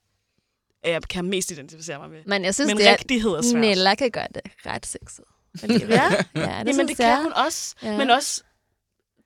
jeg 0.85 1.01
kan 1.09 1.25
mest 1.25 1.51
identificere 1.51 1.99
mig 1.99 2.09
med. 2.09 2.19
Men 2.25 2.45
jeg 2.45 2.55
synes, 2.55 2.67
Men 2.67 2.77
det 2.77 2.87
rigtighed 2.87 3.31
er 3.31 3.41
svært. 3.41 3.61
Nella 3.61 3.95
kan 3.95 4.11
gøre 4.11 4.27
det 4.35 4.41
ret 4.65 4.85
sexet. 4.85 5.25
ja, 5.63 5.67
ja 6.35 6.59
det, 6.59 6.67
Jamen, 6.67 6.87
det 6.87 6.97
kan 6.97 7.23
hun 7.23 7.33
også. 7.33 7.75
Ja. 7.83 7.97
Men 7.97 8.09
også 8.09 8.43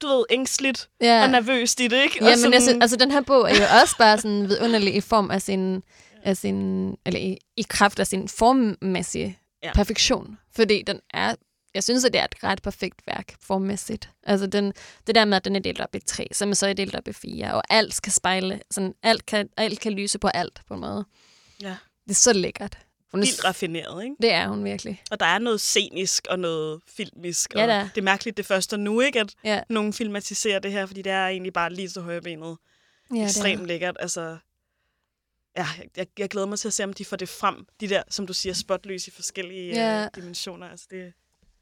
du 0.01 0.07
ved, 0.07 0.25
ængstligt 0.29 0.89
ja. 1.01 1.23
og 1.23 1.29
nervøst 1.29 1.79
i 1.79 1.87
det, 1.87 2.03
ikke? 2.03 2.25
Ja, 2.25 2.35
men 2.43 2.53
altså, 2.53 2.77
altså, 2.81 2.95
den 2.95 3.11
her 3.11 3.21
bog 3.21 3.51
er 3.51 3.55
jo 3.55 3.81
også 3.81 3.97
bare 3.97 4.17
sådan 4.17 4.49
vidunderlig 4.49 4.95
i 4.95 5.01
form 5.01 5.31
af 5.31 5.41
sin, 5.41 5.83
af 6.23 6.37
sin 6.37 6.89
eller 7.05 7.19
i, 7.19 7.37
i 7.57 7.65
kraft 7.69 7.99
af 7.99 8.07
sin 8.07 8.27
formmæssige 8.27 9.39
ja. 9.65 9.73
perfektion. 9.73 10.37
Fordi 10.51 10.81
den 10.87 10.99
er, 11.13 11.35
jeg 11.73 11.83
synes, 11.83 12.05
at 12.05 12.13
det 12.13 12.21
er 12.21 12.25
et 12.25 12.43
ret 12.43 12.61
perfekt 12.61 13.07
værk 13.07 13.35
formmæssigt. 13.41 14.09
Altså 14.23 14.47
den, 14.47 14.73
det 15.07 15.15
der 15.15 15.25
med, 15.25 15.37
at 15.37 15.45
den 15.45 15.55
er 15.55 15.59
delt 15.59 15.81
op 15.81 15.95
i 15.95 15.99
tre, 15.99 16.27
som 16.31 16.53
så 16.53 16.67
er 16.67 16.73
delt 16.73 16.95
op 16.95 17.07
i 17.07 17.13
fire, 17.13 17.53
og 17.53 17.63
alt 17.69 17.93
skal 17.93 18.11
spejle, 18.11 18.61
sådan, 18.71 18.93
alt, 19.03 19.25
kan, 19.25 19.49
alt 19.57 19.79
kan 19.79 19.91
lyse 19.91 20.19
på 20.19 20.27
alt 20.27 20.61
på 20.67 20.73
en 20.73 20.79
måde. 20.79 21.05
Ja. 21.61 21.75
Det 22.03 22.11
er 22.11 22.15
så 22.15 22.33
lækkert. 22.33 22.77
Hun 23.11 23.21
er 23.21 23.25
Vildt 23.25 23.45
raffineret, 23.45 24.03
ikke? 24.03 24.15
Det 24.21 24.31
er 24.31 24.47
hun 24.47 24.63
virkelig. 24.63 25.01
Og 25.11 25.19
der 25.19 25.25
er 25.25 25.39
noget 25.39 25.61
scenisk 25.61 26.27
og 26.29 26.39
noget 26.39 26.81
filmisk. 26.87 27.55
Ja, 27.55 27.81
og 27.81 27.89
det 27.95 28.01
er 28.01 28.05
mærkeligt 28.05 28.37
det 28.37 28.45
første 28.45 28.77
nu, 28.77 29.01
ikke? 29.01 29.19
At 29.19 29.35
ja. 29.43 29.61
nogen 29.69 29.93
filmatiserer 29.93 30.59
det 30.59 30.71
her, 30.71 30.85
fordi 30.85 31.01
det 31.01 31.11
er 31.11 31.27
egentlig 31.27 31.53
bare 31.53 31.73
lige 31.73 31.89
så 31.89 32.01
højbenet. 32.01 32.57
Ja, 33.15 33.23
Ekstremt 33.23 33.65
lækkert. 33.65 33.97
Altså, 33.99 34.37
ja, 35.57 35.67
jeg, 35.97 36.07
jeg 36.19 36.29
glæder 36.29 36.47
mig 36.47 36.59
til 36.59 36.67
at 36.67 36.73
se, 36.73 36.83
om 36.83 36.93
de 36.93 37.05
får 37.05 37.17
det 37.17 37.29
frem, 37.29 37.65
de 37.81 37.87
der, 37.87 38.03
som 38.09 38.27
du 38.27 38.33
siger, 38.33 38.53
spotløs 38.53 39.07
i 39.07 39.11
forskellige 39.11 39.67
Ja. 39.75 39.99
yeah. 39.99 40.09
dimensioner. 40.15 40.67
Altså 40.67 40.85
det, 40.91 41.13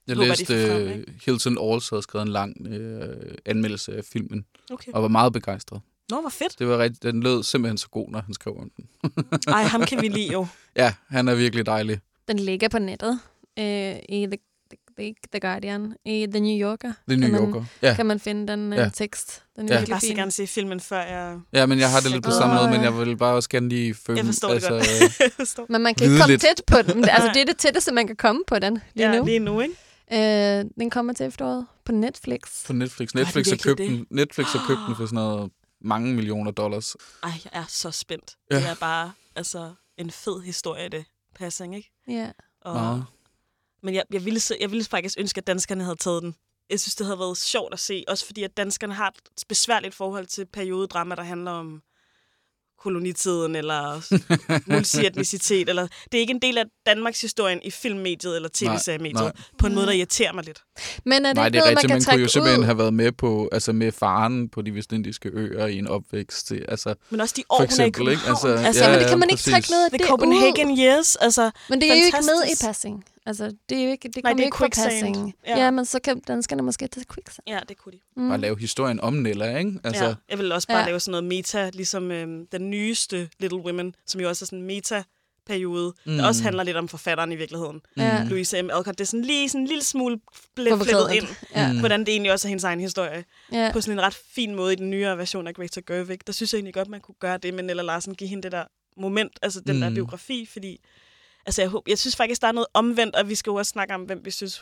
Jeg 0.07 0.15
håber, 0.15 0.23
de 0.23 0.29
læste, 0.29 0.67
frem, 0.67 0.81
øh, 0.81 0.99
ikke? 0.99 1.13
Hilton 1.25 1.57
Alls 1.71 1.89
havde 1.89 2.01
skrevet 2.03 2.25
en 2.25 2.31
lang 2.31 2.67
øh, 2.67 3.35
anmeldelse 3.45 3.97
af 3.97 4.05
filmen, 4.05 4.45
okay. 4.71 4.91
og 4.91 5.01
var 5.01 5.07
meget 5.07 5.33
begejstret. 5.33 5.81
Nå, 6.09 6.21
hvor 6.21 6.29
fedt. 6.29 6.59
Det 6.59 6.67
var 6.67 6.77
rigtig, 6.77 7.03
den 7.03 7.23
lød 7.23 7.43
simpelthen 7.43 7.77
så 7.77 7.89
god, 7.89 8.09
når 8.09 8.21
han 8.21 8.33
skrev 8.33 8.57
om 8.57 8.71
den. 8.77 8.87
Ej, 9.47 9.63
ham 9.63 9.81
kan 9.85 10.01
vi 10.01 10.07
lide 10.07 10.31
jo. 10.31 10.47
Ja, 10.75 10.93
han 11.07 11.27
er 11.27 11.35
virkelig 11.35 11.65
dejlig. 11.65 11.99
Den 12.27 12.39
ligger 12.39 12.67
på 12.69 12.79
nettet 12.79 13.19
øh, 13.59 13.95
i 14.09 14.25
The, 14.25 14.37
The, 14.99 15.15
The 15.31 15.39
Guardian, 15.39 15.95
i 16.05 16.27
The 16.31 16.39
New 16.39 16.67
Yorker. 16.69 16.93
Det 17.07 17.13
er 17.13 17.17
New 17.17 17.29
Kan 17.29 17.41
man- 17.41 17.49
Yorker. 17.49 17.65
Ja. 17.81 17.93
Kan 17.95 18.05
man 18.05 18.19
finde 18.19 18.47
den 18.51 18.73
øh, 18.73 18.79
Ja. 18.79 18.89
tekst. 18.93 19.43
Den 19.55 19.65
er 19.69 19.73
Ja. 19.73 19.79
Jeg 19.79 19.81
vil 19.87 19.91
bare 19.91 19.99
så 20.01 20.13
gerne 20.15 20.31
se 20.31 20.47
filmen, 20.47 20.79
før 20.79 21.01
jeg... 21.01 21.39
ja, 21.53 21.65
men 21.65 21.79
jeg 21.79 21.91
har 21.91 21.99
det 21.99 22.11
lidt 22.11 22.23
på 22.23 22.31
samme 22.31 22.55
måde, 22.55 22.69
men 22.69 22.81
jeg 22.83 22.97
vil 22.97 23.17
bare 23.17 23.35
også 23.35 23.49
gerne 23.49 23.69
lige 23.69 23.93
følge 23.93 24.17
Jeg 24.17 24.25
forstår 24.25 24.53
det 24.53 24.63
godt. 24.69 24.73
altså, 24.73 25.13
Jeg 25.23 25.31
forstår. 25.31 25.65
Men 25.69 25.81
man 25.81 25.95
kan 25.95 26.05
ikke 26.07 26.17
komme 26.17 26.31
lidt. 26.33 26.41
tæt 26.41 26.61
på 26.67 26.81
den. 26.81 27.03
Altså, 27.09 27.29
det 27.33 27.41
er 27.41 27.45
det 27.45 27.57
tætteste, 27.57 27.91
man 27.93 28.07
kan 28.07 28.15
komme 28.15 28.41
på 28.47 28.59
den 28.59 28.73
lige 28.93 29.11
Ja, 29.11 29.19
nu. 29.19 29.25
lige 29.25 29.39
nu, 29.39 29.59
ikke? 29.59 29.75
Øh, 30.59 30.65
den 30.79 30.89
kommer 30.89 31.13
til 31.13 31.25
efteråret 31.25 31.65
på 31.85 31.91
Netflix. 31.91 32.39
på 32.67 32.73
Netflix. 32.73 33.13
Netflix 33.13 33.49
har, 33.49 33.57
købt 33.63 33.77
den, 33.77 34.05
Netflix 34.11 34.47
har 34.47 34.65
købt 34.67 34.79
den 34.87 34.95
for 34.95 35.05
sådan 35.05 35.15
noget 35.15 35.51
mange 35.81 36.13
millioner 36.13 36.51
dollars. 36.51 36.95
Ej, 37.23 37.29
jeg 37.43 37.51
er 37.53 37.65
så 37.67 37.91
spændt. 37.91 38.35
Ja. 38.51 38.55
Det 38.55 38.65
er 38.69 38.75
bare 38.79 39.11
altså, 39.35 39.71
en 39.97 40.11
fed 40.11 40.41
historie, 40.41 40.89
det 40.89 41.05
passing, 41.39 41.75
ikke? 41.75 41.91
Ja. 42.07 42.27
Og, 42.61 42.73
Meget. 42.75 43.05
Men 43.83 43.95
jeg, 43.95 44.03
jeg, 44.13 44.25
ville, 44.25 44.41
jeg 44.61 44.71
ville 44.71 44.85
faktisk 44.85 45.15
ønske, 45.19 45.37
at 45.37 45.47
danskerne 45.47 45.83
havde 45.83 45.95
taget 45.95 46.23
den. 46.23 46.35
Jeg 46.69 46.79
synes, 46.79 46.95
det 46.95 47.05
havde 47.05 47.19
været 47.19 47.37
sjovt 47.37 47.73
at 47.73 47.79
se. 47.79 48.03
Også 48.07 48.25
fordi, 48.25 48.43
at 48.43 48.57
danskerne 48.57 48.93
har 48.93 49.07
et 49.07 49.43
besværligt 49.49 49.95
forhold 49.95 50.25
til 50.27 50.45
periodedrama, 50.53 51.15
der 51.15 51.23
handler 51.23 51.51
om 51.51 51.81
kolonitiden 52.79 53.55
eller 53.55 54.01
multietnicitet. 54.73 55.69
Eller, 55.69 55.87
det 56.11 56.17
er 56.17 56.19
ikke 56.19 56.31
en 56.31 56.41
del 56.41 56.57
af 56.57 56.63
Danmarks 56.85 57.21
historien 57.21 57.59
i 57.63 57.71
filmmediet 57.71 58.35
eller 58.35 58.49
tv-seriemediet. 58.53 59.31
På 59.59 59.67
en 59.67 59.75
måde, 59.75 59.85
der 59.85 59.91
irriterer 59.91 60.33
mig 60.33 60.43
lidt. 60.45 60.61
Men 61.05 61.25
er 61.25 61.29
det 61.29 61.35
Nej, 61.35 61.49
det 61.49 61.57
er 61.57 61.61
noget, 61.61 61.73
man 61.73 61.77
rigtigt. 61.77 61.81
kan 61.81 61.89
Man 61.89 61.99
kunne 61.99 62.05
trække 62.05 62.21
jo 62.21 62.27
simpelthen 62.27 62.59
ud? 62.59 62.65
have 62.65 62.77
været 62.77 62.93
med 62.93 63.11
på, 63.11 63.49
altså 63.51 63.73
med 63.73 63.91
faren 63.91 64.49
på 64.49 64.61
de 64.61 64.73
vestindiske 64.73 65.29
øer 65.33 65.65
i 65.67 65.77
en 65.77 65.87
opvækst. 65.87 66.47
Til, 66.47 66.65
altså, 66.67 66.95
Men 67.09 67.21
også 67.21 67.33
de 67.37 67.43
år, 67.49 67.57
For 67.57 67.57
hun 67.57 67.79
er 67.79 67.85
i 67.85 67.87
eksempel, 67.87 68.11
ikke? 68.11 68.21
København. 68.21 68.49
Altså, 68.57 68.67
altså, 68.67 68.83
Ja, 68.83 68.91
men 68.91 68.99
det 68.99 69.09
kan 69.09 69.19
man 69.19 69.29
ikke 69.29 69.37
præcis. 69.37 69.51
trække 69.53 69.71
noget 69.71 69.85
af 69.85 69.89
The 69.91 69.97
det 69.97 70.07
Copenhagen 70.07 70.71
ud. 70.71 70.77
Years, 70.77 71.15
altså... 71.15 71.51
Men 71.69 71.81
det 71.81 71.91
er 71.91 71.95
jo 71.95 72.05
ikke 72.05 72.17
med 72.17 72.21
i 72.21 72.39
Fantastisk. 72.39 72.65
passing. 72.65 73.05
Altså, 73.25 73.55
det 73.69 73.77
er 73.79 73.83
jo 73.83 73.91
ikke, 73.91 74.07
det 74.09 74.23
Nej, 74.23 74.33
det 74.33 74.39
er 74.39 74.45
ikke 74.45 74.57
quicksand. 74.57 74.89
passing. 74.89 75.35
Ja. 75.47 75.59
Ja. 75.59 75.71
men 75.71 75.85
så 75.85 75.99
kan 75.99 76.19
danskerne 76.19 76.61
måske 76.63 76.87
tage 76.87 77.05
quicksand. 77.13 77.43
Ja, 77.47 77.59
det 77.69 77.77
kunne 77.77 77.91
de. 77.91 77.99
Mm. 78.15 78.29
bare 78.29 78.37
lave 78.37 78.59
historien 78.59 78.99
om 78.99 79.13
Nella, 79.13 79.57
ikke? 79.57 79.79
Altså, 79.83 80.05
Ja, 80.05 80.13
jeg 80.29 80.37
vil 80.37 80.51
også 80.51 80.67
bare 80.67 80.79
Ja. 80.79 80.85
lave 80.85 80.99
sådan 80.99 81.11
noget 81.11 81.23
meta, 81.23 81.69
ligesom 81.73 82.11
øhm, 82.11 82.47
den 82.47 82.69
nyeste 82.69 83.29
Little 83.39 83.59
Women, 83.59 83.95
som 84.05 84.21
jo 84.21 84.29
også 84.29 84.45
er 84.45 84.47
sådan 84.47 84.59
en 84.59 84.65
meta-periode, 84.65 85.93
mm. 86.05 86.17
der 86.17 86.25
også 86.27 86.43
handler 86.43 86.63
lidt 86.63 86.77
om 86.77 86.87
forfatteren 86.87 87.31
i 87.31 87.35
virkeligheden. 87.35 87.81
Mm. 87.97 88.03
Louise 88.29 88.61
M. 88.61 88.69
Alcott. 88.69 88.97
Det 88.97 89.01
er 89.03 89.07
sådan 89.07 89.25
lige 89.25 89.49
sådan 89.49 89.61
en 89.61 89.67
lille 89.67 89.83
smule 89.83 90.19
flettet 90.55 91.11
ind, 91.13 91.27
Ja. 91.55 91.71
Mm. 91.73 91.79
hvordan 91.79 91.99
det 91.99 92.09
egentlig 92.09 92.31
også 92.31 92.47
er 92.47 92.49
hendes 92.49 92.63
egen 92.63 92.79
historie. 92.79 93.23
Ja. 93.51 93.69
På 93.73 93.81
sådan 93.81 93.99
en 93.99 94.03
ret 94.05 94.13
fin 94.35 94.55
måde 94.55 94.73
i 94.73 94.75
den 94.75 94.89
nyere 94.89 95.17
version 95.17 95.47
af 95.47 95.53
Greta 95.55 95.81
Gerwig. 95.87 96.27
Der 96.27 96.33
synes 96.33 96.53
jeg 96.53 96.57
egentlig 96.57 96.73
godt, 96.73 96.87
man 96.89 97.01
kunne 97.01 97.15
gøre 97.19 97.37
det, 97.37 97.53
men 97.53 97.65
Nella 97.65 97.83
Larsen 97.83 98.15
give 98.15 98.27
hende 98.27 98.43
det 98.43 98.51
der 98.51 98.63
moment, 98.97 99.31
altså 99.41 99.59
den 99.59 99.75
mm. 99.75 99.81
der 99.81 99.89
Mm. 99.89 99.95
biografi, 99.95 100.45
fordi 100.53 100.79
altså 101.45 101.61
jeg, 101.61 101.69
håber, 101.69 101.91
jeg 101.91 101.99
synes 101.99 102.15
faktisk, 102.15 102.41
der 102.41 102.47
er 102.47 102.51
noget 102.51 102.67
omvendt, 102.73 103.15
og 103.15 103.29
vi 103.29 103.35
skal 103.35 103.51
jo 103.51 103.55
også 103.55 103.69
snakke 103.69 103.93
om, 103.93 104.01
hvem 104.01 104.21
vi 104.25 104.31
synes, 104.31 104.61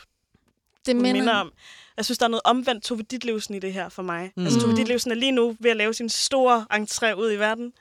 Det 0.86 0.94
hun 0.94 1.02
minder, 1.02 1.20
minder 1.20 1.34
om. 1.34 1.52
Jeg 1.96 2.04
synes, 2.04 2.18
der 2.18 2.24
er 2.24 2.28
noget 2.28 2.42
omvendt 2.44 2.84
Tove 2.84 3.02
Ditlevsen 3.02 3.54
i 3.54 3.58
det 3.58 3.72
her 3.72 3.88
for 3.88 4.02
mig. 4.02 4.32
Mm. 4.36 4.44
Altså, 4.44 4.58
Mm. 4.58 4.64
Tove 4.64 4.76
Ditlevsen 4.76 5.10
er 5.10 5.14
lige 5.14 5.32
nu 5.32 5.56
ved 5.60 5.70
at 5.70 5.76
lave 5.76 5.94
sin 5.94 6.08
store 6.08 6.66
entré 6.72 7.12
ud 7.12 7.32
i 7.32 7.36
verden. 7.36 7.72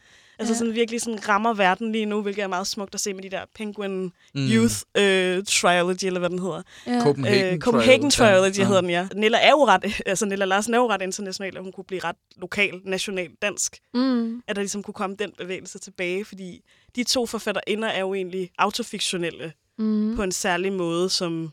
Altså 0.42 0.54
Ja. 0.54 0.58
sådan 0.58 0.74
virkelig 0.76 1.02
sådan 1.02 1.28
rammer 1.30 1.54
verden 1.54 1.92
lige 1.92 2.06
nu, 2.06 2.22
hvilket 2.22 2.44
er 2.44 2.48
meget 2.48 2.68
smukt 2.68 2.94
at 2.96 3.02
se 3.02 3.14
med 3.14 3.24
de 3.24 3.30
der 3.30 3.46
Penguin 3.56 4.04
Mm. 4.04 4.12
Youth 4.36 4.76
øh, 4.98 5.44
Trilogy, 5.48 6.06
eller 6.06 6.20
hvad 6.20 6.30
den 6.30 6.40
hedder. 6.40 6.62
Ja. 6.88 7.00
Copenhagen, 7.04 7.54
Øh, 7.54 7.60
Copenhagen 7.60 8.12
Trilogy 8.12 8.58
ja. 8.58 8.66
hedder 8.66 8.82
den, 8.82 8.90
ja. 8.90 9.08
Nella 9.16 9.38
er 9.38 9.50
jo 9.50 9.66
ret, 9.68 9.86
altså 10.06 10.26
Nella 10.26 10.46
Larsen 10.46 10.74
er 10.74 10.78
jo 10.78 10.90
ret 10.90 11.02
international, 11.02 11.58
og 11.58 11.64
hun 11.64 11.72
kunne 11.72 11.84
blive 11.84 12.02
ret 12.04 12.16
lokal, 12.38 12.82
national, 12.86 13.30
dansk. 13.42 13.78
Mm. 13.94 14.44
At 14.48 14.56
der 14.56 14.62
ligesom 14.62 14.84
kunne 14.84 14.94
komme 14.94 15.16
den 15.16 15.32
bevægelse 15.38 15.80
tilbage, 15.80 16.26
fordi 16.26 16.62
de 16.96 17.04
to 17.04 17.26
forfatterinder 17.26 17.88
er 17.88 18.00
jo 18.00 18.14
egentlig 18.14 18.50
autofiktionelle 18.58 19.54
Mm. 19.78 20.16
på 20.16 20.24
en 20.24 20.32
særlig 20.32 20.74
måde, 20.74 21.10
som... 21.10 21.52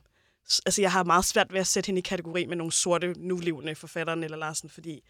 Altså, 0.66 0.82
jeg 0.82 0.93
har 0.93 1.05
meget 1.05 1.24
svært 1.24 1.53
ved 1.53 1.61
at 1.61 1.66
sætte 1.66 1.86
hende 1.86 1.99
i 1.99 2.03
kategori 2.03 2.47
med 2.47 2.57
nogle 2.57 2.72
sorte, 2.72 3.14
nulevende 3.16 3.74
forfattere, 3.74 4.24
eller 4.24 4.36
Larsen, 4.39 4.70
fordi... 4.70 5.01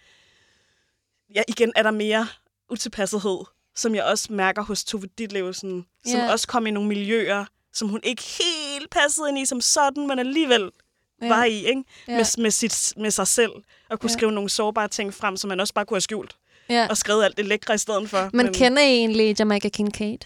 Ja, 1.34 1.42
igen 1.48 1.72
er 1.76 1.82
der 1.82 1.90
mere 1.90 2.26
utilpassethed, 2.70 3.38
som 3.78 3.94
jeg 3.94 4.04
også 4.04 4.32
mærker 4.32 4.62
hos 4.62 4.84
Tove 4.84 5.06
Ditlevsen, 5.18 5.86
som 6.06 6.20
Ja. 6.20 6.32
også 6.32 6.46
kom 6.48 6.66
i 6.66 6.70
nogle 6.70 6.88
miljøer, 6.88 7.44
som 7.72 7.88
hun 7.88 8.00
ikke 8.02 8.22
helt 8.22 8.90
passede 8.90 9.28
ind 9.28 9.38
i 9.38 9.46
som 9.46 9.60
sådan, 9.60 10.06
men 10.06 10.18
alligevel 10.18 10.70
ja. 11.22 11.28
var 11.28 11.44
i, 11.44 11.66
ikke? 11.66 11.84
Ja. 12.08 12.12
Med, 12.16 12.42
med, 12.42 12.50
sit, 12.50 12.92
med 12.96 13.10
sig 13.10 13.26
selv, 13.26 13.50
og 13.90 14.00
kunne 14.00 14.10
ja. 14.10 14.16
skrive 14.16 14.32
nogle 14.32 14.50
sårbare 14.50 14.88
ting 14.88 15.14
frem, 15.14 15.36
som 15.36 15.48
man 15.48 15.60
også 15.60 15.74
bare 15.74 15.86
kunne 15.86 15.96
have 15.96 16.00
skjult, 16.00 16.36
Ja. 16.70 16.86
og 16.90 16.96
skrevet 16.96 17.24
alt 17.24 17.36
det 17.36 17.44
lækre 17.46 17.74
i 17.74 17.78
stedet 17.78 18.10
for. 18.10 18.30
Men 18.32 18.52
kender 18.54 18.82
I 18.82 18.86
egentlig 18.96 19.36
Jamaica 19.38 19.68
Kincaid? 19.68 20.18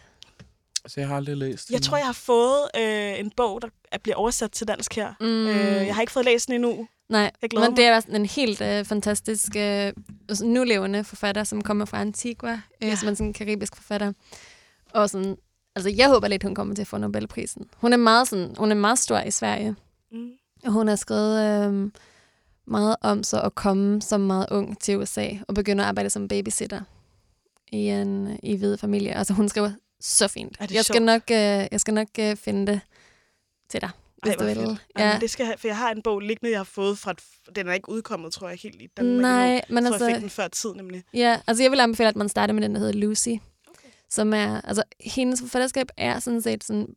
Altså, 0.85 1.01
jeg 1.01 1.09
har 1.09 1.17
aldrig 1.17 1.37
læst 1.37 1.71
Jeg 1.71 1.79
den. 1.79 1.83
tror, 1.83 1.97
jeg 1.97 2.07
har 2.07 2.13
fået 2.13 2.69
øh, 2.77 3.19
en 3.21 3.31
bog, 3.37 3.63
der 3.63 3.69
er- 3.93 3.99
bliver 3.99 4.17
oversat 4.17 4.53
til 4.53 4.69
dansk 4.69 4.95
her. 4.95 5.15
Mm. 5.21 5.27
Øh, 5.47 5.87
jeg 5.87 5.95
har 5.95 6.01
ikke 6.03 6.13
fået 6.13 6.25
læst 6.25 6.47
den 6.47 6.55
endnu. 6.55 6.89
Nej, 7.13 7.31
men 7.55 7.77
det 7.77 7.85
er 7.85 8.01
sådan 8.01 8.17
en 8.17 8.27
helt 8.27 8.61
øh, 8.61 8.85
fantastisk 8.85 9.57
øh, 9.57 9.93
altså 10.29 10.45
nulevende 10.47 11.05
forfatter, 11.05 11.45
som 11.45 11.63
kommer 11.63 11.85
fra 11.85 12.01
Antigua, 12.01 12.53
øh, 12.83 12.89
Ja. 12.89 12.95
som 12.97 13.09
er 13.09 13.15
sådan 13.15 13.27
en 13.27 13.33
karibisk 13.33 13.77
forfatter. 13.77 14.13
Og 14.95 15.11
sådan, 15.11 15.37
altså 15.77 15.91
jeg 15.91 16.09
håber 16.09 16.29
lidt, 16.29 16.43
hun 16.43 16.55
kommer 16.55 16.75
til 16.75 16.83
at 16.83 16.87
få 16.87 16.99
Nobelprisen. 16.99 17.67
Hun 17.77 17.93
er 17.93 17.97
meget, 17.97 18.29
sådan, 18.29 18.55
hun 18.59 18.71
er 18.71 18.75
meget 18.75 18.99
stor 18.99 19.19
i 19.21 19.31
Sverige, 19.31 19.77
Mm. 20.13 20.31
og 20.65 20.73
hun 20.73 20.89
har 20.89 20.97
skrevet 20.97 21.67
øh, 21.73 21.91
meget 22.67 22.97
om 23.01 23.23
så 23.23 23.41
at 23.41 23.55
komme 23.55 24.03
som 24.03 24.21
meget 24.21 24.47
ung 24.51 24.81
til 24.81 24.99
USA 24.99 25.29
og 25.49 25.55
begynde 25.55 25.83
at 25.83 25.89
arbejde 25.89 26.11
som 26.11 26.29
babysitter 26.29 26.81
i 27.73 27.77
en 27.89 28.39
i 28.43 28.57
hvide 28.57 28.79
familie. 28.79 29.15
Altså 29.15 29.33
hun 29.35 29.49
skriver 29.49 29.71
så 30.01 30.29
fint. 30.29 30.57
Det 30.61 30.73
Jeg 30.75 30.85
skal 30.85 31.03
nok, 31.03 31.23
øh, 31.31 31.37
jeg 31.73 31.81
skal 31.81 31.95
nok 31.95 32.09
øh, 32.19 32.37
finde 32.37 32.73
det 32.73 32.81
til 33.71 33.81
dig, 33.81 33.91
Ej, 34.27 34.35
hvor 34.37 34.55
fedt. 34.55 34.81
Ja. 34.99 35.19
Det 35.21 35.31
skal 35.31 35.43
jeg, 35.45 35.49
have, 35.49 35.59
for 35.59 35.69
jeg 35.69 35.77
har 35.77 35.91
en 35.91 36.03
bog 36.03 36.21
liggende, 36.21 36.51
jeg 36.51 36.59
har 36.59 36.65
fået 36.65 36.99
fra... 36.99 37.11
Et, 37.11 37.21
den 37.57 37.69
er 37.69 37.73
ikke 37.73 37.89
udkommet, 37.89 38.33
tror 38.33 38.49
jeg, 38.49 38.59
helt 38.63 38.83
i 38.83 38.87
Danmark. 38.97 39.23
Nej, 39.23 39.55
endnu. 39.55 39.75
men 39.75 39.85
tror, 39.85 39.93
altså... 39.93 40.07
jeg 40.07 40.15
fik 40.15 40.23
den 40.23 40.31
før 40.31 40.49
tid, 40.49 40.75
nemlig. 40.75 41.03
Ja, 41.15 41.41
altså 41.47 41.63
jeg 41.63 41.71
vil 41.71 41.81
anbefale, 41.81 42.09
at 42.09 42.17
man 42.17 42.29
starter 42.29 42.55
med 42.55 42.63
den, 42.63 42.75
der 42.75 42.79
hedder 42.79 42.93
Lucy. 42.93 43.29
Okay. 43.29 43.89
Som 44.11 44.35
er, 44.35 44.61
altså 44.61 44.83
hendes 45.01 45.41
forfatterskab 45.41 45.87
er 45.97 46.19
sådan 46.19 46.43
set 46.43 46.65
sådan, 46.65 46.97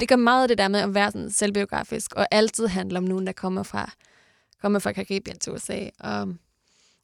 det 0.00 0.08
gør 0.08 0.16
meget 0.16 0.42
af 0.42 0.48
det 0.48 0.58
der 0.58 0.68
med 0.68 0.80
at 0.80 0.94
være 0.94 1.12
sådan 1.12 1.30
selvbiografisk, 1.30 2.14
og 2.14 2.26
altid 2.30 2.66
handler 2.66 3.00
om 3.00 3.04
nogen, 3.04 3.26
der 3.26 3.32
kommer 3.32 3.62
fra, 3.62 3.92
kommer 4.62 4.78
fra 4.78 4.92
Karibien 4.92 5.38
til 5.38 5.52
USA, 5.52 5.88
og, 6.00 6.20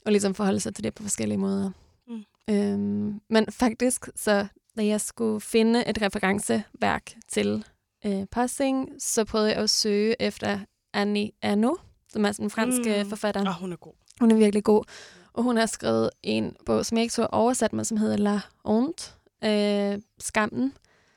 og 0.05 0.12
ligesom 0.12 0.34
forholde 0.34 0.61
sig 0.61 0.74
til 0.74 0.84
det 0.84 0.95
på 0.95 1.03
forskellige 1.03 1.38
måder. 1.38 1.70
Mm. 2.09 2.24
Øhm, 2.51 3.20
men 3.28 3.47
faktisk, 3.51 4.09
så 4.16 4.47
da 4.76 4.86
jeg 4.86 5.01
skulle 5.01 5.40
finde 5.40 5.88
et 5.88 6.03
referenceværk 6.03 7.14
til 7.28 7.64
øh, 8.07 8.27
passing, 8.27 8.91
så 8.99 9.25
prøvede 9.25 9.51
jeg 9.51 9.59
at 9.59 9.71
søge 9.71 10.23
efter 10.23 10.59
Annie 10.93 11.31
Arnaud, 11.43 11.77
som 12.09 12.25
er 12.25 12.33
sådan 12.33 12.47
en 12.47 12.51
fransk 12.51 12.81
mm. 12.87 13.03
Mm. 13.03 13.09
forfatter. 13.09 13.41
Oh, 13.41 13.61
hun 13.61 13.73
er 13.73 13.77
god. 13.77 13.93
Hun 14.21 14.31
er 14.31 14.37
virkelig 14.37 14.65
god. 14.65 14.85
Og 15.33 15.43
hun 15.43 15.57
har 15.57 15.67
skrevet 15.67 16.11
en 16.23 16.57
bog, 16.67 16.87
som 16.87 16.99
jeg 16.99 17.03
ikke 17.03 17.15
så 17.15 17.27
oversat, 17.33 17.73
men 17.73 17.85
som 17.85 17.97
hedder 17.97 18.17
La 18.17 18.41
Honte, 18.65 19.11
øh, 19.45 20.01
Skammen, 20.19 20.73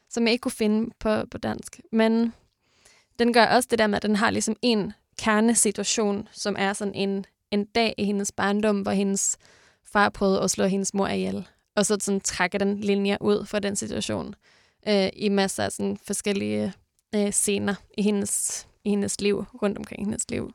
som 0.10 0.24
jeg 0.24 0.32
ikke 0.32 0.42
kunne 0.42 0.52
finde 0.52 0.94
på, 1.00 1.26
på 1.32 1.38
dansk. 1.38 1.80
Men 1.92 2.34
den 3.20 3.34
gør 3.34 3.46
også 3.46 3.68
det 3.72 3.80
der 3.80 3.88
med, 3.88 3.96
at 3.96 4.04
den 4.04 4.16
har 4.16 4.30
ligesom 4.30 4.56
en 4.62 4.94
kernesituation, 5.18 6.28
som 6.32 6.56
er 6.60 6.74
sådan 6.74 6.94
en, 6.94 7.26
en 7.52 7.66
dag 7.66 7.96
i 7.98 8.06
hendes 8.06 8.32
barndom, 8.32 8.82
hvor 8.82 8.92
hendes 8.92 9.38
far 9.84 10.10
prøvede 10.10 10.42
at 10.42 10.52
slå 10.52 10.66
hendes 10.66 10.94
mor 10.94 11.08
ihjel. 11.08 11.48
Og 11.76 11.86
så 11.86 11.98
sådan 12.00 12.22
trækker 12.22 12.60
den 12.60 12.80
linjer 12.80 13.18
ud 13.22 13.46
fra 13.46 13.60
den 13.60 13.76
situation 13.76 14.36
øh, 14.88 15.10
i 15.14 15.30
masser 15.30 15.64
af 15.64 15.72
sådan 15.72 15.98
forskellige 15.98 16.74
øh, 17.16 17.32
scener 17.32 17.76
i 17.98 18.02
hendes, 18.02 18.68
i 18.84 18.90
hendes 18.90 19.22
liv, 19.22 19.46
rundt 19.62 19.78
omkring 19.78 20.06
hendes 20.06 20.30
liv. 20.30 20.52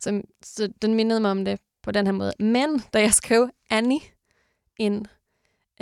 Så, 0.00 0.22
så 0.42 0.72
den 0.82 0.94
mindede 0.94 1.20
mig 1.20 1.30
om 1.30 1.44
det 1.44 1.60
på 1.82 1.90
den 1.90 2.06
her 2.06 2.12
måde. 2.12 2.32
Men 2.38 2.82
da 2.92 3.00
jeg 3.00 3.14
skrev 3.14 3.50
Annie 3.70 4.00
ind, 4.78 5.06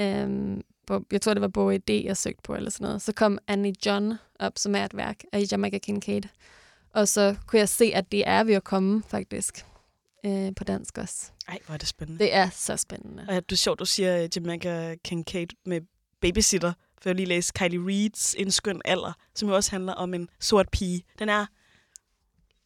øhm, 0.01 0.63
på, 0.87 1.05
jeg 1.13 1.21
tror 1.21 1.35
det 1.35 1.41
var 1.41 1.49
Bog 1.49 1.75
ID, 1.75 1.91
jeg 1.91 2.17
søgte 2.17 2.43
på, 2.43 2.55
eller 2.55 2.71
sådan 2.71 2.85
noget, 2.85 3.03
så 3.03 3.13
kom 3.13 3.39
Annie 3.47 3.75
John 3.87 4.15
op, 4.39 4.53
som 4.59 4.75
er 4.75 4.85
et 4.85 4.97
værk 4.97 5.23
af 5.33 5.45
Jamaica 5.53 5.79
Kincaid. 5.79 6.23
Og 6.91 7.09
så 7.09 7.37
kunne 7.47 7.61
jeg 7.61 7.69
se, 7.69 7.85
at 7.95 8.13
det 8.13 8.29
er 8.29 8.45
ved 8.45 8.55
at 8.55 8.65
komme, 8.65 9.03
faktisk, 9.09 9.67
øh, 10.27 10.55
på 10.57 10.65
dansk 10.65 10.99
også. 10.99 11.31
Ej, 11.49 11.59
hvor 11.67 11.75
er 11.75 11.79
det 11.79 11.89
spændende. 11.89 12.25
Det 12.25 12.35
er 12.35 12.51
så 12.51 12.77
spændende. 12.77 13.25
Og 13.29 13.35
ja, 13.35 13.41
det 13.41 13.53
er 13.53 13.57
sjovt, 13.57 13.79
du 13.79 13.85
siger 13.85 14.23
øh, 14.23 14.29
Jamaica 14.37 14.97
Kincaid 15.05 15.49
med 15.67 15.81
babysitter. 16.21 16.73
For 17.03 17.09
jeg 17.09 17.17
lige 17.17 17.27
læst 17.27 17.55
Kylie 17.55 17.81
Reeds 17.87 18.35
En 18.39 18.51
skøn 18.51 18.83
alder, 18.85 19.13
som 19.35 19.49
jo 19.49 19.55
også 19.55 19.71
handler 19.71 19.93
om 19.93 20.15
en 20.15 20.29
sort 20.41 20.69
pige. 20.69 21.05
Den 21.19 21.29
er 21.29 21.47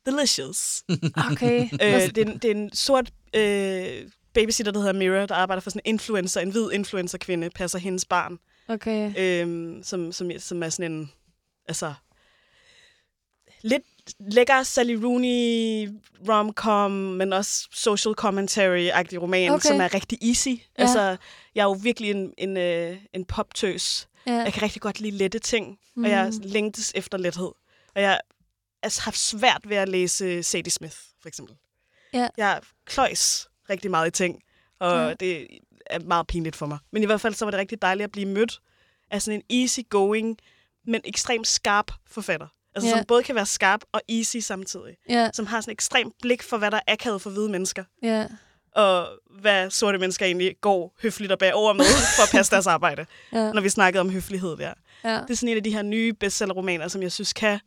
delicious. 0.07 0.85
Okay. 1.33 1.63
øh, 1.73 2.15
det, 2.15 2.19
er 2.19 2.23
en, 2.23 2.39
det 2.39 2.45
er 2.45 2.55
en 2.55 2.73
sort 2.73 3.13
øh, 3.35 4.11
babysitter, 4.35 4.73
der 4.73 4.81
hedder 4.81 4.93
Mira, 4.93 5.27
der 5.27 5.35
arbejder 5.35 5.61
for 5.61 5.71
sådan 5.71 5.83
en 5.85 5.95
influencer, 5.95 6.41
en 6.41 6.51
hvid 6.51 6.73
influencer-kvinde, 6.73 7.51
passer 7.51 7.79
hendes 7.79 8.05
barn. 8.05 8.39
Okay. 8.69 9.13
øhm, 9.19 9.83
som, 9.83 10.13
som, 10.13 10.31
som 10.39 10.63
er 10.63 10.69
sådan 10.69 10.93
en, 10.93 11.13
altså, 11.69 11.95
lidt 13.63 13.83
lækker 14.19 14.63
Sally 14.63 14.95
Rooney 14.95 15.89
rom-com, 16.29 16.91
men 16.91 17.33
også 17.33 17.69
social 17.73 18.15
commentary-agtig 18.15 19.23
roman, 19.23 19.51
okay. 19.51 19.69
som 19.69 19.81
er 19.81 19.95
rigtig 19.95 20.19
easy. 20.23 20.49
Ja. 20.49 20.55
Altså, 20.77 21.17
jeg 21.55 21.61
er 21.61 21.65
jo 21.65 21.73
virkelig 21.73 22.11
en, 22.11 22.35
en, 22.39 22.57
øh, 22.57 22.97
en 23.13 23.25
poptøs. 23.25 24.09
Ja. 24.27 24.33
Jeg 24.33 24.53
kan 24.53 24.63
rigtig 24.63 24.83
godt 24.83 25.01
lide 25.01 25.17
lette 25.17 25.39
ting, 25.39 25.79
Mm. 25.97 26.05
og 26.05 26.11
jeg 26.11 26.33
længtes 26.43 26.93
efter 26.95 27.19
lethed. 27.19 27.51
Og 27.95 28.03
jeg 28.03 28.11
har 28.11 28.21
altså, 28.83 29.03
haft 29.03 29.19
svært 29.19 29.61
ved 29.69 29.77
at 29.77 29.89
læse 29.89 30.43
Sadie 30.43 30.71
Smith, 30.73 30.97
for 31.21 31.29
eksempel. 31.29 31.57
Ja. 32.15 32.29
Jeg 32.37 32.61
kløjs 32.85 33.49
rigtig 33.71 33.91
meget 33.91 34.09
i 34.09 34.11
ting, 34.11 34.43
og 34.81 35.09
ja. 35.09 35.15
det 35.15 35.49
er 35.87 35.99
meget 35.99 36.27
pinligt 36.27 36.57
for 36.57 36.67
mig. 36.67 36.79
Men 36.93 37.03
i 37.03 37.07
hvert 37.07 37.21
fald 37.21 37.35
så 37.35 37.45
var 37.45 37.51
det 37.51 37.61
rigtig 37.61 37.83
dejligt 37.83 38.05
at 38.05 38.13
blive 38.13 38.29
mødt 38.29 38.61
af 39.11 39.23
sådan 39.23 39.43
en 39.51 39.63
easy-going, 39.63 40.37
men 40.87 41.01
ekstremt 41.05 41.47
skarp 41.47 41.91
forfatter. 42.07 42.47
Altså, 42.75 42.89
Ja. 42.91 42.97
som 42.97 43.05
både 43.07 43.23
kan 43.23 43.35
være 43.35 43.47
skarp 43.47 43.81
og 43.93 44.01
easy 44.09 44.37
samtidig. 44.37 44.97
Ja, 45.09 45.31
Som 45.35 45.47
har 45.47 45.61
sådan 45.61 45.71
et 45.71 45.77
ekstremt 45.77 46.15
blik 46.23 46.43
for, 46.43 46.57
hvad 46.57 46.71
der 46.71 46.77
er 46.87 46.93
akavet 46.93 47.23
for 47.23 47.31
hvide 47.31 47.49
mennesker. 47.49 47.85
ja, 48.03 48.27
Og 48.75 49.09
hvad 49.41 49.71
sorte 49.71 49.99
mennesker 49.99 50.27
egentlig 50.27 50.57
går 50.61 50.95
høfligt 51.03 51.33
og 51.33 51.39
bagover 51.39 51.73
med 51.73 51.85
for 52.17 52.23
at 52.23 52.29
passe 52.33 52.51
deres 52.51 52.67
arbejde. 52.67 53.07
ja, 53.33 53.53
Når 53.53 53.61
vi 53.61 53.69
snakkede 53.69 54.01
om 54.01 54.11
høflighed 54.11 54.57
der. 54.57 54.73
ja. 55.05 55.15
Det 55.15 55.31
er 55.31 55.35
sådan 55.35 55.49
en 55.49 55.57
af 55.57 55.63
de 55.63 55.71
her 55.75 55.83
nye 55.83 56.13
bestsellerromaner, 56.13 56.89
som 56.89 57.03
jeg 57.03 57.13
synes 57.13 57.33
kan 57.33 57.61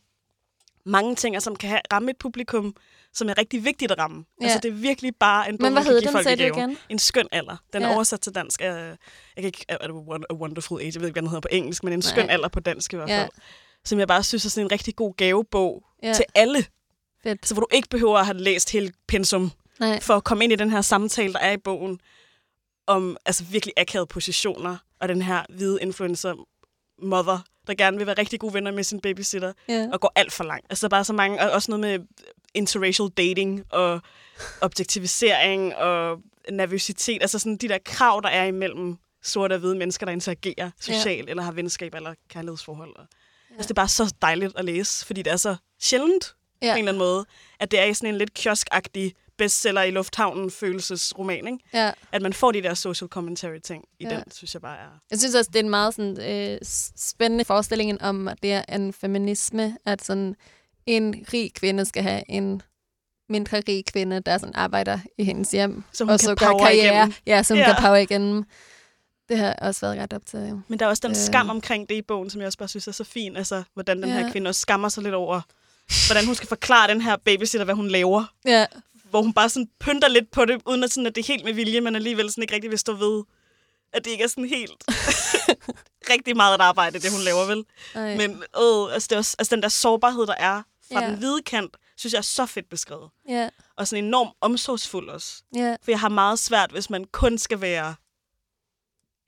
mange 0.86 1.16
ting, 1.16 1.36
og 1.36 1.42
som 1.42 1.56
kan 1.56 1.82
ramme 1.94 2.12
et 2.12 2.18
publikum, 2.18 2.76
som 3.14 3.30
er 3.30 3.38
rigtig 3.38 3.66
vigtigt 3.66 3.92
at 3.92 3.98
ramme. 3.98 4.18
Ja. 4.18 4.46
Ja. 4.46 4.52
Altså, 4.52 4.60
det 4.64 4.70
er 4.70 4.74
virkelig 4.76 5.14
bare 5.20 5.50
en 5.50 5.58
bog, 5.58 5.64
Men 5.66 5.74
hvad 5.74 5.84
man 5.84 5.84
kan 5.84 5.92
hed 5.92 6.02
give 6.02 6.08
den, 6.08 6.14
folk 6.14 6.24
sagde 6.24 6.50
du 6.50 6.56
igen? 6.58 6.78
En 6.90 7.00
skøn 7.00 7.28
alder. 7.32 7.58
Den 7.74 7.84
er 7.84 7.88
Ja. 7.88 7.94
oversat 7.96 8.22
til 8.22 8.36
dansk. 8.36 8.62
af- 8.62 8.68
Jeg 8.76 8.98
kan 9.38 9.46
ikke, 9.46 9.66
er 9.70 9.78
det 9.78 9.90
Won- 9.94 10.24
A 10.30 10.34
Wonderful 10.34 10.80
Age? 10.82 10.92
Jeg 10.94 11.02
ved 11.02 11.08
ikke, 11.08 11.14
hvad 11.14 11.22
den 11.22 11.30
hedder 11.30 11.42
på 11.42 11.48
engelsk, 11.52 11.84
men 11.84 11.94
en 11.94 12.00
Nej. 12.00 12.10
skøn 12.12 12.30
alder 12.30 12.48
på 12.48 12.60
dansk 12.60 12.94
i 12.94 12.96
hvert 12.96 13.10
Ja. 13.10 13.22
fald. 13.22 13.30
Som 13.86 14.00
jeg 14.00 14.08
bare 14.08 14.24
synes 14.24 14.46
er 14.46 14.50
sådan 14.50 14.66
en 14.68 14.72
rigtig 14.72 14.96
god 14.96 15.14
gavebog 15.14 15.84
ja. 16.04 16.08
ja. 16.08 16.14
til 16.14 16.26
alle. 16.36 16.66
Fedt. 17.24 17.48
Så 17.48 17.54
hvor 17.54 17.62
du 17.62 17.68
ikke 17.72 17.90
behøver 17.90 18.18
at 18.18 18.26
have 18.26 18.38
læst 18.38 18.72
hele 18.72 18.92
pensum 19.08 19.52
Nej. 19.80 20.00
for 20.02 20.14
at 20.14 20.24
komme 20.24 20.44
ind 20.44 20.54
i 20.54 20.56
den 20.56 20.70
her 20.70 20.82
samtale, 20.82 21.34
der 21.34 21.40
er 21.40 21.52
i 21.52 21.58
bogen, 21.58 22.00
om 22.88 23.18
altså 23.26 23.44
virkelig 23.44 23.74
akavede 23.78 24.08
positioner, 24.08 24.78
og 25.00 25.10
den 25.10 25.22
her 25.22 25.44
hvide 25.50 25.82
influencer 25.82 26.34
mother, 27.02 27.40
der 27.68 27.74
gerne 27.76 27.98
vil 27.98 28.06
være 28.08 28.18
rigtig 28.20 28.40
gode 28.40 28.54
venner 28.54 28.72
med 28.72 28.84
sin 28.84 29.00
babysitter, 29.00 29.54
Ja. 29.70 29.88
og 29.94 30.00
går 30.02 30.12
alt 30.16 30.32
for 30.34 30.44
langt. 30.44 30.66
Altså 30.70 30.90
bare 30.90 31.04
så 31.04 31.14
mange, 31.14 31.42
og 31.42 31.52
også 31.52 31.72
noget 31.72 31.80
med 32.00 32.08
interracial 32.54 33.10
dating, 33.10 33.64
og 33.70 34.02
objektivisering, 34.62 35.76
og 35.76 36.22
nervøsitet, 36.52 37.22
altså 37.22 37.40
sådan 37.40 37.58
de 37.58 37.68
der 37.70 37.78
krav, 37.86 38.22
der 38.24 38.30
er 38.30 38.46
imellem 38.46 38.96
sorte 39.24 39.54
og 39.54 39.60
hvide 39.60 39.76
mennesker, 39.76 40.06
der 40.06 40.14
interagerer 40.14 40.72
socialt, 40.82 41.26
ja. 41.26 41.30
eller 41.30 41.44
har 41.44 41.52
venskab 41.52 41.96
eller 41.96 42.14
kærlighedsforhold. 42.30 42.96
Og, 42.96 43.06
ja. 43.50 43.56
Altså 43.56 43.68
det 43.68 43.72
er 43.72 43.82
bare 43.82 43.88
så 43.88 44.14
dejligt 44.22 44.54
at 44.58 44.66
læse, 44.66 45.06
fordi 45.06 45.22
det 45.22 45.34
er 45.34 45.38
så 45.38 45.56
sjældent, 45.82 46.36
Ja. 46.62 46.72
på 46.72 46.76
en 46.76 46.78
eller 46.80 46.92
anden 46.92 47.00
måde, 47.00 47.26
at 47.60 47.72
det 47.72 47.80
er 47.80 47.84
i 47.84 47.94
sådan 47.94 48.10
en 48.10 48.18
lidt 48.18 48.34
kioskagtig 48.34 49.14
bestseller 49.38 49.82
i 49.82 49.92
lufthavnen 49.92 50.52
følelsesroman, 50.52 51.48
ikke? 51.48 51.58
ja. 51.74 51.92
At 52.12 52.22
man 52.22 52.34
får 52.34 52.52
de 52.52 52.64
der 52.64 52.74
social 52.74 53.08
commentary 53.08 53.58
ting 53.64 53.84
i 54.00 54.04
Ja. 54.04 54.10
den, 54.10 54.24
synes 54.32 54.54
jeg 54.54 54.62
bare 54.62 54.78
er... 54.78 55.00
Jeg 55.12 55.20
synes 55.20 55.36
også, 55.36 55.50
det 55.54 55.60
er 55.60 55.64
en 55.64 55.70
meget 55.70 55.94
sådan, 55.94 56.22
øh, 56.22 56.58
spændende 56.98 57.46
forestilling 57.46 58.02
om, 58.02 58.28
at 58.28 58.38
det 58.44 58.54
er 58.54 58.64
en 58.76 58.94
feminisme, 58.94 59.78
at 59.86 60.04
sådan 60.06 60.36
en 60.86 61.26
rig 61.34 61.54
kvinde 61.54 61.86
skal 61.86 62.04
have 62.04 62.24
en 62.30 62.62
mindre 63.30 63.62
rig 63.68 63.86
kvinde, 63.86 64.20
der 64.20 64.38
sådan 64.38 64.56
arbejder 64.56 65.00
i 65.18 65.24
hendes 65.24 65.52
hjem, 65.52 65.72
hun 65.74 65.84
og 66.00 66.08
kan 66.08 66.20
så 66.20 66.36
gør 66.36 66.46
power 66.48 66.60
karriere. 66.60 66.94
igennem. 66.96 67.14
Ja, 67.28 67.44
som. 67.44 67.58
Ja. 67.58 67.66
kan 67.66 67.76
power 67.84 67.96
igennem. 67.96 68.44
Det 69.30 69.38
har 69.38 69.54
også 69.54 69.82
været 69.82 70.00
ret 70.00 70.14
op 70.14 70.26
til. 70.26 70.62
Men 70.68 70.80
der 70.80 70.86
er 70.86 70.90
også 70.90 71.02
den 71.04 71.12
Øh. 71.12 71.16
skam 71.18 71.50
omkring 71.50 71.90
det 71.90 71.96
i 71.96 72.02
bogen, 72.02 72.30
som 72.30 72.42
jeg 72.42 72.46
også 72.48 72.58
bare 72.58 72.68
synes 72.68 72.88
er 72.88 72.92
så 72.92 73.04
fin. 73.04 73.36
Altså, 73.38 73.64
hvordan 73.74 74.02
den 74.02 74.10
Ja. 74.10 74.16
her 74.20 74.32
kvinde 74.32 74.48
også 74.50 74.62
skammer 74.62 74.90
sig 74.90 75.04
lidt 75.04 75.14
over, 75.16 75.42
hvordan 76.08 76.26
hun 76.26 76.36
skal 76.36 76.48
forklare 76.48 76.88
den 76.92 77.02
her 77.02 77.16
babysitter, 77.18 77.66
hvad 77.66 77.76
hun 77.76 77.88
laver. 77.88 78.24
Ja, 78.46 78.66
Hvor 79.16 79.22
hun 79.22 79.34
bare 79.34 79.50
sådan 79.50 79.70
pynter 79.80 80.08
lidt 80.08 80.32
på 80.32 80.46
det, 80.46 80.62
uden 80.66 80.84
at, 80.84 80.92
sådan, 80.92 81.08
at 81.08 81.16
det 81.16 81.22
er 81.22 81.28
helt 81.34 81.46
med 81.46 81.54
vilje, 81.54 81.82
men 81.82 81.96
alligevel 81.96 82.30
sådan 82.32 82.42
ikke 82.42 82.54
rigtig 82.54 82.72
vil 82.72 82.80
stå 82.80 82.94
ved, 82.94 83.24
at 83.94 84.06
det 84.06 84.12
ikke 84.12 84.24
er 84.24 84.28
sådan 84.28 84.46
helt 84.50 84.84
rigtig 86.14 86.36
meget 86.36 86.56
et 86.56 86.62
arbejde, 86.62 87.00
det 87.00 87.12
hun 87.12 87.22
laver, 87.22 87.46
vel? 87.46 87.66
Ej. 87.96 88.18
Men 88.18 88.32
øh, 88.32 88.94
altså, 88.94 89.08
det 89.10 89.12
er 89.12 89.18
også, 89.18 89.36
altså, 89.40 89.56
den 89.56 89.64
der 89.64 89.70
sårbarhed, 89.70 90.28
der 90.28 90.34
er 90.34 90.62
fra 90.94 91.02
Ja. 91.04 91.10
den 91.10 91.18
hvide 91.18 91.42
kant, 91.42 91.78
synes 91.98 92.14
jeg 92.14 92.18
er 92.18 92.24
så 92.24 92.46
fedt 92.46 92.70
beskrevet. 92.70 93.10
ja, 93.30 93.50
Og 93.76 93.88
sådan 93.88 94.04
enormt 94.06 94.32
omsorgsfuld 94.42 95.10
også. 95.10 95.44
ja, 95.56 95.76
For 95.84 95.92
jeg 95.92 96.00
har 96.00 96.10
meget 96.10 96.40
svært, 96.40 96.72
hvis 96.72 96.90
man 96.90 97.06
kun 97.06 97.38
skal 97.38 97.62
være 97.62 97.96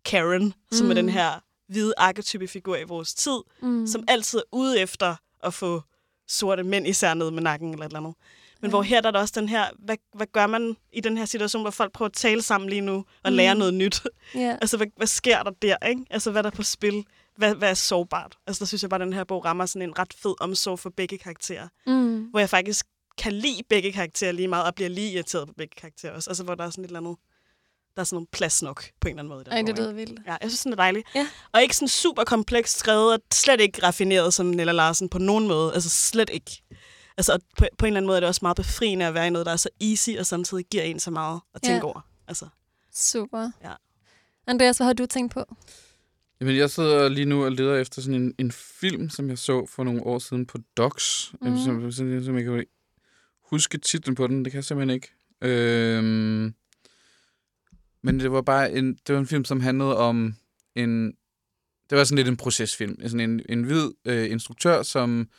Karen, 0.05 0.53
som 0.71 0.85
Mm. 0.85 0.91
er 0.91 0.95
den 0.95 1.09
her 1.09 1.39
hvide 1.69 1.93
arketype 1.97 2.47
figur 2.47 2.75
i 2.77 2.83
vores 2.83 3.13
tid, 3.13 3.39
mm. 3.61 3.87
som 3.87 4.03
altid 4.07 4.39
er 4.39 4.43
ude 4.51 4.79
efter 4.79 5.15
at 5.43 5.53
få 5.53 5.81
sorte 6.27 6.63
mænd 6.63 6.87
især 6.87 7.13
ned 7.13 7.31
med 7.31 7.41
nakken 7.43 7.71
eller 7.73 7.85
et 7.85 7.89
eller 7.89 7.99
andet. 7.99 8.15
Men 8.61 8.69
hvor 8.69 8.81
her 8.81 9.01
der 9.01 9.07
er 9.07 9.11
der 9.11 9.19
også 9.19 9.33
den 9.39 9.49
her, 9.49 9.65
hvad, 9.79 9.95
hvad 10.15 10.27
gør 10.33 10.47
man 10.47 10.77
i 10.93 11.01
den 11.01 11.17
her 11.17 11.25
situation, 11.25 11.61
hvor 11.61 11.71
folk 11.71 11.91
prøver 11.93 12.09
at 12.09 12.13
tale 12.13 12.41
sammen 12.41 12.69
lige 12.69 12.81
nu 12.81 12.95
og 13.23 13.31
Mm. 13.31 13.35
lære 13.35 13.55
noget 13.55 13.73
nyt? 13.73 14.01
ja, 14.35 14.57
altså, 14.61 14.77
hvad, 14.77 14.87
hvad 14.97 15.07
sker 15.07 15.43
der 15.43 15.51
der, 15.61 15.87
ikke? 15.87 16.01
Altså, 16.09 16.31
hvad 16.31 16.39
er 16.39 16.49
der 16.49 16.55
på 16.55 16.63
spil? 16.63 17.05
Hvad, 17.35 17.55
hvad 17.55 17.69
er 17.69 17.73
sårbart? 17.73 18.37
Altså, 18.47 18.59
der 18.59 18.65
synes 18.65 18.81
jeg 18.81 18.89
bare, 18.89 19.01
at 19.01 19.05
den 19.05 19.13
her 19.13 19.23
bog 19.23 19.45
rammer 19.45 19.65
sådan 19.65 19.81
en 19.89 19.99
ret 19.99 20.13
fed 20.23 20.33
omsorg 20.39 20.79
for 20.79 20.89
begge 20.89 21.17
karakterer. 21.17 21.67
mm. 21.87 22.23
Hvor 22.23 22.39
jeg 22.39 22.49
faktisk 22.49 22.85
kan 23.17 23.33
lide 23.33 23.61
begge 23.69 23.91
karakterer 23.91 24.31
lige 24.31 24.47
meget, 24.47 24.65
og 24.65 24.75
bliver 24.75 24.89
lige 24.89 25.11
irriteret 25.11 25.47
på 25.47 25.53
begge 25.57 25.75
karakterer 25.77 26.13
også. 26.13 26.29
Altså, 26.29 26.43
hvor 26.43 26.55
der 26.55 26.63
er 26.65 26.69
sådan 26.69 26.83
et 26.83 26.87
eller 26.87 26.99
andet, 26.99 27.15
der 27.95 28.01
er 28.01 28.03
sådan 28.03 28.15
nogle 28.15 28.27
plads 28.31 28.63
nok 28.63 28.83
på 29.01 29.07
en 29.07 29.11
eller 29.19 29.19
anden 29.19 29.29
måde. 29.33 29.45
Ej, 29.51 29.61
det 29.61 29.77
lyder 29.77 29.93
vildt. 29.93 30.19
Ja, 30.27 30.31
jeg 30.41 30.49
synes, 30.49 30.61
den 30.63 30.71
er 30.71 30.75
dejlig. 30.75 31.03
Ja. 31.15 31.27
Og 31.51 31.61
ikke 31.61 31.75
sådan 31.75 31.87
super 31.87 32.23
komplekst 32.23 32.77
skrevet, 32.79 33.13
og 33.13 33.19
slet 33.33 33.61
ikke 33.61 33.83
raffineret 33.83 34.33
som 34.33 34.45
Nella 34.45 34.71
Larsen 34.71 35.09
på 35.09 35.17
nogen 35.17 35.47
måde. 35.47 35.73
Altså 35.73 35.89
slet 35.89 36.29
ikke. 36.33 36.63
Altså 37.17 37.33
og 37.33 37.39
på, 37.57 37.65
på 37.77 37.85
en 37.85 37.87
eller 37.87 37.97
anden 37.97 38.07
måde 38.07 38.15
er 38.15 38.19
det 38.19 38.27
også 38.27 38.39
meget 38.41 38.55
befriende 38.57 39.05
at 39.05 39.13
være 39.13 39.27
i 39.27 39.29
noget, 39.29 39.45
der 39.45 39.51
er 39.51 39.55
så 39.57 39.69
easy, 39.81 40.09
og 40.19 40.25
samtidig 40.25 40.65
giver 40.71 40.83
en 40.83 40.99
så 40.99 41.11
meget 41.11 41.41
at 41.53 41.61
tænke 41.61 41.77
Ja. 41.77 41.83
over. 41.83 42.01
Altså, 42.27 42.47
Super. 42.93 43.51
Ja. 43.63 43.73
Andreas, 44.47 44.77
hvad 44.77 44.85
har 44.87 44.93
du 44.93 45.05
tænkt 45.05 45.33
på? 45.33 45.55
Jamen, 46.41 46.55
jeg 46.57 46.69
sidder 46.69 47.09
lige 47.09 47.25
nu 47.25 47.45
og 47.45 47.51
leder 47.51 47.75
efter 47.75 48.01
sådan 48.01 48.21
en, 48.21 48.33
en 48.37 48.51
film, 48.51 49.09
som 49.09 49.29
jeg 49.29 49.37
så 49.37 49.65
for 49.69 49.83
nogle 49.83 50.03
år 50.03 50.19
siden 50.19 50.45
på 50.45 50.57
Docs. 50.77 51.33
Mm. 51.41 51.57
Som, 51.57 51.91
som, 51.91 52.23
som 52.23 52.35
jeg 52.35 52.43
kan 52.43 52.65
huske 53.49 53.77
titlen 53.77 54.15
på 54.15 54.27
den. 54.27 54.45
Det 54.45 54.51
kan 54.51 54.57
jeg 54.57 54.65
simpelthen 54.65 54.95
ikke. 54.95 55.07
Øhm, 55.41 56.53
men 58.01 58.19
det 58.19 58.31
var 58.31 58.41
bare 58.41 58.71
en, 58.73 58.93
det 59.07 59.15
var 59.15 59.19
en 59.21 59.27
film, 59.27 59.45
som 59.45 59.59
handlede 59.61 59.97
om 59.97 60.35
en... 60.75 61.07
Det 61.89 61.97
var 61.97 62.03
sådan 62.03 62.15
lidt 62.17 62.27
en 62.27 62.37
procesfilm. 62.37 62.97
Sådan 63.01 63.19
en, 63.19 63.41
en 63.49 63.63
hvid 63.63 63.91
øh, 64.05 64.31
instruktør, 64.31 64.83
som 64.83 65.29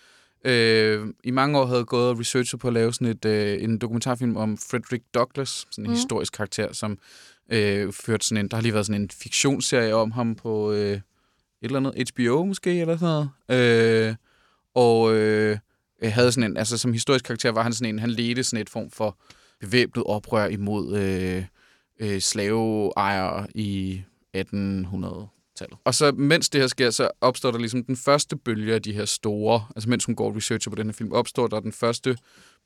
øh, 0.44 1.06
i 1.24 1.30
mange 1.30 1.58
år 1.58 1.66
havde 1.66 1.84
gået 1.84 2.08
og 2.10 2.18
researchet 2.18 2.60
på 2.60 2.68
at 2.68 2.74
lave 2.74 2.92
sådan 2.92 3.06
et, 3.06 3.24
øh, 3.24 3.62
en 3.62 3.78
dokumentarfilm 3.78 4.36
om 4.36 4.58
Frederick 4.58 5.04
Douglass, 5.14 5.66
sådan 5.70 5.84
en 5.84 5.90
mm. 5.90 5.94
historisk 5.94 6.32
karakter, 6.32 6.72
som 6.72 6.98
øh, 7.52 7.92
førte 7.92 8.26
sådan 8.26 8.44
en... 8.44 8.48
Der 8.48 8.56
har 8.56 8.62
lige 8.62 8.74
været 8.74 8.86
sådan 8.86 9.02
en 9.02 9.10
fiktionsserie 9.10 9.94
om 9.94 10.10
ham 10.10 10.34
på... 10.34 10.72
Øh, 10.72 11.00
et 11.62 11.68
eller 11.68 11.80
andet 11.80 12.10
HBO 12.10 12.44
måske, 12.44 12.80
eller 12.80 12.96
sådan 12.96 13.28
noget. 13.48 14.08
Øh, 14.08 14.14
og 14.74 15.14
øh, 15.14 15.58
havde 16.02 16.32
sådan 16.32 16.50
en, 16.50 16.56
altså 16.56 16.78
som 16.78 16.92
historisk 16.92 17.24
karakter 17.24 17.50
var 17.50 17.62
han 17.62 17.72
sådan 17.72 17.94
en, 17.94 17.98
han 17.98 18.10
ledte 18.10 18.44
sådan 18.44 18.62
et 18.62 18.70
form 18.70 18.90
for 18.90 19.18
bevæbnet 19.60 20.04
oprør 20.06 20.46
imod 20.46 20.98
øh, 20.98 21.44
øh, 22.00 22.20
slaveejere 22.20 23.46
i 23.54 24.02
tallet. 25.58 25.78
Og 25.84 25.94
så 25.94 26.12
mens 26.12 26.48
det 26.48 26.60
her 26.60 26.68
sker, 26.68 26.90
så 26.90 27.10
opstår 27.20 27.50
der 27.50 27.58
ligesom 27.58 27.84
den 27.84 27.96
første 27.96 28.36
bølge 28.36 28.74
af 28.74 28.82
de 28.82 28.92
her 28.92 29.04
store, 29.04 29.64
altså 29.76 29.90
mens 29.90 30.04
hun 30.04 30.14
går 30.14 30.28
og 30.28 30.36
researcher 30.36 30.70
på 30.70 30.76
den 30.76 30.86
her 30.86 30.92
film, 30.92 31.12
opstår 31.12 31.46
der 31.46 31.60
den 31.60 31.72
første 31.72 32.16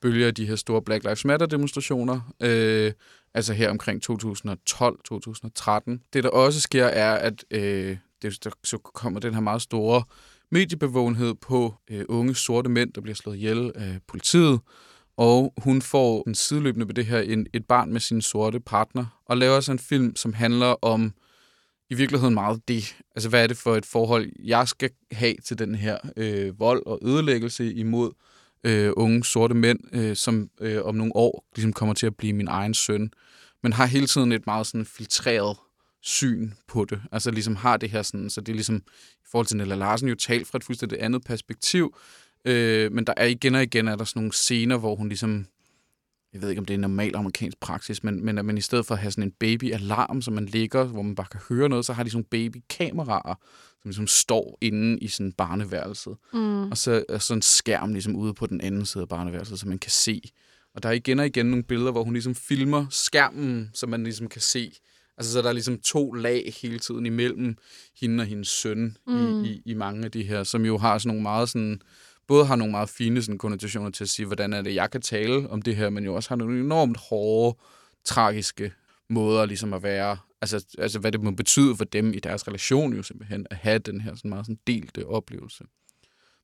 bølge 0.01 0.25
af 0.25 0.35
de 0.35 0.45
her 0.45 0.55
store 0.55 0.81
Black 0.81 1.03
Lives 1.03 1.25
Matter 1.25 1.45
demonstrationer, 1.45 2.33
øh, 2.41 2.91
altså 3.33 3.53
her 3.53 3.69
omkring 3.69 4.01
2012-2013. 4.11 6.09
Det 6.13 6.23
der 6.23 6.29
også 6.29 6.61
sker 6.61 6.85
er, 6.85 7.13
at 7.15 7.45
øh, 7.51 7.97
det, 8.21 8.43
der, 8.43 8.49
så 8.63 8.77
kommer 8.77 9.19
den 9.19 9.33
her 9.33 9.41
meget 9.41 9.61
store 9.61 10.03
mediebevågenhed 10.51 11.33
på 11.33 11.73
øh, 11.91 12.05
unge 12.09 12.35
sorte 12.35 12.69
mænd, 12.69 12.93
der 12.93 13.01
bliver 13.01 13.15
slået 13.15 13.35
ihjel 13.35 13.71
af 13.75 13.99
politiet, 14.07 14.59
og 15.17 15.53
hun 15.57 15.81
får 15.81 16.23
en 16.27 16.35
sideløbende 16.35 16.87
ved 16.87 16.93
det 16.93 17.05
her 17.05 17.19
en, 17.19 17.47
et 17.53 17.65
barn 17.65 17.93
med 17.93 17.99
sin 17.99 18.21
sorte 18.21 18.59
partner, 18.59 19.05
og 19.25 19.37
laver 19.37 19.59
så 19.59 19.71
en 19.71 19.79
film, 19.79 20.15
som 20.15 20.33
handler 20.33 20.85
om 20.85 21.13
i 21.93 21.95
virkeligheden 21.95 22.33
meget 22.33 22.67
det. 22.67 22.95
Altså, 23.15 23.29
hvad 23.29 23.43
er 23.43 23.47
det 23.47 23.57
for 23.57 23.75
et 23.75 23.85
forhold, 23.85 24.31
jeg 24.43 24.67
skal 24.67 24.89
have 25.11 25.35
til 25.45 25.59
den 25.59 25.75
her 25.75 25.97
øh, 26.17 26.59
vold 26.59 26.85
og 26.85 26.99
ødelæggelse 27.01 27.73
imod 27.73 28.11
øh, 28.63 28.91
unge 28.97 29.25
sorte 29.25 29.55
mænd, 29.55 29.79
øh, 29.91 30.15
som 30.15 30.49
øh, 30.61 30.83
om 30.83 30.95
nogle 30.95 31.15
år 31.15 31.45
ligesom 31.55 31.73
kommer 31.73 31.93
til 31.93 32.05
at 32.05 32.15
blive 32.15 32.33
min 32.33 32.47
egen 32.47 32.73
søn, 32.73 33.11
men 33.63 33.73
har 33.73 33.85
hele 33.85 34.07
tiden 34.07 34.31
et 34.31 34.45
meget 34.45 34.67
sådan 34.67 34.85
filtreret 34.85 35.57
syn 36.01 36.51
på 36.67 36.85
det. 36.85 37.01
Altså 37.11 37.31
ligesom 37.31 37.55
har 37.55 37.77
det 37.77 37.89
her 37.89 38.01
sådan, 38.01 38.29
så 38.29 38.41
det 38.41 38.49
er 38.49 38.55
ligesom 38.55 38.83
i 39.23 39.27
forhold 39.31 39.47
til 39.47 39.57
Nella 39.57 39.75
Larsen 39.75 40.07
jo 40.07 40.15
talt 40.15 40.47
fra 40.47 40.57
et 40.57 40.63
fuldstændig 40.63 41.03
andet 41.03 41.23
perspektiv, 41.23 41.97
øh, 42.45 42.91
men 42.91 43.05
der 43.07 43.13
er 43.17 43.25
igen 43.25 43.55
og 43.55 43.63
igen 43.63 43.87
er 43.87 43.95
der 43.95 44.03
sådan 44.03 44.19
nogle 44.19 44.33
scener, 44.33 44.77
hvor 44.77 44.95
hun 44.95 45.07
ligesom 45.07 45.45
jeg 46.33 46.41
ved 46.41 46.49
ikke, 46.49 46.59
om 46.59 46.65
det 46.65 46.73
er 46.73 46.77
en 46.77 46.81
normal 46.81 47.15
amerikansk 47.15 47.59
praksis, 47.59 48.03
men, 48.03 48.25
men 48.25 48.37
at 48.37 48.45
man 48.45 48.57
i 48.57 48.61
stedet 48.61 48.85
for 48.85 48.95
at 48.95 49.01
have 49.01 49.11
sådan 49.11 49.23
en 49.23 49.31
baby-alarm, 49.31 50.21
som 50.21 50.33
man 50.33 50.45
ligger, 50.45 50.83
hvor 50.83 51.01
man 51.01 51.15
bare 51.15 51.27
kan 51.31 51.39
høre 51.49 51.69
noget, 51.69 51.85
så 51.85 51.93
har 51.93 52.03
de 52.03 52.09
sådan 52.09 52.25
nogle 52.31 52.49
baby-kameraer, 52.49 53.35
som 53.81 53.89
ligesom 53.89 54.07
står 54.07 54.57
inde 54.61 54.99
i 54.99 55.07
sådan 55.07 55.31
barneværelset. 55.31 56.15
Mm. 56.33 56.71
Og 56.71 56.77
så 56.77 57.03
er 57.09 57.17
sådan 57.17 57.37
en 57.37 57.41
skærm 57.41 57.93
ligesom 57.93 58.15
ude 58.15 58.33
på 58.33 58.45
den 58.45 58.61
anden 58.61 58.85
side 58.85 59.01
af 59.01 59.07
barneværelset, 59.07 59.59
så 59.59 59.67
man 59.67 59.79
kan 59.79 59.91
se. 59.91 60.21
Og 60.75 60.83
der 60.83 60.89
er 60.89 60.93
igen 60.93 61.19
og 61.19 61.25
igen 61.25 61.45
nogle 61.45 61.63
billeder, 61.63 61.91
hvor 61.91 62.03
hun 62.03 62.13
ligesom 62.13 62.35
filmer 62.35 62.85
skærmen, 62.89 63.69
så 63.73 63.87
man 63.87 64.03
ligesom 64.03 64.27
kan 64.27 64.41
se. 64.41 64.71
Altså, 65.17 65.33
så 65.33 65.41
der 65.41 65.49
er 65.49 65.53
ligesom 65.53 65.79
to 65.79 66.11
lag 66.11 66.53
hele 66.61 66.79
tiden 66.79 67.05
imellem 67.05 67.57
hende 68.01 68.21
og 68.21 68.25
hendes 68.25 68.47
søn 68.47 68.97
mm. 69.07 69.43
I, 69.43 69.49
i, 69.49 69.61
i 69.65 69.73
mange 69.73 70.05
af 70.05 70.11
de 70.11 70.23
her, 70.23 70.43
som 70.43 70.65
jo 70.65 70.77
har 70.77 70.97
sådan 70.97 71.07
nogle 71.07 71.21
meget 71.21 71.49
sådan, 71.49 71.81
både 72.27 72.45
har 72.45 72.55
nogle 72.55 72.71
meget 72.71 72.89
fine 72.89 73.21
sådan, 73.21 73.37
konnotationer 73.37 73.89
til 73.89 74.03
at 74.03 74.09
sige, 74.09 74.25
hvordan 74.25 74.53
er 74.53 74.61
det, 74.61 74.75
jeg 74.75 74.91
kan 74.91 75.01
tale 75.01 75.49
om 75.49 75.61
det 75.61 75.75
her, 75.75 75.89
men 75.89 76.03
jo 76.05 76.15
også 76.15 76.29
har 76.29 76.35
nogle 76.35 76.59
enormt 76.59 76.97
hårde, 76.97 77.57
tragiske 78.05 78.73
måder 79.09 79.45
ligesom 79.45 79.73
at 79.73 79.83
være, 79.83 80.17
altså, 80.41 80.65
altså 80.77 80.99
hvad 80.99 81.11
det 81.11 81.21
må 81.23 81.31
betyde 81.31 81.75
for 81.75 81.85
dem 81.85 82.13
i 82.13 82.19
deres 82.19 82.47
relation 82.47 82.93
jo 82.93 83.03
simpelthen, 83.03 83.47
at 83.49 83.57
have 83.57 83.79
den 83.79 84.01
her 84.01 84.15
sådan 84.15 84.29
meget 84.29 84.45
sådan 84.45 84.59
delte 84.67 85.07
oplevelse. 85.07 85.63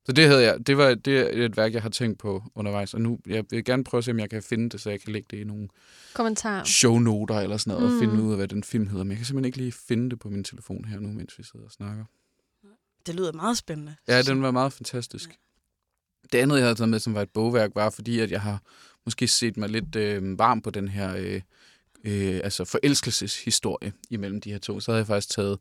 Så 0.05 0.11
det 0.11 0.27
havde 0.27 0.43
jeg, 0.43 0.67
det 0.67 0.77
var 0.77 0.93
det 0.95 1.37
er 1.39 1.45
et 1.45 1.57
værk, 1.57 1.73
jeg 1.73 1.81
har 1.81 1.89
tænkt 1.89 2.19
på 2.19 2.43
undervejs, 2.55 2.93
og 2.93 3.01
nu 3.01 3.19
jeg 3.27 3.43
vil 3.49 3.63
gerne 3.63 3.83
prøve 3.83 3.99
at 3.99 4.03
se, 4.05 4.11
om 4.11 4.19
jeg 4.19 4.29
kan 4.29 4.43
finde 4.43 4.69
det, 4.69 4.81
så 4.81 4.89
jeg 4.89 5.01
kan 5.01 5.13
lægge 5.13 5.27
det 5.31 5.37
i 5.37 5.43
nogle 5.43 5.67
Kommentar. 6.13 6.63
shownoter 6.63 7.35
eller 7.39 7.57
sådan 7.57 7.71
noget, 7.79 7.89
mm. 7.91 7.97
og 7.97 8.03
Mm. 8.03 8.09
finde 8.11 8.23
ud 8.23 8.31
af, 8.31 8.37
hvad 8.37 8.47
den 8.47 8.63
film 8.63 8.87
hedder. 8.87 9.03
Men 9.03 9.11
jeg 9.11 9.17
kan 9.17 9.25
simpelthen 9.25 9.45
ikke 9.45 9.57
lige 9.57 9.71
finde 9.71 10.09
det 10.09 10.19
på 10.19 10.29
min 10.29 10.43
telefon 10.43 10.85
her 10.85 10.99
nu, 10.99 11.11
mens 11.11 11.37
vi 11.37 11.43
sidder 11.43 11.65
og 11.65 11.71
snakker. 11.71 12.05
Det 13.05 13.15
lyder 13.15 13.31
meget 13.33 13.57
spændende. 13.57 13.95
Ja, 14.07 14.21
den 14.21 14.41
var 14.41 14.51
meget 14.51 14.73
fantastisk. 14.73 15.39
Det 16.31 16.37
andet, 16.37 16.55
jeg 16.55 16.63
havde 16.63 16.75
taget 16.75 16.89
med, 16.89 16.99
som 16.99 17.13
var 17.13 17.21
et 17.21 17.29
bogværk, 17.29 17.71
var 17.75 17.89
fordi, 17.89 18.19
at 18.19 18.31
jeg 18.31 18.41
har 18.41 18.61
måske 19.05 19.27
set 19.27 19.57
mig 19.57 19.69
lidt 19.69 19.95
øh, 19.95 20.39
varm 20.39 20.61
på 20.61 20.69
den 20.69 20.87
her 20.87 21.15
øh, 21.17 21.41
øh, 22.03 22.41
altså 22.43 22.65
forelskelseshistorie 22.65 23.93
imellem 24.09 24.41
de 24.41 24.51
her 24.51 24.59
to. 24.59 24.79
Så 24.79 24.91
havde 24.91 24.99
jeg 24.99 25.07
faktisk 25.07 25.29
taget 25.29 25.59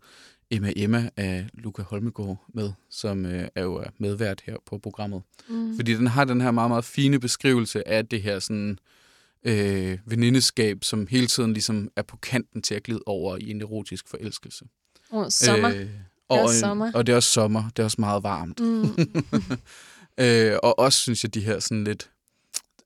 Emma 0.50 0.72
Emma 0.76 1.10
af 1.16 1.46
Luca 1.54 1.82
Holmegård 1.82 2.44
med, 2.54 2.72
som 2.90 3.26
øh, 3.26 3.48
er 3.54 3.62
jo 3.62 3.84
medvært 3.98 4.42
her 4.46 4.56
på 4.66 4.78
programmet. 4.78 5.22
Mm. 5.48 5.76
Fordi 5.76 5.94
den 5.94 6.06
har 6.06 6.24
den 6.24 6.40
her 6.40 6.50
meget, 6.50 6.70
meget 6.70 6.84
fine 6.84 7.20
beskrivelse 7.20 7.88
af 7.88 8.06
det 8.06 8.22
her 8.22 8.38
sådan 8.38 8.78
øh, 9.44 9.98
venindeskab, 10.06 10.84
som 10.84 11.06
hele 11.10 11.26
tiden 11.26 11.52
ligesom 11.52 11.90
er 11.96 12.02
på 12.02 12.16
kanten 12.16 12.62
til 12.62 12.74
at 12.74 12.82
glide 12.82 13.00
over 13.06 13.36
i 13.36 13.50
en 13.50 13.62
erotisk 13.62 14.08
forelskelse. 14.08 14.64
Oh, 15.10 15.26
sommer. 15.30 15.70
Øh, 15.70 15.76
er 15.76 15.88
og, 16.28 16.40
også 16.40 16.60
sommer. 16.60 16.92
og 16.94 17.06
det 17.06 17.12
er 17.12 17.16
også 17.16 17.30
sommer. 17.30 17.70
Det 17.76 17.78
er 17.78 17.84
også 17.84 18.00
meget 18.00 18.22
varmt. 18.22 18.60
Mm. 18.60 18.84
Øh, 20.20 20.56
og 20.62 20.78
også 20.78 20.98
synes 21.00 21.22
jeg, 21.24 21.34
de 21.34 21.40
her 21.40 21.58
sådan 21.58 21.84
lidt, 21.84 22.10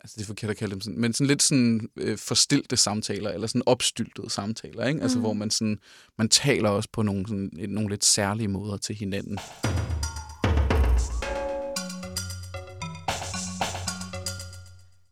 altså 0.01 0.15
det 0.17 0.23
er 0.23 0.27
forkert 0.27 0.51
at 0.51 0.57
kalde 0.57 0.73
dem 0.73 0.81
sådan, 0.81 1.01
men 1.01 1.13
sådan 1.13 1.27
lidt 1.27 1.43
sådan 1.43 1.89
øh, 1.97 2.19
forstilte 2.19 2.77
samtaler, 2.77 3.31
eller 3.31 3.47
sådan 3.47 3.63
opstyltede 3.67 4.31
samtaler, 4.31 4.87
ikke? 4.87 5.03
Altså 5.03 5.19
Mm. 5.19 5.23
hvor 5.23 5.33
man 5.33 5.51
sådan, 5.51 5.79
man 6.19 6.29
taler 6.29 6.69
også 6.71 6.89
på 6.93 7.03
nogle, 7.03 7.27
sådan, 7.29 7.51
nogle 7.69 7.89
lidt 7.91 8.05
særlige 8.05 8.49
måder 8.49 8.77
til 8.77 8.95
hinanden. 8.97 9.39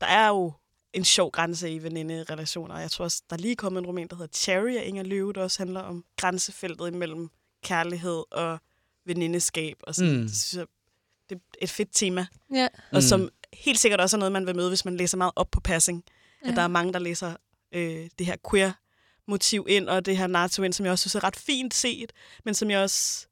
Der 0.00 0.06
er 0.06 0.28
jo 0.28 0.52
en 0.92 1.04
sjov 1.04 1.30
grænse 1.30 1.70
i 1.70 1.82
veninde-relationer. 1.82 2.78
Jeg 2.78 2.90
tror 2.90 3.04
også, 3.04 3.22
der 3.30 3.36
er 3.36 3.40
lige 3.40 3.56
kommet 3.56 3.80
en 3.80 3.86
roman, 3.86 4.08
der 4.08 4.16
hedder 4.16 4.32
Cherry 4.34 4.76
af 4.76 4.82
Inger 4.86 5.02
Løve, 5.02 5.32
der 5.32 5.42
også 5.42 5.58
handler 5.58 5.80
om 5.80 6.04
grænsefeltet 6.16 6.88
imellem 6.88 7.28
kærlighed 7.64 8.22
og 8.30 8.58
venindeskab. 9.06 9.76
Og 9.82 9.94
sådan. 9.94 10.12
Mm. 10.16 10.22
Det, 10.22 10.36
synes 10.36 10.58
jeg, 10.58 10.66
det 11.30 11.36
er 11.36 11.64
et 11.64 11.70
fedt 11.70 11.88
tema, 11.92 12.26
ja. 12.54 12.68
og 12.92 12.96
Mm. 12.96 13.00
som 13.00 13.28
helt 13.52 13.78
sikkert 13.80 14.00
også 14.00 14.16
er 14.16 14.18
noget, 14.18 14.32
man 14.32 14.46
vil 14.46 14.56
møde, 14.56 14.68
hvis 14.68 14.84
man 14.84 14.96
læser 14.96 15.16
meget 15.16 15.32
op 15.36 15.50
på 15.50 15.60
passing. 15.60 16.04
Ja. 16.44 16.50
At 16.50 16.56
der 16.56 16.62
er 16.62 16.68
mange, 16.68 16.92
der 16.92 16.98
læser 16.98 17.34
øh, 17.74 18.08
det 18.18 18.26
her 18.26 18.36
queer-motiv 18.50 19.66
ind, 19.68 19.88
og 19.88 20.06
det 20.06 20.16
her 20.16 20.26
narrativ 20.26 20.64
ind, 20.64 20.72
som 20.72 20.84
jeg 20.86 20.92
også 20.92 21.02
synes 21.02 21.14
er 21.14 21.24
ret 21.24 21.36
fint 21.36 21.74
set, 21.74 22.12
men 22.44 22.54
som 22.54 22.70
jeg 22.70 22.78
også... 22.82 23.26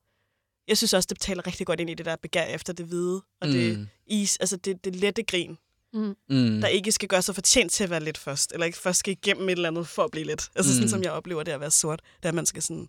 Jeg 0.69 0.77
synes 0.79 0.95
også, 0.95 1.07
det 1.11 1.21
taler 1.21 1.47
rigtig 1.47 1.67
godt 1.67 1.81
ind 1.81 1.91
i 1.91 1.95
det 1.95 2.07
der 2.07 2.17
begær 2.17 2.45
efter 2.45 2.73
det 2.73 2.87
hvide, 2.87 3.23
og 3.41 3.49
det, 3.49 3.79
Mm. 3.79 3.87
is, 4.07 4.37
altså 4.37 4.57
det, 4.57 4.85
det 4.85 4.97
lette 4.97 5.23
grin, 5.23 5.59
Mm. 5.93 6.15
Mm. 6.31 6.61
der 6.61 6.67
ikke 6.69 6.93
skal 6.93 7.09
gøre 7.09 7.23
sig 7.23 7.35
fortjent 7.35 7.73
til 7.73 7.85
at 7.85 7.91
være 7.91 8.01
lidt 8.01 8.19
først, 8.19 8.53
eller 8.53 8.67
ikke 8.67 8.79
først 8.79 8.99
skal 8.99 9.13
igennem 9.13 9.49
et 9.49 9.53
eller 9.53 9.69
andet 9.69 9.89
for 9.89 10.05
at 10.05 10.11
blive 10.11 10.27
lidt. 10.27 10.49
Altså 10.55 10.73
sådan, 10.73 10.85
Mm. 10.85 10.89
som 10.89 11.03
jeg 11.03 11.13
oplever 11.13 11.43
det 11.43 11.53
at 11.53 11.61
være 11.61 11.71
sort, 11.71 12.03
det 12.17 12.25
er, 12.25 12.29
at 12.29 12.35
man 12.35 12.47
skal 12.47 12.63
sådan 12.63 12.89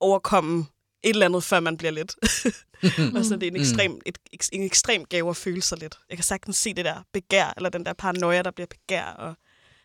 overkomme 0.00 0.66
et 1.02 1.10
eller 1.10 1.26
andet, 1.26 1.44
før 1.44 1.60
man 1.60 1.76
bliver 1.76 1.90
lidt. 1.90 2.14
og 3.16 3.24
så 3.24 3.36
det 3.36 3.42
er 3.42 3.46
en 3.46 3.52
Mm. 3.54 3.60
ekstrem, 3.60 4.00
et, 4.06 4.18
en 4.52 4.62
ekstrem 4.62 5.04
gave 5.04 5.30
at 5.30 5.36
føle 5.36 5.62
sig 5.62 5.78
lidt. 5.78 5.98
Jeg 6.10 6.16
kan 6.18 6.24
sagtens 6.24 6.56
se 6.56 6.74
det 6.74 6.84
der 6.84 6.94
begær, 7.12 7.52
eller 7.56 7.68
den 7.70 7.86
der 7.86 7.92
paranoia, 7.92 8.42
der 8.42 8.50
bliver 8.50 8.66
begær, 8.66 9.04
og 9.04 9.34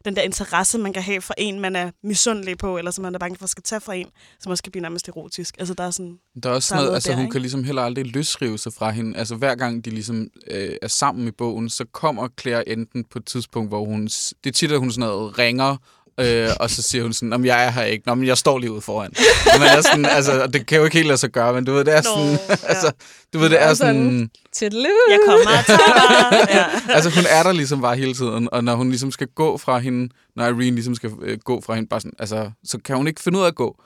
den 0.05 0.15
der 0.15 0.21
interesse, 0.21 0.77
man 0.77 0.93
kan 0.93 1.03
have 1.03 1.21
for 1.21 1.33
en, 1.37 1.59
man 1.59 1.75
er 1.75 1.91
misundelig 2.03 2.57
på, 2.57 2.77
eller 2.77 2.91
som 2.91 3.01
man 3.01 3.15
er 3.15 3.19
bange 3.19 3.37
for 3.37 3.47
skal 3.47 3.63
tage 3.63 3.81
fra 3.81 3.93
en, 3.93 4.07
som 4.39 4.49
også 4.49 4.63
kan 4.63 4.71
blive 4.71 4.81
nærmest 4.81 5.07
erotisk. 5.07 5.55
Altså, 5.59 5.73
der 5.73 5.83
er 5.83 5.91
sådan... 5.91 6.17
Der 6.43 6.49
er 6.49 6.53
også 6.53 6.73
er 6.73 6.77
noget, 6.77 6.87
noget 6.87 6.95
altså 6.95 7.09
der, 7.09 7.15
hun 7.15 7.25
ikke? 7.25 7.31
kan 7.31 7.41
ligesom 7.41 7.63
heller 7.63 7.81
aldrig 7.81 8.05
løsrive 8.05 8.57
sig 8.57 8.73
fra 8.73 8.89
hende. 8.91 9.17
Altså 9.17 9.35
hver 9.35 9.55
gang 9.55 9.85
de 9.85 9.89
ligesom 9.89 10.27
øh, 10.51 10.75
er 10.81 10.87
sammen 10.87 11.27
i 11.27 11.31
bogen, 11.31 11.69
så 11.69 11.85
kommer 11.91 12.27
Claire 12.41 12.69
enten 12.69 13.03
på 13.03 13.19
et 13.19 13.25
tidspunkt, 13.25 13.69
hvor 13.69 13.85
hun, 13.85 14.03
det 14.05 14.45
er 14.45 14.51
tit, 14.51 14.71
at 14.71 14.79
hun 14.79 14.91
sådan 14.91 15.09
noget 15.09 15.39
ringer, 15.39 15.77
øh, 16.19 16.49
og 16.59 16.69
så 16.69 16.81
siger 16.81 17.03
hun 17.03 17.13
sådan, 17.13 17.33
om 17.33 17.45
jeg 17.45 17.65
er 17.65 17.69
her 17.71 17.83
ikke, 17.83 18.03
Nå, 18.07 18.15
men 18.15 18.27
jeg 18.27 18.37
står 18.37 18.57
lige 18.59 18.71
ude 18.71 18.81
foran. 18.81 19.11
Man 19.59 19.67
er 19.77 19.81
sådan, 19.81 20.05
altså, 20.05 20.41
og 20.43 20.53
det 20.53 20.65
kan 20.65 20.77
jo 20.77 20.83
ikke 20.83 20.97
helt 20.97 21.07
lade 21.07 21.17
sig 21.17 21.29
gøre, 21.29 21.53
men 21.53 21.65
du 21.65 21.73
ved, 21.73 21.85
det 21.85 21.93
er 21.97 22.01
sådan, 22.01 22.31
ja. 22.49 22.55
altså, 22.73 22.91
du 23.33 23.39
ved, 23.39 23.49
det 23.49 23.61
er 23.63 23.73
sådan- 23.73 24.29
sådan. 24.53 24.79
Jeg 25.09 25.19
kommer 25.27 25.49
og 25.59 25.65
tager 25.65 26.47
ja. 26.59 26.65
altså 26.93 27.09
hun 27.09 27.23
er 27.29 27.43
der 27.43 27.51
ligesom 27.51 27.81
bare 27.81 27.95
hele 27.95 28.13
tiden, 28.13 28.49
og 28.51 28.63
når 28.63 28.75
hun 28.75 28.89
ligesom 28.89 29.11
skal 29.11 29.27
gå 29.27 29.57
fra 29.57 29.77
hende, 29.79 30.13
når 30.35 30.45
Irene 30.45 30.71
ligesom 30.71 30.95
skal 30.95 31.11
øh, 31.21 31.37
gå 31.39 31.61
fra 31.61 31.73
hende, 31.75 31.89
bare 31.89 31.99
sådan, 32.01 32.13
altså, 32.19 32.51
så 32.63 32.77
kan 32.85 32.95
hun 32.97 33.07
ikke 33.07 33.21
finde 33.21 33.37
ud 33.39 33.43
af 33.43 33.47
at 33.47 33.55
gå. 33.55 33.81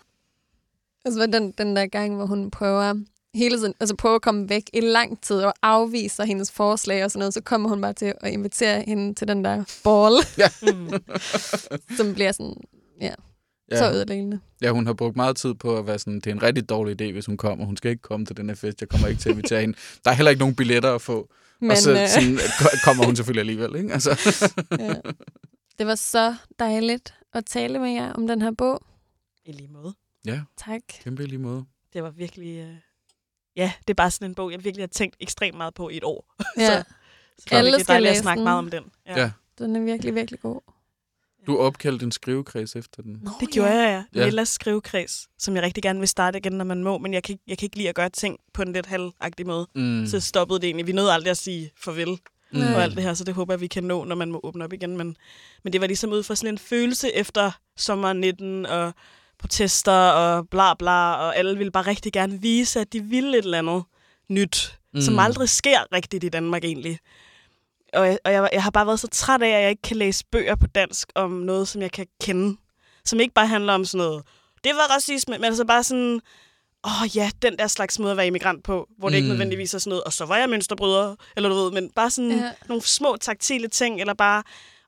Altså 1.06 1.28
den, 1.34 1.52
den 1.58 1.76
der 1.76 1.86
gang, 1.88 2.16
hvor 2.16 2.26
hun 2.26 2.52
prøver 2.52 2.94
hele 3.38 3.58
tiden, 3.58 3.74
altså 3.80 3.96
prøver 3.96 4.16
at 4.16 4.22
komme 4.22 4.50
væk 4.50 4.64
i 4.74 4.80
lang 4.80 5.22
tid 5.22 5.36
og 5.36 5.54
afviser 5.62 6.24
hendes 6.24 6.52
forslag 6.52 7.04
og 7.06 7.12
sådan 7.12 7.20
noget, 7.20 7.34
så 7.34 7.42
kommer 7.42 7.70
hun 7.70 7.82
bare 7.82 7.94
til 7.94 8.14
at 8.22 8.32
invitere 8.32 8.84
hende 8.88 9.14
til 9.14 9.28
den 9.28 9.46
der 9.46 9.64
ball, 9.84 10.14
Mm. 10.74 10.90
som 11.98 12.14
bliver 12.14 12.32
sådan, 12.32 12.54
ja, 13.02 13.14
ja. 13.72 13.78
så 13.78 13.92
ødelæggende. 13.92 14.40
Ja, 14.62 14.72
hun 14.72 14.86
har 14.86 14.94
brugt 14.94 15.16
meget 15.16 15.36
tid 15.36 15.54
på 15.54 15.78
at 15.78 15.88
være 15.88 16.00
sådan, 16.00 16.16
det 16.16 16.28
er 16.28 16.32
en 16.32 16.44
rigtig 16.44 16.70
dårlig 16.70 17.02
idé, 17.02 17.12
hvis 17.12 17.26
hun 17.26 17.38
kommer. 17.38 17.66
Hun 17.66 17.78
skal 17.78 17.92
ikke 17.92 18.02
komme 18.02 18.26
til 18.26 18.38
den 18.38 18.50
her 18.50 18.56
fest. 18.56 18.82
Jeg 18.82 18.90
kommer 18.90 19.08
ikke 19.08 19.22
til 19.22 19.30
at 19.30 19.34
invitere 19.36 19.62
hende. 19.62 19.78
Der 20.06 20.12
er 20.12 20.16
heller 20.16 20.30
ikke 20.30 20.40
nogen 20.40 20.56
billetter 20.56 20.96
at 20.96 21.02
få. 21.02 21.30
Men 21.62 21.72
og 21.72 21.78
så 21.78 21.92
øh, 21.92 22.08
sådan, 22.08 22.38
ko- 22.60 22.78
kommer 22.84 23.06
hun 23.06 23.16
selvfølgelig 23.16 23.40
alligevel, 23.42 23.76
ikke? 23.76 23.94
Altså. 23.94 24.10
ja. 24.80 24.94
det 25.80 25.88
var 25.88 25.96
så 25.96 26.36
dejligt 26.60 27.14
at 27.34 27.46
tale 27.46 27.80
med 27.80 27.90
jer 27.90 28.14
om 28.14 28.28
den 28.28 28.42
her 28.42 28.52
bog. 28.52 28.84
I 29.46 29.52
lige 29.52 29.68
måde. 29.72 29.94
Ja, 30.26 30.42
Tak. 30.66 30.82
kæmpe 31.04 31.24
i 31.24 31.26
lige 31.26 31.40
måde. 31.40 31.66
Det 31.94 32.04
var 32.04 32.10
virkelig... 32.10 32.58
Øh... 32.58 32.76
Ja, 33.58 33.72
det 33.82 33.90
er 33.90 33.96
bare 33.96 34.12
sådan 34.12 34.28
en 34.32 34.36
bog, 34.36 34.52
jeg 34.52 34.64
virkelig 34.64 34.82
har 34.84 34.88
tænkt 34.88 35.16
ekstremt 35.20 35.58
meget 35.58 35.74
på 35.74 35.90
i 35.90 35.98
et 35.98 36.04
år. 36.04 36.36
Ja, 36.58 36.68
Så 36.68 36.84
det 37.44 37.52
er 37.52 37.58
Alle 37.58 37.68
virkelig 37.68 37.84
skal 37.86 37.94
dejligt 37.94 38.10
at 38.10 38.14
læse 38.14 38.22
snakke 38.22 38.40
den. 38.40 38.44
meget 38.44 38.58
om 38.58 38.70
den. 38.70 38.84
Ja. 39.08 39.20
Ja. 39.20 39.32
den 39.60 39.76
er 39.76 39.82
virkelig, 39.82 40.16
virkelig 40.16 40.40
god. 40.40 40.62
Du 41.48 41.58
opkaldte 41.58 42.06
en 42.06 42.12
skrivekreds 42.12 42.76
efter 42.76 43.02
den. 43.02 43.20
Nå, 43.24 43.32
Det 43.40 43.50
gjorde 43.50 43.72
jeg, 43.72 44.06
ja. 44.14 44.20
Ja. 44.20 44.26
Lillas 44.26 44.50
skrivekreds, 44.50 45.28
som 45.40 45.56
jeg 45.56 45.64
rigtig 45.64 45.84
gerne 45.84 46.00
vil 46.00 46.08
starte 46.08 46.38
igen, 46.38 46.54
når 46.54 46.66
man 46.66 46.84
må, 46.84 46.98
men 46.98 47.14
jeg 47.14 47.24
kan, 47.24 47.34
ikke, 47.34 47.44
jeg 47.48 47.58
kan 47.58 47.66
ikke 47.66 47.76
lide 47.78 47.90
at 47.90 47.96
gøre 47.96 48.10
ting 48.10 48.40
på 48.54 48.62
en 48.62 48.74
lidt 48.74 48.86
halvagtig 48.86 49.48
måde. 49.48 49.68
Mm. 49.76 50.06
Så 50.08 50.20
stoppede 50.20 50.60
det 50.60 50.68
egentlig. 50.68 50.88
Vi 50.88 50.92
nåede 50.92 51.14
aldrig 51.14 51.32
at 51.32 51.38
sige 51.38 51.72
farvel 51.78 52.20
mm. 52.52 52.62
Og 52.62 52.84
alt 52.84 52.96
det 52.96 53.04
her, 53.04 53.14
så 53.14 53.24
det 53.24 53.34
håber 53.34 53.54
jeg, 53.54 53.62
vi 53.62 53.68
kan 53.68 53.84
nå, 53.84 54.04
når 54.04 54.16
man 54.16 54.32
må 54.32 54.40
åbne 54.44 54.64
op 54.64 54.74
igen. 54.74 54.98
Men, 54.98 55.18
men 55.64 55.74
det 55.74 55.82
var 55.82 55.88
ligesom 55.88 56.12
ud 56.12 56.24
fra 56.24 56.36
sådan 56.36 56.54
en 56.54 56.58
følelse 56.58 57.14
efter 57.16 57.52
sommer 57.78 58.14
19 58.14 58.66
og 58.66 58.94
protester 59.40 59.92
og 59.92 60.50
bla 60.50 60.74
bla, 60.74 61.14
og 61.14 61.38
alle 61.38 61.58
ville 61.58 61.72
bare 61.72 61.88
rigtig 61.88 62.14
gerne 62.14 62.42
vise, 62.42 62.80
at 62.80 62.94
de 62.94 63.00
ville 63.04 63.38
et 63.38 63.44
eller 63.46 63.58
andet 63.58 63.84
nyt, 64.30 64.78
mm. 64.94 65.02
som 65.02 65.20
aldrig 65.20 65.50
sker 65.50 65.80
rigtigt 65.94 66.24
i 66.24 66.30
Danmark 66.30 66.64
egentlig. 66.64 67.00
Og, 67.94 68.08
jeg, 68.08 68.20
og 68.26 68.32
jeg, 68.32 68.50
jeg 68.54 68.64
har 68.64 68.72
bare 68.72 68.86
været 68.88 69.00
så 69.00 69.08
træt 69.08 69.42
af, 69.42 69.48
at 69.50 69.62
jeg 69.62 69.70
ikke 69.70 69.82
kan 69.82 69.98
læse 69.98 70.26
bøger 70.32 70.56
på 70.56 70.68
dansk 70.68 71.10
om 71.16 71.32
noget, 71.32 71.68
som 71.68 71.82
jeg 71.82 71.92
kan 71.92 72.08
kende. 72.22 72.58
Som 73.06 73.20
ikke 73.20 73.34
bare 73.34 73.48
handler 73.48 73.74
om 73.74 73.86
sådan 73.86 74.06
noget, 74.06 74.24
det 74.64 74.72
var 74.76 74.96
racisme, 74.96 75.38
men 75.38 75.44
altså 75.46 75.66
bare 75.66 75.84
sådan, 75.84 76.22
åh 76.84 77.02
oh, 77.02 77.18
ja, 77.18 77.30
den 77.42 77.58
der 77.60 77.68
slags 77.68 78.00
måde 78.00 78.12
at 78.12 78.18
være 78.18 78.28
immigrant 78.28 78.64
på, 78.64 78.88
hvor 78.98 79.10
det 79.10 79.16
ikke 79.16 79.26
Mm. 79.26 79.30
nødvendigvis 79.30 79.74
er 79.74 79.78
sådan 79.80 79.90
noget, 79.90 80.04
og 80.04 80.14
så 80.14 80.26
var 80.26 80.38
jeg 80.38 80.50
mønsterbryder, 80.50 81.16
eller 81.36 81.50
du 81.50 81.56
ved, 81.56 81.72
men 81.72 81.90
bare 81.96 82.10
sådan 82.10 82.32
Ja. 82.32 82.52
nogle 82.68 82.84
små 82.84 83.18
taktile 83.22 83.68
ting, 83.68 84.02
eller 84.02 84.14
bare, 84.14 84.44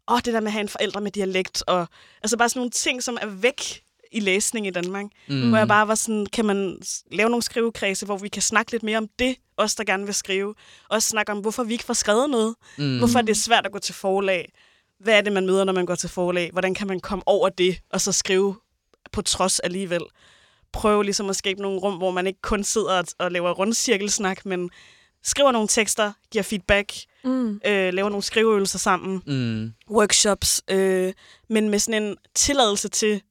åh, 0.07 0.13
oh, 0.15 0.19
det 0.25 0.33
der 0.33 0.39
med 0.39 0.47
at 0.47 0.51
have 0.53 0.61
en 0.61 0.69
forælder 0.69 0.99
med 0.99 1.11
dialekt, 1.11 1.63
og 1.67 1.87
altså 2.23 2.37
bare 2.37 2.49
sådan 2.49 2.59
nogle 2.59 2.71
ting, 2.71 3.03
som 3.03 3.17
er 3.21 3.25
væk 3.27 3.81
i 4.11 4.19
læsning 4.19 4.67
i 4.67 4.69
Danmark. 4.69 5.05
Mm. 5.27 5.49
Hvor 5.49 5.57
jeg 5.57 5.67
bare 5.67 5.87
var 5.87 5.95
sådan, 5.95 6.25
kan 6.25 6.45
man 6.45 6.81
lave 7.11 7.29
nogle 7.29 7.43
skrivekredse, 7.43 8.05
hvor 8.05 8.17
vi 8.17 8.27
kan 8.27 8.41
snakke 8.41 8.71
lidt 8.71 8.83
mere 8.83 8.97
om 8.97 9.07
det, 9.19 9.35
os 9.57 9.75
der 9.75 9.83
gerne 9.83 10.05
vil 10.05 10.13
skrive. 10.13 10.55
Også 10.89 11.09
snakke 11.09 11.31
om, 11.31 11.39
hvorfor 11.39 11.63
vi 11.63 11.73
ikke 11.73 11.83
får 11.85 11.93
skrevet 11.93 12.29
noget. 12.29 12.55
Mm. 12.77 12.97
Hvorfor 12.97 13.17
er 13.19 13.23
det 13.23 13.37
svært 13.37 13.65
at 13.65 13.71
gå 13.71 13.79
til 13.79 13.95
forlag. 13.95 14.51
Hvad 14.99 15.17
er 15.17 15.21
det, 15.21 15.33
man 15.33 15.45
møder, 15.45 15.63
når 15.63 15.73
man 15.73 15.85
går 15.85 15.95
til 15.95 16.09
forlag? 16.09 16.49
Hvordan 16.51 16.73
kan 16.73 16.87
man 16.87 16.99
komme 16.99 17.23
over 17.25 17.49
det, 17.49 17.79
og 17.89 18.01
så 18.01 18.11
skrive 18.11 18.55
på 19.11 19.21
trods 19.21 19.59
alligevel? 19.59 20.01
Prøve 20.73 21.03
ligesom 21.03 21.29
at 21.29 21.35
skabe 21.35 21.61
nogle 21.61 21.79
rum, 21.79 21.93
hvor 21.97 22.11
man 22.11 22.27
ikke 22.27 22.41
kun 22.41 22.63
sidder 22.63 22.97
og- 22.97 23.05
og 23.19 23.31
laver 23.31 23.51
rundcirkelsnak, 23.51 24.45
men 24.45 24.69
skriver 25.23 25.51
nogle 25.51 25.67
tekster, 25.67 26.11
giver 26.31 26.43
feedback, 26.43 26.93
Mm. 27.23 27.59
øh, 27.65 27.93
laver 27.93 28.09
nogle 28.09 28.23
skriveøvelser 28.23 28.79
sammen 28.79 29.21
Mm. 29.27 29.71
workshops, 29.95 30.61
øh, 30.71 31.13
men 31.49 31.69
med 31.69 31.79
sådan 31.79 32.03
en 32.03 32.15
tilladelse 32.35 32.89
til, 32.89 33.21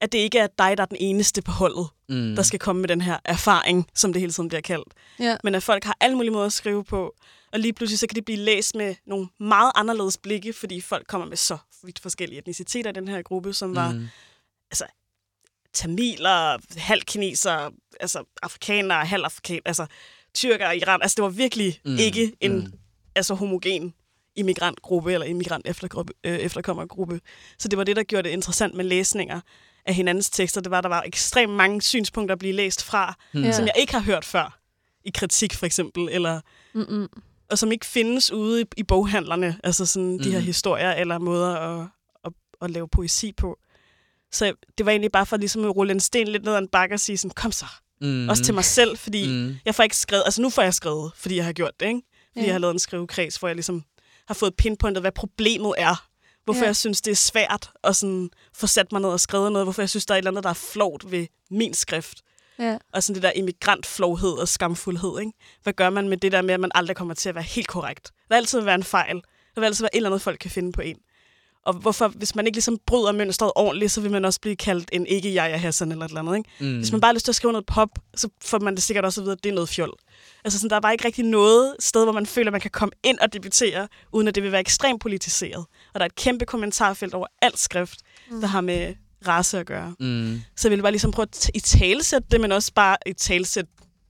at 0.00 0.12
det 0.12 0.18
ikke 0.18 0.38
er 0.38 0.46
dig, 0.46 0.76
der 0.76 0.82
er 0.82 0.86
den 0.86 0.96
eneste 1.00 1.42
på 1.42 1.50
holdet, 1.52 1.88
Mm. 2.08 2.34
der 2.36 2.42
skal 2.42 2.58
komme 2.58 2.80
med 2.80 2.88
den 2.88 3.00
her 3.00 3.18
erfaring, 3.24 3.86
som 3.94 4.12
det 4.12 4.20
hele 4.20 4.32
tiden 4.32 4.48
bliver 4.48 4.60
kaldt. 4.60 4.88
Ja. 5.18 5.36
Men 5.44 5.54
at 5.54 5.62
folk 5.62 5.84
har 5.84 5.96
alle 6.00 6.16
mulige 6.16 6.32
måder 6.32 6.46
at 6.46 6.52
skrive 6.52 6.84
på, 6.84 7.14
og 7.52 7.60
lige 7.60 7.72
pludselig 7.72 7.98
så 7.98 8.06
kan 8.06 8.14
det 8.14 8.24
blive 8.24 8.38
læst 8.38 8.74
med 8.74 8.94
nogle 9.06 9.28
meget 9.40 9.72
anderledes 9.74 10.18
blikke, 10.18 10.52
fordi 10.52 10.80
folk 10.80 11.06
kommer 11.06 11.26
med 11.26 11.36
så 11.36 11.58
vidt 11.82 11.98
forskellige 11.98 12.38
etniciteter 12.38 12.90
i 12.90 12.92
den 12.92 13.08
her 13.08 13.22
gruppe, 13.22 13.52
som 13.52 13.74
var 13.74 13.92
Mm. 13.92 14.08
tamiler, 15.74 16.58
halvkineser, 16.78 17.70
altså 18.00 18.24
afrikanere, 18.42 19.04
halvafrikanere, 19.06 19.62
altså 19.66 19.86
tyrkere, 20.34 20.76
Iran. 20.76 21.02
Altså 21.02 21.14
det 21.14 21.22
var 21.22 21.28
virkelig 21.28 21.80
Mm, 21.84 21.96
ikke 21.98 22.32
en 22.40 22.52
mm. 22.52 22.58
mm. 22.58 22.72
altså 23.14 23.34
homogen 23.34 23.94
immigrantgruppe 24.36 25.12
eller 25.12 25.26
immigrant 25.26 25.66
eftergruppe, 25.66 26.12
øh, 26.24 26.36
efterkommergruppe. 26.38 27.20
Så 27.58 27.68
det 27.68 27.78
var 27.78 27.84
det, 27.84 27.96
der 27.96 28.02
gjorde 28.02 28.28
det 28.28 28.32
interessant 28.34 28.74
med 28.74 28.84
læsninger 28.84 29.40
af 29.86 29.94
hinandens 29.94 30.30
tekster. 30.30 30.60
Det 30.60 30.70
var, 30.70 30.78
at 30.78 30.84
der 30.84 30.88
var 30.88 31.02
ekstremt 31.02 31.52
mange 31.52 31.82
synspunkter 31.82 32.32
at 32.34 32.38
blive 32.38 32.52
læst 32.52 32.84
fra, 32.84 33.14
Mm. 33.34 33.52
Som 33.52 33.64
jeg 33.64 33.72
ikke 33.78 33.92
har 33.92 34.00
hørt 34.00 34.24
før 34.24 34.58
i 35.04 35.10
kritik 35.14 35.54
for 35.54 35.66
eksempel, 35.66 36.08
eller 36.10 36.40
Mm-mm. 36.74 37.08
og 37.50 37.58
som 37.58 37.72
ikke 37.72 37.86
findes 37.86 38.32
ude 38.32 38.60
i, 38.62 38.64
i 38.76 38.82
boghandlerne, 38.82 39.60
altså 39.64 39.86
sådan 39.86 40.12
mm. 40.12 40.18
de 40.18 40.30
her 40.30 40.38
Mhm. 40.38 40.46
historier 40.46 40.92
eller 40.92 41.18
måder 41.18 41.56
at, 41.56 41.86
at, 42.24 42.32
at 42.62 42.70
lave 42.70 42.88
poesi 42.88 43.32
på. 43.32 43.58
Så 44.32 44.52
det 44.78 44.86
var 44.86 44.92
egentlig 44.92 45.12
bare 45.12 45.26
for 45.26 45.36
ligesom 45.36 45.64
at 45.64 45.76
rulle 45.76 45.92
en 45.92 46.00
sten 46.00 46.28
lidt 46.28 46.44
ned 46.44 46.52
ad 46.54 46.58
en 46.58 46.68
bakke 46.68 46.94
og 46.94 47.00
sige 47.00 47.18
sådan, 47.18 47.34
kom 47.34 47.52
så, 47.52 47.66
Mm. 48.00 48.28
også 48.28 48.42
til 48.44 48.54
mig 48.54 48.64
selv, 48.64 48.96
fordi 48.96 49.26
mm. 49.28 49.32
Mm. 49.34 49.56
jeg 49.64 49.74
får 49.74 49.82
ikke 49.82 49.96
skrevet, 49.96 50.22
altså 50.26 50.42
nu 50.42 50.50
får 50.50 50.62
jeg 50.62 50.74
skrevet, 50.74 51.12
fordi 51.16 51.36
jeg 51.36 51.44
har 51.44 51.52
gjort 51.52 51.80
det, 51.80 51.86
ikke? 51.86 52.00
Fordi 52.32 52.40
Ja. 52.40 52.44
jeg 52.46 52.54
har 52.54 52.58
lavet 52.58 52.72
en 52.74 52.78
skrivekreds, 52.78 53.36
hvor 53.36 53.48
jeg 53.48 53.54
ligesom 53.54 53.84
har 54.26 54.34
fået 54.34 54.54
pinpointet, 54.54 55.02
hvad 55.02 55.12
problemet 55.12 55.74
er. 55.78 56.06
Hvorfor 56.46 56.60
Ja. 56.62 56.66
jeg 56.66 56.76
synes, 56.76 57.00
det 57.02 57.10
er 57.10 57.14
svært 57.16 57.70
at 57.84 57.96
sådan 57.96 58.30
få 58.54 58.66
sat 58.66 58.92
mig 58.92 59.00
ned 59.00 59.08
og 59.10 59.20
skrevet 59.20 59.52
noget. 59.52 59.66
Hvorfor 59.66 59.82
jeg 59.82 59.90
synes, 59.90 60.06
der 60.06 60.14
er 60.14 60.16
et 60.16 60.20
eller 60.20 60.30
andet, 60.30 60.44
der 60.44 60.50
er 60.50 60.54
flovt 60.54 61.10
ved 61.10 61.26
min 61.50 61.74
skrift. 61.74 62.22
Ja. 62.58 62.78
Og 62.92 63.02
sådan 63.02 63.14
det 63.14 63.22
der 63.22 63.32
immigrantflovhed 63.34 64.32
og 64.32 64.48
skamfuldhed. 64.48 65.18
Ikke? 65.20 65.32
Hvad 65.62 65.72
gør 65.72 65.90
man 65.90 66.08
med 66.08 66.16
det 66.16 66.32
der 66.32 66.42
med, 66.42 66.54
at 66.54 66.60
man 66.60 66.70
aldrig 66.74 66.96
kommer 66.96 67.14
til 67.14 67.28
at 67.28 67.34
være 67.34 67.44
helt 67.44 67.68
korrekt? 67.68 68.06
Der 68.06 68.34
vil 68.34 68.36
altid 68.36 68.60
være 68.60 68.74
en 68.74 68.84
fejl. 68.84 69.14
Der 69.54 69.60
vil 69.60 69.64
altid 69.66 69.82
være 69.84 69.94
et 69.94 69.96
eller 69.96 70.08
andet, 70.10 70.22
folk 70.22 70.38
kan 70.40 70.50
finde 70.50 70.72
på 70.72 70.80
en. 70.80 70.96
Og 71.66 71.74
hvorfor, 71.74 72.08
hvis 72.08 72.34
man 72.34 72.46
ikke 72.46 72.56
ligesom 72.56 72.78
bryder 72.86 73.12
mønstret 73.12 73.52
ordentligt, 73.56 73.92
så 73.92 74.00
vil 74.00 74.10
man 74.10 74.24
også 74.24 74.40
blive 74.40 74.56
kaldt 74.56 74.88
en 74.92 75.06
ikke 75.06 75.34
jeg 75.34 75.52
er 75.52 75.56
Hassan 75.56 75.92
eller 75.92 76.04
et 76.04 76.08
eller 76.08 76.20
andet. 76.20 76.36
Ikke? 76.36 76.50
Mm. 76.60 76.76
Hvis 76.76 76.92
man 76.92 77.00
bare 77.00 77.08
har 77.08 77.14
lyst 77.14 77.24
til 77.24 77.32
at 77.32 77.36
skrive 77.36 77.52
noget 77.52 77.66
pop, 77.66 77.88
så 78.14 78.28
får 78.44 78.58
man 78.58 78.74
det 78.74 78.82
sikkert 78.82 79.04
også 79.04 79.20
at 79.20 79.24
vide, 79.24 79.32
at 79.32 79.44
det 79.44 79.50
er 79.50 79.54
noget 79.54 79.68
fjol. 79.68 79.92
Altså 80.44 80.58
sådan, 80.58 80.70
der 80.70 80.76
er 80.76 80.80
bare 80.80 80.92
ikke 80.92 81.04
rigtig 81.04 81.24
noget 81.24 81.76
sted, 81.78 82.04
hvor 82.04 82.12
man 82.12 82.26
føler, 82.26 82.48
at 82.48 82.52
man 82.52 82.60
kan 82.60 82.70
komme 82.70 82.92
ind 83.02 83.18
og 83.18 83.32
debutere, 83.32 83.88
uden 84.12 84.28
at 84.28 84.34
det 84.34 84.42
vil 84.42 84.52
være 84.52 84.60
ekstremt 84.60 85.00
politiseret. 85.00 85.66
Og 85.94 85.94
der 85.94 86.00
er 86.00 86.06
et 86.06 86.14
kæmpe 86.14 86.44
kommentarfelt 86.44 87.14
over 87.14 87.26
alt 87.42 87.58
skrift, 87.58 88.00
mm. 88.30 88.40
der 88.40 88.46
har 88.46 88.60
med 88.60 88.94
race 89.28 89.58
at 89.58 89.66
gøre. 89.66 89.94
Mm. 90.00 90.40
Så 90.56 90.68
jeg 90.68 90.70
ville 90.70 90.82
bare 90.82 90.92
ligesom 90.92 91.10
prøve 91.10 91.26
at 91.32 91.50
i 91.54 91.60
talesætte 91.60 92.28
det, 92.30 92.40
men 92.40 92.52
også 92.52 92.72
bare 92.74 92.96
i 93.06 93.12
talesæt, 93.12 93.66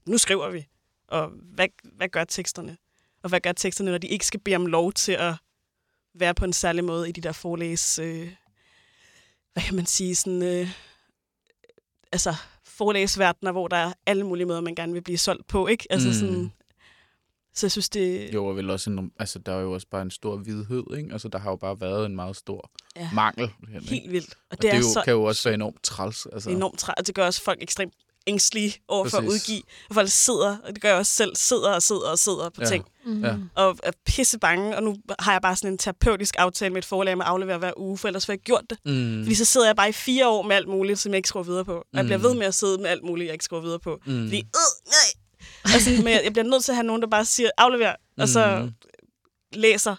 nu 0.07 0.17
skriver 0.17 0.49
vi. 0.49 0.67
Og 1.07 1.29
hvad, 1.55 1.67
hvad 1.97 2.07
gør 2.07 2.23
teksterne? 2.23 2.77
Og 3.23 3.29
hvad 3.29 3.39
gør 3.39 3.51
teksterne, 3.51 3.91
når 3.91 3.97
de 3.97 4.07
ikke 4.07 4.25
skal 4.25 4.39
bede 4.39 4.55
om 4.55 4.65
lov 4.65 4.93
til 4.93 5.11
at 5.11 5.33
være 6.19 6.33
på 6.33 6.45
en 6.45 6.53
særlig 6.53 6.83
måde 6.83 7.09
i 7.09 7.11
de 7.11 7.21
der 7.21 7.31
forlæs... 7.31 7.99
Øh, 7.99 8.31
hvad 9.53 9.63
kan 9.63 9.75
man 9.75 9.85
sige? 9.85 10.15
Sådan, 10.15 10.43
øh, 10.43 10.69
altså 12.11 12.35
forlæsverdener, 12.65 13.51
hvor 13.51 13.67
der 13.67 13.77
er 13.77 13.93
alle 14.05 14.23
mulige 14.25 14.45
måder, 14.45 14.61
man 14.61 14.75
gerne 14.75 14.93
vil 14.93 15.01
blive 15.01 15.17
solgt 15.17 15.47
på. 15.47 15.67
Ikke? 15.67 15.87
Altså 15.89 16.07
Mm. 16.07 16.13
sådan, 16.13 16.51
så 17.53 17.65
jeg 17.65 17.71
synes, 17.71 17.89
det... 17.89 18.33
Jo, 18.33 18.45
og 18.45 18.55
vel 18.55 18.69
også 18.69 18.89
en, 18.89 19.11
altså, 19.19 19.39
der 19.39 19.51
er 19.53 19.59
jo 19.61 19.71
også 19.73 19.87
bare 19.91 20.01
en 20.01 20.11
stor 20.11 20.37
hvidhed, 20.37 20.83
ikke? 20.97 21.09
Altså, 21.11 21.27
der 21.27 21.39
har 21.39 21.49
jo 21.49 21.55
bare 21.55 21.81
været 21.81 22.05
en 22.05 22.15
meget 22.15 22.35
stor 22.35 22.71
Ja. 22.95 23.09
mangel. 23.13 23.49
Ikke? 23.75 23.87
Helt 23.89 24.11
vildt. 24.11 24.29
Og 24.33 24.39
og 24.51 24.57
det, 24.57 24.61
det, 24.61 24.73
er, 24.73 24.77
jo, 24.77 24.83
så 24.83 25.01
kan 25.05 25.13
jo 25.13 25.23
også 25.23 25.43
være 25.43 25.53
enormt 25.53 25.83
træls. 25.83 26.25
Altså. 26.33 26.49
enormt 26.49 26.79
træt, 26.79 26.95
og 26.97 27.07
det 27.07 27.15
gør 27.15 27.25
også 27.25 27.41
folk 27.41 27.61
ekstremt 27.61 27.93
ængstlige 28.27 28.75
over 28.87 29.09
for 29.09 29.17
at 29.17 29.23
udgive. 29.23 29.61
Og 29.89 29.95
folk 29.95 30.09
sidder, 30.09 30.57
og 30.63 30.73
det 30.73 30.81
gør 30.81 30.89
jeg 30.89 30.97
også 30.97 31.11
selv, 31.13 31.35
sidder 31.35 31.73
og 31.75 31.81
sidder 31.83 32.09
og 32.11 32.19
sidder 32.19 32.49
på 32.49 32.61
Ja. 32.61 32.67
ting. 32.67 32.85
Mm. 33.05 33.23
Ja. 33.23 33.35
og 33.55 33.77
er 33.83 33.91
pisse 34.05 34.39
bange, 34.39 34.75
og 34.75 34.83
nu 34.83 34.95
har 35.19 35.31
jeg 35.31 35.41
bare 35.41 35.55
sådan 35.55 35.71
en 35.71 35.77
terapeutisk 35.77 36.35
aftale 36.37 36.73
med 36.73 36.77
et 36.81 36.85
forlag 36.85 37.17
med 37.17 37.25
at 37.25 37.29
aflevere 37.31 37.57
hver 37.57 37.71
uge, 37.77 37.97
for 37.97 38.07
ellers 38.07 38.25
får 38.25 38.33
jeg 38.33 38.35
ikke 38.35 38.43
gjort 38.45 38.63
det. 38.69 38.77
Mm. 38.85 39.23
Fordi 39.23 39.35
så 39.35 39.45
sidder 39.45 39.67
jeg 39.67 39.75
bare 39.75 39.89
i 39.89 39.91
fire 39.91 40.27
år 40.27 40.41
med 40.43 40.55
alt 40.55 40.67
muligt, 40.67 40.99
som 40.99 41.11
jeg 41.11 41.17
ikke 41.17 41.29
skriver 41.29 41.43
videre 41.43 41.65
på. 41.65 41.75
Og 41.77 41.85
jeg 41.93 42.05
bliver 42.05 42.17
Mm. 42.17 42.23
ved 42.23 42.33
med 42.33 42.45
at 42.47 42.53
sidde 42.55 42.77
med 42.77 42.85
alt 42.89 43.03
muligt, 43.03 43.25
jeg 43.27 43.33
ikke 43.33 43.45
skriver 43.45 43.61
videre 43.61 43.79
på. 43.79 43.99
Mm. 44.05 44.25
Fordi, 44.27 44.37
øh, 44.37 44.43
nej. 44.85 45.73
Altså, 45.73 45.89
men 45.89 46.07
jeg, 46.07 46.21
jeg 46.23 46.33
bliver 46.33 46.45
nødt 46.45 46.63
til 46.63 46.71
at 46.71 46.75
have 46.75 46.85
nogen, 46.87 47.01
der 47.01 47.07
bare 47.07 47.25
siger, 47.25 47.49
aflever, 47.57 47.93
og 48.17 48.27
så 48.29 48.59
Mm. 48.59 48.71
læser. 49.53 49.95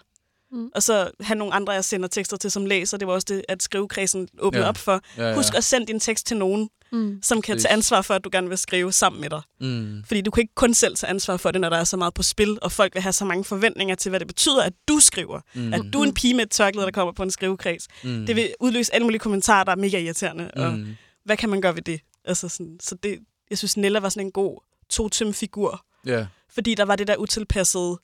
Mm. 0.51 0.69
Og 0.75 0.83
så 0.83 1.11
have 1.19 1.37
nogle 1.37 1.53
andre, 1.53 1.73
jeg 1.73 1.85
sender 1.85 2.07
tekster 2.07 2.37
til, 2.37 2.51
som 2.51 2.65
læser. 2.65 2.97
Det 2.97 3.07
var 3.07 3.13
også 3.13 3.25
det, 3.29 3.41
at 3.49 3.63
skrivekredsen 3.63 4.27
åbnede 4.39 4.63
Ja. 4.63 4.69
op 4.69 4.77
for. 4.77 5.01
Ja, 5.17 5.27
ja. 5.29 5.35
Husk 5.35 5.55
at 5.55 5.63
sende 5.63 5.87
din 5.87 5.99
tekst 5.99 6.25
til 6.27 6.37
nogen, 6.37 6.69
Mm. 6.91 7.19
som 7.23 7.41
kan 7.41 7.59
tage 7.59 7.71
ansvar 7.71 8.01
for, 8.01 8.13
at 8.13 8.23
du 8.23 8.29
gerne 8.31 8.49
vil 8.49 8.57
skrive 8.57 8.91
sammen 8.91 9.21
med 9.21 9.29
dig. 9.29 9.41
Mm. 9.61 10.03
Fordi 10.07 10.21
du 10.21 10.31
kan 10.31 10.41
ikke 10.41 10.55
kun 10.55 10.73
selv 10.73 10.95
tage 10.95 11.09
ansvar 11.09 11.37
for 11.37 11.51
det, 11.51 11.61
når 11.61 11.69
der 11.69 11.77
er 11.77 11.83
så 11.83 11.97
meget 11.97 12.13
på 12.13 12.23
spil, 12.23 12.57
og 12.61 12.71
folk 12.71 12.95
vil 12.95 13.01
have 13.01 13.13
så 13.13 13.25
mange 13.25 13.43
forventninger 13.43 13.95
til, 13.95 14.09
hvad 14.09 14.19
det 14.19 14.27
betyder, 14.27 14.63
at 14.63 14.73
du 14.87 14.99
skriver. 14.99 15.41
Mm. 15.55 15.73
At 15.73 15.81
du 15.93 15.99
er 16.01 16.03
en 16.05 16.13
pige 16.13 16.33
med 16.33 16.43
et 16.43 16.51
tørklæde, 16.51 16.85
der 16.85 16.91
kommer 16.91 17.13
på 17.13 17.23
en 17.23 17.31
skrivekreds. 17.31 17.87
Mm. 18.03 18.25
Det 18.25 18.35
vil 18.35 18.53
udløse 18.59 18.93
alle 18.93 19.03
mulige 19.05 19.19
kommentarer, 19.19 19.63
der 19.63 19.71
er 19.71 19.75
mega 19.75 19.99
irriterende. 19.99 20.51
Og 20.55 20.73
Mm. 20.73 20.95
hvad 21.25 21.37
kan 21.37 21.49
man 21.49 21.61
gøre 21.61 21.75
ved 21.75 21.81
det? 21.81 22.01
Altså 22.25 22.49
sådan, 22.49 22.77
så 22.81 22.95
det, 23.03 23.19
jeg 23.49 23.57
synes, 23.57 23.77
Nella 23.77 23.99
var 23.99 24.09
sådan 24.09 24.25
en 24.27 24.31
god 24.31 24.59
totem-figur, 24.89 25.85
Ja, 26.05 26.25
fordi 26.53 26.75
der 26.75 26.85
var 26.85 26.95
det 26.95 27.07
der 27.07 27.15
utilpassede 27.17 27.99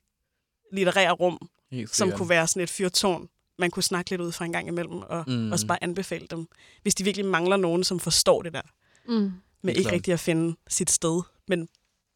litterære 0.72 1.10
rum, 1.12 1.48
som 1.92 2.12
kunne 2.12 2.28
være 2.28 2.46
sådan 2.46 2.62
et 2.62 2.70
fyrtårn, 2.70 3.28
man 3.58 3.70
kunne 3.70 3.82
snakke 3.82 4.10
lidt 4.10 4.20
ud 4.20 4.32
fra 4.32 4.44
en 4.44 4.52
gang 4.52 4.68
imellem, 4.68 4.98
og 5.02 5.24
Mm. 5.26 5.52
også 5.52 5.66
bare 5.66 5.82
anbefale 5.84 6.26
dem, 6.30 6.46
hvis 6.82 6.94
de 6.94 7.04
virkelig 7.04 7.26
mangler 7.26 7.56
nogen, 7.56 7.84
som 7.84 8.00
forstår 8.00 8.42
det 8.42 8.52
der, 8.52 8.62
Mm. 9.08 9.32
med 9.62 9.74
ikke 9.76 9.92
rigtig 9.92 10.12
at 10.14 10.20
finde 10.20 10.56
sit 10.68 10.90
sted, 10.90 11.22
men 11.48 11.68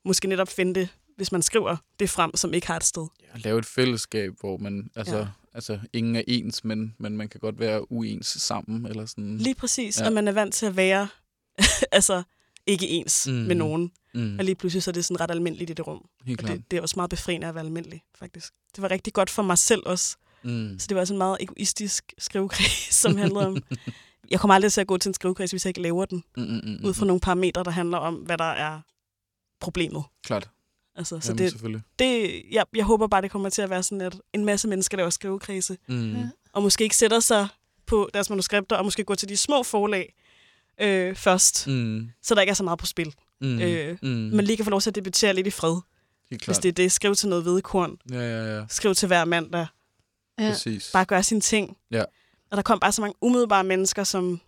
måske 0.05 0.29
netop 0.29 0.49
finde 0.49 0.81
det, 0.81 0.89
hvis 1.17 1.33
man 1.33 1.43
skriver 1.43 1.77
det 2.01 2.11
frem, 2.11 2.37
som 2.37 2.55
ikke 2.55 2.67
har 2.67 2.77
et 2.77 2.85
sted. 2.85 3.07
At 3.33 3.45
lave 3.45 3.59
et 3.59 3.67
fællesskab, 3.67 4.33
hvor 4.41 4.57
man, 4.57 4.91
altså, 4.97 5.15
Ja. 5.17 5.21
ja. 5.23 5.29
altså 5.55 5.79
ingen 5.93 6.17
er 6.17 6.23
ens, 6.29 6.65
men, 6.65 6.95
men 6.99 7.17
man 7.17 7.29
kan 7.29 7.41
godt 7.41 7.59
være 7.59 7.93
uens 7.93 8.27
sammen, 8.27 8.87
eller 8.87 9.07
sådan. 9.07 9.39
Lige 9.39 9.55
præcis, 9.55 9.99
Ja. 9.99 10.03
ja. 10.03 10.09
og 10.09 10.15
man 10.15 10.29
er 10.29 10.33
vant 10.33 10.55
til 10.55 10.67
at 10.67 10.77
være 10.77 11.09
altså 11.93 12.23
ikke 12.66 12.89
ens 12.89 13.27
Mm. 13.27 13.32
mm. 13.35 13.39
med 13.41 13.55
nogen, 13.55 13.91
Mm. 14.15 14.39
og 14.39 14.45
lige 14.45 14.55
pludselig 14.55 14.82
så 14.82 14.91
er 14.91 14.93
det 14.93 15.05
sådan 15.05 15.20
ret 15.20 15.31
almindeligt 15.31 15.70
i 15.70 15.73
det 15.74 15.87
rum. 15.87 16.05
Helt 16.24 16.41
Og 16.41 16.45
klart. 16.47 16.59
det, 16.59 16.70
det 16.70 16.77
er 16.77 16.81
også 16.82 16.95
meget 16.97 17.11
befriende 17.11 17.47
at 17.47 17.55
være 17.55 17.65
almindelig, 17.65 18.03
faktisk. 18.19 18.53
Det 18.77 18.82
var 18.82 18.91
rigtig 18.91 19.12
godt 19.12 19.31
for 19.31 19.43
mig 19.43 19.59
selv 19.59 19.82
også. 19.87 20.16
Mm. 20.43 20.77
Så 20.78 20.87
det 20.89 20.95
var 20.95 21.01
også 21.01 21.15
en 21.15 21.19
meget 21.19 21.37
egoistisk 21.41 22.12
skrivekreds, 22.19 22.95
som 22.95 23.16
handlede 23.16 23.47
om... 23.47 23.57
Jeg 24.31 24.41
kommer 24.41 24.55
aldrig 24.55 24.73
til 24.73 24.81
at 24.81 24.87
gå 24.87 24.97
til 24.99 25.09
en 25.09 25.15
skrivekreds, 25.15 25.51
hvis 25.51 25.65
jeg 25.65 25.70
ikke 25.70 25.82
laver 25.82 26.05
den. 26.05 26.24
Mm, 26.37 26.43
mm, 26.43 26.61
mm, 26.65 26.85
Ud 26.85 26.95
fra 26.95 27.07
nogle 27.07 27.20
parametre, 27.20 27.65
der 27.65 27.70
handler 27.70 27.99
om, 27.99 28.15
hvad 28.15 28.39
der 28.39 28.45
er 28.45 28.81
problemet. 29.61 30.05
Klart. 30.24 30.51
Altså, 30.97 31.20
så 31.20 31.28
Jamen, 31.28 31.39
det, 31.39 31.51
selvfølgelig. 31.51 31.82
det, 31.99 32.43
jeg, 32.51 32.65
jeg 32.74 32.85
håber 32.85 33.07
bare, 33.07 33.23
det 33.23 33.31
kommer 33.31 33.49
til 33.49 33.62
at 33.62 33.70
være 33.70 33.82
sådan, 33.82 34.01
at 34.01 34.20
en 34.32 34.45
masse 34.45 34.69
mennesker 34.69 34.97
laver 34.97 35.11
skrivekredse, 35.11 35.77
Mm. 35.89 36.15
Ja. 36.16 36.28
og 36.53 36.62
måske 36.62 36.85
ikke 36.85 36.97
sætter 36.97 37.20
sig 37.20 37.49
på 37.87 38.11
deres 38.15 38.31
manuskripter, 38.31 38.77
og 38.77 38.85
måske 38.85 39.05
går 39.05 39.15
til 39.15 39.28
de 39.28 39.37
små 39.37 39.62
forlag 39.62 40.15
øh, 40.81 41.15
først, 41.16 41.66
mm. 41.66 42.11
Så 42.23 42.35
der 42.35 42.40
ikke 42.40 42.51
er 42.51 42.55
så 42.55 42.65
meget 42.65 42.78
på 42.78 42.86
spil. 42.86 43.15
Mm. 43.40 43.61
Øh, 43.61 43.98
mm. 44.02 44.09
Men 44.09 44.44
lige 44.44 44.57
kan 44.57 44.65
få 44.65 44.70
lov 44.70 44.81
til 44.81 44.90
at 44.90 44.94
debutere 44.94 45.35
lidt 45.35 45.47
i 45.47 45.51
fred, 45.51 45.74
Helt 46.31 46.44
hvis 46.44 46.57
klart. 46.57 46.62
det 46.62 46.69
er 46.69 46.73
det. 46.73 46.93
Skriv 46.93 47.15
til 47.15 47.28
noget 47.28 47.44
hvedekorn. 47.44 47.97
Ja, 48.12 48.20
ja, 48.20 48.57
ja. 48.59 48.65
Skriv 48.69 48.94
til 48.94 49.07
hver 49.07 49.24
mand, 49.24 49.52
der 49.52 49.66
Ja. 50.39 50.48
Præcis. 50.48 50.90
bare 50.93 51.05
gør 51.05 51.20
sine 51.23 51.40
ting. 51.40 51.77
Ja. 51.90 52.05
Og 52.51 52.57
der 52.57 52.62
kom 52.62 52.81
bare 52.81 52.93
så 52.93 53.01
mange 53.01 53.15
umiddelbare 53.20 53.65
mennesker, 53.65 54.05
som 54.05 54.40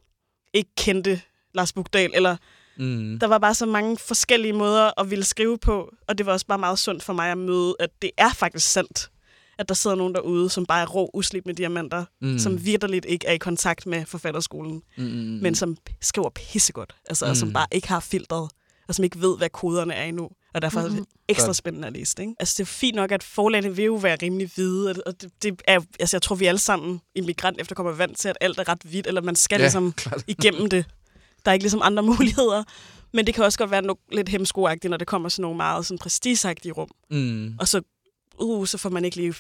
ikke 0.55 0.71
kendte 0.77 1.21
Lars 1.55 1.73
Bugdal, 1.73 2.11
eller 2.15 2.37
Mm. 2.77 3.19
der 3.19 3.27
var 3.27 3.39
bare 3.39 3.55
så 3.55 3.67
mange 3.67 3.99
forskellige 3.99 4.53
måder 4.53 5.01
at 5.01 5.11
ville 5.11 5.25
skrive 5.25 5.59
på, 5.59 5.95
og 6.09 6.19
det 6.19 6.27
var 6.27 6.33
også 6.33 6.47
bare 6.47 6.59
meget 6.59 6.79
sundt 6.79 7.03
for 7.03 7.13
mig 7.13 7.31
at 7.33 7.39
møde, 7.39 7.75
at 7.81 7.91
det 8.03 8.11
er 8.19 8.33
faktisk 8.33 8.73
sandt, 8.73 9.11
at 9.59 9.69
der 9.69 9.75
sidder 9.75 9.97
nogen 9.97 10.15
derude, 10.15 10.51
som 10.51 10.67
bare 10.67 10.83
er 10.83 10.87
rå, 10.87 11.11
uslidt 11.15 11.47
med 11.47 11.55
diamanter, 11.55 12.05
Mm. 12.21 12.29
mm. 12.29 12.39
som 12.39 12.65
vidderligt 12.65 13.07
ikke 13.09 13.27
er 13.27 13.33
i 13.33 13.39
kontakt 13.39 13.87
med 13.87 14.07
forfatterskolen, 14.07 14.83
Mm, 14.99 15.05
mm, 15.05 15.11
mm. 15.11 15.39
men 15.43 15.55
som 15.55 15.77
skriver 16.01 16.31
pissegodt, 16.31 16.95
altså, 17.09 17.25
mm. 17.25 17.31
og 17.31 17.37
som 17.37 17.49
Mm. 17.49 17.55
bare 17.55 17.67
ikke 17.73 17.89
har 17.89 18.01
filtret, 18.01 18.51
og 18.89 18.95
som 18.95 19.05
ikke 19.05 19.21
ved, 19.21 19.37
hvad 19.39 19.51
koderne 19.51 19.95
er 19.95 20.05
endnu, 20.05 20.29
og 20.55 20.63
derfor 20.63 20.81
mm. 20.81 20.87
er 20.87 20.91
det 20.91 21.05
ekstra 21.29 21.53
spændende 21.53 21.87
at 21.89 21.93
læse 21.93 22.15
det. 22.17 22.23
Ikke? 22.23 22.35
Altså, 22.41 22.55
det 22.59 22.63
er 22.63 22.67
fint 22.73 22.97
nok, 22.97 23.13
at 23.13 23.23
forlagene 23.23 23.77
vil 23.77 23.85
jo 23.85 23.95
være 23.95 24.17
rimelig 24.23 24.51
hvide, 24.55 24.95
og- 25.07 25.21
det, 25.23 25.31
det 25.43 25.63
er, 25.67 25.81
altså, 26.01 26.17
jeg 26.17 26.23
tror, 26.23 26.37
vi 26.37 26.47
alle 26.47 26.59
sammen 26.59 27.01
immigrant 27.15 27.61
efterkommer 27.61 27.93
vant 27.93 28.19
til, 28.19 28.29
at 28.29 28.39
alt 28.41 28.59
er 28.59 28.69
ret 28.69 28.83
hvidt, 28.83 29.07
eller 29.07 29.21
man 29.21 29.37
skal 29.37 29.57
Ja, 29.57 29.63
ligesom 29.65 29.93
klart. 29.97 30.25
igennem 30.27 30.69
det. 30.71 30.85
Der 31.45 31.51
er 31.51 31.53
ikke 31.53 31.65
ligesom 31.65 31.81
andre 31.85 32.03
muligheder. 32.17 32.63
Men 33.15 33.27
det 33.27 33.35
kan 33.35 33.45
også 33.45 33.59
godt 33.59 33.71
være 33.71 33.83
no- 33.93 34.09
lidt 34.13 34.29
hemskoagtigt, 34.29 34.91
når 34.91 34.97
det 34.97 35.07
kommer 35.07 35.29
sådan 35.29 35.43
nogle 35.43 35.57
meget 35.57 35.87
sådan 35.87 35.99
prestigeagtige 35.99 36.73
rum. 36.73 36.89
Mm. 37.11 37.55
Og 37.61 37.69
så, 37.69 37.81
uh, 38.39 38.67
så 38.67 38.79
får 38.79 38.91
man 38.91 39.05
ikke 39.05 39.17
lige 39.17 39.35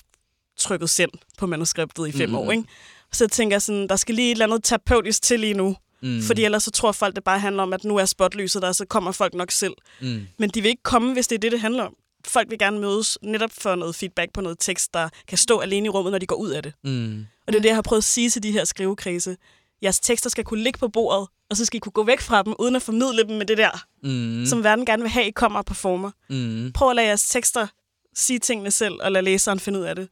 trykket 0.57 0.91
send 0.91 1.11
på 1.39 1.47
manuskriptet 1.47 2.09
i 2.09 2.13
fem 2.13 2.29
mm. 2.29 2.35
år. 2.35 2.51
Ikke? 2.53 2.65
Så 3.13 3.25
jeg 3.25 3.31
tænker 3.31 3.59
sådan, 3.59 3.89
der 3.89 3.97
skal 3.97 4.15
lige 4.15 4.29
et 4.29 4.33
eller 4.33 4.47
andet 4.47 4.65
terapeutisk 4.65 5.23
til 5.23 5.41
lige 5.41 5.55
nu. 5.55 5.77
Mm. 6.03 6.23
Fordi 6.23 6.45
ellers 6.45 6.63
så 6.63 6.71
tror 6.71 6.93
folk, 6.93 7.15
det 7.17 7.25
bare 7.25 7.39
handler 7.39 7.63
om, 7.63 7.73
at 7.73 7.85
nu 7.85 7.97
er 7.97 8.05
spotlyset 8.05 8.63
der, 8.63 8.73
så 8.73 8.85
kommer 8.85 9.13
folk 9.13 9.35
nok 9.35 9.51
selv. 9.51 9.75
Mm. 10.01 10.27
Men 10.39 10.51
de 10.51 10.63
vil 10.63 10.69
ikke 10.69 10.83
komme, 10.83 11.13
hvis 11.13 11.29
det 11.29 11.35
er 11.37 11.41
det, 11.41 11.53
det 11.53 11.61
handler 11.61 11.83
om. 11.85 11.95
Folk 12.27 12.51
vil 12.51 12.59
gerne 12.59 12.81
mødes 12.81 13.19
netop 13.23 13.51
for 13.59 13.75
noget 13.75 13.95
feedback 13.95 14.33
på 14.33 14.41
noget 14.41 14.59
tekst, 14.61 14.95
der 14.95 15.09
kan 15.29 15.39
stå 15.39 15.59
alene 15.59 15.87
i 15.87 15.89
rummet, 15.89 16.13
når 16.13 16.19
de 16.19 16.27
går 16.27 16.37
ud 16.37 16.51
af 16.51 16.63
det. 16.63 16.73
Mm. 16.85 17.27
Og 17.47 17.53
det 17.53 17.59
er 17.59 17.63
det, 17.63 17.69
jeg 17.69 17.77
har 17.77 17.83
prøvet 17.83 18.01
at 18.01 18.05
sige 18.05 18.31
til 18.31 18.43
de 18.43 18.53
her 18.53 18.65
skrivekredse. 18.65 19.37
jeres 19.83 20.01
tekster 20.01 20.31
skal 20.31 20.45
kunne 20.45 20.63
ligge 20.63 20.79
på 20.79 20.89
bordet, 20.89 21.29
og 21.51 21.57
så 21.57 21.65
skal 21.65 21.77
I 21.77 21.81
kunne 21.81 21.93
gå 21.93 22.05
væk 22.05 22.21
fra 22.21 22.43
dem, 22.43 22.55
uden 22.59 22.77
at 22.77 22.83
formidle 22.83 23.23
dem 23.29 23.37
med 23.37 23.47
det 23.47 23.59
der, 23.59 23.85
Mm. 24.03 24.47
som 24.47 24.65
verden 24.65 24.87
gerne 24.87 25.03
vil 25.03 25.11
have, 25.11 25.27
I 25.27 25.31
kommer 25.31 25.59
og 25.59 25.65
performer. 25.65 26.11
Mm. 26.31 26.73
Prøv 26.73 26.91
at 26.91 26.97
lade 26.97 27.07
jeres 27.07 27.29
tekster 27.29 27.67
sige 28.15 28.39
tingene 28.39 28.71
selv, 28.71 28.95
og 29.03 29.13
lade 29.13 29.25
læseren 29.25 29.61
finde 29.61 29.79
ud 29.79 29.85
af 29.85 29.97
det. 29.97 30.09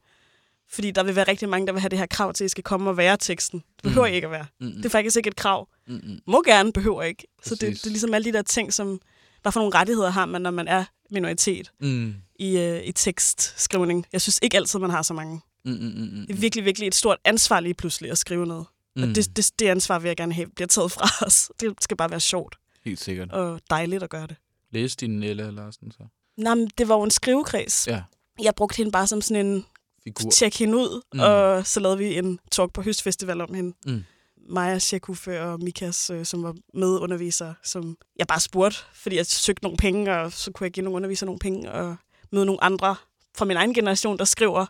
Fordi 0.69 0.91
der 0.91 1.03
vil 1.03 1.15
være 1.15 1.27
rigtig 1.27 1.49
mange, 1.49 1.67
der 1.67 1.73
vil 1.73 1.79
have 1.81 1.89
det 1.89 1.99
her 1.99 2.05
krav 2.05 2.33
til, 2.33 2.43
at 2.43 2.45
I 2.45 2.49
skal 2.49 2.63
komme 2.63 2.89
og 2.89 2.97
være 2.97 3.17
teksten. 3.17 3.59
Det 3.75 3.83
behøver 3.83 4.07
Mm. 4.07 4.11
I 4.13 4.15
ikke 4.15 4.25
at 4.27 4.31
være. 4.31 4.45
Mm. 4.59 4.71
Det 4.71 4.85
er 4.85 4.89
faktisk 4.89 5.17
ikke 5.17 5.27
et 5.27 5.35
krav. 5.35 5.67
Mm. 5.87 6.19
Må 6.27 6.41
gerne, 6.45 6.73
behøver 6.73 7.03
ikke. 7.03 7.27
Så 7.43 7.55
det, 7.55 7.59
Præcis. 7.59 7.81
det 7.81 7.87
er 7.87 7.91
ligesom 7.91 8.13
alle 8.13 8.25
de 8.25 8.37
der 8.37 8.41
ting, 8.41 8.73
som... 8.73 9.01
Hvad 9.41 9.51
for 9.51 9.59
nogle 9.59 9.75
rettigheder 9.75 10.09
har 10.09 10.25
man, 10.25 10.41
når 10.41 10.51
man 10.51 10.67
er 10.67 10.83
minoritet 11.09 11.71
Mm. 11.79 12.13
i, 12.39 12.57
øh, 12.57 12.83
i 12.83 12.91
tekstskrivning? 12.91 14.05
Jeg 14.13 14.21
synes 14.21 14.39
ikke 14.41 14.57
altid, 14.57 14.79
man 14.79 14.89
har 14.89 15.01
så 15.01 15.13
mange. 15.13 15.41
Mm. 15.65 15.71
Mm. 15.71 15.77
Mm. 15.79 16.25
Det 16.27 16.35
er 16.35 16.39
virkelig, 16.39 16.65
virkelig 16.65 16.87
et 16.87 16.95
stort 16.95 17.17
ansvar 17.25 17.59
lige 17.59 17.73
pludselig 17.73 18.11
at 18.11 18.17
skrive 18.17 18.45
noget. 18.45 18.65
Mm. 18.95 19.03
Og 19.03 19.07
det, 19.15 19.37
det, 19.37 19.51
det 19.59 19.67
ansvar 19.67 19.99
vil 19.99 20.09
jeg 20.09 20.17
gerne 20.17 20.33
have, 20.33 20.47
bliver 20.55 20.67
taget 20.67 20.91
fra 20.91 21.25
os. 21.25 21.51
Det 21.59 21.73
skal 21.81 21.97
bare 21.97 22.09
være 22.11 22.19
sjovt 22.19 22.55
Helt 22.85 22.99
sikkert. 22.99 23.31
og 23.31 23.61
dejligt 23.69 24.03
at 24.03 24.09
gøre 24.09 24.27
det. 24.27 24.35
Læs 24.71 24.95
din 24.95 25.19
Nelle 25.19 25.51
Larsen 25.51 25.91
så. 25.91 26.03
Nå, 26.37 26.55
men 26.55 26.69
det 26.77 26.87
var 26.87 26.95
jo 26.95 27.03
en 27.03 27.11
skrivekreds. 27.11 27.87
Ja. 27.87 28.01
Jeg 28.41 28.55
brugte 28.55 28.77
hende 28.77 28.91
bare 28.91 29.07
som 29.07 29.21
sådan 29.21 29.45
en 29.45 29.65
Figur. 30.03 30.29
tjek 30.31 30.59
hende 30.59 30.77
ud, 30.77 31.01
Mm. 31.13 31.19
og 31.19 31.67
så 31.67 31.79
lavede 31.79 31.97
vi 31.97 32.17
en 32.17 32.39
talk 32.51 32.73
på 32.73 32.81
Høstfestival 32.81 33.41
om 33.41 33.53
hende. 33.53 33.75
Mm. 33.85 34.03
Maja 34.49 34.79
Shekuffe 34.79 35.41
og 35.41 35.59
Mikas, 35.63 36.09
øh, 36.09 36.25
som 36.25 36.43
var 36.43 36.55
medundervisere, 36.73 37.55
som 37.63 37.97
jeg 38.19 38.27
bare 38.27 38.39
spurgte, 38.39 38.77
fordi 38.93 39.15
jeg 39.15 39.25
søgte 39.25 39.63
nogle 39.63 39.77
penge, 39.77 40.11
og 40.17 40.31
så 40.31 40.51
kunne 40.51 40.65
jeg 40.65 40.71
give 40.71 40.83
nogle 40.83 40.95
undervisere 40.95 41.25
nogle 41.25 41.39
penge, 41.39 41.71
og 41.71 41.95
møde 42.31 42.45
nogle 42.45 42.63
andre 42.63 42.95
fra 43.37 43.45
min 43.45 43.57
egen 43.57 43.73
generation, 43.73 44.17
der 44.17 44.25
skriver, 44.25 44.65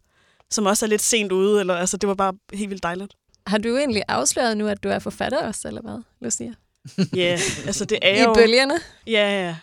som 0.50 0.66
også 0.66 0.86
er 0.86 0.90
lidt 0.90 1.02
sent 1.02 1.32
ude. 1.32 1.60
Eller, 1.60 1.76
altså, 1.76 1.98
det 1.98 2.10
var 2.10 2.16
bare 2.16 2.34
helt 2.54 2.70
vildt 2.70 2.84
dejligt. 2.84 3.14
Har 3.48 3.58
du 3.58 3.78
egentlig 3.78 4.04
afsløret 4.08 4.58
nu, 4.58 4.68
at 4.68 4.84
du 4.84 4.90
er 4.90 5.00
forfatter 5.00 5.48
også, 5.48 5.68
eller 5.68 5.82
hvad, 5.82 6.00
Lucia? 6.22 6.54
Ja, 6.98 7.18
yeah, 7.18 7.40
altså 7.68 7.86
det 7.86 8.00
er 8.02 8.16
I 8.16 8.24
jo... 8.24 8.34
bølgerne? 8.34 8.74
Ja, 9.08 9.46
ja. 9.48 9.56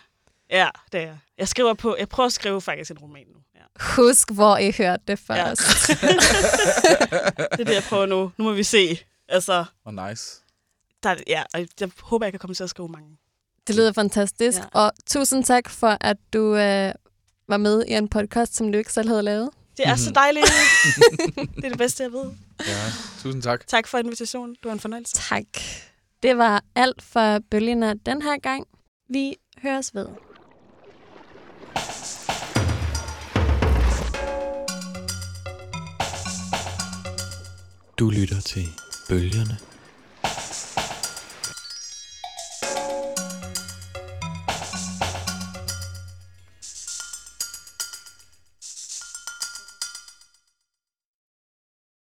Ja, 0.51 0.67
det 0.91 1.01
er 1.01 1.15
jeg. 1.39 1.47
Skriver 1.47 1.73
på... 1.73 1.95
Jeg 1.99 2.09
prøver 2.09 2.27
at 2.27 2.33
skrive 2.33 2.61
faktisk 2.61 2.91
en 2.91 2.97
roman 2.97 3.25
nu. 3.27 3.39
Ja. 3.55 3.59
Husk, 3.95 4.31
hvor 4.31 4.57
I 4.57 4.71
hørte 4.77 5.03
det 5.07 5.19
Ja. 5.29 5.33
først. 5.49 5.61
Det 7.51 7.59
er 7.59 7.63
det, 7.65 7.73
jeg 7.75 7.83
prøver 7.89 8.05
nu. 8.05 8.31
Nu 8.37 8.43
må 8.43 8.51
vi 8.53 8.63
se. 8.63 8.99
Altså, 9.27 9.65
Og 9.85 9.93
nice. 9.93 10.41
der, 11.03 11.09
er- 11.09 11.15
ja, 11.27 11.43
og 11.53 11.65
jeg 11.79 11.89
håber, 12.01 12.25
jeg 12.25 12.33
kan 12.33 12.39
komme 12.39 12.53
til 12.53 12.63
at 12.63 12.69
skrive 12.69 12.89
mange. 12.89 13.17
Det 13.67 13.75
lyder 13.75 13.93
fantastisk. 13.93 14.57
Ja. 14.57 14.63
Og 14.73 14.91
tusind 15.09 15.43
tak 15.43 15.69
for, 15.69 15.97
at 16.01 16.17
du 16.33 16.55
øh, 16.55 16.93
var 17.47 17.57
med 17.57 17.83
i 17.87 17.91
en 17.93 18.07
podcast, 18.09 18.55
som 18.55 18.71
du 18.71 18.77
ikke 18.77 18.93
selv 18.93 19.07
havde 19.09 19.23
lavet. 19.23 19.49
Det 19.77 19.87
er 19.87 19.89
Mhm. 19.95 19.97
så 19.97 20.11
dejligt. 20.11 20.45
det 21.55 21.65
er 21.65 21.69
det 21.69 21.77
bedste, 21.77 22.03
jeg 22.03 22.11
ved. 22.11 22.31
Ja, 22.67 22.91
tusind 23.21 23.43
tak. 23.43 23.67
Tak 23.67 23.87
for 23.87 23.97
invitationen. 23.97 24.55
Det 24.55 24.65
var 24.65 24.71
en 24.71 24.79
fornøjelse. 24.79 25.15
Tak. 25.15 25.45
Det 26.23 26.37
var 26.37 26.63
alt 26.75 27.01
for 27.01 27.39
bølgerne 27.51 27.93
den 28.05 28.21
her 28.21 28.37
gang. 28.39 28.65
Vi 29.09 29.35
høres 29.61 29.95
ved. 29.95 30.07
Du 37.99 38.09
lytter 38.09 38.41
til 38.41 38.67
Bølgerne. 39.09 39.68